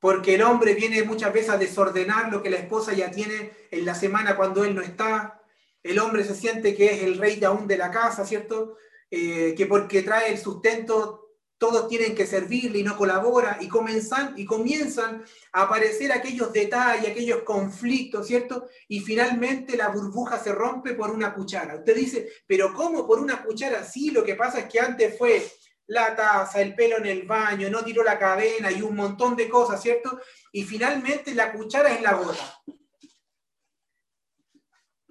Porque 0.00 0.34
el 0.34 0.42
hombre 0.42 0.74
viene 0.74 1.02
muchas 1.02 1.32
veces 1.32 1.50
a 1.50 1.56
desordenar 1.56 2.30
lo 2.30 2.42
que 2.42 2.50
la 2.50 2.58
esposa 2.58 2.92
ya 2.92 3.10
tiene 3.10 3.50
en 3.70 3.84
la 3.86 3.94
semana 3.94 4.36
cuando 4.36 4.64
él 4.64 4.74
no 4.74 4.82
está. 4.82 5.42
El 5.82 5.98
hombre 5.98 6.24
se 6.24 6.34
siente 6.34 6.74
que 6.74 6.92
es 6.92 7.02
el 7.02 7.18
rey 7.18 7.36
de 7.36 7.46
aún 7.46 7.66
de 7.66 7.78
la 7.78 7.90
casa, 7.90 8.24
¿cierto? 8.26 8.76
Eh, 9.10 9.54
que 9.56 9.66
porque 9.66 10.02
trae 10.02 10.30
el 10.30 10.38
sustento 10.38 11.23
todos 11.64 11.88
tienen 11.88 12.14
que 12.14 12.26
servirle 12.26 12.80
y 12.80 12.82
no 12.82 12.94
colabora, 12.94 13.56
y 13.58 13.68
comienzan, 13.68 14.34
y 14.36 14.44
comienzan 14.44 15.24
a 15.50 15.62
aparecer 15.62 16.12
aquellos 16.12 16.52
detalles, 16.52 17.10
aquellos 17.10 17.40
conflictos, 17.40 18.26
¿cierto? 18.26 18.68
Y 18.86 19.00
finalmente 19.00 19.74
la 19.74 19.88
burbuja 19.88 20.38
se 20.38 20.52
rompe 20.52 20.92
por 20.92 21.10
una 21.10 21.32
cuchara. 21.32 21.76
Usted 21.76 21.96
dice, 21.96 22.28
pero 22.46 22.74
¿cómo 22.74 23.06
por 23.06 23.18
una 23.18 23.42
cuchara? 23.42 23.82
Sí, 23.82 24.10
lo 24.10 24.22
que 24.22 24.34
pasa 24.34 24.58
es 24.58 24.66
que 24.66 24.78
antes 24.78 25.16
fue 25.16 25.42
la 25.86 26.14
taza, 26.14 26.60
el 26.60 26.74
pelo 26.74 26.98
en 26.98 27.06
el 27.06 27.22
baño, 27.22 27.70
no 27.70 27.82
tiró 27.82 28.04
la 28.04 28.18
cadena 28.18 28.70
y 28.70 28.82
un 28.82 28.94
montón 28.94 29.34
de 29.34 29.48
cosas, 29.48 29.80
¿cierto? 29.80 30.20
Y 30.52 30.64
finalmente 30.64 31.34
la 31.34 31.50
cuchara 31.50 31.94
es 31.94 32.02
la 32.02 32.12
gota. 32.12 32.60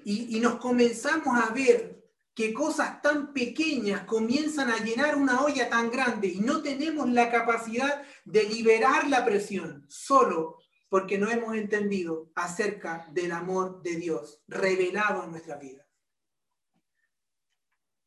Y 0.06 0.40
nos 0.40 0.58
comenzamos 0.58 1.36
a 1.36 1.52
ver 1.52 2.03
que 2.34 2.54
cosas 2.54 3.02
tan 3.02 3.34
pequeñas 3.34 4.06
comienzan 4.06 4.72
a 4.72 4.78
llenar 4.78 5.16
una 5.16 5.42
olla 5.42 5.70
tan 5.70 5.92
grande 5.92 6.28
y 6.28 6.40
no 6.40 6.62
tenemos 6.62 7.10
la 7.10 7.32
capacidad 7.32 8.04
de 8.26 8.44
liberar 8.44 9.08
la 9.08 9.24
presión 9.24 9.86
solo 9.88 10.58
porque 10.90 11.18
no 11.18 11.30
hemos 11.30 11.56
entendido 11.56 12.32
acerca 12.36 13.08
del 13.12 13.32
amor 13.32 13.82
de 13.82 13.96
Dios 13.96 14.44
revelado 14.48 15.24
en 15.24 15.32
nuestra 15.32 15.58
vida. 15.58 15.88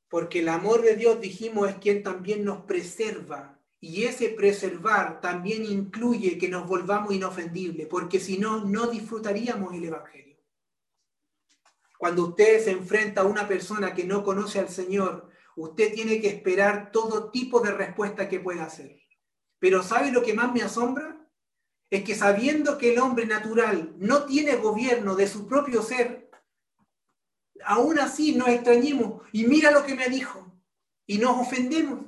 Porque 0.09 0.39
el 0.39 0.49
amor 0.49 0.83
de 0.83 0.95
Dios, 0.95 1.21
dijimos, 1.21 1.69
es 1.69 1.77
quien 1.77 2.03
también 2.03 2.45
nos 2.45 2.63
preserva. 2.63 3.61
Y 3.81 4.05
ese 4.05 4.29
preservar 4.31 5.21
también 5.21 5.65
incluye 5.65 6.39
que 6.39 6.49
nos 6.49 6.67
volvamos 6.67 7.13
inofendibles, 7.13 7.89
porque 7.89 8.21
si 8.21 8.39
no, 8.39 8.65
no 8.65 8.87
disfrutaríamos 8.87 9.75
el 9.75 9.85
Evangelio. 9.85 10.26
Cuando 11.99 12.29
usted 12.29 12.63
se 12.63 12.73
enfrenta 12.73 13.23
a 13.23 13.27
una 13.27 13.49
persona 13.49 13.95
que 13.95 14.05
no 14.05 14.23
conoce 14.23 14.59
al 14.59 14.69
Señor, 14.69 15.31
usted 15.57 15.95
tiene 15.95 16.21
que 16.21 16.29
esperar 16.29 16.91
todo 16.93 17.31
tipo 17.31 17.61
de 17.61 17.73
respuesta 17.73 18.29
que 18.29 18.41
pueda 18.41 18.65
hacer. 18.65 19.01
Pero 19.59 19.83
¿sabe 19.83 20.13
lo 20.13 20.23
que 20.23 20.35
más 20.35 20.53
me 20.53 20.63
asombra? 20.63 21.27
Es 21.89 22.05
que 22.05 22.15
sabiendo 22.15 22.79
que 22.79 22.93
el 22.93 22.99
hombre 22.99 23.27
natural 23.27 23.95
no 23.99 24.25
tiene 24.25 24.57
gobierno 24.57 25.15
de 25.15 25.29
su 25.29 25.47
propio 25.47 25.83
ser, 25.83 26.31
aún 27.65 27.99
así 27.99 28.35
nos 28.35 28.49
extrañemos 28.49 29.23
y 29.33 29.47
mira 29.47 29.71
lo 29.71 29.85
que 29.85 29.95
me 29.95 30.09
dijo 30.09 30.53
y 31.07 31.19
nos 31.19 31.39
ofendemos. 31.39 32.07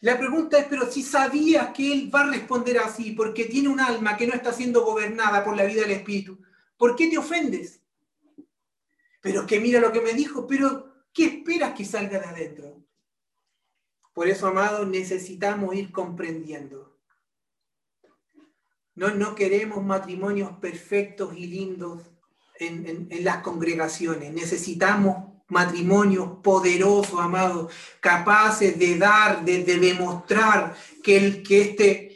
La 0.00 0.16
pregunta 0.16 0.58
es, 0.58 0.66
pero 0.66 0.90
si 0.90 1.02
sabías 1.02 1.72
que 1.72 1.92
él 1.92 2.10
va 2.14 2.20
a 2.20 2.30
responder 2.30 2.78
así 2.78 3.12
porque 3.12 3.46
tiene 3.46 3.68
un 3.68 3.80
alma 3.80 4.16
que 4.16 4.26
no 4.26 4.34
está 4.34 4.52
siendo 4.52 4.84
gobernada 4.84 5.44
por 5.44 5.56
la 5.56 5.64
vida 5.64 5.82
del 5.82 5.90
Espíritu, 5.90 6.40
¿Por 6.78 6.96
qué 6.96 7.08
te 7.08 7.18
ofendes? 7.18 7.82
Pero 9.20 9.46
que 9.46 9.60
mira 9.60 9.80
lo 9.80 9.92
que 9.92 10.00
me 10.00 10.14
dijo, 10.14 10.46
pero 10.46 10.90
¿qué 11.12 11.24
esperas 11.24 11.74
que 11.74 11.84
salga 11.84 12.20
de 12.20 12.26
adentro? 12.26 12.82
Por 14.14 14.28
eso, 14.28 14.46
amados, 14.46 14.86
necesitamos 14.88 15.74
ir 15.74 15.92
comprendiendo. 15.92 16.96
No, 18.94 19.14
no 19.14 19.34
queremos 19.34 19.84
matrimonios 19.84 20.52
perfectos 20.58 21.36
y 21.36 21.46
lindos 21.46 22.02
en, 22.58 23.08
las 23.24 23.38
congregaciones. 23.38 24.32
Necesitamos 24.32 25.28
matrimonios 25.48 26.38
poderosos, 26.42 27.18
amados, 27.20 27.72
capaces 28.00 28.78
de 28.78 28.98
dar, 28.98 29.44
de, 29.44 29.62
demostrar 29.62 30.76
que, 31.02 31.16
el, 31.16 31.42
que 31.42 31.60
este 31.62 32.07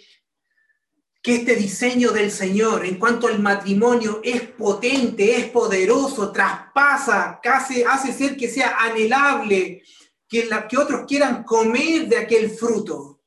que 1.23 1.37
este 1.37 1.55
diseño 1.55 2.11
del 2.11 2.33
Señor 2.33 2.85
en 2.85 2.99
cuanto 2.99 3.29
al 3.29 3.39
matrimonio 3.39 4.21
es 4.25 4.43
potente, 4.43 5.37
es 5.37 5.49
poderoso, 5.51 6.33
traspasa, 6.33 7.39
casi 7.41 7.85
hace 7.85 8.13
ser 8.13 8.37
que 8.37 8.49
sea 8.49 8.77
anhelable, 8.81 9.85
que, 10.29 10.47
la, 10.47 10.67
que 10.67 10.77
otros 10.77 11.07
quieran 11.07 11.45
comer 11.45 12.09
de 12.09 12.19
aquel 12.19 12.51
fruto. 12.51 13.21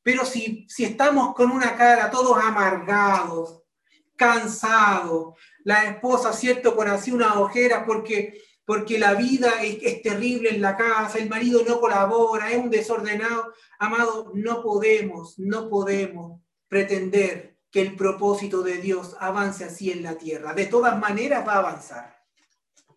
Pero 0.00 0.24
si, 0.24 0.64
si 0.68 0.84
estamos 0.84 1.34
con 1.34 1.50
una 1.50 1.74
cara 1.76 2.08
todos 2.08 2.38
amargados, 2.38 3.62
cansados, 4.14 5.34
la 5.64 5.86
esposa, 5.86 6.32
¿cierto? 6.32 6.76
Con 6.76 6.86
así 6.88 7.10
una 7.10 7.40
ojera 7.40 7.84
porque, 7.84 8.40
porque 8.64 8.96
la 8.96 9.14
vida 9.14 9.60
es, 9.60 9.78
es 9.82 10.02
terrible 10.02 10.50
en 10.50 10.60
la 10.60 10.76
casa, 10.76 11.18
el 11.18 11.28
marido 11.28 11.64
no 11.66 11.80
colabora, 11.80 12.52
es 12.52 12.58
un 12.58 12.70
desordenado. 12.70 13.52
Amado, 13.80 14.30
no 14.34 14.62
podemos, 14.62 15.36
no 15.38 15.68
podemos 15.68 16.43
pretender 16.74 17.56
que 17.70 17.82
el 17.82 17.94
propósito 17.94 18.64
de 18.64 18.78
Dios 18.78 19.16
avance 19.20 19.62
así 19.62 19.92
en 19.92 20.02
la 20.02 20.18
tierra. 20.18 20.54
De 20.54 20.66
todas 20.66 20.98
maneras 20.98 21.46
va 21.46 21.52
a 21.52 21.58
avanzar, 21.58 22.16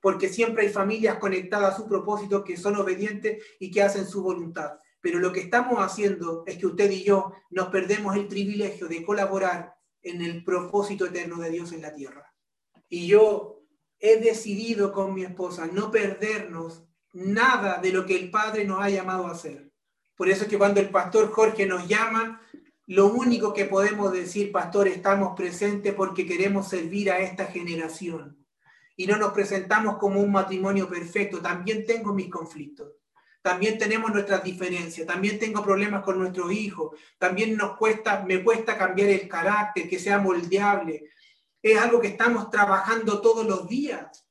porque 0.02 0.30
siempre 0.30 0.66
hay 0.66 0.74
familias 0.74 1.20
conectadas 1.20 1.76
a 1.76 1.78
su 1.78 1.88
propósito 1.88 2.44
que 2.44 2.58
son 2.58 2.76
obedientes 2.76 3.44
y 3.60 3.70
que 3.70 3.84
hacen 3.84 4.08
su 4.08 4.24
voluntad. 4.24 4.80
Pero 5.00 5.20
lo 5.20 5.32
que 5.32 5.42
estamos 5.42 5.78
haciendo 5.78 6.44
es 6.48 6.58
que 6.58 6.66
usted 6.66 6.90
y 6.90 7.04
yo 7.04 7.34
nos 7.52 7.68
perdemos 7.68 8.16
el 8.16 8.28
privilegio 8.28 8.88
de 8.88 9.06
colaborar 9.06 9.76
en 10.02 10.24
el 10.24 10.44
propósito 10.44 11.06
eterno 11.06 11.38
de 11.38 11.52
Dios 11.52 11.72
en 11.72 11.84
la 11.84 11.94
tierra. 11.94 12.34
Y 12.90 13.06
yo 13.06 13.62
he 14.00 14.18
decidido 14.18 14.92
con 14.92 15.14
mi 15.14 15.24
esposa 15.24 15.68
no 15.72 15.92
perdernos 15.92 16.84
nada 17.14 17.80
de 17.80 17.92
lo 17.92 18.08
que 18.08 18.18
el 18.18 18.32
Padre 18.32 18.66
nos 18.66 18.82
ha 18.82 18.90
llamado 18.90 19.28
a 19.28 19.34
hacer. 19.34 19.72
Por 20.16 20.30
eso 20.30 20.46
es 20.46 20.50
que 20.50 20.58
cuando 20.58 20.80
el 20.80 20.90
pastor 20.90 21.30
Jorge 21.30 21.68
nos 21.68 21.88
llama, 21.88 22.42
lo 22.88 23.08
único 23.08 23.54
que 23.54 23.66
podemos 23.66 24.14
decir, 24.14 24.52
pastor, 24.52 24.88
estamos 24.88 25.36
presentes 25.36 25.94
porque 25.94 26.26
queremos 26.26 26.70
servir 26.70 27.12
a 27.12 27.20
esta 27.20 27.46
generación. 27.46 28.46
Y 28.96 29.06
no 29.06 29.18
nos 29.18 29.34
presentamos 29.34 29.98
como 29.98 30.22
un 30.22 30.32
matrimonio 30.32 30.88
perfecto. 30.88 31.42
También 31.42 31.86
tengo 31.86 32.14
mis 32.14 32.30
conflictos. 32.30 32.94
También 33.42 33.78
tenemos 33.78 34.12
nuestras 34.12 34.42
diferencias. 34.42 35.06
También 35.06 35.38
tengo 35.38 35.62
problemas 35.62 36.02
con 36.02 36.18
nuestros 36.18 36.52
hijos. 36.54 36.98
También 37.18 37.58
nos 37.58 37.76
cuesta, 37.78 38.24
me 38.26 38.42
cuesta 38.42 38.78
cambiar 38.78 39.10
el 39.10 39.28
carácter, 39.28 39.90
que 39.90 40.00
sea 40.00 40.18
moldeable. 40.18 41.10
Es 41.62 41.78
algo 41.78 42.00
que 42.00 42.08
estamos 42.08 42.50
trabajando 42.50 43.20
todos 43.20 43.46
los 43.46 43.68
días. 43.68 44.26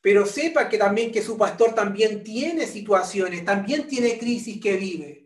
Pero 0.00 0.24
sepa 0.24 0.70
que 0.70 0.78
también 0.78 1.12
que 1.12 1.22
su 1.22 1.36
pastor 1.36 1.74
también 1.74 2.24
tiene 2.24 2.66
situaciones, 2.66 3.44
también 3.44 3.86
tiene 3.86 4.18
crisis 4.18 4.60
que 4.60 4.76
vive. 4.76 5.23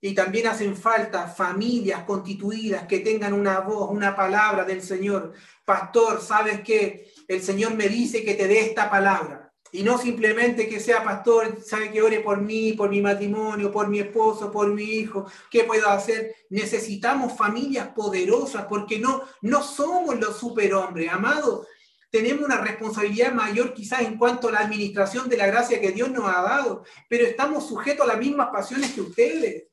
Y 0.00 0.14
también 0.14 0.46
hacen 0.46 0.76
falta 0.76 1.26
familias 1.26 2.04
constituidas 2.04 2.86
que 2.86 3.00
tengan 3.00 3.32
una 3.32 3.60
voz, 3.60 3.90
una 3.90 4.14
palabra 4.14 4.64
del 4.64 4.82
Señor. 4.82 5.32
Pastor, 5.64 6.20
¿sabes 6.20 6.60
qué? 6.60 7.12
El 7.26 7.42
Señor 7.42 7.74
me 7.74 7.88
dice 7.88 8.24
que 8.24 8.34
te 8.34 8.46
dé 8.46 8.60
esta 8.60 8.90
palabra. 8.90 9.46
Y 9.72 9.82
no 9.82 9.98
simplemente 9.98 10.68
que 10.68 10.80
sea 10.80 11.02
pastor, 11.02 11.58
sabe 11.62 11.90
que 11.90 12.00
ore 12.00 12.20
por 12.20 12.40
mí, 12.40 12.72
por 12.72 12.88
mi 12.88 13.00
matrimonio, 13.00 13.72
por 13.72 13.88
mi 13.88 13.98
esposo, 13.98 14.50
por 14.50 14.72
mi 14.72 14.84
hijo, 14.84 15.26
¿qué 15.50 15.64
puedo 15.64 15.88
hacer? 15.88 16.34
Necesitamos 16.50 17.36
familias 17.36 17.88
poderosas 17.88 18.66
porque 18.66 18.98
no, 18.98 19.22
no 19.42 19.62
somos 19.62 20.18
los 20.18 20.38
superhombres, 20.38 21.10
amados. 21.12 21.66
Tenemos 22.10 22.44
una 22.44 22.60
responsabilidad 22.60 23.32
mayor 23.32 23.74
quizás 23.74 24.02
en 24.02 24.16
cuanto 24.16 24.48
a 24.48 24.52
la 24.52 24.60
administración 24.60 25.28
de 25.28 25.36
la 25.36 25.46
gracia 25.46 25.80
que 25.80 25.92
Dios 25.92 26.10
nos 26.10 26.24
ha 26.24 26.42
dado, 26.42 26.84
pero 27.08 27.26
estamos 27.26 27.68
sujetos 27.68 28.04
a 28.04 28.12
las 28.12 28.18
mismas 28.18 28.48
pasiones 28.50 28.92
que 28.92 29.00
ustedes. 29.00 29.64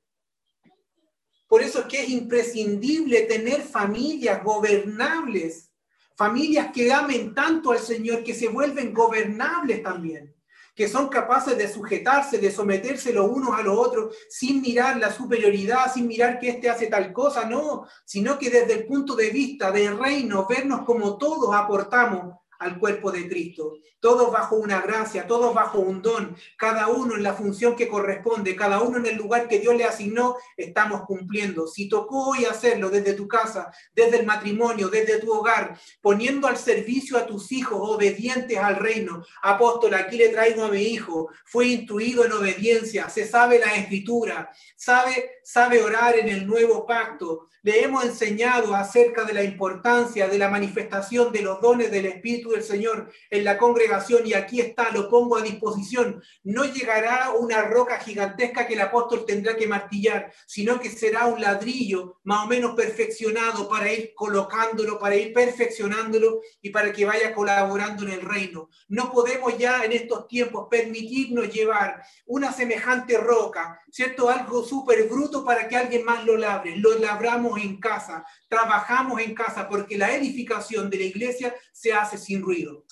Por 1.54 1.62
eso 1.62 1.82
es 1.82 1.86
que 1.86 2.02
es 2.02 2.10
imprescindible 2.10 3.22
tener 3.22 3.62
familias 3.62 4.44
gobernables 4.44 5.70
Familias 6.16 6.72
que 6.74 6.92
amen 6.92 7.36
tanto 7.36 7.72
al 7.72 7.78
Señor 7.78 8.24
que 8.24 8.34
se 8.34 8.48
vuelven 8.48 8.92
gobernables 8.92 9.84
también, 9.84 10.36
que 10.74 10.88
son 10.88 11.10
capaces 11.10 11.56
de 11.56 11.72
sujetarse, 11.72 12.40
de 12.40 12.52
someterse 12.52 13.14
los 13.14 13.30
unos 13.30 13.56
a 13.56 13.62
los 13.62 13.78
otros 13.78 14.16
sin 14.30 14.64
mirar 14.64 14.98
la 14.98 15.12
superioridad, 15.12 15.94
sin 15.94 16.08
mirar 16.08 16.40
que 16.40 16.50
éste 16.50 16.72
hace 16.72 16.88
tal 16.88 17.14
cosa, 17.14 17.46
no, 17.46 17.86
sino 18.04 18.40
que 18.40 18.50
desde 18.50 18.74
el 18.74 18.86
punto 18.88 19.16
de 19.16 19.30
vista 19.30 19.72
del 19.72 20.00
reino, 20.00 20.48
vernos 20.50 20.82
como 20.86 21.20
todos 21.20 21.56
aportamos 21.56 22.36
al 22.64 22.80
cuerpo 22.80 23.12
de 23.12 23.28
Cristo. 23.28 23.78
Todos 24.00 24.32
bajo 24.32 24.56
una 24.58 24.82
gracia, 24.82 25.28
todos 25.28 25.54
bajo 25.54 25.80
un 25.80 26.02
don, 26.02 26.36
cada 26.58 26.88
uno 26.88 27.16
en 27.16 27.24
la 27.24 27.34
función 27.34 27.76
que 27.76 27.88
corresponde, 27.88 28.56
cada 28.56 28.82
uno 28.82 28.98
en 28.98 29.06
el 29.06 29.16
lugar 29.16 29.48
que 29.48 29.60
Dios 29.60 29.76
le 29.76 29.86
asignó, 29.86 30.36
estamos 30.58 31.04
cumpliendo. 31.04 31.68
Si 31.68 31.88
tocó 31.88 32.32
hoy 32.32 32.46
hacerlo 32.46 32.90
desde 32.90 33.14
tu 33.14 33.28
casa, 33.28 33.72
desde 33.94 34.20
el 34.20 34.26
matrimonio, 34.26 34.90
desde 34.90 35.20
tu 35.20 35.32
hogar, 35.32 35.78
poniendo 36.02 36.48
al 36.48 36.58
servicio 36.58 37.18
a 37.18 37.26
tus 37.26 37.52
hijos 37.52 37.80
obedientes 37.82 38.58
al 38.58 38.76
reino. 38.76 39.24
Apóstol, 39.42 39.94
aquí 39.94 40.18
le 40.18 40.30
traigo 40.30 40.64
a 40.64 40.70
mi 40.70 40.82
hijo, 40.82 41.30
fue 41.46 41.68
instruido 41.68 42.26
en 42.26 42.34
obediencia, 42.34 43.10
se 43.10 43.26
sabe 43.26 43.60
la 43.60 43.76
escritura, 43.76 44.52
sabe, 44.76 45.40
sabe 45.44 45.82
orar 45.82 46.18
en 46.18 46.30
el 46.30 46.46
nuevo 46.48 46.86
pacto. 46.86 47.48
Le 47.62 47.82
hemos 47.82 48.04
enseñado 48.04 48.76
acerca 48.76 49.24
de 49.24 49.34
la 49.34 49.44
importancia 49.44 50.28
de 50.28 50.38
la 50.38 50.50
manifestación 50.50 51.32
de 51.32 51.42
los 51.42 51.62
dones 51.62 51.92
del 51.92 52.08
Espíritu 52.08 52.53
del 52.54 52.64
Señor 52.64 53.12
en 53.30 53.44
la 53.44 53.58
congregación 53.58 54.26
y 54.26 54.34
aquí 54.34 54.60
está, 54.60 54.92
lo 54.92 55.10
pongo 55.10 55.38
a 55.38 55.42
disposición. 55.42 56.22
No 56.44 56.66
llegará 56.66 57.32
una 57.32 57.64
roca 57.64 58.00
gigantesca 58.00 58.68
que 58.68 58.74
el 58.74 58.82
apóstol 58.82 59.26
tendrá 59.26 59.56
que 59.56 59.68
martillar, 59.68 60.32
sino 60.46 60.80
que 60.80 60.90
será 60.90 61.26
un 61.26 61.42
ladrillo 61.42 62.20
más 62.24 62.46
o 62.46 62.48
menos 62.48 62.76
perfeccionado 62.76 63.68
para 63.68 63.92
ir 63.92 64.14
colocándolo, 64.16 65.00
para 65.00 65.16
ir 65.16 65.34
perfeccionándolo 65.34 66.42
y 66.62 66.70
para 66.70 66.92
que 66.92 67.06
vaya 67.06 67.34
colaborando 67.34 68.04
en 68.04 68.12
el 68.12 68.22
reino. 68.22 68.70
No 68.88 69.12
podemos 69.12 69.58
ya 69.58 69.84
en 69.84 69.92
estos 69.92 70.28
tiempos 70.28 70.68
permitirnos 70.70 71.54
llevar 71.54 72.04
una 72.26 72.52
semejante 72.52 73.18
roca, 73.18 73.80
¿cierto? 73.92 74.30
Algo 74.30 74.64
súper 74.64 75.08
bruto 75.08 75.44
para 75.44 75.68
que 75.68 75.76
alguien 75.76 76.06
más 76.06 76.24
lo 76.26 76.38
labre. 76.38 76.76
Lo 76.78 76.98
labramos 77.00 77.60
en 77.60 77.80
casa, 77.80 78.26
trabajamos 78.48 79.22
en 79.22 79.34
casa, 79.34 79.68
porque 79.68 79.98
la 79.98 80.16
edificación 80.16 80.90
de 80.90 80.98
la 80.98 81.04
iglesia 81.04 81.56
se 81.72 81.94
hace 81.94 82.18
sin 82.18 82.42
ruido. 82.44 82.86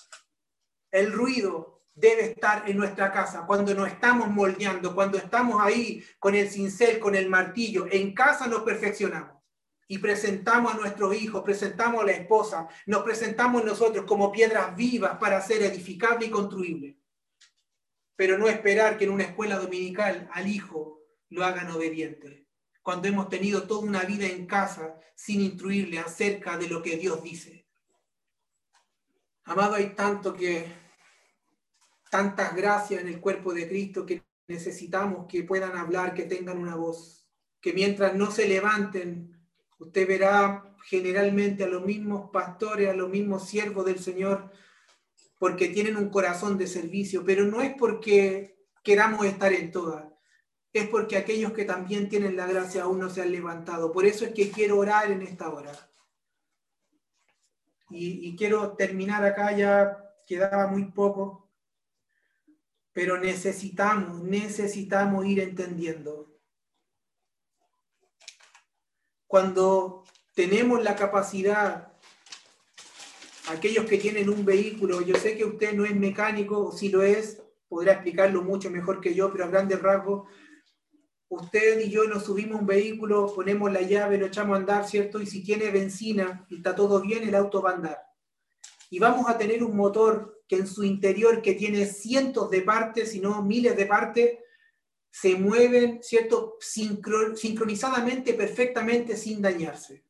El 0.90 1.12
ruido 1.12 1.84
debe 1.94 2.32
estar 2.32 2.70
en 2.70 2.78
nuestra 2.78 3.12
casa, 3.12 3.46
cuando 3.46 3.74
nos 3.76 3.88
estamos 3.88 4.30
moldeando, 4.30 4.96
cuando 4.96 5.18
estamos 5.18 5.62
ahí 5.62 6.04
con 6.20 6.36
el 6.36 6.50
cincel, 6.50 7.00
con 7.00 7.16
el 7.16 7.30
martillo, 7.30 7.86
en 7.92 8.14
casa 8.14 8.48
nos 8.48 8.64
perfeccionamos 8.64 9.42
y 9.88 9.98
presentamos 9.98 10.74
a 10.74 10.78
nuestros 10.78 11.14
hijos, 11.16 11.44
presentamos 11.44 12.02
a 12.02 12.06
la 12.06 12.14
esposa, 12.14 12.68
nos 12.86 13.04
presentamos 13.04 13.66
nosotros 13.66 14.06
como 14.06 14.32
piedras 14.32 14.74
vivas 14.76 15.18
para 15.18 15.42
ser 15.42 15.62
edificable 15.64 16.28
y 16.28 16.30
construible. 16.30 16.98
Pero 18.16 18.38
no 18.38 18.48
esperar 18.48 18.98
que 18.98 19.04
en 19.04 19.12
una 19.12 19.24
escuela 19.26 19.58
dominical 19.58 20.30
al 20.32 20.48
hijo 20.48 21.02
lo 21.30 21.44
hagan 21.44 21.70
obediente, 21.72 22.48
cuando 22.82 23.10
hemos 23.10 23.28
tenido 23.28 23.64
toda 23.64 23.82
una 23.82 24.04
vida 24.04 24.28
en 24.28 24.46
casa 24.46 24.98
sin 25.14 25.42
instruirle 25.42 26.00
acerca 26.00 26.58
de 26.58 26.70
lo 26.70 26.82
que 26.82 26.96
Dios 26.96 27.22
dice. 27.22 27.61
Amado, 29.52 29.76
hay 29.76 29.90
tanto 29.96 30.34
que, 30.34 30.66
tantas 32.10 32.56
gracias 32.56 33.02
en 33.02 33.10
el 33.10 33.20
cuerpo 33.20 33.54
de 33.54 33.68
Cristo 33.68 34.06
que 34.06 34.24
necesitamos 34.48 35.26
que 35.28 35.44
puedan 35.44 35.76
hablar, 35.76 36.14
que 36.14 36.24
tengan 36.24 36.58
una 36.58 36.78
voz, 36.78 37.28
que 37.60 37.74
mientras 37.74 38.16
no 38.16 38.32
se 38.32 38.48
levanten, 38.48 39.46
usted 39.78 40.08
verá 40.08 40.74
generalmente 40.86 41.66
a 41.66 41.68
los 41.68 41.84
mismos 41.84 42.30
pastores, 42.32 42.88
a 42.88 42.94
los 42.94 43.10
mismos 43.10 43.46
siervos 43.46 43.86
del 43.86 44.00
Señor, 44.00 44.54
porque 45.38 45.68
tienen 45.68 45.98
un 45.98 46.08
corazón 46.08 46.58
de 46.58 46.68
servicio, 46.68 47.26
pero 47.26 47.44
no 47.44 47.62
es 47.62 47.74
porque 47.78 48.56
queramos 48.86 49.26
estar 49.26 49.52
en 49.52 49.70
todas, 49.70 50.06
es 50.72 50.88
porque 50.88 51.18
aquellos 51.18 51.52
que 51.52 51.66
también 51.66 52.08
tienen 52.08 52.38
la 52.38 52.48
gracia 52.48 52.84
aún 52.84 53.00
no 53.00 53.10
se 53.10 53.22
han 53.22 53.34
levantado. 53.34 53.92
Por 53.92 54.06
eso 54.06 54.24
es 54.24 54.34
que 54.34 54.50
quiero 54.50 54.78
orar 54.78 55.12
en 55.12 55.24
esta 55.24 55.50
hora 55.50 55.91
y, 57.92 58.36
quiero 58.36 58.74
terminar 58.74 59.24
acá, 59.26 59.56
ya 59.56 59.98
quedaba 60.26 60.68
muy 60.68 60.86
poco, 60.86 61.50
pero 62.94 63.18
necesitamos, 63.18 64.22
necesitamos 64.24 65.26
ir 65.26 65.40
entendiendo. 65.40 66.28
Cuando 69.28 70.04
tenemos 70.34 70.84
la 70.84 70.96
capacidad, 70.96 71.94
aquellos 73.50 73.86
que 73.86 73.98
tienen 73.98 74.30
un 74.30 74.44
vehículo, 74.44 75.02
yo 75.02 75.16
sé 75.16 75.38
que 75.38 75.46
usted 75.46 75.74
no 75.74 75.86
es 75.86 75.96
mecánico, 75.96 76.68
o 76.68 76.72
si 76.72 76.90
lo 76.90 77.02
es, 77.02 77.42
podrá 77.68 77.94
explicarlo 77.94 78.42
mucho 78.42 78.70
mejor 78.70 79.00
que 79.00 79.14
yo, 79.16 79.32
pero 79.32 79.46
a 79.46 79.48
grandes 79.48 79.82
rasgos, 79.82 80.30
usted 81.32 81.80
y 81.80 81.90
yo 81.90 82.04
nos 82.04 82.26
subimos 82.26 82.60
un 82.60 82.68
vehículo, 82.68 83.34
ponemos 83.34 83.72
la 83.72 83.82
llave, 83.82 84.18
lo 84.18 84.26
echamos 84.26 84.54
a 84.54 84.60
andar, 84.60 84.88
¿cierto? 84.88 85.22
Y 85.22 85.26
si 85.26 85.42
tiene 85.42 85.72
benzina 85.72 86.46
y 86.50 86.58
está 86.58 86.76
todo 86.76 87.02
bien, 87.02 87.28
el 87.28 87.36
auto 87.36 87.62
va 87.62 87.72
a 87.72 87.76
andar. 87.76 87.98
Y 88.90 89.00
vamos 89.00 89.30
a 89.30 89.38
tener 89.38 89.64
un 89.64 89.76
motor 89.76 90.44
que 90.46 90.58
en 90.58 90.68
su 90.68 90.84
interior, 90.84 91.42
que 91.42 91.54
tiene 91.54 91.86
cientos 91.86 92.50
de 92.50 92.62
partes, 92.64 93.12
si 93.12 93.22
no 93.22 93.42
miles 93.42 93.78
de 93.78 93.86
partes, 93.86 94.40
se 95.10 95.36
mueven, 95.36 96.04
¿cierto? 96.04 96.58
sincronizadamente, 96.60 98.34
perfectamente, 98.34 99.16
sin 99.16 99.42
dañarse. 99.42 100.04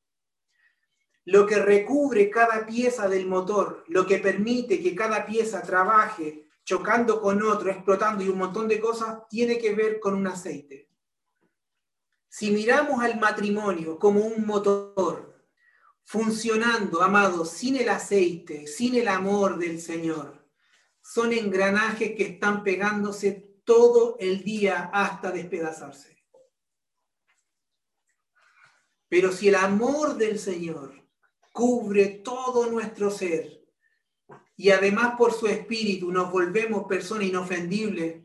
Lo 1.26 1.46
que 1.46 1.58
recubre 1.58 2.32
cada 2.32 2.66
pieza 2.66 3.08
del 3.08 3.28
motor, 3.28 3.84
lo 3.88 4.08
que 4.08 4.18
permite 4.18 4.82
que 4.82 4.96
cada 4.96 5.24
pieza 5.28 5.62
trabaje 5.62 6.48
chocando 6.64 7.22
con 7.22 7.44
otro, 7.44 7.70
explotando 7.70 8.24
y 8.24 8.30
un 8.30 8.40
montón 8.40 8.68
de 8.68 8.80
cosas, 8.80 9.20
tiene 9.30 9.60
que 9.60 9.76
ver 9.76 10.00
con 10.00 10.16
un 10.16 10.26
aceite. 10.26 10.91
Si 12.34 12.50
miramos 12.50 13.04
al 13.04 13.20
matrimonio 13.20 14.00
como 14.00 14.22
un 14.22 14.46
motor, 14.46 15.38
funcionando, 16.06 17.04
amados, 17.04 17.50
sin 17.50 17.76
el 17.76 17.90
aceite, 17.90 18.68
sin 18.68 18.96
el 18.96 19.10
amor 19.10 19.58
del 19.58 19.82
Señor, 19.82 20.48
son 21.02 21.34
engranajes 21.34 22.16
que 22.16 22.24
están 22.24 22.64
pegándose 22.64 23.60
todo 23.66 24.16
el 24.18 24.46
día 24.46 24.90
hasta 24.94 25.30
despedazarse. 25.30 26.26
Pero 29.10 29.34
si 29.34 29.50
el 29.50 29.56
amor 29.56 30.16
del 30.16 30.40
Señor 30.40 31.06
cubre 31.52 32.22
todo 32.24 32.72
nuestro 32.72 33.12
ser 33.12 33.62
y 34.56 34.70
además 34.70 35.16
por 35.18 35.34
su 35.34 35.48
espíritu 35.48 36.14
nos 36.14 36.32
volvemos 36.32 36.86
personas 36.86 37.26
inofendibles, 37.26 38.24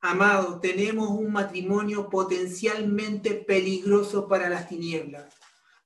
amados, 0.00 0.60
tenemos 0.60 1.10
un 1.10 1.32
matrimonio 1.32 2.08
potencialmente 2.08 3.34
peligroso 3.34 4.26
para 4.26 4.48
las 4.48 4.68
tinieblas 4.68 5.34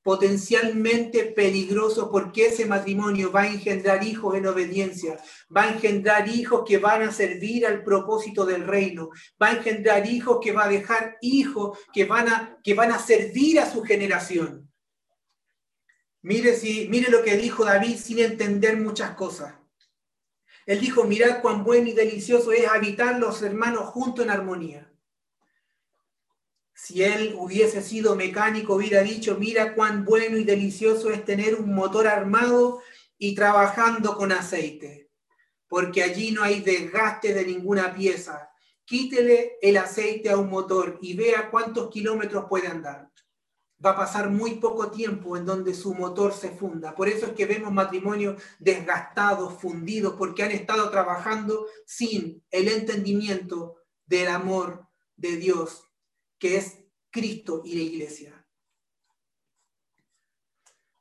potencialmente 0.04 1.24
peligroso 1.24 2.10
porque 2.10 2.48
ese 2.48 2.66
matrimonio 2.66 3.32
va 3.32 3.42
a 3.42 3.48
engendrar 3.48 4.04
hijos 4.04 4.36
en 4.36 4.46
obediencia, 4.46 5.18
va 5.54 5.62
a 5.62 5.72
engendrar 5.72 6.28
hijos 6.28 6.62
que 6.68 6.76
van 6.76 7.02
a 7.02 7.10
servir 7.10 7.66
al 7.66 7.82
propósito 7.82 8.44
del 8.44 8.66
reino, 8.66 9.08
va 9.42 9.48
a 9.48 9.52
engendrar 9.56 10.06
hijos 10.06 10.38
que 10.42 10.52
va 10.52 10.66
a 10.66 10.68
dejar 10.68 11.16
hijos 11.22 11.78
que 11.92 12.04
van 12.04 12.28
a, 12.28 12.58
que 12.62 12.74
van 12.74 12.92
a 12.92 12.98
servir 12.98 13.58
a 13.58 13.70
su 13.70 13.82
generación. 13.82 14.70
Mire, 16.20 16.54
si, 16.54 16.86
mire 16.90 17.10
lo 17.10 17.22
que 17.22 17.38
dijo 17.38 17.64
David 17.64 17.96
sin 17.96 18.18
entender 18.18 18.76
muchas 18.76 19.14
cosas. 19.14 19.54
Él 20.66 20.80
dijo, 20.80 21.04
mirad 21.04 21.42
cuán 21.42 21.62
bueno 21.62 21.88
y 21.88 21.92
delicioso 21.92 22.52
es 22.52 22.66
habitar 22.66 23.18
los 23.18 23.42
hermanos 23.42 23.86
juntos 23.86 24.24
en 24.24 24.30
armonía. 24.30 24.90
Si 26.74 27.02
él 27.02 27.34
hubiese 27.38 27.82
sido 27.82 28.16
mecánico, 28.16 28.74
hubiera 28.74 29.02
dicho, 29.02 29.36
mira 29.38 29.74
cuán 29.74 30.04
bueno 30.04 30.36
y 30.36 30.44
delicioso 30.44 31.10
es 31.10 31.24
tener 31.24 31.54
un 31.54 31.74
motor 31.74 32.06
armado 32.06 32.82
y 33.16 33.34
trabajando 33.34 34.16
con 34.16 34.32
aceite, 34.32 35.08
porque 35.68 36.02
allí 36.02 36.32
no 36.32 36.42
hay 36.42 36.60
desgaste 36.60 37.32
de 37.32 37.46
ninguna 37.46 37.94
pieza. 37.94 38.50
Quítele 38.84 39.56
el 39.62 39.76
aceite 39.76 40.30
a 40.30 40.36
un 40.36 40.50
motor 40.50 40.98
y 41.00 41.16
vea 41.16 41.50
cuántos 41.50 41.90
kilómetros 41.90 42.46
puede 42.48 42.68
andar. 42.68 43.10
Va 43.84 43.90
a 43.90 43.96
pasar 43.96 44.30
muy 44.30 44.56
poco 44.56 44.90
tiempo 44.90 45.36
en 45.36 45.44
donde 45.44 45.74
su 45.74 45.94
motor 45.94 46.32
se 46.32 46.50
funda. 46.50 46.94
Por 46.94 47.08
eso 47.08 47.26
es 47.26 47.32
que 47.32 47.46
vemos 47.46 47.72
matrimonios 47.72 48.42
desgastados, 48.58 49.60
fundidos, 49.60 50.14
porque 50.14 50.42
han 50.42 50.52
estado 50.52 50.88
trabajando 50.90 51.66
sin 51.84 52.42
el 52.50 52.68
entendimiento 52.68 53.76
del 54.06 54.28
amor 54.28 54.86
de 55.16 55.36
Dios 55.36 55.84
que 56.38 56.56
es 56.56 56.78
Cristo 57.10 57.62
y 57.64 57.74
la 57.74 57.82
iglesia. 57.82 58.46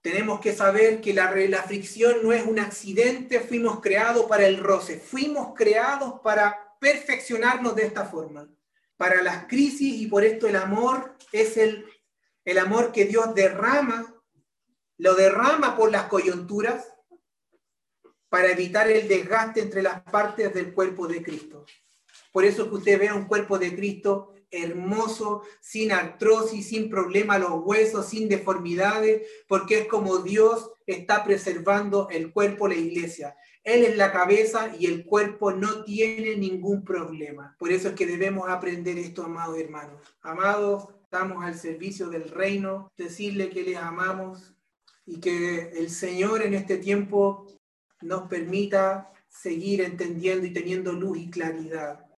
Tenemos 0.01 0.41
que 0.41 0.53
saber 0.53 0.99
que 1.01 1.13
la, 1.13 1.33
la 1.33 1.63
fricción 1.63 2.17
no 2.23 2.33
es 2.33 2.45
un 2.45 2.59
accidente, 2.59 3.39
fuimos 3.39 3.79
creados 3.79 4.25
para 4.25 4.45
el 4.45 4.57
roce, 4.57 4.99
fuimos 4.99 5.53
creados 5.55 6.19
para 6.21 6.77
perfeccionarnos 6.79 7.75
de 7.75 7.85
esta 7.85 8.05
forma, 8.05 8.49
para 8.97 9.21
las 9.23 9.45
crisis 9.47 10.01
y 10.01 10.07
por 10.07 10.23
esto 10.23 10.47
el 10.47 10.57
amor 10.57 11.17
es 11.31 11.57
el, 11.57 11.85
el 12.45 12.57
amor 12.57 12.91
que 12.91 13.05
Dios 13.05 13.33
derrama, 13.33 14.13
lo 14.97 15.15
derrama 15.15 15.75
por 15.75 15.91
las 15.91 16.03
coyunturas 16.03 16.87
para 18.29 18.51
evitar 18.51 18.89
el 18.89 19.07
desgaste 19.07 19.61
entre 19.61 19.81
las 19.81 20.01
partes 20.03 20.53
del 20.53 20.73
cuerpo 20.73 21.07
de 21.07 21.21
Cristo. 21.21 21.65
Por 22.31 22.45
eso 22.45 22.67
que 22.69 22.75
usted 22.75 22.99
ve 22.99 23.13
un 23.13 23.25
cuerpo 23.25 23.59
de 23.59 23.75
Cristo 23.75 24.33
hermoso, 24.53 25.43
sin 25.59 25.91
artrosis, 25.91 26.67
sin 26.67 26.89
problema 26.89 27.35
a 27.35 27.39
los 27.39 27.63
huesos, 27.63 28.07
sin 28.07 28.29
deformidades, 28.29 29.27
porque 29.47 29.79
es 29.79 29.87
como 29.87 30.19
Dios 30.19 30.71
está 30.85 31.23
preservando 31.23 32.07
el 32.11 32.31
cuerpo, 32.31 32.67
la 32.67 32.75
iglesia. 32.75 33.35
Él 33.63 33.83
es 33.83 33.97
la 33.97 34.11
cabeza 34.11 34.71
y 34.77 34.85
el 34.87 35.05
cuerpo 35.05 35.51
no 35.51 35.83
tiene 35.83 36.35
ningún 36.35 36.83
problema. 36.83 37.55
Por 37.57 37.71
eso 37.71 37.89
es 37.89 37.95
que 37.95 38.05
debemos 38.05 38.49
aprender 38.49 38.97
esto, 38.97 39.23
amados 39.23 39.57
hermanos. 39.57 40.01
Amados, 40.21 40.87
estamos 41.13 41.43
al 41.45 41.53
servicio 41.53 42.09
del 42.09 42.27
reino, 42.27 42.91
decirle 42.97 43.51
que 43.51 43.61
les 43.61 43.77
amamos 43.77 44.55
y 45.05 45.19
que 45.19 45.69
el 45.77 45.91
Señor 45.91 46.41
en 46.41 46.55
este 46.55 46.77
tiempo 46.77 47.45
nos 48.01 48.27
permita 48.27 49.13
seguir 49.29 49.81
entendiendo 49.81 50.47
y 50.47 50.53
teniendo 50.53 50.91
luz 50.91 51.19
y 51.19 51.29
claridad 51.29 52.02